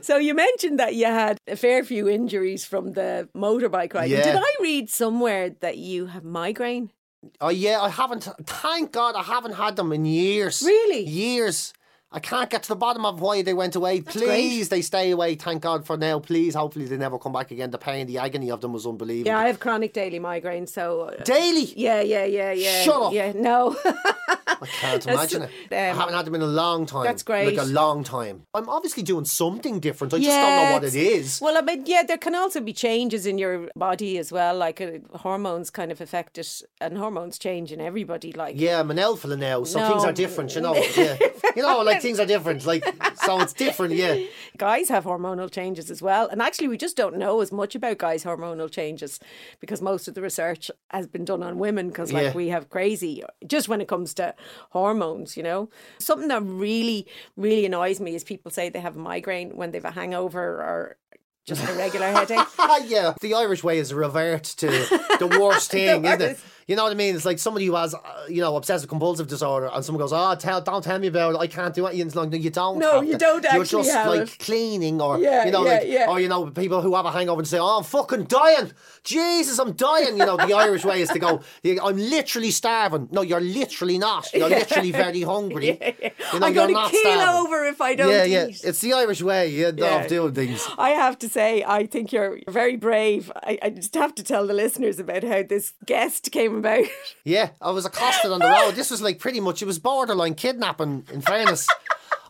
So 0.00 0.16
you 0.16 0.32
mentioned 0.32 0.78
that 0.78 0.94
you 0.94 1.04
had 1.10 1.38
a 1.46 1.56
fair 1.56 1.84
few 1.84 2.08
injuries 2.08 2.64
from 2.64 2.92
the 2.92 3.28
motorbike 3.34 3.94
ride. 3.94 4.10
Yeah. 4.10 4.22
Did 4.22 4.36
I 4.36 4.54
read 4.60 4.90
somewhere 4.90 5.50
that 5.60 5.78
you 5.78 6.06
have 6.06 6.24
migraine? 6.24 6.90
oh 7.40 7.48
yeah, 7.48 7.80
I 7.80 7.88
haven't. 7.88 8.28
Thank 8.44 8.92
God, 8.92 9.14
I 9.16 9.22
haven't 9.22 9.54
had 9.54 9.76
them 9.76 9.92
in 9.92 10.04
years. 10.04 10.62
Really? 10.62 11.04
Years. 11.04 11.72
I 12.10 12.20
can't 12.20 12.48
get 12.48 12.62
to 12.62 12.68
the 12.70 12.76
bottom 12.76 13.04
of 13.04 13.20
why 13.20 13.42
they 13.42 13.52
went 13.52 13.76
away. 13.76 14.00
great. 14.00 14.12
Please, 14.14 14.70
they 14.70 14.80
stay 14.80 15.10
away. 15.10 15.34
Thank 15.34 15.62
God 15.62 15.86
for 15.86 15.96
now. 15.98 16.18
Please, 16.18 16.54
hopefully 16.54 16.86
they 16.86 16.96
never 16.96 17.18
come 17.18 17.34
back 17.34 17.50
again. 17.50 17.70
The 17.70 17.76
pain, 17.76 18.06
the 18.06 18.16
agony 18.16 18.50
of 18.50 18.62
them 18.62 18.72
was 18.72 18.86
unbelievable. 18.86 19.28
Yeah, 19.28 19.38
I 19.38 19.46
have 19.48 19.60
chronic 19.60 19.92
daily 19.92 20.18
migraine. 20.18 20.66
So 20.66 21.02
uh, 21.02 21.22
Daily. 21.24 21.64
yeah, 21.76 22.00
yeah, 22.00 22.24
yeah, 22.24 22.52
yeah. 22.52 22.82
Shut 22.82 23.02
up. 23.02 23.12
Yeah, 23.12 23.32
no. 23.34 23.76
I 24.60 24.66
can't 24.66 25.06
imagine 25.06 25.42
it. 25.42 25.50
I 25.70 25.90
um, 25.90 25.98
haven't 25.98 26.14
had 26.14 26.24
them 26.24 26.34
in 26.34 26.42
a 26.42 26.46
long 26.46 26.86
time. 26.86 27.04
that's 27.04 27.22
great. 27.22 27.46
Like 27.56 27.64
a 27.64 27.70
long 27.70 28.02
time. 28.04 28.42
I'm 28.54 28.68
obviously 28.68 29.02
doing 29.02 29.24
something 29.26 29.78
different. 29.78 30.14
I 30.14 30.18
just 30.18 30.30
don't 30.30 30.56
know 30.56 30.72
what 30.72 30.84
it's- 30.84 31.40
Well, 31.40 31.56
I 31.56 31.60
mean, 31.60 31.84
yeah, 31.86 32.02
there 32.02 32.18
can 32.18 32.34
also 32.34 32.60
be 32.60 32.72
changes 32.72 33.26
in 33.26 33.38
your 33.38 33.68
body 33.76 34.18
as 34.18 34.32
well. 34.32 34.56
Like 34.56 34.80
uh, 34.80 34.98
hormones 35.18 35.70
kind 35.70 35.92
of 35.92 36.00
affect 36.00 36.38
it, 36.38 36.62
and 36.80 36.96
hormones 36.96 37.38
change 37.38 37.70
in 37.70 37.80
everybody. 37.80 38.32
Like 38.32 38.54
Yeah, 38.58 38.80
I'm 38.80 38.90
an 38.90 38.98
alpha 38.98 39.28
now, 39.36 39.64
so 39.64 39.78
No. 39.78 39.88
things 39.90 40.04
are 40.04 40.12
different, 40.12 40.54
you 40.54 40.62
know. 40.62 40.74
Yeah. 40.96 41.16
you 41.54 41.62
know, 41.62 41.82
like 41.82 41.97
things 42.00 42.20
are 42.20 42.26
different. 42.26 42.64
Like 42.66 42.84
so 43.24 43.40
it's 43.40 43.52
different, 43.52 43.94
yeah. 43.94 44.24
guys 44.58 44.88
have 44.88 45.04
hormonal 45.04 45.50
changes 45.50 45.90
as 45.90 46.00
well. 46.02 46.28
And 46.28 46.40
actually, 46.42 46.68
we 46.68 46.76
just 46.76 46.96
don't 46.96 47.16
know 47.16 47.40
as 47.40 47.52
much 47.52 47.74
about 47.74 47.98
guys' 47.98 48.24
hormonal 48.24 48.70
changes 48.70 49.18
because 49.60 49.80
most 49.82 50.08
of 50.08 50.14
the 50.14 50.22
research 50.22 50.70
has 50.90 51.06
been 51.06 51.24
done 51.24 51.42
on 51.42 51.58
women 51.58 51.88
because, 51.88 52.12
like, 52.12 52.22
Yeah. 52.24 52.32
we 52.34 52.48
have 52.48 52.70
crazy 52.70 53.22
just 53.46 53.68
when 53.68 53.80
it 53.80 53.88
comes 53.88 54.14
to 54.14 54.34
hormones, 54.70 55.36
you 55.36 55.42
know. 55.42 55.70
Something 55.98 56.28
that 56.28 56.42
really, 56.42 57.06
really 57.36 57.66
annoys 57.66 58.00
me 58.00 58.14
is 58.14 58.24
people 58.24 58.50
say 58.50 58.68
they 58.68 58.80
have 58.80 58.96
a 58.96 59.00
migraine 59.00 59.56
when 59.56 59.70
they 59.70 59.78
have 59.78 59.84
a 59.84 59.90
hangover 59.92 60.42
or 60.42 60.96
just 61.48 61.68
a 61.68 61.72
regular 61.74 62.06
headache. 62.12 62.38
Ah, 62.58 62.78
yeah. 62.86 63.14
The 63.20 63.34
Irish 63.34 63.64
way 63.64 63.78
is 63.78 63.92
revert 63.94 64.44
to 64.44 64.66
the 64.66 65.38
worst 65.40 65.70
thing, 65.70 66.04
isn't 66.04 66.22
it? 66.22 66.38
You 66.68 66.76
know 66.76 66.82
what 66.82 66.92
I 66.92 66.96
mean? 66.96 67.16
It's 67.16 67.24
like 67.24 67.38
somebody 67.38 67.64
who 67.64 67.76
has, 67.76 67.94
uh, 67.94 67.98
you 68.28 68.42
know, 68.42 68.54
obsessive 68.54 68.90
compulsive 68.90 69.26
disorder, 69.26 69.70
and 69.72 69.82
someone 69.82 70.00
goes, 70.02 70.12
"Oh, 70.12 70.34
tell, 70.34 70.60
don't 70.60 70.84
tell 70.84 70.98
me 70.98 71.06
about 71.06 71.34
it. 71.34 71.38
I 71.38 71.46
can't 71.46 71.74
do 71.74 71.86
it." 71.86 71.98
It's 71.98 72.14
like, 72.14 72.28
no, 72.28 72.36
you 72.36 72.50
don't. 72.50 72.78
No, 72.78 73.00
you 73.00 73.12
to. 73.12 73.18
don't 73.18 73.42
You're 73.54 73.64
just 73.64 73.88
like 73.94 74.20
it. 74.28 74.38
cleaning, 74.38 75.00
or 75.00 75.18
Yeah, 75.18 75.46
you 75.46 75.50
know, 75.50 75.64
yeah, 75.64 75.70
like, 75.78 75.88
yeah. 75.88 76.06
or 76.10 76.20
you 76.20 76.28
know, 76.28 76.50
people 76.50 76.82
who 76.82 76.94
have 76.94 77.06
a 77.06 77.10
hangover 77.10 77.40
and 77.40 77.48
say, 77.48 77.56
"Oh, 77.58 77.78
I'm 77.78 77.84
fucking 77.84 78.24
dying. 78.24 78.70
Jesus, 79.02 79.58
I'm 79.58 79.72
dying." 79.72 80.18
You 80.18 80.26
know, 80.26 80.36
the 80.36 80.52
Irish 80.66 80.84
way 80.84 81.00
is 81.00 81.08
to 81.08 81.18
go, 81.18 81.40
"I'm 81.82 81.96
literally 81.96 82.50
starving." 82.50 83.08
No, 83.12 83.22
you're 83.22 83.40
literally 83.40 83.96
not. 83.96 84.30
You're 84.34 84.50
literally 84.50 84.92
very 84.92 85.22
hungry. 85.22 85.68
You 86.34 86.40
know, 86.40 86.46
I'm 86.48 86.52
going 86.52 86.74
to 86.74 86.90
keel 86.90 87.00
starving. 87.00 87.46
over 87.46 87.64
if 87.64 87.80
I 87.80 87.94
don't 87.94 88.10
Yeah, 88.10 88.24
yeah. 88.24 88.46
eat. 88.48 88.60
It's 88.62 88.80
the 88.82 88.92
Irish 88.92 89.22
way 89.22 89.48
yeah, 89.48 89.70
Yeah. 89.74 90.02
of 90.02 90.08
doing 90.08 90.34
things. 90.34 90.68
I 90.76 90.90
have 90.90 91.18
to 91.20 91.30
say, 91.30 91.37
I 91.38 91.86
think 91.86 92.12
you're 92.12 92.40
very 92.48 92.76
brave. 92.76 93.30
I, 93.36 93.58
I 93.62 93.70
just 93.70 93.94
have 93.94 94.14
to 94.16 94.24
tell 94.24 94.46
the 94.46 94.54
listeners 94.54 94.98
about 94.98 95.22
how 95.22 95.42
this 95.42 95.74
guest 95.86 96.30
came 96.32 96.56
about. 96.56 96.86
Yeah, 97.24 97.50
I 97.60 97.72
was 97.72 97.84
accosted 97.84 98.30
on 98.32 98.38
the 98.40 98.48
road. 98.48 98.74
This 98.74 98.90
was 98.90 99.02
like 99.02 99.18
pretty 99.18 99.40
much, 99.40 99.60
it 99.60 99.66
was 99.66 99.78
borderline 99.78 100.34
kidnapping, 100.34 101.04
in 101.12 101.20
fairness. 101.20 101.68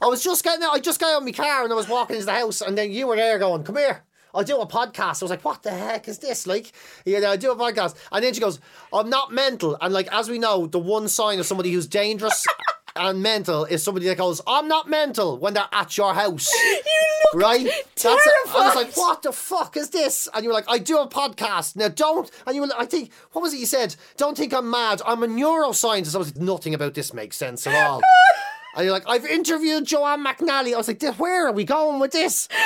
I 0.03 0.07
was 0.07 0.25
just 0.25 0.43
getting 0.43 0.65
out, 0.65 0.75
I 0.75 0.81
just 0.81 0.99
got 0.99 1.13
out 1.13 1.19
of 1.19 1.25
my 1.25 1.31
car 1.33 1.63
and 1.63 1.73
I 1.73 1.77
was 1.77 1.89
walking 1.89 2.17
into 2.17 2.27
the 2.27 2.33
house, 2.33 2.61
and 2.61 2.77
then 2.77 2.91
you 2.91 3.07
were 3.07 3.17
there 3.17 3.39
going, 3.39 3.63
Come 3.63 3.77
here. 3.77 4.03
I'll 4.35 4.45
do 4.45 4.61
a 4.61 4.67
podcast. 4.67 5.23
I 5.23 5.25
was 5.25 5.31
like, 5.31 5.45
what 5.45 5.63
the 5.63 5.71
heck 5.71 6.07
is 6.07 6.19
this? 6.19 6.47
Like, 6.47 6.73
you 7.07 7.19
know, 7.21 7.31
I 7.33 7.37
do 7.37 7.51
a 7.51 7.57
podcast. 7.57 7.97
And 8.13 8.23
then 8.23 8.35
she 8.35 8.41
goes, 8.41 8.61
I'm 8.93 9.09
not 9.09 9.33
mental. 9.33 9.77
And 9.81 9.93
like, 9.95 10.13
as 10.13 10.29
we 10.29 10.39
know, 10.39 10.67
the 10.67 10.79
one 10.79 11.09
sign 11.09 11.39
of 11.39 11.47
somebody 11.47 11.73
who's 11.73 11.87
dangerous 11.87 12.47
and 12.99 13.23
mental 13.23 13.65
is 13.65 13.83
somebody 13.83 14.07
that 14.07 14.19
goes, 14.19 14.41
I'm 14.47 14.69
not 14.69 14.89
mental 14.89 15.39
when 15.39 15.55
they're 15.55 15.69
at 15.73 15.97
your 15.97 16.15
house. 16.15 16.51
You 16.89 17.41
look 17.41 17.43
right? 17.43 17.65
That's 17.65 18.05
it. 18.05 18.33
I 18.55 18.67
was 18.67 18.75
like, 18.75 18.97
what 18.97 19.23
the 19.23 19.33
fuck 19.33 19.77
is 19.77 19.91
this? 19.91 20.29
And 20.33 20.43
you 20.43 20.49
were 20.51 20.55
like, 20.55 20.69
I 20.69 20.79
do 20.79 20.99
a 20.99 21.09
podcast. 21.09 21.77
Now 21.77 21.89
don't. 21.89 22.31
And 22.47 22.55
you 22.55 22.63
were, 22.63 22.69
like, 22.69 22.81
I 22.81 22.87
think, 22.87 23.13
what 23.33 23.43
was 23.43 23.53
it 23.53 23.59
you 23.61 23.67
said? 23.67 23.97
Don't 24.17 24.37
think 24.37 24.55
I'm 24.55 24.71
mad. 24.71 25.03
I'm 25.05 25.23
a 25.23 25.27
neuroscientist. 25.27 26.15
I 26.15 26.19
was 26.19 26.35
like, 26.35 26.43
nothing 26.43 26.75
about 26.75 26.95
this 26.95 27.13
makes 27.13 27.37
sense 27.37 27.67
at 27.67 27.87
all. 27.87 28.01
And 28.79 28.85
you're 28.85 28.93
like, 28.95 29.09
I've 29.09 29.27
interviewed 29.27 29.87
Joanne 29.87 30.25
McNally. 30.25 30.73
I 30.73 30.77
was 30.77 30.87
like, 30.87 31.03
where 31.19 31.49
are 31.49 31.53
we 31.53 31.65
going 31.65 31.99
with 31.99 32.13
this? 32.13 32.49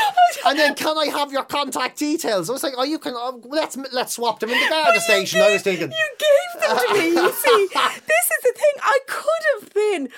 And 0.44 0.58
then, 0.58 0.74
can 0.74 0.98
I 0.98 1.06
have 1.06 1.30
your 1.30 1.44
contact 1.44 1.98
details? 1.98 2.50
I 2.50 2.52
was 2.52 2.62
like, 2.62 2.72
oh, 2.76 2.82
you 2.82 2.98
can. 2.98 3.14
Uh, 3.14 3.32
let's 3.44 3.76
let's 3.92 4.14
swap 4.14 4.40
them 4.40 4.50
in 4.50 4.58
the 4.58 4.68
Garda 4.68 5.00
station. 5.10 5.40
I 5.40 5.52
was 5.52 5.62
thinking. 5.62 5.90
You 5.92 6.08
gave 6.18 6.68
them 6.68 6.76
to 6.78 6.94
me. 6.94 7.06
You 7.10 7.32
see, 7.32 7.68
this 7.74 8.26
is 8.26 8.42
the 8.42 8.52
thing. 8.54 8.74
I 8.82 8.98
could 9.06 9.44
have 9.60 9.72
been. 9.72 10.08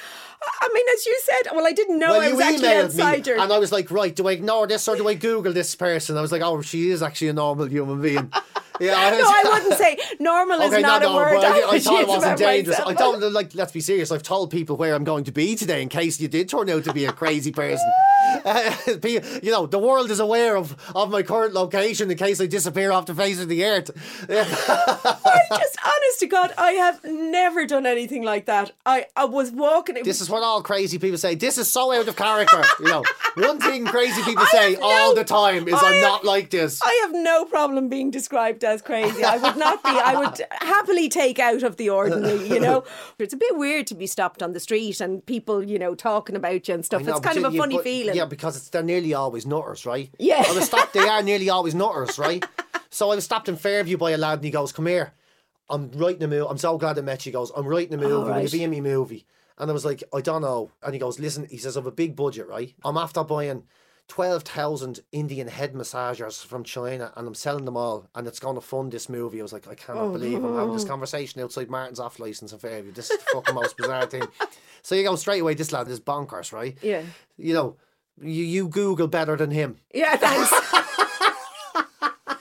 I 0.62 0.70
mean, 0.72 0.84
as 0.94 1.04
you 1.06 1.20
said, 1.24 1.52
well, 1.54 1.66
I 1.66 1.72
didn't 1.72 1.98
know 1.98 2.10
Well, 2.12 2.20
I 2.22 2.28
you 2.28 2.36
was 2.36 2.44
actually 2.44 2.68
emailed 2.68 2.84
outside 2.84 3.26
me, 3.26 3.32
her. 3.32 3.38
and 3.38 3.52
I 3.52 3.58
was 3.58 3.70
like, 3.72 3.90
right, 3.90 4.14
do 4.14 4.28
I 4.28 4.32
ignore 4.32 4.66
this 4.66 4.88
or 4.88 4.96
do 4.96 5.06
I 5.08 5.14
Google 5.14 5.52
this 5.52 5.74
person? 5.74 6.16
I 6.16 6.20
was 6.22 6.32
like, 6.32 6.42
oh, 6.42 6.60
she 6.62 6.90
is 6.90 7.02
actually 7.02 7.28
a 7.28 7.32
normal 7.34 7.66
human 7.66 8.00
being. 8.00 8.32
Yeah, 8.80 8.94
I 8.96 9.10
no, 9.10 9.24
I 9.24 9.42
wouldn't 9.60 9.74
say 9.78 9.98
normal 10.18 10.60
is 10.62 10.72
Okay, 10.72 10.82
not 10.82 11.02
no, 11.02 11.12
a 11.12 11.16
word. 11.16 11.34
but 11.34 11.44
I, 11.44 11.70
I 11.74 11.78
thought 11.78 12.00
it 12.02 12.08
wasn't 12.08 12.38
dangerous. 12.38 12.78
myself. 12.78 12.88
I 12.90 12.94
don't 12.94 13.32
like. 13.32 13.54
Let's 13.54 13.72
be 13.72 13.80
serious. 13.80 14.10
I've 14.10 14.22
told 14.24 14.50
people 14.50 14.76
where 14.76 14.94
I'm 14.94 15.04
going 15.04 15.24
to 15.24 15.32
be 15.32 15.54
today 15.54 15.80
in 15.82 15.88
case 15.88 16.20
you 16.20 16.28
did 16.28 16.48
turn 16.48 16.68
out 16.70 16.84
to 16.84 16.92
be 16.92 17.04
a 17.04 17.12
crazy 17.12 17.52
person. 17.52 17.90
Uh, 18.44 18.74
you 19.04 19.50
know, 19.50 19.64
the 19.66 19.78
world 19.78 20.10
is 20.10 20.18
aware 20.18 20.56
of 20.56 20.74
of 20.94 21.08
my 21.10 21.22
current 21.22 21.54
location 21.54 22.10
in 22.10 22.16
case 22.16 22.40
I 22.40 22.46
disappear 22.46 22.90
off 22.90 23.06
the 23.06 23.14
face 23.14 23.40
of 23.40 23.48
the 23.48 23.64
earth. 23.64 23.90
I 24.28 25.46
just, 25.50 25.78
honest 25.84 26.20
to 26.20 26.26
God, 26.26 26.52
I 26.58 26.72
have 26.72 27.04
never 27.04 27.66
done 27.66 27.86
anything 27.86 28.22
like 28.22 28.46
that. 28.46 28.72
I, 28.84 29.06
I 29.16 29.26
was 29.26 29.50
walking. 29.50 30.02
This 30.02 30.20
is 30.20 30.28
what 30.28 30.42
all 30.42 30.62
crazy 30.62 30.98
people 30.98 31.18
say. 31.18 31.34
This 31.34 31.58
is 31.58 31.70
so 31.70 31.92
out 31.92 32.08
of 32.08 32.16
character. 32.16 32.62
You 32.80 32.86
know, 32.86 33.04
one 33.36 33.60
thing 33.60 33.84
crazy 33.86 34.22
people 34.22 34.42
I 34.44 34.48
say 34.52 34.74
all 34.76 35.10
no- 35.10 35.14
the 35.14 35.24
time 35.24 35.68
is 35.68 35.74
I 35.74 35.78
I'm 35.78 35.92
have- 35.94 36.02
not 36.02 36.24
like 36.24 36.50
this. 36.50 36.80
I 36.82 37.00
have 37.04 37.12
no 37.14 37.44
problem 37.44 37.88
being 37.88 38.10
described 38.10 38.63
as 38.64 38.82
crazy. 38.82 39.22
I 39.22 39.36
would 39.36 39.56
not 39.56 39.82
be. 39.82 39.90
I 39.90 40.18
would 40.18 40.40
happily 40.50 41.08
take 41.08 41.38
out 41.38 41.62
of 41.62 41.76
the 41.76 41.90
ordinary. 41.90 42.48
You 42.48 42.60
know, 42.60 42.84
it's 43.18 43.34
a 43.34 43.36
bit 43.36 43.56
weird 43.56 43.86
to 43.88 43.94
be 43.94 44.06
stopped 44.06 44.42
on 44.42 44.52
the 44.52 44.60
street 44.60 45.00
and 45.00 45.24
people, 45.24 45.62
you 45.62 45.78
know, 45.78 45.94
talking 45.94 46.36
about 46.36 46.66
you 46.68 46.74
and 46.74 46.84
stuff. 46.84 47.02
Know, 47.02 47.12
it's 47.12 47.20
kind 47.20 47.36
but 47.36 47.46
of 47.46 47.52
a 47.52 47.54
you- 47.54 47.60
funny 47.60 47.76
but- 47.76 47.84
feeling. 47.84 48.16
Yeah, 48.16 48.24
because 48.26 48.56
it's, 48.56 48.68
they're 48.70 48.82
nearly 48.82 49.14
always 49.14 49.46
nutters, 49.46 49.86
right? 49.86 50.10
Yeah. 50.18 50.44
I 50.46 50.52
was 50.52 50.64
stopped. 50.64 50.92
They 50.94 51.00
are 51.08 51.22
nearly 51.30 51.50
always 51.50 51.74
nutters, 51.74 52.18
right? 52.18 52.44
so 52.90 53.10
I 53.10 53.14
was 53.16 53.24
stopped 53.24 53.48
in 53.48 53.56
Fairview 53.56 53.96
by 53.96 54.12
a 54.12 54.16
lad, 54.18 54.38
and 54.38 54.44
he 54.44 54.50
goes, 54.50 54.72
"Come 54.72 54.86
here, 54.86 55.12
I'm 55.68 55.90
writing 55.92 56.22
a 56.22 56.28
movie. 56.28 56.46
I'm 56.48 56.58
so 56.58 56.78
glad 56.78 56.98
I 56.98 57.02
met 57.02 57.24
you." 57.26 57.30
He 57.30 57.34
goes, 57.34 57.52
"I'm 57.56 57.66
writing 57.66 57.94
a 57.94 57.96
movie. 57.98 58.12
Will 58.14 58.24
you 58.26 58.30
right. 58.30 58.52
be 58.52 58.64
in 58.64 58.70
me 58.70 58.80
movie?" 58.80 59.26
And 59.58 59.70
I 59.70 59.72
was 59.72 59.84
like, 59.84 60.02
"I 60.12 60.20
don't 60.20 60.42
know." 60.42 60.70
And 60.82 60.94
he 60.94 60.98
goes, 60.98 61.18
"Listen," 61.20 61.46
he 61.48 61.58
says, 61.58 61.76
"I 61.76 61.80
have 61.80 61.86
a 61.86 61.92
big 61.92 62.16
budget, 62.16 62.48
right? 62.48 62.74
I'm 62.84 62.96
after 62.96 63.22
buying." 63.24 63.64
12,000 64.08 65.00
Indian 65.12 65.48
head 65.48 65.72
massagers 65.72 66.44
from 66.44 66.62
China 66.62 67.12
and 67.16 67.26
I'm 67.26 67.34
selling 67.34 67.64
them 67.64 67.76
all 67.76 68.08
and 68.14 68.26
it's 68.26 68.38
going 68.38 68.54
to 68.54 68.60
fund 68.60 68.92
this 68.92 69.08
movie. 69.08 69.40
I 69.40 69.42
was 69.42 69.52
like, 69.52 69.66
I 69.66 69.74
cannot 69.74 70.04
oh, 70.04 70.12
believe 70.12 70.44
I'm 70.44 70.54
having 70.54 70.74
this 70.74 70.84
conversation 70.84 71.40
outside 71.40 71.70
Martin's 71.70 72.00
off 72.00 72.18
license 72.18 72.52
in 72.52 72.58
Fairview. 72.58 72.92
This 72.92 73.10
is 73.10 73.18
the 73.18 73.24
fucking 73.32 73.54
most 73.54 73.76
bizarre 73.76 74.06
thing. 74.06 74.24
So 74.82 74.94
you 74.94 75.02
go 75.02 75.16
straight 75.16 75.40
away, 75.40 75.54
this 75.54 75.72
lad 75.72 75.88
is 75.88 76.00
bonkers, 76.00 76.52
right? 76.52 76.76
Yeah. 76.82 77.02
You 77.38 77.54
know, 77.54 77.76
you, 78.20 78.44
you 78.44 78.68
Google 78.68 79.08
better 79.08 79.36
than 79.36 79.50
him. 79.50 79.78
Yeah, 79.92 80.16
thanks. 80.16 80.50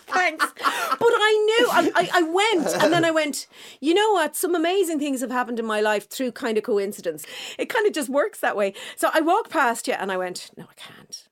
thanks. 0.07 0.45
But 0.55 1.11
I 1.16 1.45
knew, 1.45 1.68
I, 1.72 1.91
I, 1.95 2.09
I 2.14 2.22
went, 2.24 2.84
and 2.84 2.93
then 2.93 3.05
I 3.05 3.11
went, 3.11 3.47
you 3.80 3.93
know 3.93 4.11
what? 4.11 4.36
Some 4.36 4.55
amazing 4.55 4.99
things 4.99 5.22
have 5.22 5.32
happened 5.32 5.59
in 5.59 5.66
my 5.66 5.82
life 5.82 6.09
through 6.09 6.34
kind 6.34 6.57
of 6.57 6.64
coincidence. 6.64 7.26
It 7.57 7.70
kind 7.70 7.88
of 7.88 7.93
just 7.93 8.09
works 8.09 8.39
that 8.41 8.57
way. 8.57 8.74
So 8.95 9.09
I 9.14 9.22
walked 9.22 9.49
past 9.49 9.88
you 9.88 9.93
and 9.93 10.11
I 10.11 10.18
went, 10.18 10.51
no, 10.57 10.66
I 10.70 10.74
can't. 10.76 11.28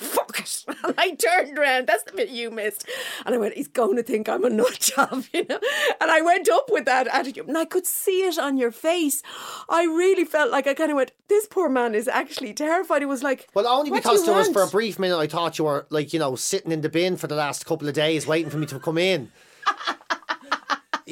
No, 0.00 0.06
I 0.06 0.10
can't. 0.10 0.16
Fuck 0.36 0.40
it. 0.40 0.64
And 0.84 0.94
I 0.98 1.14
turned 1.14 1.58
around. 1.58 1.86
That's 1.86 2.02
the 2.04 2.12
bit 2.12 2.28
you 2.28 2.50
missed. 2.50 2.88
And 3.24 3.34
I 3.34 3.38
went, 3.38 3.54
he's 3.54 3.68
going 3.68 3.96
to 3.96 4.02
think 4.02 4.28
I'm 4.28 4.44
a 4.44 4.50
nut 4.50 4.78
job, 4.78 5.24
you 5.32 5.44
know? 5.48 5.58
And 6.00 6.10
I 6.10 6.20
went 6.20 6.48
up 6.48 6.70
with 6.70 6.84
that 6.84 7.06
attitude. 7.08 7.48
And 7.48 7.56
I 7.58 7.64
could 7.64 7.86
see 7.86 8.20
it 8.26 8.38
on 8.38 8.56
your 8.56 8.70
face. 8.70 9.22
I 9.68 9.84
really 9.84 10.24
felt 10.24 10.50
like 10.50 10.66
I 10.66 10.74
kind 10.74 10.90
of 10.90 10.96
went, 10.96 11.12
this 11.28 11.46
poor 11.46 11.68
man 11.68 11.94
is 11.94 12.08
actually 12.08 12.52
terrified. 12.52 13.02
He 13.02 13.06
was 13.06 13.22
like, 13.22 13.48
Well, 13.54 13.66
only 13.66 13.90
"What 13.90 14.02
do 14.02 14.08
because 14.10 14.26
there 14.26 14.34
was 14.34 14.48
for 14.48 14.62
a 14.62 14.68
brief 14.68 14.98
minute 14.98 15.16
I 15.18 15.26
thought 15.26 15.58
you 15.58 15.64
were 15.64 15.86
like, 15.90 16.12
you 16.12 16.18
know, 16.18 16.36
sitting 16.36 16.72
in 16.72 16.82
the 16.82 16.88
bin 16.88 17.16
for 17.16 17.26
the 17.26 17.36
last 17.36 17.66
couple 17.66 17.88
of 17.88 17.94
days 17.94 18.26
waiting 18.26 18.50
for 18.50 18.58
me 18.58 18.66
to 18.66 18.78
come 18.78 18.98
in. 18.98 19.32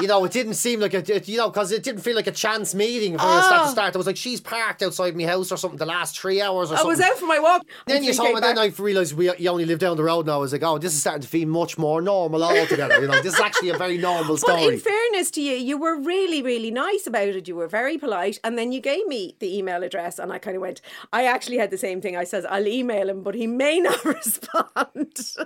You 0.00 0.08
know, 0.08 0.24
it 0.24 0.32
didn't 0.32 0.54
seem 0.54 0.80
like 0.80 0.92
a, 0.92 1.02
you 1.24 1.36
know, 1.36 1.50
because 1.50 1.70
it 1.70 1.84
didn't 1.84 2.00
feel 2.00 2.16
like 2.16 2.26
a 2.26 2.32
chance 2.32 2.74
meeting 2.74 3.16
from 3.16 3.28
the 3.28 3.42
start 3.42 3.60
Oh. 3.60 3.64
to 3.66 3.70
start. 3.70 3.94
Oh. 3.94 3.96
I 3.96 3.98
was 3.98 4.06
like, 4.08 4.16
she's 4.16 4.40
parked 4.40 4.82
outside 4.82 5.16
my 5.16 5.22
house 5.24 5.52
or 5.52 5.56
something 5.56 5.78
the 5.78 5.86
last 5.86 6.18
three 6.18 6.42
hours 6.42 6.72
or 6.72 6.74
I 6.74 6.78
something. 6.78 6.88
was 6.90 7.00
out 7.00 7.16
for 7.16 7.26
my 7.26 7.38
walk. 7.38 7.62
Then 7.86 8.02
you 8.02 8.12
saw 8.12 8.24
me, 8.32 8.40
then. 8.40 8.58
I 8.58 8.72
realised 8.76 9.14
we 9.16 9.32
you 9.38 9.48
only 9.48 9.64
live 9.64 9.78
down 9.78 9.96
the 9.96 10.02
road 10.02 10.26
now. 10.26 10.34
I 10.34 10.38
was 10.38 10.52
like, 10.52 10.64
oh, 10.64 10.78
this 10.78 10.94
is 10.94 11.00
starting 11.00 11.22
to 11.22 11.28
feel 11.28 11.46
much 11.46 11.78
more 11.78 12.02
normal 12.02 12.42
altogether. 12.42 13.00
You 13.00 13.06
know, 13.06 13.22
this 13.22 13.34
is 13.34 13.40
actually 13.40 13.68
a 13.68 13.78
very 13.78 13.96
normal 13.96 14.34
But 14.34 14.40
story. 14.40 14.64
in 14.74 14.80
fairness 14.80 15.30
to 15.30 15.40
you, 15.40 15.54
you 15.54 15.78
were 15.78 15.96
really, 16.00 16.42
really 16.42 16.72
nice 16.72 17.06
about 17.06 17.28
it. 17.28 17.46
You 17.46 17.54
were 17.54 17.68
very 17.68 17.96
polite. 17.96 18.40
And 18.42 18.58
then 18.58 18.72
you 18.72 18.80
gave 18.80 19.06
me 19.06 19.36
the 19.38 19.56
email 19.56 19.84
address, 19.84 20.18
and 20.18 20.32
I 20.32 20.38
kind 20.38 20.56
of 20.56 20.60
went, 20.60 20.80
I 21.12 21.24
actually 21.26 21.58
had 21.58 21.70
the 21.70 21.78
same 21.78 22.00
thing. 22.00 22.16
I 22.16 22.24
says, 22.24 22.44
I'll 22.44 22.66
email 22.66 23.08
him, 23.08 23.22
but 23.22 23.36
he 23.36 23.46
may 23.46 23.78
not 23.78 24.04
respond. 24.04 25.36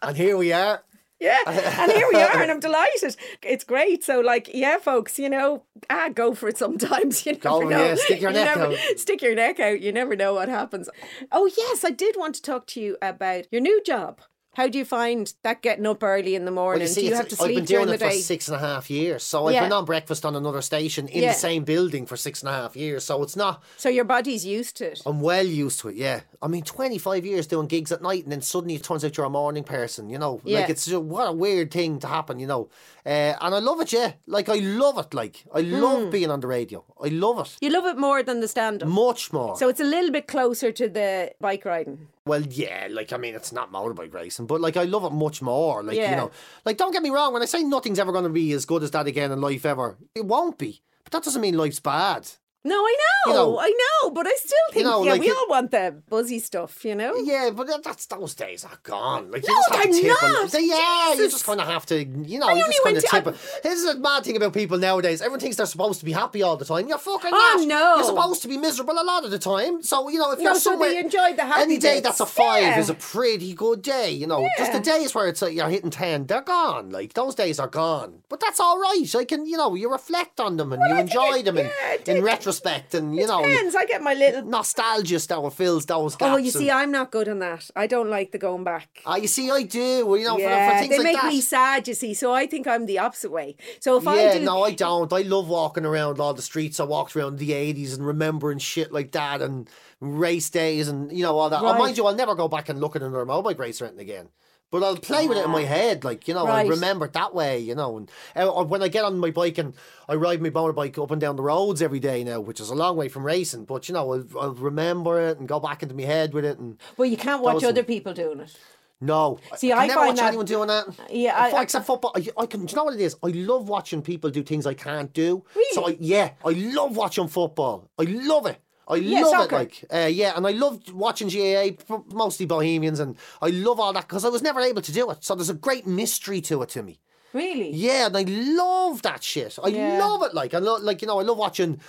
and 0.00 0.16
here 0.16 0.36
we 0.36 0.52
are. 0.52 0.84
Yeah. 1.20 1.38
And 1.46 1.92
here 1.92 2.06
we 2.12 2.20
are, 2.20 2.40
and 2.42 2.50
I'm 2.50 2.60
delighted. 2.60 3.16
It's 3.42 3.64
great. 3.64 4.04
So, 4.04 4.20
like, 4.20 4.50
yeah, 4.52 4.78
folks, 4.78 5.18
you 5.18 5.28
know, 5.28 5.62
ah, 5.90 6.08
go 6.14 6.34
for 6.34 6.48
it 6.48 6.58
sometimes. 6.58 7.24
You 7.26 7.32
never 7.32 7.42
Go, 7.42 7.60
know. 7.60 7.84
yeah, 7.84 7.94
stick 7.94 8.20
your 8.20 8.30
You 8.30 8.36
neck 8.38 8.56
never- 8.56 8.72
out. 8.72 8.78
Stick 8.98 9.22
your 9.22 9.34
neck 9.34 9.60
out. 9.60 9.80
You 9.80 9.92
never 9.92 10.16
know 10.16 10.34
what 10.34 10.48
happens. 10.48 10.88
Oh, 11.32 11.50
yes, 11.56 11.84
I 11.84 11.90
did 11.90 12.16
want 12.18 12.34
to 12.36 12.42
talk 12.42 12.66
to 12.68 12.80
you 12.80 12.96
about 13.02 13.46
your 13.50 13.60
new 13.60 13.82
job. 13.84 14.20
How 14.54 14.68
do 14.68 14.78
you 14.78 14.84
find 14.84 15.32
that 15.42 15.62
getting 15.62 15.86
up 15.86 16.02
early 16.02 16.34
in 16.34 16.44
the 16.44 16.50
morning? 16.50 16.80
Well, 16.80 16.88
you 16.88 16.94
see, 16.94 17.00
do 17.02 17.06
you 17.08 17.14
have 17.14 17.28
to 17.28 17.34
I've 17.34 17.38
sleep 17.46 17.56
been 17.56 17.64
during 17.64 17.86
doing 17.86 17.98
the 17.98 18.04
it 18.06 18.08
day? 18.10 18.16
for 18.16 18.22
six 18.22 18.48
and 18.48 18.56
a 18.56 18.60
half 18.60 18.88
years. 18.88 19.22
So 19.22 19.46
I've 19.48 19.54
Yeah. 19.54 19.64
been 19.64 19.72
on 19.72 19.84
breakfast 19.84 20.24
on 20.24 20.36
another 20.36 20.62
station 20.62 21.08
in 21.08 21.22
Yeah. 21.24 21.32
the 21.32 21.38
same 21.38 21.64
building 21.64 22.06
for 22.06 22.16
six 22.16 22.40
and 22.42 22.48
a 22.48 22.52
half 22.52 22.76
years. 22.76 23.04
So 23.04 23.22
it's 23.22 23.34
not. 23.36 23.62
So 23.76 23.88
your 23.88 24.04
body's 24.04 24.46
used 24.46 24.76
to 24.76 24.92
it. 24.92 25.02
I'm 25.06 25.20
well 25.20 25.44
used 25.46 25.80
to 25.80 25.88
it. 25.88 25.96
Yeah, 25.96 26.20
I 26.40 26.46
mean, 26.46 26.62
25 26.62 27.26
years 27.26 27.46
doing 27.46 27.66
gigs 27.66 27.90
at 27.92 28.00
night, 28.02 28.22
and 28.22 28.32
then 28.32 28.42
suddenly 28.42 28.76
it 28.76 28.84
turns 28.84 29.04
out 29.04 29.16
you're 29.16 29.26
a 29.26 29.30
morning 29.30 29.64
person. 29.64 30.08
You 30.08 30.18
know, 30.18 30.40
Yeah. 30.44 30.60
like 30.60 30.70
it's 30.70 30.86
just, 30.86 31.02
what 31.02 31.28
a 31.28 31.32
weird 31.32 31.70
thing 31.72 31.98
to 32.00 32.06
happen. 32.06 32.38
You 32.38 32.46
know, 32.46 32.68
uh, 33.04 33.08
and 33.40 33.54
I 33.54 33.58
love 33.58 33.80
it. 33.80 33.92
Yeah, 33.92 34.12
like 34.26 34.48
I 34.48 34.56
love 34.60 34.98
it. 34.98 35.12
Like 35.14 35.44
I 35.52 35.62
Hmm. 35.62 35.80
love 35.82 36.10
being 36.10 36.30
on 36.30 36.40
the 36.40 36.46
radio. 36.46 36.84
I 37.02 37.08
love 37.08 37.38
it 37.40 37.56
You 37.60 37.70
love 37.70 37.86
it 37.86 37.98
more 37.98 38.22
than 38.22 38.40
the 38.40 38.48
stand 38.48 38.82
up. 38.82 38.88
much 38.88 39.32
more. 39.32 39.56
So 39.56 39.68
it's 39.68 39.80
a 39.80 39.84
little 39.84 40.10
bit 40.12 40.26
closer 40.28 40.70
to 40.72 40.88
the 40.88 41.32
bike 41.40 41.64
riding. 41.64 42.08
Well, 42.26 42.40
yeah, 42.42 42.88
like 42.90 43.12
I 43.12 43.18
mean, 43.18 43.34
it's 43.34 43.52
not 43.52 43.70
motorbike 43.70 44.14
racing, 44.14 44.46
but 44.46 44.60
like 44.60 44.78
I 44.78 44.84
love 44.84 45.04
it 45.04 45.12
much 45.12 45.42
more. 45.42 45.82
Like 45.82 45.96
Yeah. 45.96 46.10
you 46.10 46.16
know, 46.16 46.30
like 46.64 46.78
don't 46.78 46.92
get 46.92 47.02
me 47.02 47.10
wrong. 47.10 47.34
When 47.34 47.42
I 47.42 47.46
say 47.46 47.62
nothing's 47.62 47.98
ever 47.98 48.12
going 48.12 48.24
to 48.24 48.30
be 48.30 48.52
as 48.52 48.64
good 48.64 48.82
as 48.82 48.90
that 48.92 49.06
again 49.06 49.30
in 49.30 49.42
life 49.42 49.66
ever, 49.66 49.98
it 50.14 50.24
won't 50.24 50.56
be. 50.56 50.82
But 51.04 51.12
that 51.12 51.24
doesn't 51.24 51.42
mean 51.42 51.56
life's 51.56 51.80
bad. 51.80 52.30
No, 52.66 52.76
I 52.76 52.96
know, 53.26 53.30
You 53.30 53.34
know- 53.34 53.58
I 53.60 53.68
know, 54.02 54.10
but 54.10 54.26
I 54.26 54.34
still 54.36 54.56
think 54.72 54.86
know, 54.86 55.04
yeah, 55.04 55.12
like 55.12 55.20
we 55.20 55.28
it- 55.28 55.36
all 55.36 55.48
want 55.48 55.70
the 55.70 56.00
buzzy 56.08 56.38
stuff, 56.38 56.82
you 56.84 56.94
know. 56.94 57.14
Yeah, 57.16 57.50
but 57.50 57.66
that- 57.66 57.82
that's 57.82 58.06
those 58.06 58.34
days 58.34 58.64
are 58.64 58.78
gone. 58.82 59.30
Like 59.30 59.46
you 59.46 59.52
No, 59.52 59.60
just 59.60 59.74
have 59.74 59.82
to 59.82 59.92
tip 59.92 60.04
not. 60.22 60.52
Yeah, 60.62 61.10
you 61.10 61.16
Jesus. 61.16 61.32
just 61.32 61.44
kind 61.44 61.60
of 61.60 61.66
have 61.66 61.84
to. 61.86 62.02
You 62.04 62.38
know, 62.38 62.48
I 62.48 62.54
you 62.54 62.64
just 62.64 62.82
kind 62.82 62.96
of 62.96 63.04
to- 63.04 63.08
tip 63.10 63.26
it. 63.26 63.34
This 63.62 63.78
is 63.80 63.84
a 63.84 63.96
mad 63.98 64.24
thing 64.24 64.36
about 64.38 64.54
people 64.54 64.78
nowadays. 64.78 65.20
Everyone 65.20 65.40
thinks 65.40 65.56
they're 65.58 65.66
supposed 65.66 65.98
to 65.98 66.06
be 66.06 66.12
happy 66.12 66.42
all 66.42 66.56
the 66.56 66.64
time. 66.64 66.88
You're 66.88 66.96
fucking 66.96 67.30
Oh, 67.34 67.54
not. 67.58 67.66
no. 67.66 67.94
You're 67.96 68.04
supposed 68.04 68.40
to 68.42 68.48
be 68.48 68.56
miserable 68.56 68.94
a 68.98 69.04
lot 69.04 69.24
of 69.26 69.30
the 69.30 69.38
time. 69.38 69.82
So 69.82 70.08
you 70.08 70.18
know, 70.18 70.30
if 70.32 70.38
No, 70.38 70.44
you're 70.44 70.54
so 70.54 70.70
somewhere, 70.70 70.88
they 70.90 70.98
enjoy 70.98 71.34
the 71.34 71.44
happy 71.44 71.60
any 71.62 71.76
day 71.76 71.96
bits. 71.96 72.04
that's 72.06 72.20
a 72.20 72.26
five 72.26 72.62
Yeah. 72.62 72.78
is 72.80 72.88
a 72.88 72.94
pretty 72.94 73.52
good 73.52 73.82
day. 73.82 74.10
You 74.10 74.26
know, 74.26 74.40
yeah. 74.40 74.48
just 74.56 74.72
the 74.72 74.80
days 74.80 75.14
where 75.14 75.26
it's 75.28 75.42
like 75.42 75.54
you're 75.54 75.68
hitting 75.68 75.90
ten, 75.90 76.26
they're 76.26 76.40
gone. 76.40 76.88
Like 76.90 77.12
those 77.12 77.34
days 77.34 77.58
are 77.60 77.68
gone. 77.68 78.22
But 78.30 78.40
that's 78.40 78.58
all 78.58 78.78
right. 78.78 79.14
I 79.14 79.24
can, 79.26 79.44
you 79.46 79.58
know, 79.58 79.74
you 79.74 79.90
reflect 79.90 80.40
on 80.40 80.56
them 80.56 80.72
and 80.72 80.82
you 80.88 80.94
I 80.96 81.00
enjoy 81.00 81.38
it- 81.40 81.44
them 81.44 81.58
in, 81.58 81.66
yeah, 81.66 82.12
in 82.12 82.16
it- 82.18 82.22
retrospect, 82.62 82.94
and 82.94 83.14
you 83.16 83.26
know, 83.26 83.42
Depends. 83.44 83.74
I 83.74 83.84
get 83.86 84.02
my 84.02 84.14
little. 84.14 84.42
nostalgia 84.44 85.18
still 85.20 85.48
fills 85.50 85.86
those 85.86 86.16
gaps. 86.16 86.32
Oh, 86.34 86.36
you 86.36 86.50
see, 86.50 86.70
I'm 86.70 86.90
not 86.90 87.10
good 87.10 87.28
on 87.28 87.38
that. 87.40 87.70
I 87.76 87.86
don't 87.86 88.08
like 88.10 88.32
the 88.32 88.38
going 88.38 88.64
back. 88.64 88.88
Ah, 89.06 89.16
you 89.16 89.26
see, 89.28 89.50
I 89.50 89.62
do. 89.62 90.06
well, 90.06 90.16
You 90.16 90.24
know, 90.26 90.34
for- 90.36 90.40
yeah, 90.42 90.72
for, 90.72 90.78
things 90.78 90.90
they 90.90 90.98
like 90.98 91.04
make 91.04 91.16
that. 91.22 91.32
me 91.32 91.40
sad. 91.40 91.88
You 91.88 91.94
see, 91.94 92.14
so 92.14 92.32
I 92.32 92.46
think 92.46 92.66
I'm 92.66 92.86
the 92.86 92.98
opposite 92.98 93.30
way. 93.30 93.56
So 93.80 93.96
if 93.98 94.06
I 94.06 94.16
yeah, 94.22 94.38
do, 94.38 94.44
no, 94.44 94.62
I 94.62 94.72
don't. 94.72 95.12
I 95.12 95.22
love 95.22 95.48
walking 95.48 95.84
around 95.84 96.20
all 96.20 96.34
the 96.34 96.42
streets 96.42 96.80
I 96.80 96.84
walked 96.84 97.16
around 97.16 97.38
the 97.38 97.52
eighties 97.52 97.94
and 97.94 98.06
remembering 98.06 98.58
shit 98.58 98.92
like 98.92 99.12
that 99.12 99.42
and 99.42 99.68
race 100.00 100.50
days 100.50 100.88
and 100.88 101.10
you 101.16 101.22
know 101.22 101.36
all 101.38 101.50
that. 101.50 101.60
Oh, 101.60 101.64
Right. 101.64 101.78
mind 101.78 101.96
you, 101.96 102.06
I'll 102.06 102.14
never 102.14 102.34
go 102.34 102.48
back 102.48 102.68
and 102.68 102.80
look 102.80 102.96
at 102.96 103.02
another 103.02 103.24
motorbike 103.26 103.58
race 103.58 103.80
or 103.80 103.86
anything 103.86 104.00
again. 104.02 104.28
But 104.74 104.82
I'll 104.82 104.96
play 104.96 105.28
with 105.28 105.38
it 105.38 105.44
in 105.44 105.52
my 105.52 105.62
head, 105.62 106.02
like 106.02 106.26
you 106.26 106.34
know, 106.34 106.48
Right. 106.48 106.66
I 106.66 106.68
remember 106.68 107.04
it 107.06 107.12
that 107.12 107.32
way, 107.32 107.60
you 107.60 107.76
know. 107.76 107.96
And 107.96 108.10
uh, 108.34 108.64
when 108.64 108.82
I 108.82 108.88
get 108.88 109.04
on 109.04 109.16
my 109.20 109.30
bike 109.30 109.56
and 109.58 109.72
I 110.08 110.16
ride 110.16 110.42
my 110.42 110.50
motorbike 110.50 111.00
up 111.00 111.12
and 111.12 111.20
down 111.20 111.36
the 111.36 111.44
roads 111.44 111.80
every 111.80 112.00
day 112.00 112.24
now, 112.24 112.40
which 112.40 112.58
is 112.58 112.70
a 112.70 112.74
long 112.74 112.96
way 112.96 113.08
from 113.08 113.24
racing, 113.24 113.66
but 113.66 113.88
you 113.88 113.92
know, 113.94 114.12
I'll, 114.12 114.24
I'll 114.40 114.54
remember 114.54 115.20
it 115.20 115.38
and 115.38 115.46
go 115.46 115.60
back 115.60 115.84
into 115.84 115.94
my 115.94 116.02
head 116.02 116.34
with 116.34 116.44
it. 116.44 116.58
And 116.58 116.76
well, 116.96 117.06
you 117.08 117.16
can't 117.16 117.40
watch 117.40 117.62
other 117.62 117.84
people 117.84 118.14
doing 118.14 118.40
it. 118.40 118.56
no, 119.00 119.38
See, 119.56 119.70
I, 119.70 119.84
I 119.84 119.86
never 119.86 120.00
find 120.00 120.08
watch 120.08 120.16
that- 120.16 120.26
anyone 120.28 120.46
doing 120.46 120.66
that. 120.66 120.86
Yeah, 121.08 121.40
I- 121.40 121.50
Fo- 121.52 121.56
I- 121.58 121.62
except 121.62 121.86
football. 121.86 122.10
I, 122.16 122.26
I 122.36 122.46
can. 122.46 122.66
Do 122.66 122.72
you 122.72 122.76
know 122.76 122.84
what 122.86 122.94
it 122.94 123.00
is? 123.00 123.14
I 123.22 123.28
love 123.28 123.68
watching 123.68 124.02
people 124.02 124.30
do 124.30 124.42
things 124.42 124.66
I 124.66 124.74
can't 124.74 125.12
do. 125.12 125.44
Really? 125.54 125.74
So 125.74 125.86
I, 125.88 125.96
yeah, 126.00 126.30
I 126.44 126.50
love 126.50 126.96
watching 126.96 127.28
football. 127.28 127.88
I 127.96 128.02
love 128.08 128.46
it. 128.46 128.58
I 128.86 128.96
Yeah, 128.96 129.22
love 129.22 129.30
soccer. 129.30 129.56
it. 129.56 129.58
Like, 129.58 129.84
uh, 129.92 130.06
yeah, 130.06 130.34
and 130.36 130.46
I 130.46 130.50
loved 130.50 130.90
watching 130.92 131.28
GAA, 131.28 131.76
mostly 132.12 132.46
Bohemians, 132.46 133.00
and 133.00 133.16
I 133.40 133.48
love 133.48 133.80
all 133.80 133.92
that 133.92 134.06
because 134.08 134.24
I 134.24 134.28
was 134.28 134.42
never 134.42 134.60
able 134.60 134.82
to 134.82 134.92
do 134.92 135.10
it. 135.10 135.24
So 135.24 135.34
there's 135.34 135.48
a 135.50 135.54
great 135.54 135.86
mystery 135.86 136.40
to 136.42 136.62
it 136.62 136.68
to 136.70 136.82
me. 136.82 136.98
Really? 137.32 137.72
Yeah, 137.72 138.06
and 138.06 138.16
I 138.16 138.22
love 138.22 139.02
that 139.02 139.22
shit. 139.22 139.58
I 139.62 139.68
Yeah. 139.68 139.98
love 139.98 140.22
it. 140.22 140.34
Like 140.34 140.54
I 140.54 140.58
love, 140.58 140.82
like 140.82 141.02
you 141.02 141.08
know, 141.08 141.18
I 141.18 141.22
love 141.22 141.38
watching 141.38 141.80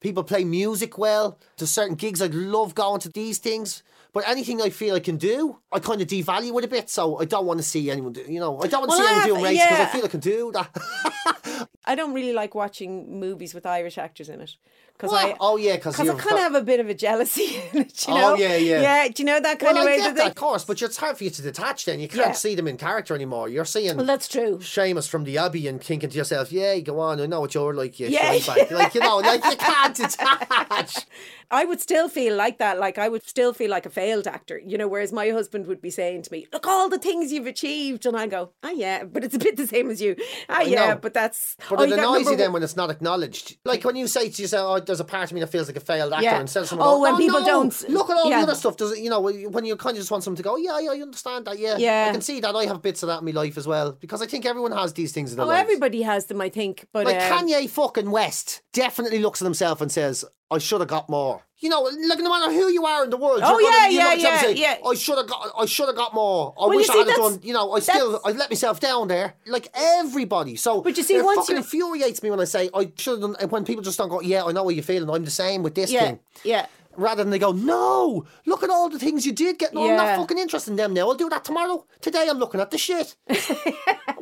people 0.00 0.22
play 0.22 0.44
music 0.44 0.98
well. 0.98 1.38
To 1.56 1.66
certain 1.66 1.94
gigs, 1.96 2.20
I 2.20 2.26
love 2.26 2.74
going 2.74 3.00
to 3.00 3.08
these 3.08 3.38
things. 3.38 3.82
But 4.12 4.28
anything 4.28 4.60
I 4.60 4.68
feel 4.68 4.94
I 4.94 5.00
can 5.00 5.16
do, 5.16 5.58
I 5.72 5.78
kind 5.80 6.00
of 6.00 6.08
devalue 6.08 6.56
it 6.58 6.64
a 6.64 6.68
bit. 6.68 6.90
So 6.90 7.18
I 7.20 7.24
don't 7.24 7.46
want 7.46 7.58
to 7.58 7.64
see 7.64 7.90
anyone 7.90 8.12
do. 8.12 8.24
You 8.28 8.40
know, 8.40 8.60
I 8.60 8.66
don't 8.66 8.80
want 8.86 8.92
to 8.92 8.98
Well, 8.98 8.98
see 8.98 9.14
I 9.14 9.22
anyone 9.22 9.22
have- 9.22 9.28
doing 9.28 9.42
races 9.42 9.66
because 9.68 9.86
I 9.86 9.92
feel 9.92 10.04
I 10.04 10.08
can 10.08 10.20
do 10.20 10.52
that. 10.52 11.68
I 11.84 11.94
don't 11.94 12.14
really 12.14 12.32
like 12.32 12.54
watching 12.54 13.18
movies 13.18 13.54
with 13.54 13.66
Irish 13.66 13.98
actors 13.98 14.28
in 14.28 14.40
it 14.40 14.54
because? 14.96 15.12
I 15.12 15.36
Oh, 15.40 15.56
yeah 15.56 15.76
because 15.76 15.98
I 15.98 16.04
kind 16.06 16.18
of 16.36 16.38
have 16.38 16.54
a 16.54 16.62
bit 16.62 16.78
of 16.78 16.88
a 16.88 16.94
jealousy 16.94 17.56
in 17.72 17.80
it. 17.82 18.06
You 18.06 18.14
Oh, 18.14 18.16
know? 18.20 18.34
yeah, 18.36 18.54
yeah. 18.56 18.80
yeah. 18.82 19.08
Do 19.08 19.22
you 19.22 19.26
know 19.26 19.40
that 19.40 19.58
kind 19.58 19.74
well, 19.74 19.84
of 19.84 19.88
I 19.88 19.96
way 19.96 19.96
get 19.98 20.14
that 20.16 20.28
of 20.28 20.34
course, 20.36 20.64
but 20.64 20.80
it's 20.80 20.96
hard 20.96 21.18
for 21.18 21.24
you 21.24 21.30
to 21.30 21.42
detach. 21.42 21.84
Then 21.86 21.98
you 21.98 22.06
can't 22.08 22.28
Yeah. 22.28 22.32
see 22.32 22.54
them 22.54 22.68
in 22.68 22.76
character 22.76 23.14
anymore. 23.14 23.48
You're 23.48 23.64
seeing. 23.64 23.96
Well, 23.96 24.06
that's 24.06 24.28
true. 24.28 24.58
Seamus 24.58 25.08
from 25.08 25.24
the 25.24 25.38
Abbey 25.38 25.66
and 25.66 25.82
thinking 25.82 26.10
to 26.10 26.16
yourself, 26.16 26.52
yeah, 26.52 26.78
go 26.78 27.00
on, 27.00 27.20
I 27.20 27.26
know 27.26 27.40
what 27.40 27.54
you're 27.54 27.74
like, 27.74 27.98
you 27.98 28.06
Yeah. 28.08 28.32
yeah. 28.32 28.64
Like, 28.70 28.94
you 28.94 29.00
know, 29.00 29.16
like 29.18 29.44
you 29.44 29.56
can't 29.56 29.94
detach. 29.96 31.06
I 31.50 31.64
would 31.66 31.80
still 31.80 32.08
feel 32.08 32.34
like 32.36 32.58
that. 32.58 32.78
Like 32.78 32.96
I 32.96 33.08
would 33.08 33.26
still 33.28 33.52
feel 33.52 33.70
like 33.70 33.86
a 33.86 33.90
failed 33.90 34.26
actor, 34.28 34.58
you 34.64 34.78
know. 34.78 34.88
Whereas 34.88 35.12
my 35.12 35.30
husband 35.30 35.61
would 35.66 35.80
be 35.80 35.90
saying 35.90 36.22
to 36.22 36.32
me, 36.32 36.46
"Look, 36.52 36.66
all 36.66 36.88
the 36.88 36.98
things 36.98 37.32
you've 37.32 37.46
achieved," 37.46 38.06
and 38.06 38.16
I 38.16 38.26
go, 38.26 38.50
"Ah, 38.62 38.70
yeah," 38.70 39.04
but 39.04 39.24
it's 39.24 39.34
a 39.34 39.38
bit 39.38 39.56
the 39.56 39.66
same 39.66 39.90
as 39.90 40.00
you. 40.00 40.16
Ah, 40.48 40.62
yeah, 40.62 40.94
know. 40.94 40.96
but 41.00 41.14
that's. 41.14 41.56
But 41.70 41.80
oh, 41.80 41.82
it 41.84 41.92
annoys 41.92 42.28
you 42.30 42.36
then 42.36 42.52
when 42.52 42.62
it's 42.62 42.76
not 42.76 42.90
acknowledged. 42.90 43.56
Like 43.64 43.84
when 43.84 43.96
you 43.96 44.06
say 44.06 44.28
to 44.28 44.42
yourself, 44.42 44.76
"Oh, 44.76 44.84
there's 44.84 45.00
a 45.00 45.04
part 45.04 45.24
of 45.30 45.32
me 45.34 45.40
that 45.40 45.48
feels 45.48 45.66
like 45.68 45.76
a 45.76 45.80
failed 45.80 46.12
actor," 46.12 46.24
Yeah. 46.24 46.40
instead 46.40 46.62
of 46.62 46.68
someone 46.68 46.88
Oh, 46.88 47.00
when 47.00 47.14
"Oh, 47.14 47.18
people 47.18 47.40
no, 47.40 47.46
don't- 47.46 47.88
look 47.88 48.10
at 48.10 48.16
all 48.16 48.28
yeah. 48.30 48.38
the 48.38 48.42
other 48.44 48.54
stuff." 48.54 48.76
Does 48.76 48.92
it? 48.92 48.98
You 49.00 49.10
know, 49.10 49.20
when 49.20 49.64
you 49.64 49.76
kind 49.76 49.96
of 49.96 50.00
just 50.00 50.10
want 50.10 50.24
someone 50.24 50.36
to 50.36 50.42
go, 50.42 50.56
"Yeah, 50.56 50.78
yeah, 50.80 50.90
I 50.92 51.00
understand 51.02 51.46
that. 51.46 51.58
Yeah, 51.58 51.76
Yeah. 51.76 52.06
I 52.08 52.12
can 52.12 52.20
see 52.22 52.40
that. 52.40 52.54
I 52.54 52.64
have 52.66 52.82
bits 52.82 53.02
of 53.02 53.08
that 53.08 53.20
in 53.20 53.24
my 53.24 53.30
life 53.32 53.56
as 53.58 53.66
well." 53.66 53.92
Because 53.92 54.22
I 54.22 54.26
think 54.26 54.46
everyone 54.46 54.72
has 54.72 54.92
these 54.92 55.12
things 55.12 55.30
in 55.32 55.36
their 55.36 55.46
Oh, 55.46 55.48
lives. 55.48 55.60
everybody 55.62 56.02
has 56.02 56.26
them, 56.26 56.40
I 56.40 56.48
think. 56.48 56.86
But 56.92 57.06
Like 57.06 57.20
um, 57.20 57.46
Kanye 57.48 57.68
fucking 57.68 58.10
West 58.10 58.62
definitely 58.72 59.18
looks 59.20 59.40
at 59.42 59.44
himself 59.46 59.80
and 59.80 59.90
says, 59.90 60.24
"I 60.50 60.58
should 60.58 60.80
have 60.80 60.88
got 60.88 61.08
more." 61.08 61.42
You 61.62 61.68
know, 61.68 61.82
like 61.82 62.18
no 62.18 62.28
matter 62.28 62.52
who 62.52 62.68
you 62.70 62.84
are 62.84 63.04
in 63.04 63.10
the 63.10 63.16
world, 63.16 63.40
Oh, 63.44 63.58
you're 63.58 63.70
gonna, 63.70 63.82
yeah, 63.84 63.88
you 63.88 63.98
yeah, 63.98 64.14
yeah, 64.14 64.40
say, 64.40 64.52
yeah. 64.54 64.76
I 64.84 64.94
should 64.94 65.16
have 65.16 65.28
got, 65.28 65.52
I 65.56 65.64
should 65.66 65.86
have 65.86 65.94
got 65.96 66.12
more. 66.12 66.52
I 66.58 66.66
Well, 66.66 66.70
wish 66.76 66.88
see, 66.88 66.92
I 67.00 67.04
had 67.04 67.14
done. 67.16 67.38
You 67.42 67.54
know, 67.54 67.72
I 67.72 67.78
still, 67.78 68.20
I 68.24 68.32
let 68.32 68.50
myself 68.50 68.80
down 68.80 69.06
there. 69.06 69.34
Like 69.46 69.68
everybody. 69.72 70.56
So, 70.56 70.80
But 70.82 70.96
you 70.96 71.04
see, 71.04 71.14
it 71.16 71.24
once 71.24 71.46
fucking 71.46 71.54
you- 71.56 71.62
infuriates 71.62 72.20
me 72.22 72.30
when 72.30 72.40
I 72.40 72.44
say 72.44 72.68
I 72.74 72.90
should 72.98 73.12
have 73.12 73.20
done. 73.20 73.36
and 73.40 73.50
When 73.50 73.64
people 73.64 73.82
just 73.84 73.96
don't 73.96 74.08
go, 74.08 74.20
"Yeah, 74.20 74.44
I 74.44 74.50
know 74.52 74.64
what 74.64 74.74
you're 74.74 74.82
feeling. 74.84 75.08
I'm 75.08 75.24
the 75.24 75.30
same 75.30 75.62
with 75.62 75.74
this 75.76 75.90
yeah, 75.92 76.00
thing." 76.00 76.18
yeah. 76.42 76.66
Rather 76.96 77.22
than 77.24 77.30
they 77.30 77.38
go, 77.38 77.52
no, 77.52 78.24
look 78.46 78.62
at 78.62 78.70
all 78.70 78.88
the 78.88 78.98
things 78.98 79.24
you 79.24 79.32
did 79.32 79.58
get. 79.58 79.72
No, 79.74 79.88
I'm 79.90 79.96
not 79.96 80.16
fucking 80.18 80.38
interested 80.38 80.70
in 80.72 80.76
them 80.76 80.92
now. 80.94 81.08
I'll 81.08 81.14
do 81.14 81.28
that 81.30 81.44
tomorrow. 81.44 81.86
Today 82.00 82.26
I'm 82.28 82.38
looking 82.38 82.60
at 82.60 82.70
the 82.70 82.78
shit. 82.78 83.16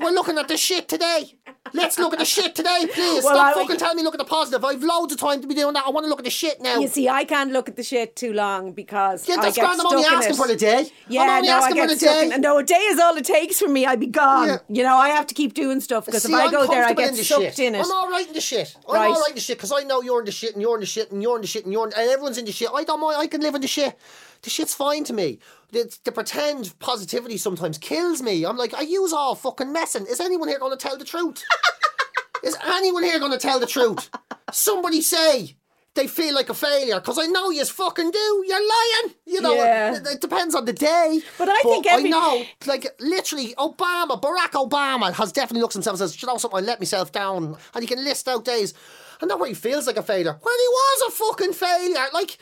We're 0.00 0.10
looking 0.10 0.38
at 0.38 0.48
the 0.48 0.56
shit 0.56 0.88
today. 0.88 1.34
Let's 1.72 1.98
look 1.98 2.12
at 2.14 2.18
the 2.18 2.24
shit 2.24 2.54
today, 2.54 2.86
please. 2.92 3.22
Well, 3.22 3.34
Stop 3.34 3.56
I- 3.56 3.60
fucking 3.60 3.76
telling 3.76 3.96
me 3.96 4.02
look 4.02 4.14
at 4.14 4.18
the 4.18 4.24
positive. 4.24 4.64
I've 4.64 4.82
loads 4.82 5.12
of 5.12 5.18
time 5.20 5.40
to 5.42 5.46
be 5.46 5.54
doing 5.54 5.74
that. 5.74 5.84
I 5.86 5.90
want 5.90 6.04
to 6.04 6.08
look 6.08 6.18
at 6.18 6.24
the 6.24 6.30
shit 6.30 6.60
now. 6.60 6.78
You 6.78 6.88
see, 6.88 7.08
I 7.08 7.24
can't 7.24 7.52
look 7.52 7.68
at 7.68 7.76
the 7.76 7.82
shit 7.82 8.16
too 8.16 8.32
long 8.32 8.72
because 8.72 9.28
yeah, 9.28 9.36
I 9.36 9.42
that's 9.42 9.56
get 9.56 9.62
grand. 9.62 9.74
I'm 9.80 9.86
stuck 9.86 9.92
only 9.92 10.06
in 10.06 10.12
asking 10.14 10.34
it. 10.34 10.36
for 10.36 10.48
the 10.48 10.56
day. 10.56 10.90
Yeah, 11.08 11.22
I'm 11.22 11.30
only 11.30 11.48
no, 11.48 11.54
I 11.54 11.58
asking 11.58 11.74
get 11.76 11.88
for 11.90 11.94
the 11.94 12.00
day. 12.00 12.30
in. 12.34 12.40
No, 12.40 12.58
a 12.58 12.62
day 12.64 12.74
is 12.74 12.98
all 12.98 13.16
it 13.16 13.24
takes 13.24 13.58
for 13.60 13.68
me. 13.68 13.84
I'd 13.86 14.00
be 14.00 14.06
gone. 14.06 14.48
Yeah. 14.48 14.58
You 14.68 14.82
know, 14.82 14.96
I 14.96 15.10
have 15.10 15.26
to 15.28 15.34
keep 15.34 15.54
doing 15.54 15.80
stuff 15.80 16.06
because 16.06 16.24
if 16.24 16.32
I 16.34 16.44
I'm 16.46 16.50
go 16.50 16.66
there, 16.66 16.84
I 16.84 16.92
get 16.94 17.10
in 17.10 17.16
sucked 17.16 17.42
shit. 17.42 17.58
in 17.60 17.74
it. 17.74 17.84
I'm 17.84 17.90
all 17.92 18.10
right 18.10 18.26
in 18.26 18.32
the 18.32 18.40
shit. 18.40 18.74
I'm 18.88 18.94
Right. 18.94 19.10
all 19.10 19.20
right 19.20 19.28
in 19.30 19.34
the 19.36 19.40
shit 19.40 19.58
because 19.58 19.72
I 19.72 19.82
know 19.84 20.00
you're 20.02 20.20
in 20.20 20.24
the 20.26 20.32
shit 20.32 20.54
and 20.54 20.62
you're 20.62 20.74
in 20.74 20.80
the 20.80 20.86
shit 20.86 21.12
and 21.12 21.22
you're 21.22 21.36
in 21.36 21.42
the 21.42 21.46
shit 21.48 21.64
and 21.64 21.72
you're 21.72 21.86
in, 21.86 21.92
and 21.92 22.10
everyone's 22.10 22.38
in 22.38 22.46
the 22.46 22.52
shit. 22.52 22.59
I 22.74 22.84
don't 22.84 23.00
mind. 23.00 23.16
I 23.18 23.26
can 23.26 23.40
live 23.40 23.54
in 23.54 23.60
the 23.60 23.68
shit. 23.68 23.98
The 24.42 24.50
shit's 24.50 24.74
fine 24.74 25.04
to 25.04 25.12
me. 25.12 25.38
The, 25.72 25.96
the 26.04 26.12
pretend 26.12 26.76
positivity 26.78 27.36
sometimes 27.36 27.78
kills 27.78 28.22
me. 28.22 28.44
I'm 28.44 28.56
like, 28.56 28.74
I 28.74 28.80
use 28.82 29.12
all 29.12 29.34
fucking 29.34 29.72
messing. 29.72 30.06
Is 30.06 30.20
anyone 30.20 30.48
here 30.48 30.58
going 30.58 30.76
to 30.76 30.78
tell 30.78 30.96
the 30.98 31.04
truth? 31.04 31.44
Is 32.42 32.56
anyone 32.64 33.02
here 33.02 33.18
going 33.18 33.32
to 33.32 33.38
tell 33.38 33.60
the 33.60 33.66
truth? 33.66 34.08
Somebody 34.50 35.02
say 35.02 35.56
they 35.94 36.06
feel 36.06 36.34
like 36.34 36.48
a 36.48 36.54
failure 36.54 36.98
because 36.98 37.18
I 37.18 37.26
know 37.26 37.50
you 37.50 37.64
fucking 37.66 38.10
do. 38.10 38.44
You're 38.48 38.66
lying. 38.68 39.14
You 39.26 39.40
know, 39.42 39.54
Yeah. 39.54 39.96
it, 39.96 40.06
it 40.06 40.20
depends 40.22 40.54
on 40.54 40.64
the 40.64 40.72
day. 40.72 41.20
But 41.36 41.50
I 41.50 41.60
think 41.60 41.86
every- 41.86 42.06
I 42.06 42.08
know, 42.08 42.44
like 42.66 42.86
literally, 42.98 43.54
Obama, 43.58 44.20
Barack 44.20 44.52
Obama 44.52 45.12
has 45.12 45.32
definitely 45.32 45.60
looked 45.60 45.72
at 45.74 45.84
himself 45.84 46.00
and 46.00 46.10
says, 46.10 46.22
"You 46.22 46.26
know 46.28 46.38
something? 46.38 46.58
I 46.58 46.62
let 46.62 46.80
myself 46.80 47.12
down," 47.12 47.56
and 47.74 47.82
he 47.82 47.86
can 47.86 48.02
list 48.04 48.26
out 48.28 48.44
days, 48.44 48.72
and 49.20 49.28
not 49.28 49.38
where 49.40 49.48
he 49.48 49.54
feels 49.54 49.86
like 49.86 49.96
a 49.96 50.02
failure. 50.02 50.32
When 50.32 50.58
he 50.64 50.68
was 50.68 51.02
a 51.08 51.10
fucking 51.12 51.52
failure, 51.52 52.06
like. 52.12 52.38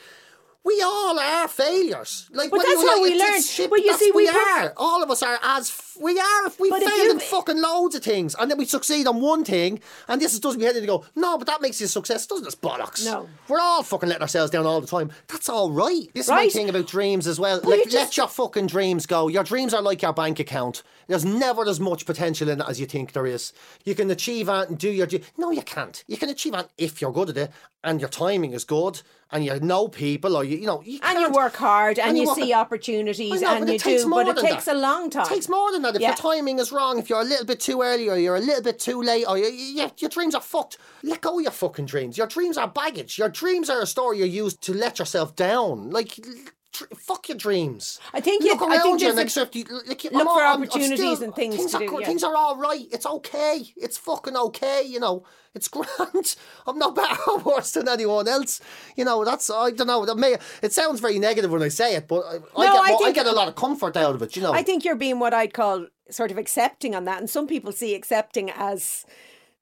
We 0.61 0.81
all 0.81 1.17
are 1.17 1.47
failures. 1.47 2.29
Like, 2.33 2.51
But 2.51 2.57
that's 2.57 2.81
you 2.81 2.87
how 2.87 3.01
we 3.01 3.17
learn. 3.17 3.41
shit, 3.41 3.69
But 3.69 3.79
you 3.79 3.93
see, 3.97 4.11
we 4.11 4.23
we 4.23 4.27
are. 4.29 4.73
All 4.75 5.01
of 5.01 5.09
us 5.09 5.23
are 5.23 5.39
as 5.41 5.69
we 5.99 6.19
are. 6.19 6.45
If 6.47 6.59
we 6.59 6.69
But 6.69 6.83
fail 6.83 7.05
you- 7.05 7.11
in 7.11 7.19
fucking 7.19 7.61
loads 7.61 7.95
of 7.95 8.03
things, 8.03 8.35
and 8.39 8.49
then 8.49 8.57
we 8.57 8.65
succeed 8.65 9.07
on 9.07 9.21
one 9.21 9.43
thing, 9.43 9.79
and 10.07 10.21
this 10.21 10.33
is 10.33 10.39
does 10.39 10.57
me 10.57 10.65
head 10.65 10.75
in 10.75 10.81
to 10.81 10.87
go, 10.87 11.05
no, 11.15 11.37
but 11.37 11.47
that 11.47 11.61
makes 11.61 11.79
you 11.79 11.85
a 11.85 11.89
success, 11.89 12.25
doesn't 12.25 12.47
it? 12.47 12.55
Bollocks. 12.61 13.05
No. 13.05 13.27
We're 13.47 13.59
all 13.59 13.83
fucking 13.83 14.09
letting 14.09 14.21
ourselves 14.21 14.51
down 14.51 14.65
all 14.65 14.81
the 14.81 14.87
time. 14.87 15.11
That's 15.27 15.49
all 15.49 15.71
right. 15.71 16.09
This 16.13 16.25
is 16.25 16.29
my 16.31 16.49
thing 16.49 16.69
about 16.69 16.87
dreams 16.87 17.27
as 17.27 17.39
well. 17.39 17.59
Like, 17.63 17.85
you 17.85 17.91
let 17.97 18.15
your 18.17 18.27
fucking 18.27 18.67
dreams 18.67 19.05
go. 19.05 19.27
Your 19.27 19.43
dreams 19.43 19.73
are 19.73 19.81
like 19.81 20.01
your 20.01 20.13
bank 20.13 20.39
account. 20.39 20.83
There's 21.07 21.25
never 21.25 21.67
as 21.67 21.79
much 21.79 22.05
potential 22.05 22.49
in 22.49 22.61
it 22.61 22.65
as 22.67 22.79
you 22.79 22.85
think 22.85 23.13
there 23.13 23.25
is. 23.25 23.51
You 23.83 23.95
can 23.95 24.11
achieve 24.11 24.45
that 24.45 24.69
and 24.69 24.77
do 24.77 24.89
your. 24.89 25.07
No, 25.37 25.51
you 25.51 25.63
can't. 25.63 26.03
You 26.07 26.17
can 26.17 26.29
achieve 26.29 26.53
that 26.53 26.69
if 26.77 27.01
you're 27.01 27.11
good 27.11 27.29
at 27.31 27.37
it 27.37 27.51
and 27.83 27.99
your 27.99 28.09
timing 28.09 28.51
is 28.51 28.63
good 28.65 29.01
and 29.31 29.43
you 29.45 29.59
know 29.59 29.87
people 29.87 30.35
or 30.35 30.43
you, 30.43 30.57
you 30.57 30.67
know. 30.67 30.81
You 30.85 30.99
and 31.01 31.19
you 31.19 31.29
work 31.31 31.55
hard 31.55 31.97
and, 31.97 32.17
you 32.17 32.27
work- 32.27 32.35
see 32.37 32.53
opportunities 32.53 33.41
know, 33.41 33.55
and 33.55 33.67
you 33.67 33.75
it 33.75 33.81
takes 33.81 34.03
do, 34.03 34.09
more 34.09 34.23
but 34.23 34.37
it 34.37 34.41
takes 34.41 34.65
that. 34.65 34.75
a 34.75 34.79
long 34.79 35.09
time. 35.09 35.25
It 35.25 35.29
takes 35.29 35.49
more 35.49 35.71
than 35.71 35.81
that. 35.83 35.88
If 35.95 36.01
Yeah. 36.01 36.09
your 36.09 36.17
timing 36.17 36.59
is 36.59 36.71
wrong, 36.71 36.99
if 36.99 37.09
you're 37.09 37.21
a 37.21 37.25
little 37.25 37.45
bit 37.45 37.59
too 37.59 37.81
early 37.81 38.09
or 38.09 38.17
you're 38.17 38.35
a 38.35 38.39
little 38.39 38.61
bit 38.63 38.79
too 38.79 39.01
late, 39.01 39.25
or 39.27 39.37
you, 39.37 39.47
you, 39.47 39.89
your 39.97 40.09
dreams 40.09 40.35
are 40.35 40.41
fucked, 40.41 40.77
let 41.03 41.21
go 41.21 41.37
of 41.37 41.43
your 41.43 41.51
fucking 41.51 41.85
dreams. 41.85 42.17
Your 42.17 42.27
dreams 42.27 42.57
are 42.57 42.67
baggage. 42.67 43.17
Your 43.17 43.29
dreams 43.29 43.69
are 43.69 43.81
a 43.81 43.85
story 43.87 44.19
you 44.19 44.25
use 44.25 44.55
to 44.57 44.73
let 44.73 44.99
yourself 44.99 45.35
down. 45.35 45.89
Like, 45.89 46.19
fuck 46.97 47.29
your 47.29 47.37
dreams. 47.37 47.99
I 48.13 48.21
think 48.21 48.43
you- 48.43 48.51
look 48.53 48.61
I 48.61 48.75
around 48.75 48.81
think 48.83 49.01
you 49.01 49.09
and 49.09 49.19
accept 49.19 49.55
you. 49.55 49.65
Like, 49.87 50.03
look 50.05 50.13
I'm 50.15 50.19
for 50.21 50.29
all- 50.29 50.39
I'm- 50.39 50.55
I'm 50.57 50.63
opportunities 50.63 50.97
still- 51.17 51.23
and 51.23 51.35
things 51.35 51.55
Things 51.55 51.71
to 51.71 51.77
are, 51.77 51.79
do, 51.87 51.97
yeah. 51.99 52.07
Things 52.07 52.23
are 52.23 52.35
all 52.35 52.57
right. 52.57 52.87
It's 52.91 53.05
okay. 53.05 53.73
It's 53.75 53.97
fucking 53.97 54.35
okay. 54.35 54.83
You 54.83 54.99
know, 54.99 55.23
it's 55.55 55.67
grand. 55.75 56.35
I'm 56.67 56.77
not 56.77 56.95
better 56.95 57.17
or 57.27 57.37
worse 57.55 57.71
than 57.71 57.87
anyone 57.89 58.27
else. 58.27 58.61
You 58.95 59.05
know, 59.05 59.23
that's 59.25 59.49
I 59.49 59.71
don't 59.71 59.87
know. 59.87 60.05
That 60.05 60.17
may 60.17 60.37
it 60.61 60.73
sounds 60.73 60.99
very 60.99 61.19
negative 61.19 61.51
when 61.51 61.63
I 61.63 61.69
say 61.69 61.95
it, 61.95 62.07
but 62.07 62.21
I, 62.25 62.35
I, 62.35 62.37
get, 62.37 62.45
I 62.55 62.89
more- 62.91 63.07
I 63.07 63.11
get 63.11 63.25
a 63.27 63.31
lot 63.31 63.47
of 63.47 63.55
comfort 63.55 63.97
out 63.97 64.15
of 64.15 64.21
it. 64.21 64.35
You 64.35 64.41
know. 64.41 64.53
I 64.53 64.63
think 64.63 64.83
you're 64.85 64.95
being 64.95 65.19
what 65.19 65.33
I'd 65.33 65.53
call 65.53 65.87
sort 66.09 66.31
of 66.31 66.37
accepting 66.37 66.95
on 66.95 67.05
that, 67.05 67.19
and 67.19 67.29
some 67.29 67.45
people 67.47 67.71
see 67.71 67.93
accepting 67.95 68.49
as 68.51 69.05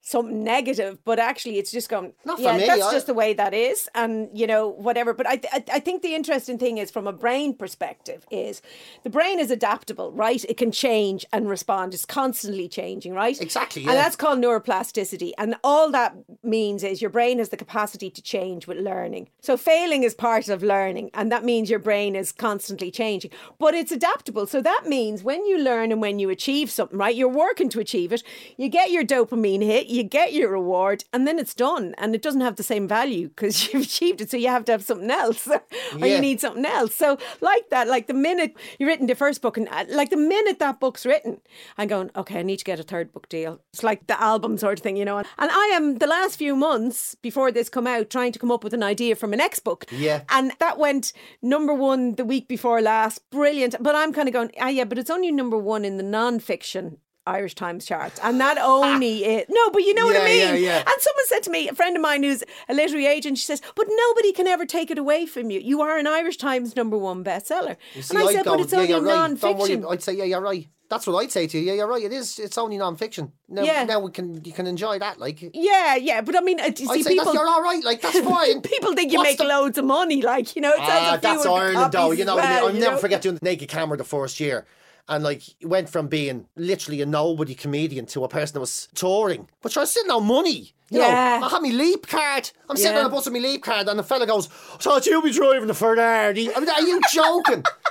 something 0.02 0.44
negative, 0.44 0.98
but 1.04 1.20
actually 1.20 1.58
it's 1.58 1.72
just 1.72 1.90
going. 1.90 2.14
Not 2.26 2.38
for 2.38 2.44
yeah, 2.44 2.58
me, 2.58 2.66
that's 2.68 2.84
I- 2.84 2.92
just 2.92 3.08
the 3.08 3.14
way 3.14 3.34
that 3.34 3.54
is, 3.54 3.90
and 3.96 4.30
you 4.34 4.48
know 4.48 4.70
whatever. 4.70 5.14
But 5.14 5.28
I, 5.28 5.38
th- 5.38 5.54
I 5.54 5.64
I 5.74 5.80
think 5.80 6.02
the 6.02 6.16
interesting 6.16 6.58
thing 6.58 6.78
is 6.78 6.90
from 6.92 7.08
a 7.08 7.14
brain 7.14 7.54
perspective 7.56 8.26
is 8.32 8.62
the 9.04 9.10
brain 9.10 9.40
is 9.40 9.52
adaptable, 9.52 10.12
right? 10.12 10.44
It 10.46 10.58
can 10.58 10.72
change 10.72 11.26
and 11.34 11.50
respond. 11.50 11.94
It's 11.94 12.06
constantly 12.06 12.68
changing, 12.70 13.14
right? 13.14 13.40
Exactly, 13.42 13.82
And 13.84 13.92
that's 13.92 14.16
called 14.16 14.40
neuroplasticity, 14.40 15.32
and 15.38 15.56
all 15.64 15.92
that 15.92 16.16
means 16.44 16.84
is 16.84 17.02
your 17.02 17.10
brain 17.12 17.40
has 17.40 17.50
the 17.50 17.58
capacity 17.58 18.10
to 18.10 18.22
change 18.22 18.68
with 18.68 18.78
learning. 18.78 19.30
So 19.42 19.58
failing 19.58 20.04
is 20.04 20.14
part 20.14 20.50
of 20.50 20.64
learning, 20.64 21.12
and 21.14 21.32
that 21.32 21.44
means 21.44 21.70
your 21.70 21.80
brain 21.80 22.16
is 22.16 22.32
constantly 22.32 22.92
changing. 22.92 23.32
But 23.60 23.74
it's 23.74 23.92
adaptable, 23.92 24.48
so 24.48 24.62
that 24.62 24.84
means 24.86 25.24
when 25.24 25.46
you 25.46 25.58
learn 25.60 25.92
and 25.92 26.02
when 26.02 26.20
you 26.20 26.30
achieve 26.30 26.70
something, 26.72 26.98
right? 26.98 27.16
You're 27.16 27.28
working 27.28 27.70
to 27.70 27.80
achieve 27.80 28.14
it. 28.14 28.24
You 28.58 28.70
get 28.70 28.92
your 28.92 29.04
dopamine 29.04 29.64
hit, 29.64 29.87
you 29.90 30.04
get 30.04 30.34
your 30.34 30.52
reward, 30.52 31.04
and 31.14 31.28
then 31.28 31.40
it's 31.40 31.54
done, 31.54 31.96
and 31.98 32.14
it 32.16 32.22
doesn't 32.22 32.42
have 32.42 32.56
the 32.56 32.64
same 32.64 32.88
value 32.88 33.30
because 33.30 33.68
you've 33.74 33.84
achieved 33.84 34.22
it. 34.22 34.32
So 34.32 34.38
you 34.38 34.50
have 34.50 34.66
to 34.66 34.72
have 34.74 34.84
something 34.84 35.10
else, 35.12 35.48
or 35.48 35.62
Yeah. 35.98 36.06
you 36.16 36.20
need 36.22 36.40
something 36.42 36.66
else. 36.66 36.96
So 36.96 37.18
like 37.42 37.70
that, 37.70 37.88
like 37.88 38.08
the 38.08 38.14
minute 38.14 38.56
you've 38.80 38.88
written 38.88 39.08
the 39.08 39.16
first 39.16 39.42
book, 39.42 39.58
and 39.58 39.68
uh, 39.70 39.86
like 39.90 40.10
the 40.10 40.18
minute 40.18 40.60
that 40.60 40.80
book's 40.80 41.06
written, 41.06 41.42
I'm 41.78 41.88
going, 41.88 42.12
okay, 42.16 42.40
I 42.40 42.44
need 42.44 42.58
to 42.58 42.66
get 42.66 42.80
a 42.80 42.84
third 42.84 43.12
book 43.12 43.30
deal. 43.30 43.62
It's 43.74 43.84
like 43.84 44.08
the 44.08 44.22
album 44.22 44.58
sort 44.58 44.80
of 44.80 44.84
thing, 44.84 44.98
you 44.98 45.06
know. 45.06 45.18
And 45.18 45.26
I 45.38 45.72
am 45.74 45.98
the 45.98 46.08
last 46.08 46.38
few 46.38 46.56
months 46.56 47.16
before 47.16 47.52
this 47.52 47.70
come 47.70 47.88
out 47.88 48.10
trying 48.10 48.32
to 48.32 48.40
come 48.40 48.52
up 48.52 48.64
with 48.64 48.74
an 48.74 48.84
idea 48.84 49.16
for 49.16 49.28
my 49.28 49.38
next 49.38 49.60
book. 49.60 49.86
Yeah. 49.92 50.22
And 50.30 50.52
that 50.60 50.78
went 50.78 51.14
number 51.42 51.74
one 51.74 52.16
the 52.16 52.26
week 52.26 52.48
before 52.48 52.82
last. 52.82 53.30
Brilliant. 53.30 53.76
But 53.80 53.96
I'm 53.96 54.14
kind 54.14 54.28
of 54.28 54.34
going, 54.34 54.52
ah, 54.60 54.68
yeah, 54.70 54.84
but 54.84 54.98
it's 54.98 55.10
only 55.10 55.32
number 55.32 55.58
one 55.58 55.86
in 55.86 55.98
the 55.98 56.04
non-fiction 56.04 56.98
Irish 57.28 57.56
Times 57.56 57.86
charts, 57.86 58.20
and 58.24 58.40
that 58.42 58.58
only 58.58 59.24
it. 59.26 59.48
No, 59.50 59.70
but 59.72 59.84
you 59.84 59.94
know 59.94 60.06
what 60.06 60.16
I 60.16 60.26
mean. 60.26 60.40
yeah, 60.40 60.54
yeah. 60.56 60.78
And 60.80 61.02
someone 61.02 61.26
said 61.28 61.44
to 61.44 61.50
me, 61.52 61.68
a 61.70 61.74
friend 61.76 61.96
of 61.96 62.02
mine 62.02 62.24
who's 62.24 62.44
a 62.70 62.74
literary 62.74 63.06
agent, 63.06 63.38
she 63.38 63.46
says, 63.46 63.62
"But 63.76 63.88
nobody 63.90 64.32
can 64.32 64.48
ever 64.48 64.66
take 64.66 64.90
it 64.92 64.98
away 64.98 65.26
from 65.26 65.52
you. 65.52 65.60
You 65.60 65.82
are 65.82 65.98
an 65.98 66.08
Irish 66.08 66.38
Times 66.38 66.76
number 66.76 66.98
one 66.98 67.24
bestseller." 67.24 67.78
See, 68.00 68.16
and 68.16 68.20
I 68.20 68.28
I'd 68.28 68.36
said, 68.36 68.46
"But 68.46 68.60
it's 68.62 68.74
yeah, 68.74 68.80
only 68.80 68.94
right. 68.94 69.02
Worry. 69.04 69.16
non-fiction." 69.16 69.86
I'd 69.90 70.02
say, 70.04 70.14
yeah, 70.14 70.24
you're 70.24 70.42
right. 70.42 70.68
That's 70.90 71.06
what 71.06 71.22
I'd 71.22 71.34
say 71.34 71.48
to 71.48 71.58
you. 71.60 71.66
Yeah, 71.66 71.74
you're 71.74 71.88
right. 71.88 72.02
It 72.02 72.14
is. 72.14 72.40
It's 72.40 72.58
only 72.58 72.78
non-fiction. 72.78 73.34
Now, 73.50 73.64
Yeah. 73.64 73.84
now 73.84 74.00
we 74.00 74.10
can 74.10 74.42
you 74.46 74.54
can 74.54 74.66
enjoy 74.68 75.00
that. 75.00 75.20
Like, 75.20 75.42
Yeah, 75.54 75.96
yeah, 75.98 76.22
but 76.22 76.38
I 76.38 76.40
mean, 76.40 76.62
uh, 76.62 76.64
you 76.64 76.70
I'd 76.70 76.78
see 76.78 77.04
say 77.04 77.10
people. 77.12 77.26
that's, 77.26 77.36
you're 77.36 77.48
all 77.50 77.62
right. 77.62 77.84
Like, 77.84 78.00
that's 78.02 78.18
fine. 78.22 78.62
People 78.74 78.94
think 78.94 79.12
you 79.12 79.18
What's 79.18 79.32
make 79.32 79.38
the- 79.38 79.44
loads 79.44 79.78
of 79.78 79.84
money, 79.84 80.22
like 80.22 80.56
you 80.56 80.62
know. 80.62 80.72
It 80.72 80.78
sells 80.78 80.90
Ah, 80.90 81.20
that's 81.22 81.46
Ireland, 81.46 81.92
though. 81.92 82.12
You 82.12 82.24
know, 82.24 82.38
well, 82.38 82.68
I'll 82.68 82.74
you 82.74 82.80
never 82.80 82.96
know? 82.96 83.02
forget 83.02 83.22
doing 83.22 83.36
the 83.36 83.44
Naked 83.44 83.68
Camera 83.68 83.98
the 83.98 84.06
first 84.06 84.40
year. 84.40 84.66
And 85.10 85.24
like 85.24 85.42
went 85.64 85.90
from 85.90 86.08
being 86.08 86.48
literally 86.58 87.02
a 87.02 87.06
nobody 87.06 87.56
comedian 87.56 88.06
to 88.08 88.24
a 88.26 88.28
person 88.28 88.56
that 88.56 88.60
was 88.60 88.90
touring, 88.94 89.48
but 89.62 89.76
I 89.78 89.86
still 89.86 90.06
no 90.06 90.20
money. 90.20 90.74
You 90.90 91.00
Yeah. 91.00 91.08
know, 91.40 91.46
I 91.46 91.50
had 91.50 91.62
my 91.62 91.70
leap 91.70 92.08
card. 92.08 92.52
I'm 92.70 92.76
sitting 92.78 92.98
on 92.98 93.06
a 93.06 93.10
bus 93.10 93.26
with 93.26 93.34
my 93.34 93.40
leap 93.40 93.64
card, 93.64 93.88
and 93.88 94.00
the 94.00 94.04
fella 94.04 94.26
goes, 94.26 94.50
"So 94.80 95.00
you'll 95.06 95.22
be 95.22 95.32
driving 95.32 95.68
the 95.68 95.74
Ferrari?" 95.74 96.54
I 96.54 96.60
mean, 96.60 96.70
are 96.70 96.82
you 96.82 97.02
joking? 97.12 97.64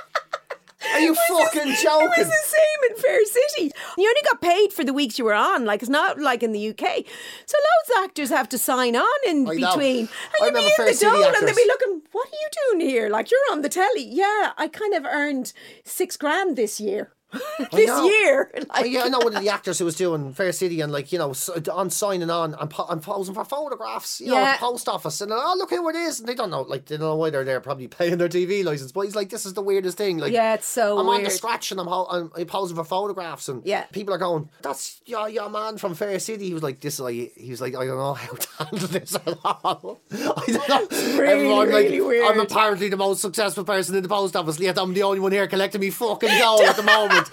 are 0.97 1.01
you 1.01 1.15
fucking 1.15 1.75
joking? 1.81 2.11
It 2.17 2.17
was 2.17 2.27
the 2.27 2.45
same 2.45 2.91
in 2.91 2.95
Fair 2.97 3.25
City. 3.25 3.71
You 3.97 4.07
only 4.07 4.21
got 4.25 4.41
paid 4.41 4.73
for 4.73 4.83
the 4.83 4.93
weeks 4.93 5.17
you 5.19 5.25
were 5.25 5.33
on. 5.33 5.65
Like 5.65 5.81
it's 5.81 5.89
not 5.89 6.19
like 6.19 6.43
in 6.43 6.51
the 6.51 6.69
UK. 6.69 6.79
So 7.45 7.57
loads 7.57 7.89
of 7.97 8.03
actors 8.03 8.29
have 8.29 8.49
to 8.49 8.57
sign 8.57 8.95
on 8.95 9.05
in 9.27 9.47
I 9.47 9.53
know. 9.53 9.71
between. 9.71 9.99
And 9.99 10.09
I 10.41 10.45
you'd 10.45 10.53
be 10.53 10.59
remember 10.59 10.69
in 10.69 10.75
Fair 10.75 10.93
the 10.93 10.99
dole 10.99 11.35
and 11.35 11.47
they'd 11.47 11.55
be 11.55 11.65
looking, 11.67 12.01
what 12.11 12.27
are 12.27 12.31
you 12.31 12.49
doing 12.77 12.89
here? 12.89 13.09
Like 13.09 13.31
you're 13.31 13.39
on 13.51 13.61
the 13.61 13.69
telly. 13.69 14.03
Yeah, 14.03 14.51
I 14.57 14.67
kind 14.71 14.93
of 14.93 15.05
earned 15.05 15.53
six 15.83 16.17
grand 16.17 16.55
this 16.55 16.79
year. 16.79 17.13
this 17.71 18.03
year. 18.05 18.51
Like, 18.77 18.91
yeah, 18.91 19.03
I 19.03 19.09
know 19.09 19.19
one 19.19 19.35
of 19.35 19.41
the 19.41 19.49
actors 19.49 19.79
who 19.79 19.85
was 19.85 19.95
doing 19.95 20.33
Fair 20.33 20.51
City 20.51 20.81
and 20.81 20.91
like 20.91 21.11
you 21.11 21.17
know 21.17 21.33
on 21.73 21.89
signing 21.89 22.29
on 22.29 22.53
and, 22.53 22.69
po- 22.69 22.85
and 22.89 23.01
posing 23.01 23.33
for 23.33 23.43
photographs, 23.45 24.21
you 24.21 24.27
know, 24.27 24.37
at 24.37 24.53
the 24.53 24.65
post 24.65 24.87
office, 24.87 25.19
and 25.21 25.31
oh 25.33 25.55
look 25.57 25.69
who 25.71 25.87
it 25.89 25.95
is, 25.95 26.19
and 26.19 26.27
they 26.29 26.35
don't 26.35 26.49
know, 26.51 26.61
like 26.61 26.85
they 26.85 26.97
don't 26.97 27.07
know 27.07 27.15
why 27.15 27.29
they're 27.29 27.43
there, 27.43 27.59
probably 27.59 27.87
paying 27.87 28.17
their 28.17 28.29
TV 28.29 28.63
license, 28.63 28.91
but 28.91 29.01
he's 29.01 29.15
like, 29.15 29.29
this 29.29 29.45
is 29.45 29.53
the 29.53 29.61
weirdest 29.61 29.97
thing, 29.97 30.17
like 30.19 30.31
Yeah, 30.33 30.55
it's 30.55 30.67
so 30.67 30.97
I'm 30.99 31.07
on 31.09 31.23
the 31.23 31.29
scratch 31.29 31.71
and 31.71 31.79
I'm, 31.79 31.87
ho- 31.87 32.07
I'm, 32.35 32.45
posing 32.45 32.75
for 32.75 32.83
photographs, 32.83 33.47
and 33.49 33.65
Yeah. 33.65 33.83
people 33.85 34.13
are 34.13 34.17
going, 34.19 34.49
that's 34.61 35.01
your, 35.05 35.27
your 35.29 35.49
man 35.49 35.77
from 35.77 35.95
Fair 35.95 36.19
City. 36.19 36.47
He 36.47 36.53
was 36.53 36.63
like, 36.63 36.79
this 36.81 36.95
is 36.95 36.99
like, 36.99 37.33
he 37.35 37.49
was 37.49 37.61
like, 37.61 37.75
I 37.75 37.85
don't 37.85 37.97
know 37.97 38.13
how 38.13 38.33
to 38.33 38.47
handle 38.65 38.87
this 38.89 39.15
at 39.15 39.37
all. 39.43 39.99
I 40.11 40.43
don't 40.47 40.69
know. 40.69 40.87
really, 41.17 41.31
Everyone, 41.31 41.71
like, 41.71 41.85
really 41.85 42.01
weird. 42.01 42.27
I'm 42.31 42.39
apparently 42.39 42.89
the 42.89 42.97
most 42.97 43.21
successful 43.21 43.63
person 43.63 43.95
in 43.95 44.03
the 44.03 44.09
post 44.09 44.35
office, 44.35 44.59
yet 44.59 44.77
I'm 44.77 44.93
the 44.93 45.03
only 45.03 45.19
one 45.19 45.31
here 45.31 45.47
collecting 45.47 45.81
me 45.81 45.89
fucking 45.89 46.29
dough 46.29 46.63
at 46.63 46.75
the 46.75 46.83
moment 46.83 47.16
mind. 47.17 47.29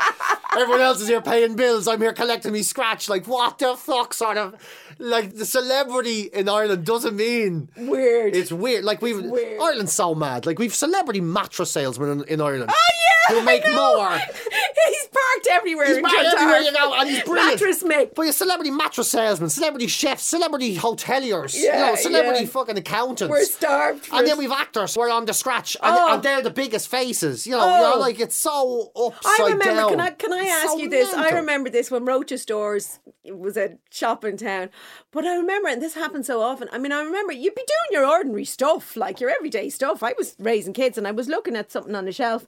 Everyone 0.57 0.81
else 0.81 1.01
is 1.01 1.09
here 1.09 1.21
paying 1.21 1.57
bills. 1.57 1.89
I'm 1.89 2.01
here 2.01 2.13
collecting 2.13 2.53
me 2.53 2.63
scratch. 2.63 3.09
Like, 3.09 3.27
what 3.27 3.59
the 3.59 3.75
fuck, 3.77 4.15
sort 4.15 4.37
of? 4.39 4.55
Like, 4.99 5.35
the 5.35 5.45
celebrity 5.47 6.23
in 6.33 6.49
Ireland 6.49 6.85
doesn't 6.87 7.17
mean. 7.17 7.69
Weird. 7.77 8.37
It's 8.37 8.53
weird. 8.53 8.85
Like, 8.85 9.03
we've. 9.03 9.23
weird. 9.23 9.61
Ireland's 9.61 9.93
so 9.93 10.15
mad. 10.15 10.47
Like, 10.47 10.59
we've 10.59 10.75
celebrity 10.75 11.21
mattress 11.21 11.71
salesmen 11.73 12.11
in, 12.11 12.25
in 12.25 12.41
Ireland. 12.41 12.71
Oh, 12.73 13.31
yeah, 13.31 13.41
Who 13.41 13.45
make 13.45 13.65
more. 13.75 14.11
he's 14.89 15.09
parked 15.09 15.49
everywhere. 15.51 15.87
He's 15.87 15.97
in 15.97 16.03
parked 16.05 16.25
everywhere 16.37 16.61
you 16.61 16.73
go, 16.73 16.95
and 16.95 17.09
he's 17.09 17.23
brilliant. 17.25 17.61
Mattress 17.61 17.83
Mick. 17.83 18.15
But 18.15 18.23
you're 18.23 18.33
celebrity 18.33 18.71
mattress 18.71 19.09
salesmen, 19.09 19.51
celebrity 19.51 19.87
chefs, 19.89 20.25
celebrity 20.25 20.77
hoteliers, 20.77 21.55
you 21.55 21.65
Yeah, 21.65 21.87
know, 21.87 21.95
celebrity 21.97 22.45
yeah. 22.45 22.51
fucking 22.51 22.79
accountants. 22.79 23.31
We're 23.31 23.45
starved. 23.45 24.07
For 24.07 24.17
And 24.17 24.27
then 24.27 24.39
we've 24.39 24.51
actors. 24.53 24.97
We're 24.97 25.11
on 25.11 25.25
the 25.25 25.33
scratch, 25.35 25.77
and, 25.83 25.97
Oh. 25.99 26.15
and 26.15 26.23
they're 26.23 26.43
the 26.43 26.51
biggest 26.51 26.89
faces. 26.89 27.47
You 27.47 27.53
know, 27.55 27.61
Oh. 27.63 27.75
you 27.77 27.83
know, 27.83 27.93
oh. 27.97 27.99
like 28.01 28.21
it's 28.21 28.37
so 28.37 28.93
upside 28.95 29.41
I 29.41 29.45
remember. 29.53 29.65
down. 29.65 29.91
Can 29.91 30.01
I 30.01 30.11
can 30.11 30.33
I 30.33 30.44
It's 30.45 30.65
ask 30.65 30.69
so 30.73 30.79
you 30.79 30.89
this? 30.89 31.13
I 31.15 31.31
remember 31.31 31.71
this 31.71 31.91
when 31.91 32.05
Roches 32.05 32.43
Stores 32.43 33.01
was 33.25 33.57
a 33.57 33.79
shop 33.91 34.25
in 34.25 34.37
town. 34.37 34.71
But 35.11 35.25
I 35.25 35.37
remember, 35.37 35.69
and 35.69 35.81
this 35.83 35.95
happens 35.95 36.27
so 36.27 36.41
often. 36.41 36.69
I 36.73 36.79
mean, 36.79 36.93
I 36.93 37.03
remember 37.03 37.33
you'd 37.33 37.55
be 37.55 37.63
doing 37.63 38.03
your 38.03 38.07
ordinary 38.11 38.45
stuff, 38.45 38.97
like 38.97 39.21
your 39.21 39.31
everyday 39.31 39.71
stuff. 39.71 40.03
I 40.03 40.15
was 40.17 40.37
raising 40.39 40.73
kids, 40.73 40.97
and 40.99 41.07
I 41.07 41.11
was 41.13 41.29
looking 41.29 41.57
at 41.57 41.71
something 41.73 41.95
on 41.95 42.05
the 42.05 42.13
shelf. 42.13 42.47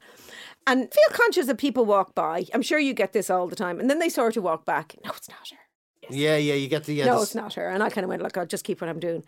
And 0.66 0.82
feel 0.92 1.16
conscious 1.16 1.46
that 1.46 1.58
people 1.58 1.84
walk 1.84 2.14
by. 2.14 2.46
I'm 2.52 2.62
sure 2.62 2.78
you 2.78 2.92
get 2.92 3.12
this 3.12 3.30
all 3.30 3.46
the 3.46 3.54
time. 3.56 3.78
And 3.78 3.88
then 3.88 4.00
they 4.00 4.08
sort 4.08 4.36
of 4.36 4.42
walk 4.42 4.64
back. 4.64 4.96
No, 5.04 5.12
it's 5.16 5.28
not 5.28 5.48
her. 5.50 5.58
Yeah, 6.10 6.36
yeah, 6.36 6.54
you 6.54 6.68
get 6.68 6.84
the. 6.84 6.94
Yeah, 6.94 7.06
No, 7.06 7.14
this- 7.14 7.24
it's 7.30 7.34
not 7.34 7.54
her. 7.54 7.68
And 7.68 7.82
I 7.82 7.90
kind 7.90 8.04
of 8.04 8.08
went, 8.08 8.22
look, 8.22 8.36
I'll 8.36 8.46
just 8.46 8.64
keep 8.64 8.80
what 8.80 8.90
I'm 8.90 8.98
doing. 9.00 9.14
And 9.14 9.24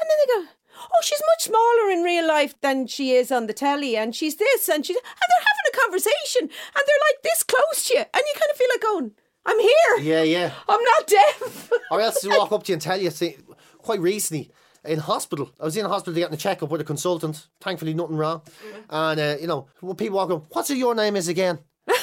then 0.00 0.16
they 0.26 0.34
go, 0.34 0.48
oh, 0.92 1.00
she's 1.02 1.22
much 1.34 1.44
smaller 1.44 1.90
in 1.90 2.02
real 2.02 2.26
life 2.26 2.54
than 2.60 2.86
she 2.86 3.12
is 3.12 3.30
on 3.30 3.46
the 3.46 3.52
telly. 3.52 3.96
And 3.96 4.14
she's 4.14 4.36
this 4.36 4.68
and 4.68 4.84
she's. 4.84 4.96
And 4.96 5.04
they're 5.04 5.46
having 5.46 5.72
a 5.72 5.76
conversation. 5.82 6.42
And 6.42 6.82
they're 6.86 7.04
like 7.08 7.22
this 7.22 7.42
close 7.42 7.88
to 7.88 7.94
you. 7.94 8.00
And 8.00 8.22
you 8.26 8.34
kind 8.34 8.50
of 8.50 8.56
feel 8.56 8.68
like 8.72 8.82
going, 8.82 9.12
I'm 9.44 9.60
here. 9.60 9.96
Yeah, 10.00 10.22
yeah. 10.22 10.52
I'm 10.68 10.82
not 10.82 11.06
deaf. 11.06 11.70
Or 11.90 12.00
else 12.00 12.20
they 12.20 12.28
walk 12.28 12.52
up 12.52 12.62
to 12.64 12.72
you 12.72 12.74
and 12.74 12.82
tell 12.82 13.00
you, 13.00 13.10
say, 13.10 13.38
quite 13.78 14.00
recently, 14.00 14.50
in 14.84 14.98
hospital. 14.98 15.50
I 15.60 15.64
was 15.64 15.76
in 15.76 15.86
hospital 15.86 16.14
getting 16.14 16.34
a 16.34 16.38
checkup 16.38 16.70
with 16.70 16.80
a 16.80 16.84
consultant. 16.84 17.46
Thankfully, 17.60 17.94
nothing 17.94 18.16
wrong. 18.16 18.42
And, 18.90 19.20
uh, 19.20 19.36
you 19.40 19.46
know, 19.46 19.68
people 19.96 20.16
walk 20.16 20.30
up, 20.30 20.46
what's 20.50 20.70
your 20.70 20.94
name 20.94 21.16
is 21.16 21.28
again? 21.28 21.58
I 21.88 21.94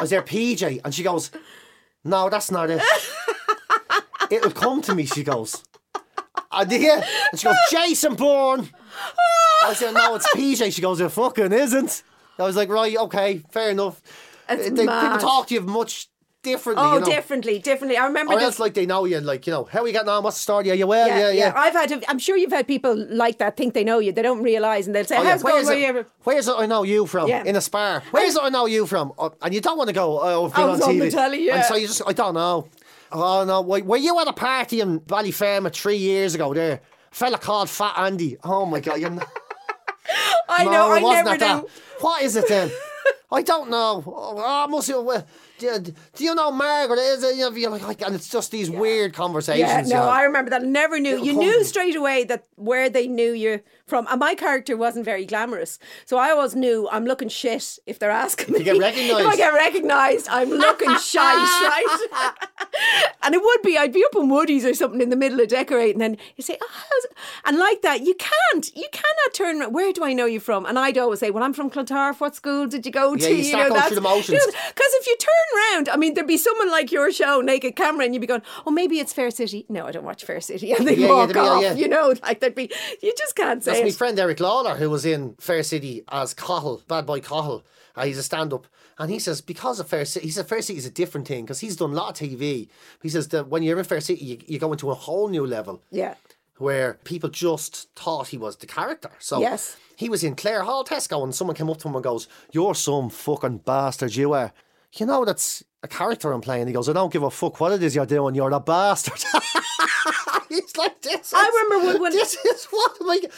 was 0.00 0.10
there, 0.10 0.22
PJ. 0.22 0.80
And 0.84 0.94
she 0.94 1.02
goes, 1.02 1.30
no, 2.04 2.30
that's 2.30 2.50
not 2.50 2.70
it. 2.70 2.82
It'll 4.30 4.50
come 4.50 4.82
to 4.82 4.94
me, 4.94 5.06
she 5.06 5.24
goes. 5.24 5.62
Oh, 6.56 6.62
and, 6.62 6.72
yeah. 6.72 7.06
and 7.30 7.40
she 7.40 7.46
goes, 7.46 7.56
Jason 7.70 8.14
Byrne. 8.14 8.68
I 9.62 9.74
said, 9.74 9.92
no, 9.94 10.14
it's 10.14 10.26
PJ. 10.34 10.72
She 10.72 10.82
goes, 10.82 11.00
it 11.00 11.10
fucking 11.10 11.52
isn't. 11.52 12.02
I 12.38 12.42
was 12.42 12.56
like, 12.56 12.68
right, 12.68 12.96
okay, 12.96 13.42
fair 13.50 13.70
enough. 13.70 14.00
That's 14.48 14.62
They- 14.64 14.70
people 14.70 14.86
mad. 14.86 15.20
talk 15.20 15.48
to 15.48 15.54
you 15.54 15.60
much 15.62 16.08
differently. 16.42 16.84
oh, 16.86 16.94
you 16.94 17.00
know? 17.00 17.06
differently, 17.06 17.58
differently. 17.58 17.96
I 17.96 18.06
remember 18.06 18.34
Or 18.34 18.36
this. 18.36 18.44
else, 18.44 18.58
like 18.60 18.74
they 18.74 18.86
know 18.86 19.04
you, 19.04 19.18
like 19.20 19.46
you 19.48 19.52
know, 19.52 19.64
how 19.64 19.82
are 19.82 19.86
you 19.86 19.92
getting 19.92 20.08
on? 20.08 20.22
What's 20.22 20.36
the 20.36 20.42
story? 20.42 20.70
Are 20.70 20.74
you 20.74 20.86
well? 20.86 21.08
Yeah, 21.08 21.30
yeah. 21.30 21.52
I've 21.56 21.72
had. 21.72 22.04
I'm 22.08 22.20
sure 22.20 22.36
you've 22.36 22.52
had 22.52 22.68
people 22.68 22.94
like 23.10 23.38
that 23.38 23.56
think 23.56 23.74
they 23.74 23.82
know 23.82 23.98
you. 23.98 24.12
They 24.12 24.22
don't 24.22 24.42
realise, 24.44 24.86
and 24.86 24.94
they'll 24.94 25.04
say, 25.04 25.16
Oh, 25.16 25.22
yeah. 25.24 25.30
"How's 25.30 25.42
going? 25.42 25.54
Where's, 25.56 25.66
Where 25.66 25.76
it, 25.76 25.80
you 25.80 25.86
ever?" 25.86 26.06
where's 26.22 26.46
it 26.46 26.54
I 26.56 26.66
know 26.66 26.84
you 26.84 27.06
from? 27.06 27.26
Yeah. 27.28 27.42
In 27.44 27.56
a 27.56 27.60
spar. 27.60 28.02
Where's 28.12 28.36
it 28.36 28.42
I 28.44 28.50
know 28.50 28.66
you 28.66 28.86
from? 28.86 29.12
Oh, 29.18 29.34
and 29.42 29.52
you 29.54 29.60
don't 29.60 29.76
want 29.76 29.88
to 29.88 29.94
go, 29.94 30.20
oh, 30.22 30.44
I've 30.46 30.54
been 30.54 30.62
I 30.64 30.66
was 30.68 30.80
on 30.82 30.90
on 30.90 30.94
TV. 30.96 31.00
the 31.00 31.10
telly, 31.10 31.46
yeah. 31.46 31.56
And 31.56 31.64
so 31.64 31.74
you 31.74 31.88
just, 31.88 32.02
I 32.06 32.12
don't 32.12 32.34
know. 32.34 32.68
Oh, 33.12 33.44
no. 33.44 33.60
Were 33.62 33.82
were 33.82 33.96
you 33.96 34.18
at 34.20 34.28
a 34.28 34.32
party 34.32 34.80
in 34.80 35.00
Ballyfermot 35.00 35.72
three 35.74 35.96
years 35.96 36.34
ago 36.34 36.52
there? 36.54 36.80
A 37.12 37.14
fella 37.14 37.38
called 37.38 37.70
Fat 37.70 37.94
Andy. 37.98 38.36
Oh, 38.44 38.66
my 38.66 38.80
God. 38.80 39.00
You're 39.00 39.10
not, 39.10 39.28
I 40.48 40.64
no, 40.64 40.70
know. 40.70 40.92
I 40.92 41.00
never 41.00 41.38
that. 41.38 41.62
knew. 41.62 41.68
What 42.00 42.22
is 42.22 42.36
it 42.36 42.48
then? 42.48 42.70
I 43.32 43.42
don't 43.42 43.70
know. 43.70 44.02
Oh, 44.06 44.42
I 44.44 44.66
must 44.66 44.88
have. 44.88 45.02
well, 45.02 45.26
Do, 45.58 45.78
do 46.14 46.24
you 46.24 46.34
know 46.34 46.50
Margaret? 46.50 46.98
Is 46.98 47.22
it? 47.22 47.36
You 47.36 47.50
know, 47.50 47.76
like, 47.76 48.02
and 48.02 48.14
it's 48.14 48.28
just 48.28 48.50
these 48.50 48.70
weird 48.70 49.14
conversations. 49.14 49.68
Yeah, 49.68 49.82
you 49.82 49.88
no, 49.88 50.04
know. 50.04 50.08
I 50.08 50.22
remember 50.22 50.50
that. 50.50 50.62
I 50.62 50.66
never 50.66 50.98
knew. 50.98 51.22
You 51.22 51.32
knew 51.32 51.64
straight 51.64 51.96
away 51.96 52.24
that 52.24 52.46
where 52.56 52.90
they 52.90 53.06
knew 53.06 53.32
you 53.32 53.60
from. 53.86 54.06
And 54.10 54.20
my 54.20 54.34
character 54.34 54.76
wasn't 54.76 55.04
very 55.04 55.24
glamorous, 55.24 55.78
so 56.04 56.18
I 56.18 56.30
always 56.30 56.54
knew 56.54 56.88
I'm 56.90 57.04
looking 57.04 57.28
shit 57.28 57.78
if 57.86 57.98
they're 57.98 58.10
asking 58.10 58.52
me. 58.52 58.58
you 58.58 58.64
get 58.64 58.78
recognised. 58.78 59.20
if 59.20 59.26
I 59.26 59.36
get 59.36 59.54
recognised, 59.54 60.28
I'm 60.28 60.50
looking 60.50 60.96
shite, 60.98 61.36
right? 61.62 62.32
and 63.22 63.34
it 63.34 63.40
would 63.42 63.62
be 63.62 63.78
I'd 63.78 63.92
be 63.92 64.04
up 64.04 64.16
in 64.16 64.28
Woody's 64.28 64.64
or 64.64 64.74
something 64.74 65.00
in 65.00 65.10
the 65.10 65.16
middle 65.16 65.40
of 65.40 65.48
decorating, 65.48 66.02
and 66.02 66.16
then 66.16 66.24
you 66.36 66.42
say, 66.42 66.58
"Oh, 66.60 66.68
how's 66.70 67.04
it?" 67.04 67.12
and 67.44 67.58
like 67.58 67.82
that, 67.82 68.02
you 68.02 68.14
can't, 68.14 68.74
you 68.76 68.88
cannot 68.92 69.34
turn. 69.34 69.60
around, 69.62 69.72
Where 69.72 69.92
do 69.92 70.04
I 70.04 70.12
know 70.12 70.26
you 70.26 70.40
from? 70.40 70.66
And 70.66 70.78
I'd 70.78 70.98
always 70.98 71.20
say, 71.20 71.30
"Well, 71.30 71.44
I'm 71.44 71.52
from 71.52 71.70
Clontarf. 71.70 72.20
What 72.20 72.34
school 72.34 72.66
did 72.66 72.84
you 72.84 72.92
go 72.92 73.16
to?" 73.16 73.22
Yeah, 73.22 73.36
you 73.36 73.44
start 73.44 73.70
going 73.70 73.82
through 73.82 73.94
the 73.96 74.00
motions. 74.00 74.42
Because 74.76 74.92
if 74.94 75.06
you 75.06 75.16
turn 75.16 75.45
round. 75.72 75.88
I 75.88 75.96
mean, 75.96 76.14
there'd 76.14 76.26
be 76.26 76.36
someone 76.36 76.70
like 76.70 76.90
your 76.92 77.10
show, 77.12 77.40
Naked 77.40 77.76
Camera, 77.76 78.04
and 78.04 78.14
you'd 78.14 78.20
be 78.20 78.26
going, 78.26 78.42
"Oh, 78.66 78.70
maybe 78.70 78.98
it's 78.98 79.12
Fair 79.12 79.30
City." 79.30 79.66
No, 79.68 79.86
I 79.86 79.92
don't 79.92 80.04
watch 80.04 80.24
Fair 80.24 80.40
City, 80.40 80.72
and 80.78 80.86
they 80.86 80.94
Yeah, 80.96 81.06
yeah, 81.06 81.12
walk 81.12 81.28
there'd 81.32 81.34
be- 81.44 81.48
off. 81.48 81.62
yeah. 81.62 81.74
You 81.74 81.88
know, 81.88 82.14
like 82.22 82.40
there'd 82.40 82.54
be. 82.54 82.70
You 83.02 83.12
just 83.18 83.34
can't 83.36 83.62
say 83.62 83.72
That's 83.72 83.84
my 83.84 83.90
friend 83.90 84.18
Eric 84.18 84.38
Lalor, 84.38 84.76
who 84.76 84.90
was 84.90 85.04
in 85.04 85.34
Fair 85.40 85.62
City 85.62 86.02
as 86.10 86.34
Cahill, 86.34 86.82
Bad 86.88 87.06
Boy 87.06 87.20
Cahill. 87.20 87.64
Uh, 87.94 88.04
he's 88.04 88.18
a 88.18 88.22
stand 88.22 88.52
up. 88.52 88.66
And 88.98 89.10
he 89.10 89.18
says, 89.18 89.42
because 89.42 89.78
of 89.78 89.88
Fair 89.88 90.04
City, 90.06 90.26
he 90.26 90.32
said 90.32 90.48
Fair 90.48 90.62
City 90.62 90.78
is 90.78 90.86
a 90.86 90.90
different 90.90 91.28
thing 91.28 91.44
because 91.44 91.60
he's 91.60 91.76
done 91.76 91.90
a 91.90 91.94
lot 91.94 92.20
of 92.20 92.28
TV. 92.28 92.68
He 93.02 93.08
says 93.10 93.28
that 93.28 93.48
when 93.48 93.62
you're 93.62 93.78
in 93.78 93.84
Fair 93.84 94.00
City, 94.00 94.24
you, 94.24 94.38
you 94.46 94.58
go 94.58 94.72
into 94.72 94.90
a 94.90 94.94
whole 94.94 95.28
new 95.28 95.46
level 95.46 95.82
Yeah. 95.90 96.14
where 96.56 96.94
people 97.04 97.28
just 97.28 97.88
thought 97.94 98.28
he 98.28 98.38
was 98.38 98.56
the 98.56 98.66
character. 98.66 99.10
So 99.18 99.38
Yes. 99.40 99.76
he 99.96 100.08
was 100.08 100.24
in 100.24 100.34
Clare 100.34 100.62
Hall 100.62 100.82
Tesco 100.82 101.22
and 101.22 101.34
someone 101.34 101.54
came 101.56 101.68
up 101.68 101.76
to 101.78 101.88
him 101.88 101.94
and 101.94 102.04
goes, 102.04 102.26
You're 102.52 102.74
some 102.74 103.10
fucking 103.10 103.58
bastard, 103.58 104.16
you 104.16 104.32
are. 104.32 104.52
You 104.98 105.06
know, 105.06 105.24
that's 105.24 105.62
a 105.82 105.88
character 105.88 106.32
I'm 106.32 106.40
playing. 106.40 106.66
He 106.66 106.72
goes, 106.72 106.88
I 106.88 106.92
don't 106.92 107.12
give 107.12 107.22
a 107.22 107.30
fuck 107.30 107.60
what 107.60 107.72
it 107.72 107.82
is 107.82 107.94
you're 107.94 108.06
doing, 108.06 108.34
you're 108.34 108.50
a 108.50 108.60
bastard. 108.60 109.22
He's 110.48 110.76
like, 110.76 111.02
this 111.02 111.32
I 111.34 111.64
remember 111.64 111.86
when- 111.92 112.02
when- 112.02 112.12
This 112.12 112.34
is 112.36 112.66
what, 112.66 113.00
like, 113.00 113.30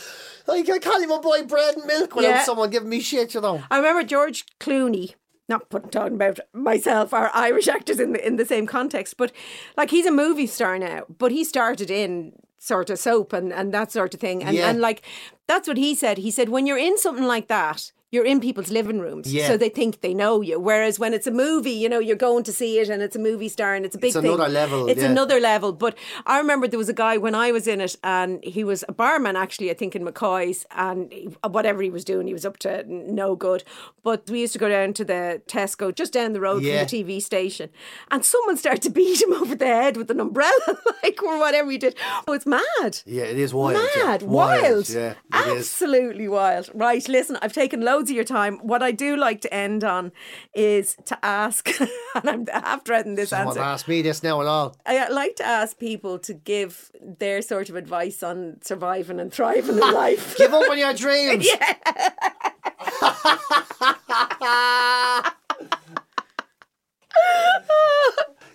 like, 0.46 0.68
I 0.68 0.78
can't 0.78 1.02
even 1.02 1.20
buy 1.20 1.42
bread 1.42 1.76
and 1.76 1.86
milk 1.86 2.14
without 2.14 2.28
Yeah. 2.28 2.44
someone 2.44 2.70
giving 2.70 2.88
me 2.88 3.00
shit, 3.00 3.34
you 3.34 3.40
know. 3.40 3.62
I 3.70 3.76
remember 3.78 4.02
George 4.04 4.44
Clooney. 4.61 5.14
Not 5.50 5.70
put, 5.70 5.90
talking 5.90 6.16
about 6.16 6.40
myself 6.52 7.14
or 7.14 7.30
Irish 7.34 7.68
actors 7.68 7.98
in 7.98 8.12
the 8.12 8.26
in 8.26 8.36
the 8.36 8.44
same 8.44 8.66
context, 8.66 9.16
but 9.16 9.32
like 9.78 9.88
he's 9.88 10.04
a 10.04 10.11
movie 10.11 10.46
star 10.46 10.78
now. 10.78 11.04
But 11.09 11.32
he 11.32 11.42
started 11.42 11.90
in 11.90 12.34
sort 12.59 12.90
of 12.90 12.98
soap 12.98 13.32
and, 13.32 13.50
and 13.50 13.72
that 13.72 13.90
sort 13.90 14.12
of 14.12 14.20
thing, 14.20 14.44
and 14.44 14.54
Yeah. 14.54 14.68
and 14.68 14.82
like 14.82 15.00
that's 15.46 15.66
what 15.66 15.78
he 15.78 15.94
said. 15.94 16.18
He 16.18 16.30
said 16.30 16.50
when 16.50 16.66
you're 16.66 16.76
in 16.76 16.98
something 16.98 17.24
like 17.26 17.48
that, 17.48 17.92
you're 18.11 18.24
in 18.24 18.40
people's 18.40 18.70
living 18.70 19.00
rooms, 19.00 19.32
Yeah. 19.32 19.46
so 19.48 19.56
they 19.56 19.68
think 19.68 20.00
they 20.00 20.14
know 20.14 20.40
you. 20.40 20.59
Whereas 20.59 20.98
when 20.98 21.12
it's 21.12 21.26
a 21.26 21.30
movie, 21.30 21.72
you 21.72 21.88
know, 21.88 21.98
you're 21.98 22.16
going 22.16 22.42
to 22.44 22.52
see 22.52 22.78
it 22.78 22.88
and 22.88 23.02
it's 23.02 23.16
a 23.16 23.18
movie 23.18 23.48
star 23.48 23.74
and 23.74 23.84
it's 23.84 23.94
a 23.94 23.98
big 23.98 24.09
It's 24.09 24.16
thing. 24.16 24.24
another 24.32 24.48
level, 24.48 24.88
It's 24.88 25.02
yeah. 25.02 25.11
another 25.11 25.38
level. 25.40 25.72
But 25.72 25.96
I 26.24 26.38
remember 26.38 26.66
there 26.68 26.78
was 26.78 26.88
a 26.88 26.94
guy 26.94 27.18
when 27.18 27.34
I 27.34 27.52
was 27.52 27.66
in 27.66 27.80
it, 27.82 27.96
and 28.02 28.42
he 28.42 28.64
was 28.64 28.82
a 28.88 28.92
barman 28.92 29.36
actually, 29.36 29.70
I 29.70 29.74
think 29.74 29.94
in 29.94 30.04
McCoy's, 30.04 30.64
and 30.70 31.12
he, 31.12 31.28
whatever 31.46 31.82
he 31.82 31.90
was 31.90 32.04
doing, 32.04 32.26
he 32.26 32.32
was 32.32 32.46
up 32.46 32.56
to 32.61 32.82
no 32.86 33.36
good. 33.36 33.62
But 34.02 34.30
we 34.30 34.40
used 34.40 34.54
to 34.54 34.59
go 34.59 34.70
down 34.70 34.94
to 34.94 35.04
the 35.04 35.42
Tesco 35.46 35.94
just 35.94 36.12
down 36.14 36.32
the 36.32 36.40
road 36.40 36.62
Yeah. 36.62 36.78
from 36.78 36.86
the 36.88 37.04
TV 37.04 37.20
station, 37.22 37.68
and 38.11 38.24
someone 38.24 38.56
started 38.56 38.82
to 38.82 38.90
beat 38.90 39.20
him 39.20 39.32
over 39.42 39.54
the 39.54 39.66
head 39.66 39.96
with 39.98 40.11
an 40.11 40.20
umbrella, 40.20 40.78
like 41.02 41.22
or 41.22 41.38
whatever 41.38 41.70
he 41.70 41.76
did. 41.78 41.94
Oh, 42.26 42.32
it's 42.32 42.46
mad. 42.46 43.02
Yeah, 43.04 43.24
it 43.24 43.38
is 43.38 43.52
wild. 43.52 43.78
Mad, 43.96 44.22
wild, 44.22 44.88
Yeah, 44.88 45.14
it 45.34 45.46
is. 45.48 45.59
absolutely 45.59 46.26
wild. 46.28 46.70
Right, 46.72 47.06
listen, 47.06 47.36
I've 47.42 47.52
taken 47.52 47.82
loads 47.82 47.97
of 48.05 48.11
your 48.11 48.24
time. 48.24 48.59
What 48.59 48.82
I 48.82 48.92
do 48.92 49.16
like 49.16 49.40
to 49.42 49.53
end 49.53 49.84
on 49.84 50.12
is 50.55 50.96
to 51.07 51.18
ask, 51.24 51.68
and 52.14 52.28
I'm 52.30 52.46
half 52.46 52.84
dreading 52.84 53.14
this 53.16 53.32
answer. 53.32 53.36
Someone 53.36 53.59
answer. 53.59 53.62
ask 53.74 53.88
me 53.88 54.03
this 54.03 54.22
now 54.22 54.40
at 54.40 54.46
all. 54.46 54.76
I 54.86 55.09
like 55.09 55.36
to 55.36 55.44
ask 55.46 55.78
people 55.78 56.18
to 56.20 56.34
give 56.34 56.90
their 57.03 57.42
sort 57.42 57.68
of 57.68 57.76
advice 57.76 58.22
on 58.22 58.59
surviving 58.62 59.18
and 59.20 59.32
thriving 59.32 59.76
in 59.76 59.80
life. 59.92 60.36
Give 60.36 60.55
up 60.55 60.70
on 60.70 60.78
your 60.78 60.94
dreams. 61.05 61.46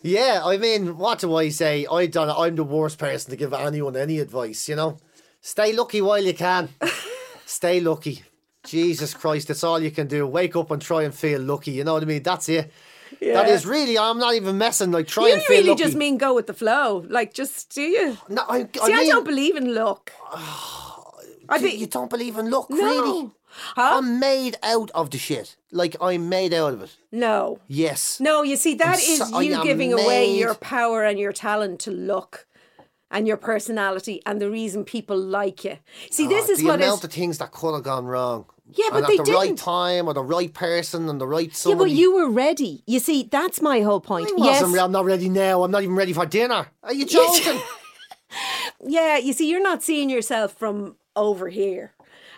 Yeah, 0.01 0.41
I 0.43 0.57
mean, 0.57 0.97
what 0.97 1.19
do 1.19 1.33
I 1.35 1.47
say? 1.49 1.87
I 1.89 2.07
don't. 2.07 2.29
I'm 2.29 2.55
the 2.55 2.63
worst 2.63 2.97
person 2.97 3.31
to 3.31 3.37
give 3.37 3.53
anyone 3.53 3.95
any 3.95 4.19
advice. 4.19 4.67
You 4.67 4.75
know, 4.75 4.97
stay 5.39 5.71
lucky 5.71 6.01
while 6.01 6.21
you 6.21 6.33
can. 6.33 6.69
stay 7.45 7.79
lucky. 7.79 8.23
Jesus 8.65 9.13
Christ, 9.13 9.47
that's 9.49 9.63
all 9.63 9.79
you 9.81 9.91
can 9.91 10.07
do. 10.07 10.25
Wake 10.25 10.55
up 10.55 10.71
and 10.71 10.81
try 10.81 11.03
and 11.03 11.13
feel 11.13 11.41
lucky. 11.41 11.71
You 11.71 11.83
know 11.83 11.93
what 11.93 12.03
I 12.03 12.05
mean? 12.05 12.23
That's 12.23 12.47
it. 12.49 12.71
That 13.21 13.47
is 13.47 13.65
really. 13.65 13.97
I'm 13.97 14.17
not 14.17 14.33
even 14.35 14.57
messing. 14.57 14.91
Like 14.91 15.07
try 15.07 15.27
you 15.27 15.33
and 15.33 15.41
feel 15.43 15.55
you 15.57 15.61
really 15.61 15.69
lucky. 15.71 15.83
just 15.83 15.95
mean 15.95 16.17
go 16.17 16.33
with 16.33 16.47
the 16.47 16.53
flow. 16.53 17.05
Like, 17.09 17.33
just 17.33 17.69
do 17.75 17.81
you? 17.81 18.17
No, 18.27 18.43
I, 18.49 18.67
I 18.81 18.85
See, 18.87 18.93
I, 18.93 19.05
don't 19.05 19.25
believe 19.25 19.55
in 19.55 19.73
luck. 19.75 20.11
I 21.49 21.55
you, 21.55 21.59
think 21.59 21.79
you 21.79 21.87
don't 21.87 22.09
believe 22.09 22.37
in 22.37 22.49
luck, 22.49 22.69
No. 22.69 22.77
really? 22.77 23.31
Huh? 23.75 23.97
I'm 23.99 24.19
made 24.19 24.57
out 24.63 24.89
of 24.95 25.11
the 25.11 25.19
shit. 25.19 25.57
Like 25.71 25.95
I'm 26.01 26.27
made 26.27 26.53
out 26.53 26.73
of 26.73 26.81
it. 26.81 26.97
no. 27.11 27.59
Yes. 27.67 28.19
No, 28.19 28.41
you 28.41 28.55
see, 28.55 28.73
that 28.75 28.99
is 28.99 29.21
I 29.31 29.41
you 29.41 29.61
giving 29.63 29.93
away 29.93 30.35
your 30.35 30.55
power 30.55 31.03
and 31.03 31.19
your 31.19 31.31
talent 31.33 31.79
to 31.81 31.91
luck 31.91 32.47
and 33.11 33.27
your 33.27 33.37
personality 33.37 34.21
and 34.25 34.41
the 34.41 34.49
reason 34.49 34.83
people 34.83 35.17
like 35.17 35.63
you. 35.63 35.77
See, 36.09 36.25
ah, 36.25 36.29
this 36.29 36.49
Oh, 36.49 36.51
is 36.53 36.59
the 36.59 36.65
what 36.65 36.75
amount 36.81 36.99
is. 36.99 37.03
of 37.03 37.11
things 37.13 37.37
that 37.37 37.51
could 37.51 37.73
have 37.75 37.83
gone 37.83 38.05
wrong. 38.05 38.45
Yeah, 38.65 38.87
but 38.91 38.97
and 38.97 39.05
they 39.07 39.17
at 39.17 39.25
the 39.25 39.31
right 39.33 39.47
didn't. 39.47 39.59
time 39.59 40.07
or 40.07 40.13
the 40.13 40.23
right 40.23 40.53
person 40.53 41.09
and 41.09 41.19
the 41.19 41.27
right 41.27 41.65
Yeah, 41.65 41.75
but 41.75 41.89
you 41.91 42.15
were 42.15 42.29
ready. 42.29 42.83
You 42.87 42.99
see, 42.99 43.23
that's 43.23 43.61
my 43.61 43.81
whole 43.81 43.99
point. 43.99 44.29
I 44.39 44.45
yes, 44.45 44.61
I'm 44.61 44.91
not 44.91 45.05
ready 45.05 45.29
now. 45.29 45.63
I'm 45.63 45.71
not 45.71 45.83
even 45.83 45.95
ready 45.95 46.13
for 46.13 46.25
dinner. 46.25 46.67
Are 46.81 46.93
you 46.93 47.05
joking? 47.17 47.61
Yeah, 48.85 49.17
you 49.17 49.33
see, 49.33 49.49
you're 49.49 49.61
not 49.61 49.83
seeing 49.83 50.09
yourself 50.09 50.53
from 50.53 50.95
over 51.15 51.49
here 51.49 51.93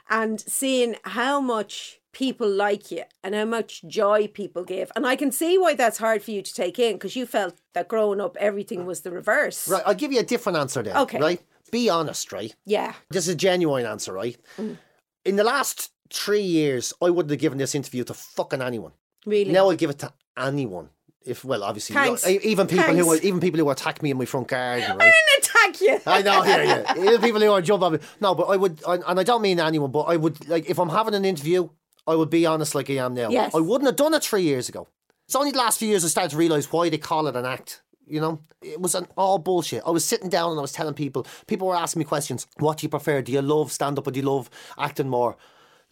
and 0.10 0.40
seeing 0.40 0.96
how 1.04 1.40
much 1.40 2.00
people 2.12 2.48
like 2.48 2.92
you 2.92 3.04
and 3.24 3.36
how 3.36 3.46
much 3.46 3.84
joy 3.88 4.28
people 4.28 4.64
give. 4.64 4.92
And 4.96 5.06
I 5.06 5.16
can 5.16 5.32
see 5.32 5.58
why 5.58 5.74
that's 5.74 5.98
hard 5.98 6.22
for 6.24 6.32
you 6.32 6.42
to 6.42 6.54
take 6.54 6.80
in 6.80 6.94
because 6.94 7.16
you 7.16 7.26
felt 7.26 7.56
that 7.74 7.88
growing 7.88 8.22
up 8.22 8.38
everything 8.40 8.86
was 8.86 9.02
the 9.02 9.12
reverse. 9.12 9.68
right, 9.68 9.84
I'll 9.86 9.96
give 9.96 10.14
you 10.14 10.20
a 10.20 10.24
different 10.24 10.58
answer 10.58 10.84
then. 10.84 10.96
Okay. 10.96 11.20
Right? 11.20 11.42
Be 11.72 11.90
honest, 11.90 12.32
right? 12.32 12.56
Yeah. 12.66 12.94
This 13.10 13.28
is 13.28 13.34
a 13.34 13.38
genuine 13.38 13.86
answer, 13.86 14.14
right? 14.14 14.38
Mm. 14.58 14.78
In 15.26 15.36
the 15.36 15.44
last 15.44 15.92
three 16.12 16.42
years, 16.42 16.94
I 17.02 17.10
wouldn't 17.10 17.32
have 17.32 17.40
given 17.40 17.58
this 17.58 17.76
interview 17.76 18.04
to 18.06 18.14
fucking 18.14 18.62
anyone. 18.62 18.92
Really? 19.26 19.52
Now 19.52 19.70
I'll 19.70 19.76
give 19.76 19.90
it 19.90 20.00
to 20.00 20.14
anyone. 20.38 20.90
If 21.26 21.44
well, 21.44 21.64
obviously, 21.64 21.96
Thanks. 21.96 22.28
even 22.28 22.68
people 22.68 22.96
who 22.96 23.16
even 23.16 23.40
people 23.40 23.60
who 23.60 23.70
attack 23.72 24.04
me 24.04 24.12
in 24.12 24.18
my 24.18 24.26
front 24.26 24.48
garden, 24.48 24.96
I 25.00 25.12
didn't 25.12 25.40
attack 25.40 25.82
you. 25.82 26.00
I 26.06 26.22
know, 26.22 26.44
yeah, 26.44 26.64
yeah. 26.64 26.98
Even 27.04 27.20
people 27.20 27.42
who 27.42 27.52
are 27.52 27.64
jump 27.64 27.82
on 27.82 27.94
me. 27.94 28.00
No, 28.22 28.36
but 28.36 28.44
I 28.44 28.56
would, 28.56 28.80
I, 28.88 28.96
and 29.08 29.20
I 29.20 29.24
don't 29.24 29.42
mean 29.42 29.60
anyone, 29.60 29.90
but 29.90 30.02
I 30.02 30.18
would 30.18 30.48
like 30.48 30.70
if 30.70 30.78
I'm 30.78 30.90
having 30.90 31.16
an 31.16 31.26
interview, 31.26 31.68
I 32.06 32.14
would 32.14 32.30
be 32.30 32.46
honest 32.46 32.76
like 32.76 32.92
I 32.92 32.98
am 32.98 33.16
now. 33.16 33.30
Yes. 33.30 33.56
I 33.56 33.60
wouldn't 33.60 33.88
have 33.88 33.96
done 33.96 34.14
it 34.14 34.24
three 34.24 34.44
years 34.44 34.70
ago. 34.70 34.88
It's 35.26 35.36
only 35.36 35.50
the 35.50 35.58
last 35.58 35.80
few 35.80 35.88
years 35.88 36.06
I 36.06 36.10
started 36.10 36.30
to 36.32 36.38
realise 36.38 36.72
why 36.72 36.90
they 36.90 37.00
call 37.00 37.26
it 37.28 37.36
an 37.36 37.46
act. 37.46 37.82
You 38.06 38.22
know, 38.22 38.42
it 38.62 38.80
was 38.80 38.94
an 38.94 39.08
all 39.18 39.40
bullshit. 39.40 39.82
I 39.84 39.90
was 39.90 40.06
sitting 40.06 40.30
down 40.30 40.52
and 40.52 40.60
I 40.60 40.62
was 40.62 40.72
telling 40.72 40.94
people. 40.94 41.26
People 41.48 41.68
were 41.68 41.76
asking 41.76 42.02
me 42.02 42.06
questions. 42.06 42.46
What 42.60 42.78
do 42.78 42.86
you 42.86 42.90
prefer? 42.90 43.24
Do 43.24 43.32
you 43.32 43.42
love 43.42 43.72
stand 43.72 43.98
up 43.98 44.06
or 44.06 44.12
do 44.12 44.20
you 44.20 44.26
love 44.28 44.52
acting 44.78 45.10
more? 45.10 45.38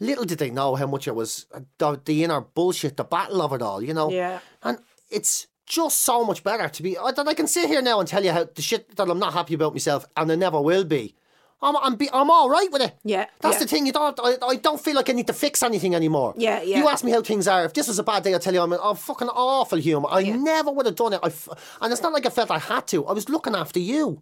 Little 0.04 0.26
did 0.26 0.38
they 0.38 0.50
know 0.50 0.76
how 0.76 0.88
much 0.88 1.08
it 1.08 1.16
was 1.16 1.48
the, 1.78 2.02
the 2.06 2.24
inner 2.24 2.42
bullshit, 2.42 2.98
the 2.98 3.04
battle 3.04 3.42
of 3.42 3.54
it 3.54 3.62
all. 3.62 3.82
You 3.82 3.94
know. 3.94 4.10
Yeah. 4.12 4.40
And 4.62 4.80
it's 5.10 5.48
just 5.66 6.02
so 6.02 6.24
much 6.26 6.44
better 6.44 6.68
to 6.70 6.84
be. 6.84 6.98
I, 6.98 7.12
that 7.12 7.28
I 7.28 7.34
can 7.34 7.48
sit 7.48 7.68
here 7.68 7.82
now 7.82 8.00
and 8.00 8.08
tell 8.08 8.24
you 8.24 8.32
how 8.32 8.44
the 8.44 8.62
shit 8.62 8.96
that 8.96 9.10
I'm 9.10 9.20
not 9.20 9.34
happy 9.34 9.54
about 9.54 9.74
myself, 9.74 10.06
and 10.16 10.32
I 10.32 10.36
never 10.36 10.62
will 10.62 10.84
be. 10.84 11.16
I'm 11.62 11.78
I'm, 11.78 11.96
be, 11.96 12.10
I'm 12.12 12.30
all 12.30 12.50
right 12.50 12.70
with 12.72 12.82
it. 12.82 12.94
Yeah, 13.06 13.26
that's 13.40 13.56
yeah. 13.56 13.60
the 13.60 13.68
thing. 13.68 13.86
You 13.86 13.94
don't. 13.94 14.20
I, 14.22 14.36
I 14.46 14.56
don't 14.58 14.82
feel 14.82 14.96
like 14.96 15.10
I 15.10 15.14
need 15.14 15.28
to 15.28 15.34
fix 15.34 15.64
anything 15.64 15.96
anymore. 15.96 16.34
Yeah, 16.38 16.62
yeah. 16.62 16.80
You 16.80 16.90
ask 16.90 17.06
me 17.06 17.12
how 17.12 17.22
things 17.22 17.48
are. 17.48 17.64
If 17.64 17.74
this 17.74 17.88
was 17.88 17.98
a 18.00 18.04
bad 18.04 18.24
day, 18.24 18.36
I 18.36 18.38
tell 18.38 18.54
you 18.54 18.62
I'm 18.62 18.74
a, 18.74 18.76
a 18.76 18.94
fucking 18.94 19.30
awful 19.30 19.80
human. 19.80 20.10
I 20.12 20.24
never 20.24 20.72
would 20.72 20.86
have 20.86 20.96
done 20.96 21.14
it. 21.14 21.22
I 21.24 21.28
f- 21.28 21.78
and 21.80 21.94
it's 21.94 22.02
not 22.02 22.12
like 22.12 22.26
I 22.26 22.30
felt 22.30 22.52
I 22.52 22.60
had 22.60 22.86
to. 22.88 23.06
I 23.06 23.14
was 23.14 23.30
looking 23.30 23.56
after 23.56 23.80
you. 23.80 24.22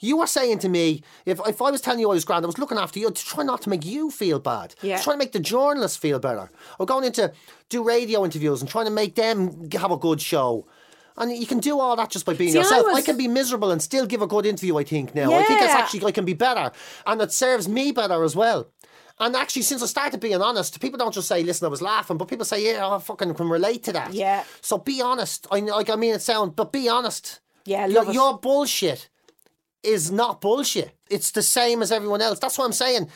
You 0.00 0.16
were 0.16 0.26
saying 0.26 0.58
to 0.60 0.68
me, 0.68 1.02
if, 1.26 1.38
if 1.46 1.60
I 1.60 1.70
was 1.70 1.80
telling 1.80 2.00
you 2.00 2.10
I 2.10 2.14
was 2.14 2.24
grand, 2.24 2.44
I 2.44 2.46
was 2.46 2.58
looking 2.58 2.78
after 2.78 2.98
you 2.98 3.10
to 3.10 3.24
try 3.24 3.44
not 3.44 3.60
to 3.62 3.68
make 3.70 3.84
you 3.84 4.10
feel 4.10 4.38
bad. 4.38 4.74
Yeah. 4.82 5.00
Trying 5.00 5.14
to 5.14 5.18
make 5.18 5.32
the 5.32 5.40
journalists 5.40 5.98
feel 5.98 6.18
better. 6.18 6.50
Or 6.78 6.86
going 6.86 7.04
into 7.04 7.32
do 7.68 7.84
radio 7.84 8.24
interviews 8.24 8.62
and 8.62 8.70
trying 8.70 8.86
to 8.86 8.90
make 8.90 9.14
them 9.14 9.68
have 9.72 9.90
a 9.90 9.98
good 9.98 10.20
show. 10.20 10.66
And 11.18 11.36
you 11.36 11.46
can 11.46 11.58
do 11.58 11.78
all 11.78 11.96
that 11.96 12.08
just 12.10 12.24
by 12.24 12.32
being 12.32 12.52
See, 12.52 12.58
yourself. 12.58 12.86
I, 12.88 12.92
was- 12.92 13.04
can 13.04 13.18
be 13.18 13.28
miserable 13.28 13.70
and 13.70 13.82
still 13.82 14.06
give 14.06 14.22
a 14.22 14.26
good 14.26 14.46
interview, 14.46 14.78
I 14.78 14.84
think, 14.84 15.14
now. 15.14 15.30
I 15.32 15.42
think 15.44 15.60
it's 15.60 15.72
actually, 15.74 16.06
I 16.06 16.12
can 16.12 16.24
be 16.24 16.32
better. 16.32 16.72
And 17.06 17.20
it 17.20 17.30
serves 17.30 17.68
me 17.68 17.92
better 17.92 18.24
as 18.24 18.34
well. 18.34 18.68
And 19.18 19.36
actually, 19.36 19.62
since 19.62 19.82
I 19.82 19.86
started 19.86 20.18
being 20.18 20.40
honest, 20.40 20.80
people 20.80 20.96
don't 20.96 21.12
just 21.12 21.28
say, 21.28 21.42
listen, 21.42 21.66
I 21.66 21.68
was 21.68 21.82
laughing, 21.82 22.16
but 22.16 22.26
people 22.26 22.46
say, 22.46 22.72
yeah, 22.72 22.88
I 22.88 22.98
fucking 22.98 23.34
can 23.34 23.50
relate 23.50 23.82
to 23.84 23.92
that. 23.92 24.14
Yeah. 24.14 24.44
So 24.62 24.78
be 24.78 25.02
honest. 25.02 25.46
I, 25.50 25.58
like, 25.60 25.90
I 25.90 25.96
mean 25.96 26.14
it 26.14 26.22
sound, 26.22 26.56
but 26.56 26.72
be 26.72 26.88
honest. 26.88 27.40
Yeah, 27.66 27.84
Your, 27.84 27.96
love 28.00 28.08
it. 28.08 28.14
your 28.14 28.38
bullshit 28.38 29.09
is 29.82 30.10
not 30.10 30.40
bullshit. 30.40 30.92
It's 31.08 31.30
the 31.30 31.42
same 31.42 31.82
as 31.82 31.90
everyone 31.92 32.20
else. 32.22 32.38
That's 32.38 32.58
what 32.58 32.64
I'm 32.66 32.72
saying. 32.72 33.08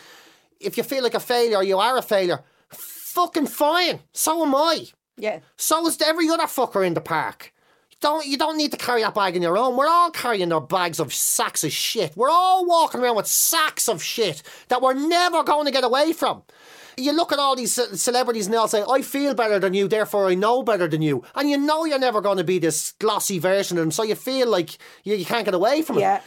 If 0.61 0.77
you 0.77 0.83
feel 0.83 1.03
like 1.03 1.15
a 1.15 1.21
failure, 1.21 1.63
you 1.63 1.79
are 1.79 1.99
a 1.99 2.03
failure. 2.03 2.41
Fucking 2.71 3.47
fine. 3.47 4.01
So 4.13 4.43
am 4.45 4.55
I. 4.55 4.87
Yeah. 5.17 5.41
So 5.57 5.87
is 5.87 6.01
every 6.01 6.29
other 6.29 6.45
fucker 6.45 6.85
in 6.87 6.95
the 6.95 7.01
park. 7.01 7.53
You 7.91 7.97
don't 8.01 8.27
you 8.27 8.37
don't 8.37 8.57
need 8.57 8.73
to 8.73 8.77
carry 8.77 9.03
that 9.03 9.15
bag 9.15 9.37
on 9.37 9.43
your 9.43 9.57
own. 9.57 9.77
We're 9.77 9.89
all 9.89 10.11
carrying 10.11 10.53
our 10.53 10.61
bags 10.61 10.99
of 10.99 11.15
sacks 11.15 11.63
of 11.65 11.71
shit. 11.73 12.17
We're 12.17 12.31
all 12.31 12.67
walking 12.67 13.01
around 13.01 13.17
with 13.17 13.27
sacks 13.27 13.89
of 13.89 14.03
shit 14.03 14.43
that 14.69 14.83
we're 14.83 14.95
never 14.95 15.45
going 15.45 15.67
to 15.67 15.71
get 15.71 15.85
away 15.85 16.13
from. 16.13 16.43
You 16.97 17.13
look 17.13 17.33
at 17.33 17.41
all 17.41 17.57
these 17.57 17.75
celebrities 18.01 18.47
and 18.47 18.55
they'll 18.55 18.69
say, 18.69 18.85
I 18.89 19.03
feel 19.03 19.35
better 19.35 19.59
than 19.59 19.75
you, 19.75 19.89
therefore 19.89 20.29
I 20.29 20.35
know 20.37 20.63
better 20.63 20.87
than 20.87 21.03
you. 21.03 21.25
And 21.35 21.51
you 21.51 21.57
know 21.57 21.85
you're 21.85 21.99
never 21.99 22.21
going 22.21 22.39
to 22.39 22.45
be 22.45 22.61
this 22.61 22.93
glossy 23.01 23.41
version 23.41 23.79
of 23.79 23.83
them, 23.83 23.91
so 23.91 24.05
you 24.05 24.15
feel 24.15 24.49
like 24.49 24.79
you, 25.03 25.17
you 25.17 25.25
can't 25.25 25.45
get 25.45 25.55
away 25.55 25.83
from 25.83 25.99
Yeah. 25.99 26.19
it. 26.19 26.23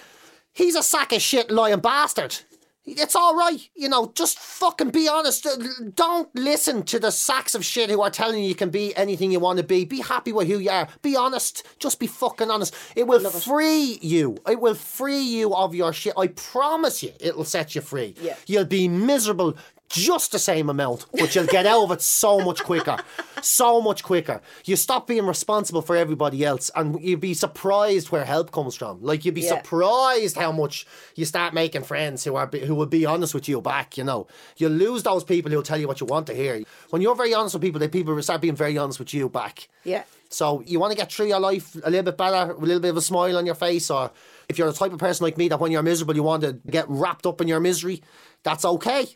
He's 0.57 0.75
a 0.75 0.81
sack 0.81 1.13
of 1.13 1.21
shit 1.21 1.51
lying 1.51 1.81
bastard. 1.81 2.35
It's 2.83 3.15
all 3.15 3.35
right, 3.35 3.59
you 3.75 3.89
know. 3.89 4.11
Just 4.15 4.39
fucking 4.39 4.89
be 4.89 5.07
honest. 5.07 5.45
Uh, 5.45 5.57
Don't 5.93 6.33
listen 6.33 6.81
to 6.83 6.97
the 6.99 7.11
sacks 7.11 7.53
of 7.53 7.63
shit 7.63 7.91
who 7.91 8.01
are 8.01 8.09
telling 8.09 8.41
you 8.41 8.49
you 8.49 8.55
can 8.55 8.71
be 8.71 8.95
anything 8.95 9.31
you 9.31 9.39
want 9.39 9.57
to 9.59 9.63
be. 9.63 9.85
Be 9.85 9.99
happy 10.01 10.33
with 10.33 10.47
who 10.47 10.57
you 10.57 10.71
are. 10.71 10.87
Be 11.03 11.15
honest. 11.15 11.63
Just 11.77 11.99
be 11.99 12.07
fucking 12.07 12.49
honest. 12.49 12.73
It 12.95 13.05
will 13.05 13.29
free 13.29 13.99
you. 14.01 14.37
It 14.49 14.59
will 14.59 14.73
free 14.73 15.19
you 15.21 15.53
of 15.53 15.75
your 15.75 15.93
shit. 15.93 16.13
I 16.17 16.27
promise 16.27 17.03
you, 17.03 17.11
it'll 17.19 17.45
set 17.45 17.75
you 17.75 17.81
free. 17.81 18.15
Yeah. 18.19 18.35
You'll 18.47 18.65
be 18.65 18.87
miserable 18.87 19.57
just 19.89 20.31
the 20.31 20.39
same 20.39 20.69
amount, 20.69 21.05
but 21.13 21.33
you'll 21.33 21.45
get 21.45 21.65
out 21.65 21.83
of 21.83 21.91
it 21.91 22.01
so 22.01 22.39
much 22.39 22.63
quicker. 22.63 22.97
So 23.41 23.81
much 23.81 24.03
quicker. 24.03 24.41
You 24.65 24.75
stop 24.75 25.07
being 25.07 25.25
responsible 25.25 25.81
for 25.81 25.95
everybody 25.95 26.43
else 26.43 26.69
and 26.75 27.01
you'd 27.01 27.19
be 27.21 27.33
surprised 27.33 28.09
where 28.11 28.25
help 28.25 28.51
comes 28.51 28.75
from. 28.75 29.01
Like 29.01 29.23
you'd 29.23 29.35
be 29.35 29.41
Yeah. 29.41 29.61
surprised 29.61 30.35
how 30.37 30.51
much 30.51 30.85
you 31.15 31.23
start 31.25 31.53
making 31.53 31.83
friends 31.83 32.23
who 32.23 32.35
are 32.35 32.47
who 32.47 32.75
will 32.75 32.85
be 32.85 33.05
honest 33.05 33.33
with 33.33 33.47
you 33.47 33.61
back, 33.61 33.97
you 33.97 34.03
know. 34.03 34.27
You 34.57 34.69
lose 34.69 35.03
those 35.03 35.23
people 35.23 35.51
who'll 35.51 35.63
tell 35.63 35.79
you 35.79 35.87
what 35.87 36.01
you 36.01 36.07
want 36.07 36.27
to 36.27 36.33
hear. 36.33 36.63
When 36.89 37.01
you're 37.01 37.15
very 37.15 37.33
honest 37.33 37.55
with 37.55 37.61
people, 37.61 37.79
the 37.79 37.87
people 37.89 38.13
will 38.13 38.23
start 38.23 38.41
being 38.41 38.55
very 38.55 38.77
honest 38.77 38.99
with 38.99 39.13
you 39.13 39.29
back. 39.29 39.69
Yeah. 39.83 40.03
So 40.29 40.61
you 40.65 40.79
want 40.79 40.91
to 40.91 40.97
get 40.97 41.09
through 41.11 41.27
your 41.27 41.39
life 41.39 41.75
a 41.83 41.89
little 41.89 42.03
bit 42.03 42.17
better, 42.17 42.51
a 42.51 42.57
little 42.59 42.81
bit 42.81 42.89
of 42.89 42.97
a 42.97 43.01
smile 43.01 43.37
on 43.37 43.45
your 43.45 43.55
face, 43.55 43.89
or 43.89 44.11
if 44.49 44.57
you're 44.57 44.69
the 44.69 44.77
type 44.77 44.91
of 44.91 44.99
person 44.99 45.23
like 45.23 45.37
me 45.37 45.47
that 45.47 45.59
when 45.61 45.71
you're 45.71 45.81
miserable 45.83 46.15
you 46.15 46.23
want 46.23 46.43
to 46.43 46.53
get 46.69 46.85
wrapped 46.89 47.25
up 47.25 47.39
in 47.39 47.47
your 47.47 47.61
misery, 47.61 48.01
that's 48.43 48.65
okay. 48.65 49.07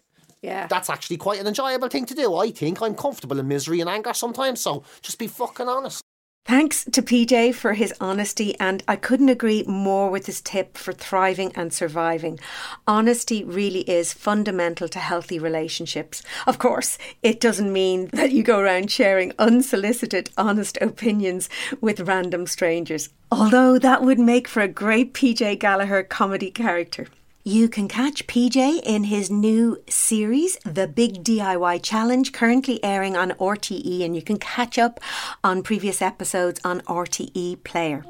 Yeah. 0.41 0.67
That's 0.67 0.89
actually 0.89 1.17
quite 1.17 1.39
an 1.39 1.47
enjoyable 1.47 1.87
thing 1.87 2.05
to 2.07 2.15
do. 2.15 2.35
I 2.35 2.51
think 2.51 2.81
I'm 2.81 2.95
comfortable 2.95 3.39
in 3.39 3.47
misery 3.47 3.79
and 3.79 3.89
anger 3.89 4.13
sometimes, 4.13 4.61
so 4.61 4.83
just 5.01 5.19
be 5.19 5.27
fucking 5.27 5.67
honest. 5.67 6.01
Thanks 6.43 6.85
to 6.85 7.03
PJ 7.03 7.53
for 7.53 7.73
his 7.73 7.93
honesty, 8.01 8.59
and 8.59 8.83
I 8.87 8.95
couldn't 8.95 9.29
agree 9.29 9.63
more 9.67 10.09
with 10.09 10.25
his 10.25 10.41
tip 10.41 10.75
for 10.75 10.91
thriving 10.91 11.51
and 11.55 11.71
surviving. 11.71 12.39
Honesty 12.87 13.43
really 13.43 13.81
is 13.81 14.11
fundamental 14.11 14.87
to 14.89 14.97
healthy 14.97 15.37
relationships. 15.37 16.23
Of 16.47 16.57
course, 16.57 16.97
it 17.21 17.39
doesn't 17.39 17.71
mean 17.71 18.07
that 18.13 18.31
you 18.31 18.41
go 18.41 18.57
around 18.57 18.89
sharing 18.89 19.33
unsolicited, 19.37 20.31
honest 20.35 20.79
opinions 20.81 21.47
with 21.79 21.99
random 22.01 22.47
strangers, 22.47 23.09
although 23.31 23.77
that 23.77 24.01
would 24.01 24.19
make 24.19 24.47
for 24.47 24.61
a 24.61 24.67
great 24.67 25.13
PJ 25.13 25.59
Gallagher 25.59 26.01
comedy 26.01 26.49
character. 26.49 27.05
You 27.43 27.69
can 27.69 27.87
catch 27.87 28.27
PJ 28.27 28.81
in 28.83 29.05
his 29.05 29.31
new 29.31 29.81
series, 29.89 30.57
The 30.63 30.87
Big 30.87 31.23
DIY 31.23 31.81
Challenge, 31.81 32.31
currently 32.31 32.83
airing 32.83 33.17
on 33.17 33.31
RTE, 33.31 34.05
and 34.05 34.15
you 34.15 34.21
can 34.21 34.37
catch 34.37 34.77
up 34.77 34.99
on 35.43 35.63
previous 35.63 36.03
episodes 36.03 36.59
on 36.63 36.81
RTE 36.81 37.63
Player. 37.63 38.05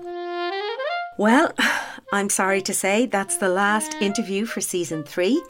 Well, 1.17 1.53
I'm 2.13 2.29
sorry 2.29 2.61
to 2.63 2.73
say 2.73 3.05
that's 3.05 3.37
the 3.37 3.47
last 3.47 3.95
interview 4.01 4.45
for 4.45 4.59
season 4.59 5.05
three. 5.05 5.41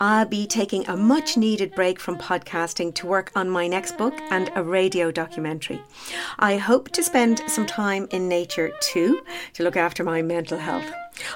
I'll 0.00 0.26
be 0.26 0.46
taking 0.46 0.86
a 0.86 0.94
much 0.94 1.38
needed 1.38 1.74
break 1.74 1.98
from 1.98 2.18
podcasting 2.18 2.94
to 2.96 3.06
work 3.06 3.32
on 3.34 3.48
my 3.48 3.66
next 3.66 3.96
book 3.96 4.12
and 4.30 4.50
a 4.54 4.62
radio 4.62 5.10
documentary. 5.10 5.80
I 6.38 6.58
hope 6.58 6.90
to 6.90 7.02
spend 7.02 7.40
some 7.46 7.64
time 7.64 8.06
in 8.10 8.28
nature 8.28 8.70
too 8.82 9.22
to 9.54 9.62
look 9.62 9.78
after 9.78 10.04
my 10.04 10.20
mental 10.20 10.58
health. 10.58 10.92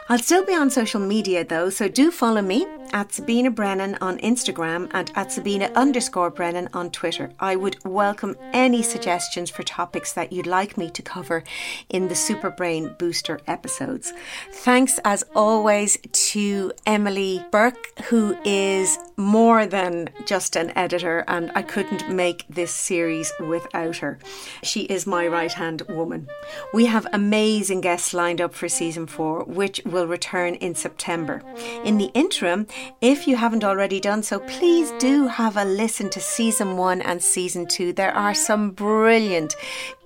I'll 0.08 0.18
still 0.18 0.44
be 0.44 0.54
on 0.54 0.70
social 0.70 1.00
media 1.00 1.44
though, 1.44 1.70
so 1.70 1.88
do 1.88 2.10
follow 2.10 2.42
me 2.42 2.66
at 2.92 3.12
Sabina 3.12 3.50
Brennan 3.50 3.96
on 4.00 4.18
Instagram 4.18 4.90
and 4.92 5.12
at 5.14 5.32
Sabina 5.32 5.70
underscore 5.74 6.30
Brennan 6.30 6.68
on 6.72 6.90
Twitter. 6.90 7.30
I 7.38 7.56
would 7.56 7.76
welcome 7.84 8.36
any 8.52 8.82
suggestions 8.82 9.50
for 9.50 9.62
topics 9.62 10.12
that 10.14 10.32
you'd 10.32 10.46
like 10.46 10.76
me 10.76 10.90
to 10.90 11.02
cover 11.02 11.44
in 11.88 12.08
the 12.08 12.14
Super 12.14 12.50
Brain 12.50 12.94
Booster 12.98 13.40
episodes. 13.46 14.12
Thanks 14.52 14.98
as 15.04 15.24
always 15.34 15.98
to 16.12 16.72
Emily 16.86 17.44
Burke, 17.50 17.98
who 18.04 18.36
is 18.44 18.98
more 19.16 19.66
than 19.66 20.08
just 20.24 20.56
an 20.56 20.76
editor, 20.76 21.24
and 21.26 21.50
I 21.54 21.62
couldn't 21.62 22.08
make 22.08 22.44
this 22.48 22.72
series 22.72 23.32
without 23.40 23.96
her. 23.96 24.18
She 24.62 24.82
is 24.82 25.06
my 25.06 25.26
right 25.26 25.52
hand 25.52 25.82
woman. 25.88 26.28
We 26.72 26.86
have 26.86 27.06
amazing 27.12 27.80
guests 27.80 28.14
lined 28.14 28.40
up 28.40 28.54
for 28.54 28.68
season 28.68 29.06
four, 29.06 29.44
which 29.68 29.82
will 29.84 30.06
return 30.06 30.54
in 30.54 30.74
September. 30.74 31.42
In 31.84 31.98
the 31.98 32.10
interim, 32.14 32.66
if 33.02 33.28
you 33.28 33.36
haven't 33.36 33.64
already 33.64 34.00
done 34.00 34.22
so, 34.22 34.40
please 34.40 34.90
do 34.98 35.26
have 35.26 35.58
a 35.58 35.64
listen 35.66 36.08
to 36.08 36.20
season 36.20 36.78
one 36.78 37.02
and 37.02 37.22
season 37.22 37.66
two. 37.66 37.92
There 37.92 38.14
are 38.16 38.32
some 38.32 38.70
brilliant 38.70 39.54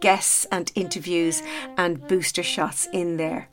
guests 0.01 0.47
and 0.51 0.73
interviews 0.75 1.45
and 1.79 2.05
booster 2.09 2.43
shots 2.43 2.89
in 2.93 3.19
there. 3.19 3.49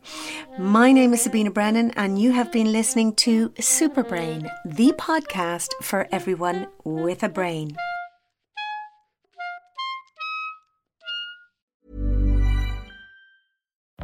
My 0.58 0.92
name 0.92 1.14
is 1.14 1.22
Sabina 1.22 1.52
Brennan, 1.52 1.92
and 1.92 2.20
you 2.20 2.32
have 2.32 2.52
been 2.52 2.72
listening 2.72 3.14
to 3.18 3.54
Super 3.60 4.02
Brain, 4.02 4.50
the 4.66 4.94
podcast 4.94 5.70
for 5.84 6.08
everyone 6.12 6.66
with 6.84 7.22
a 7.22 7.30
brain. 7.30 7.78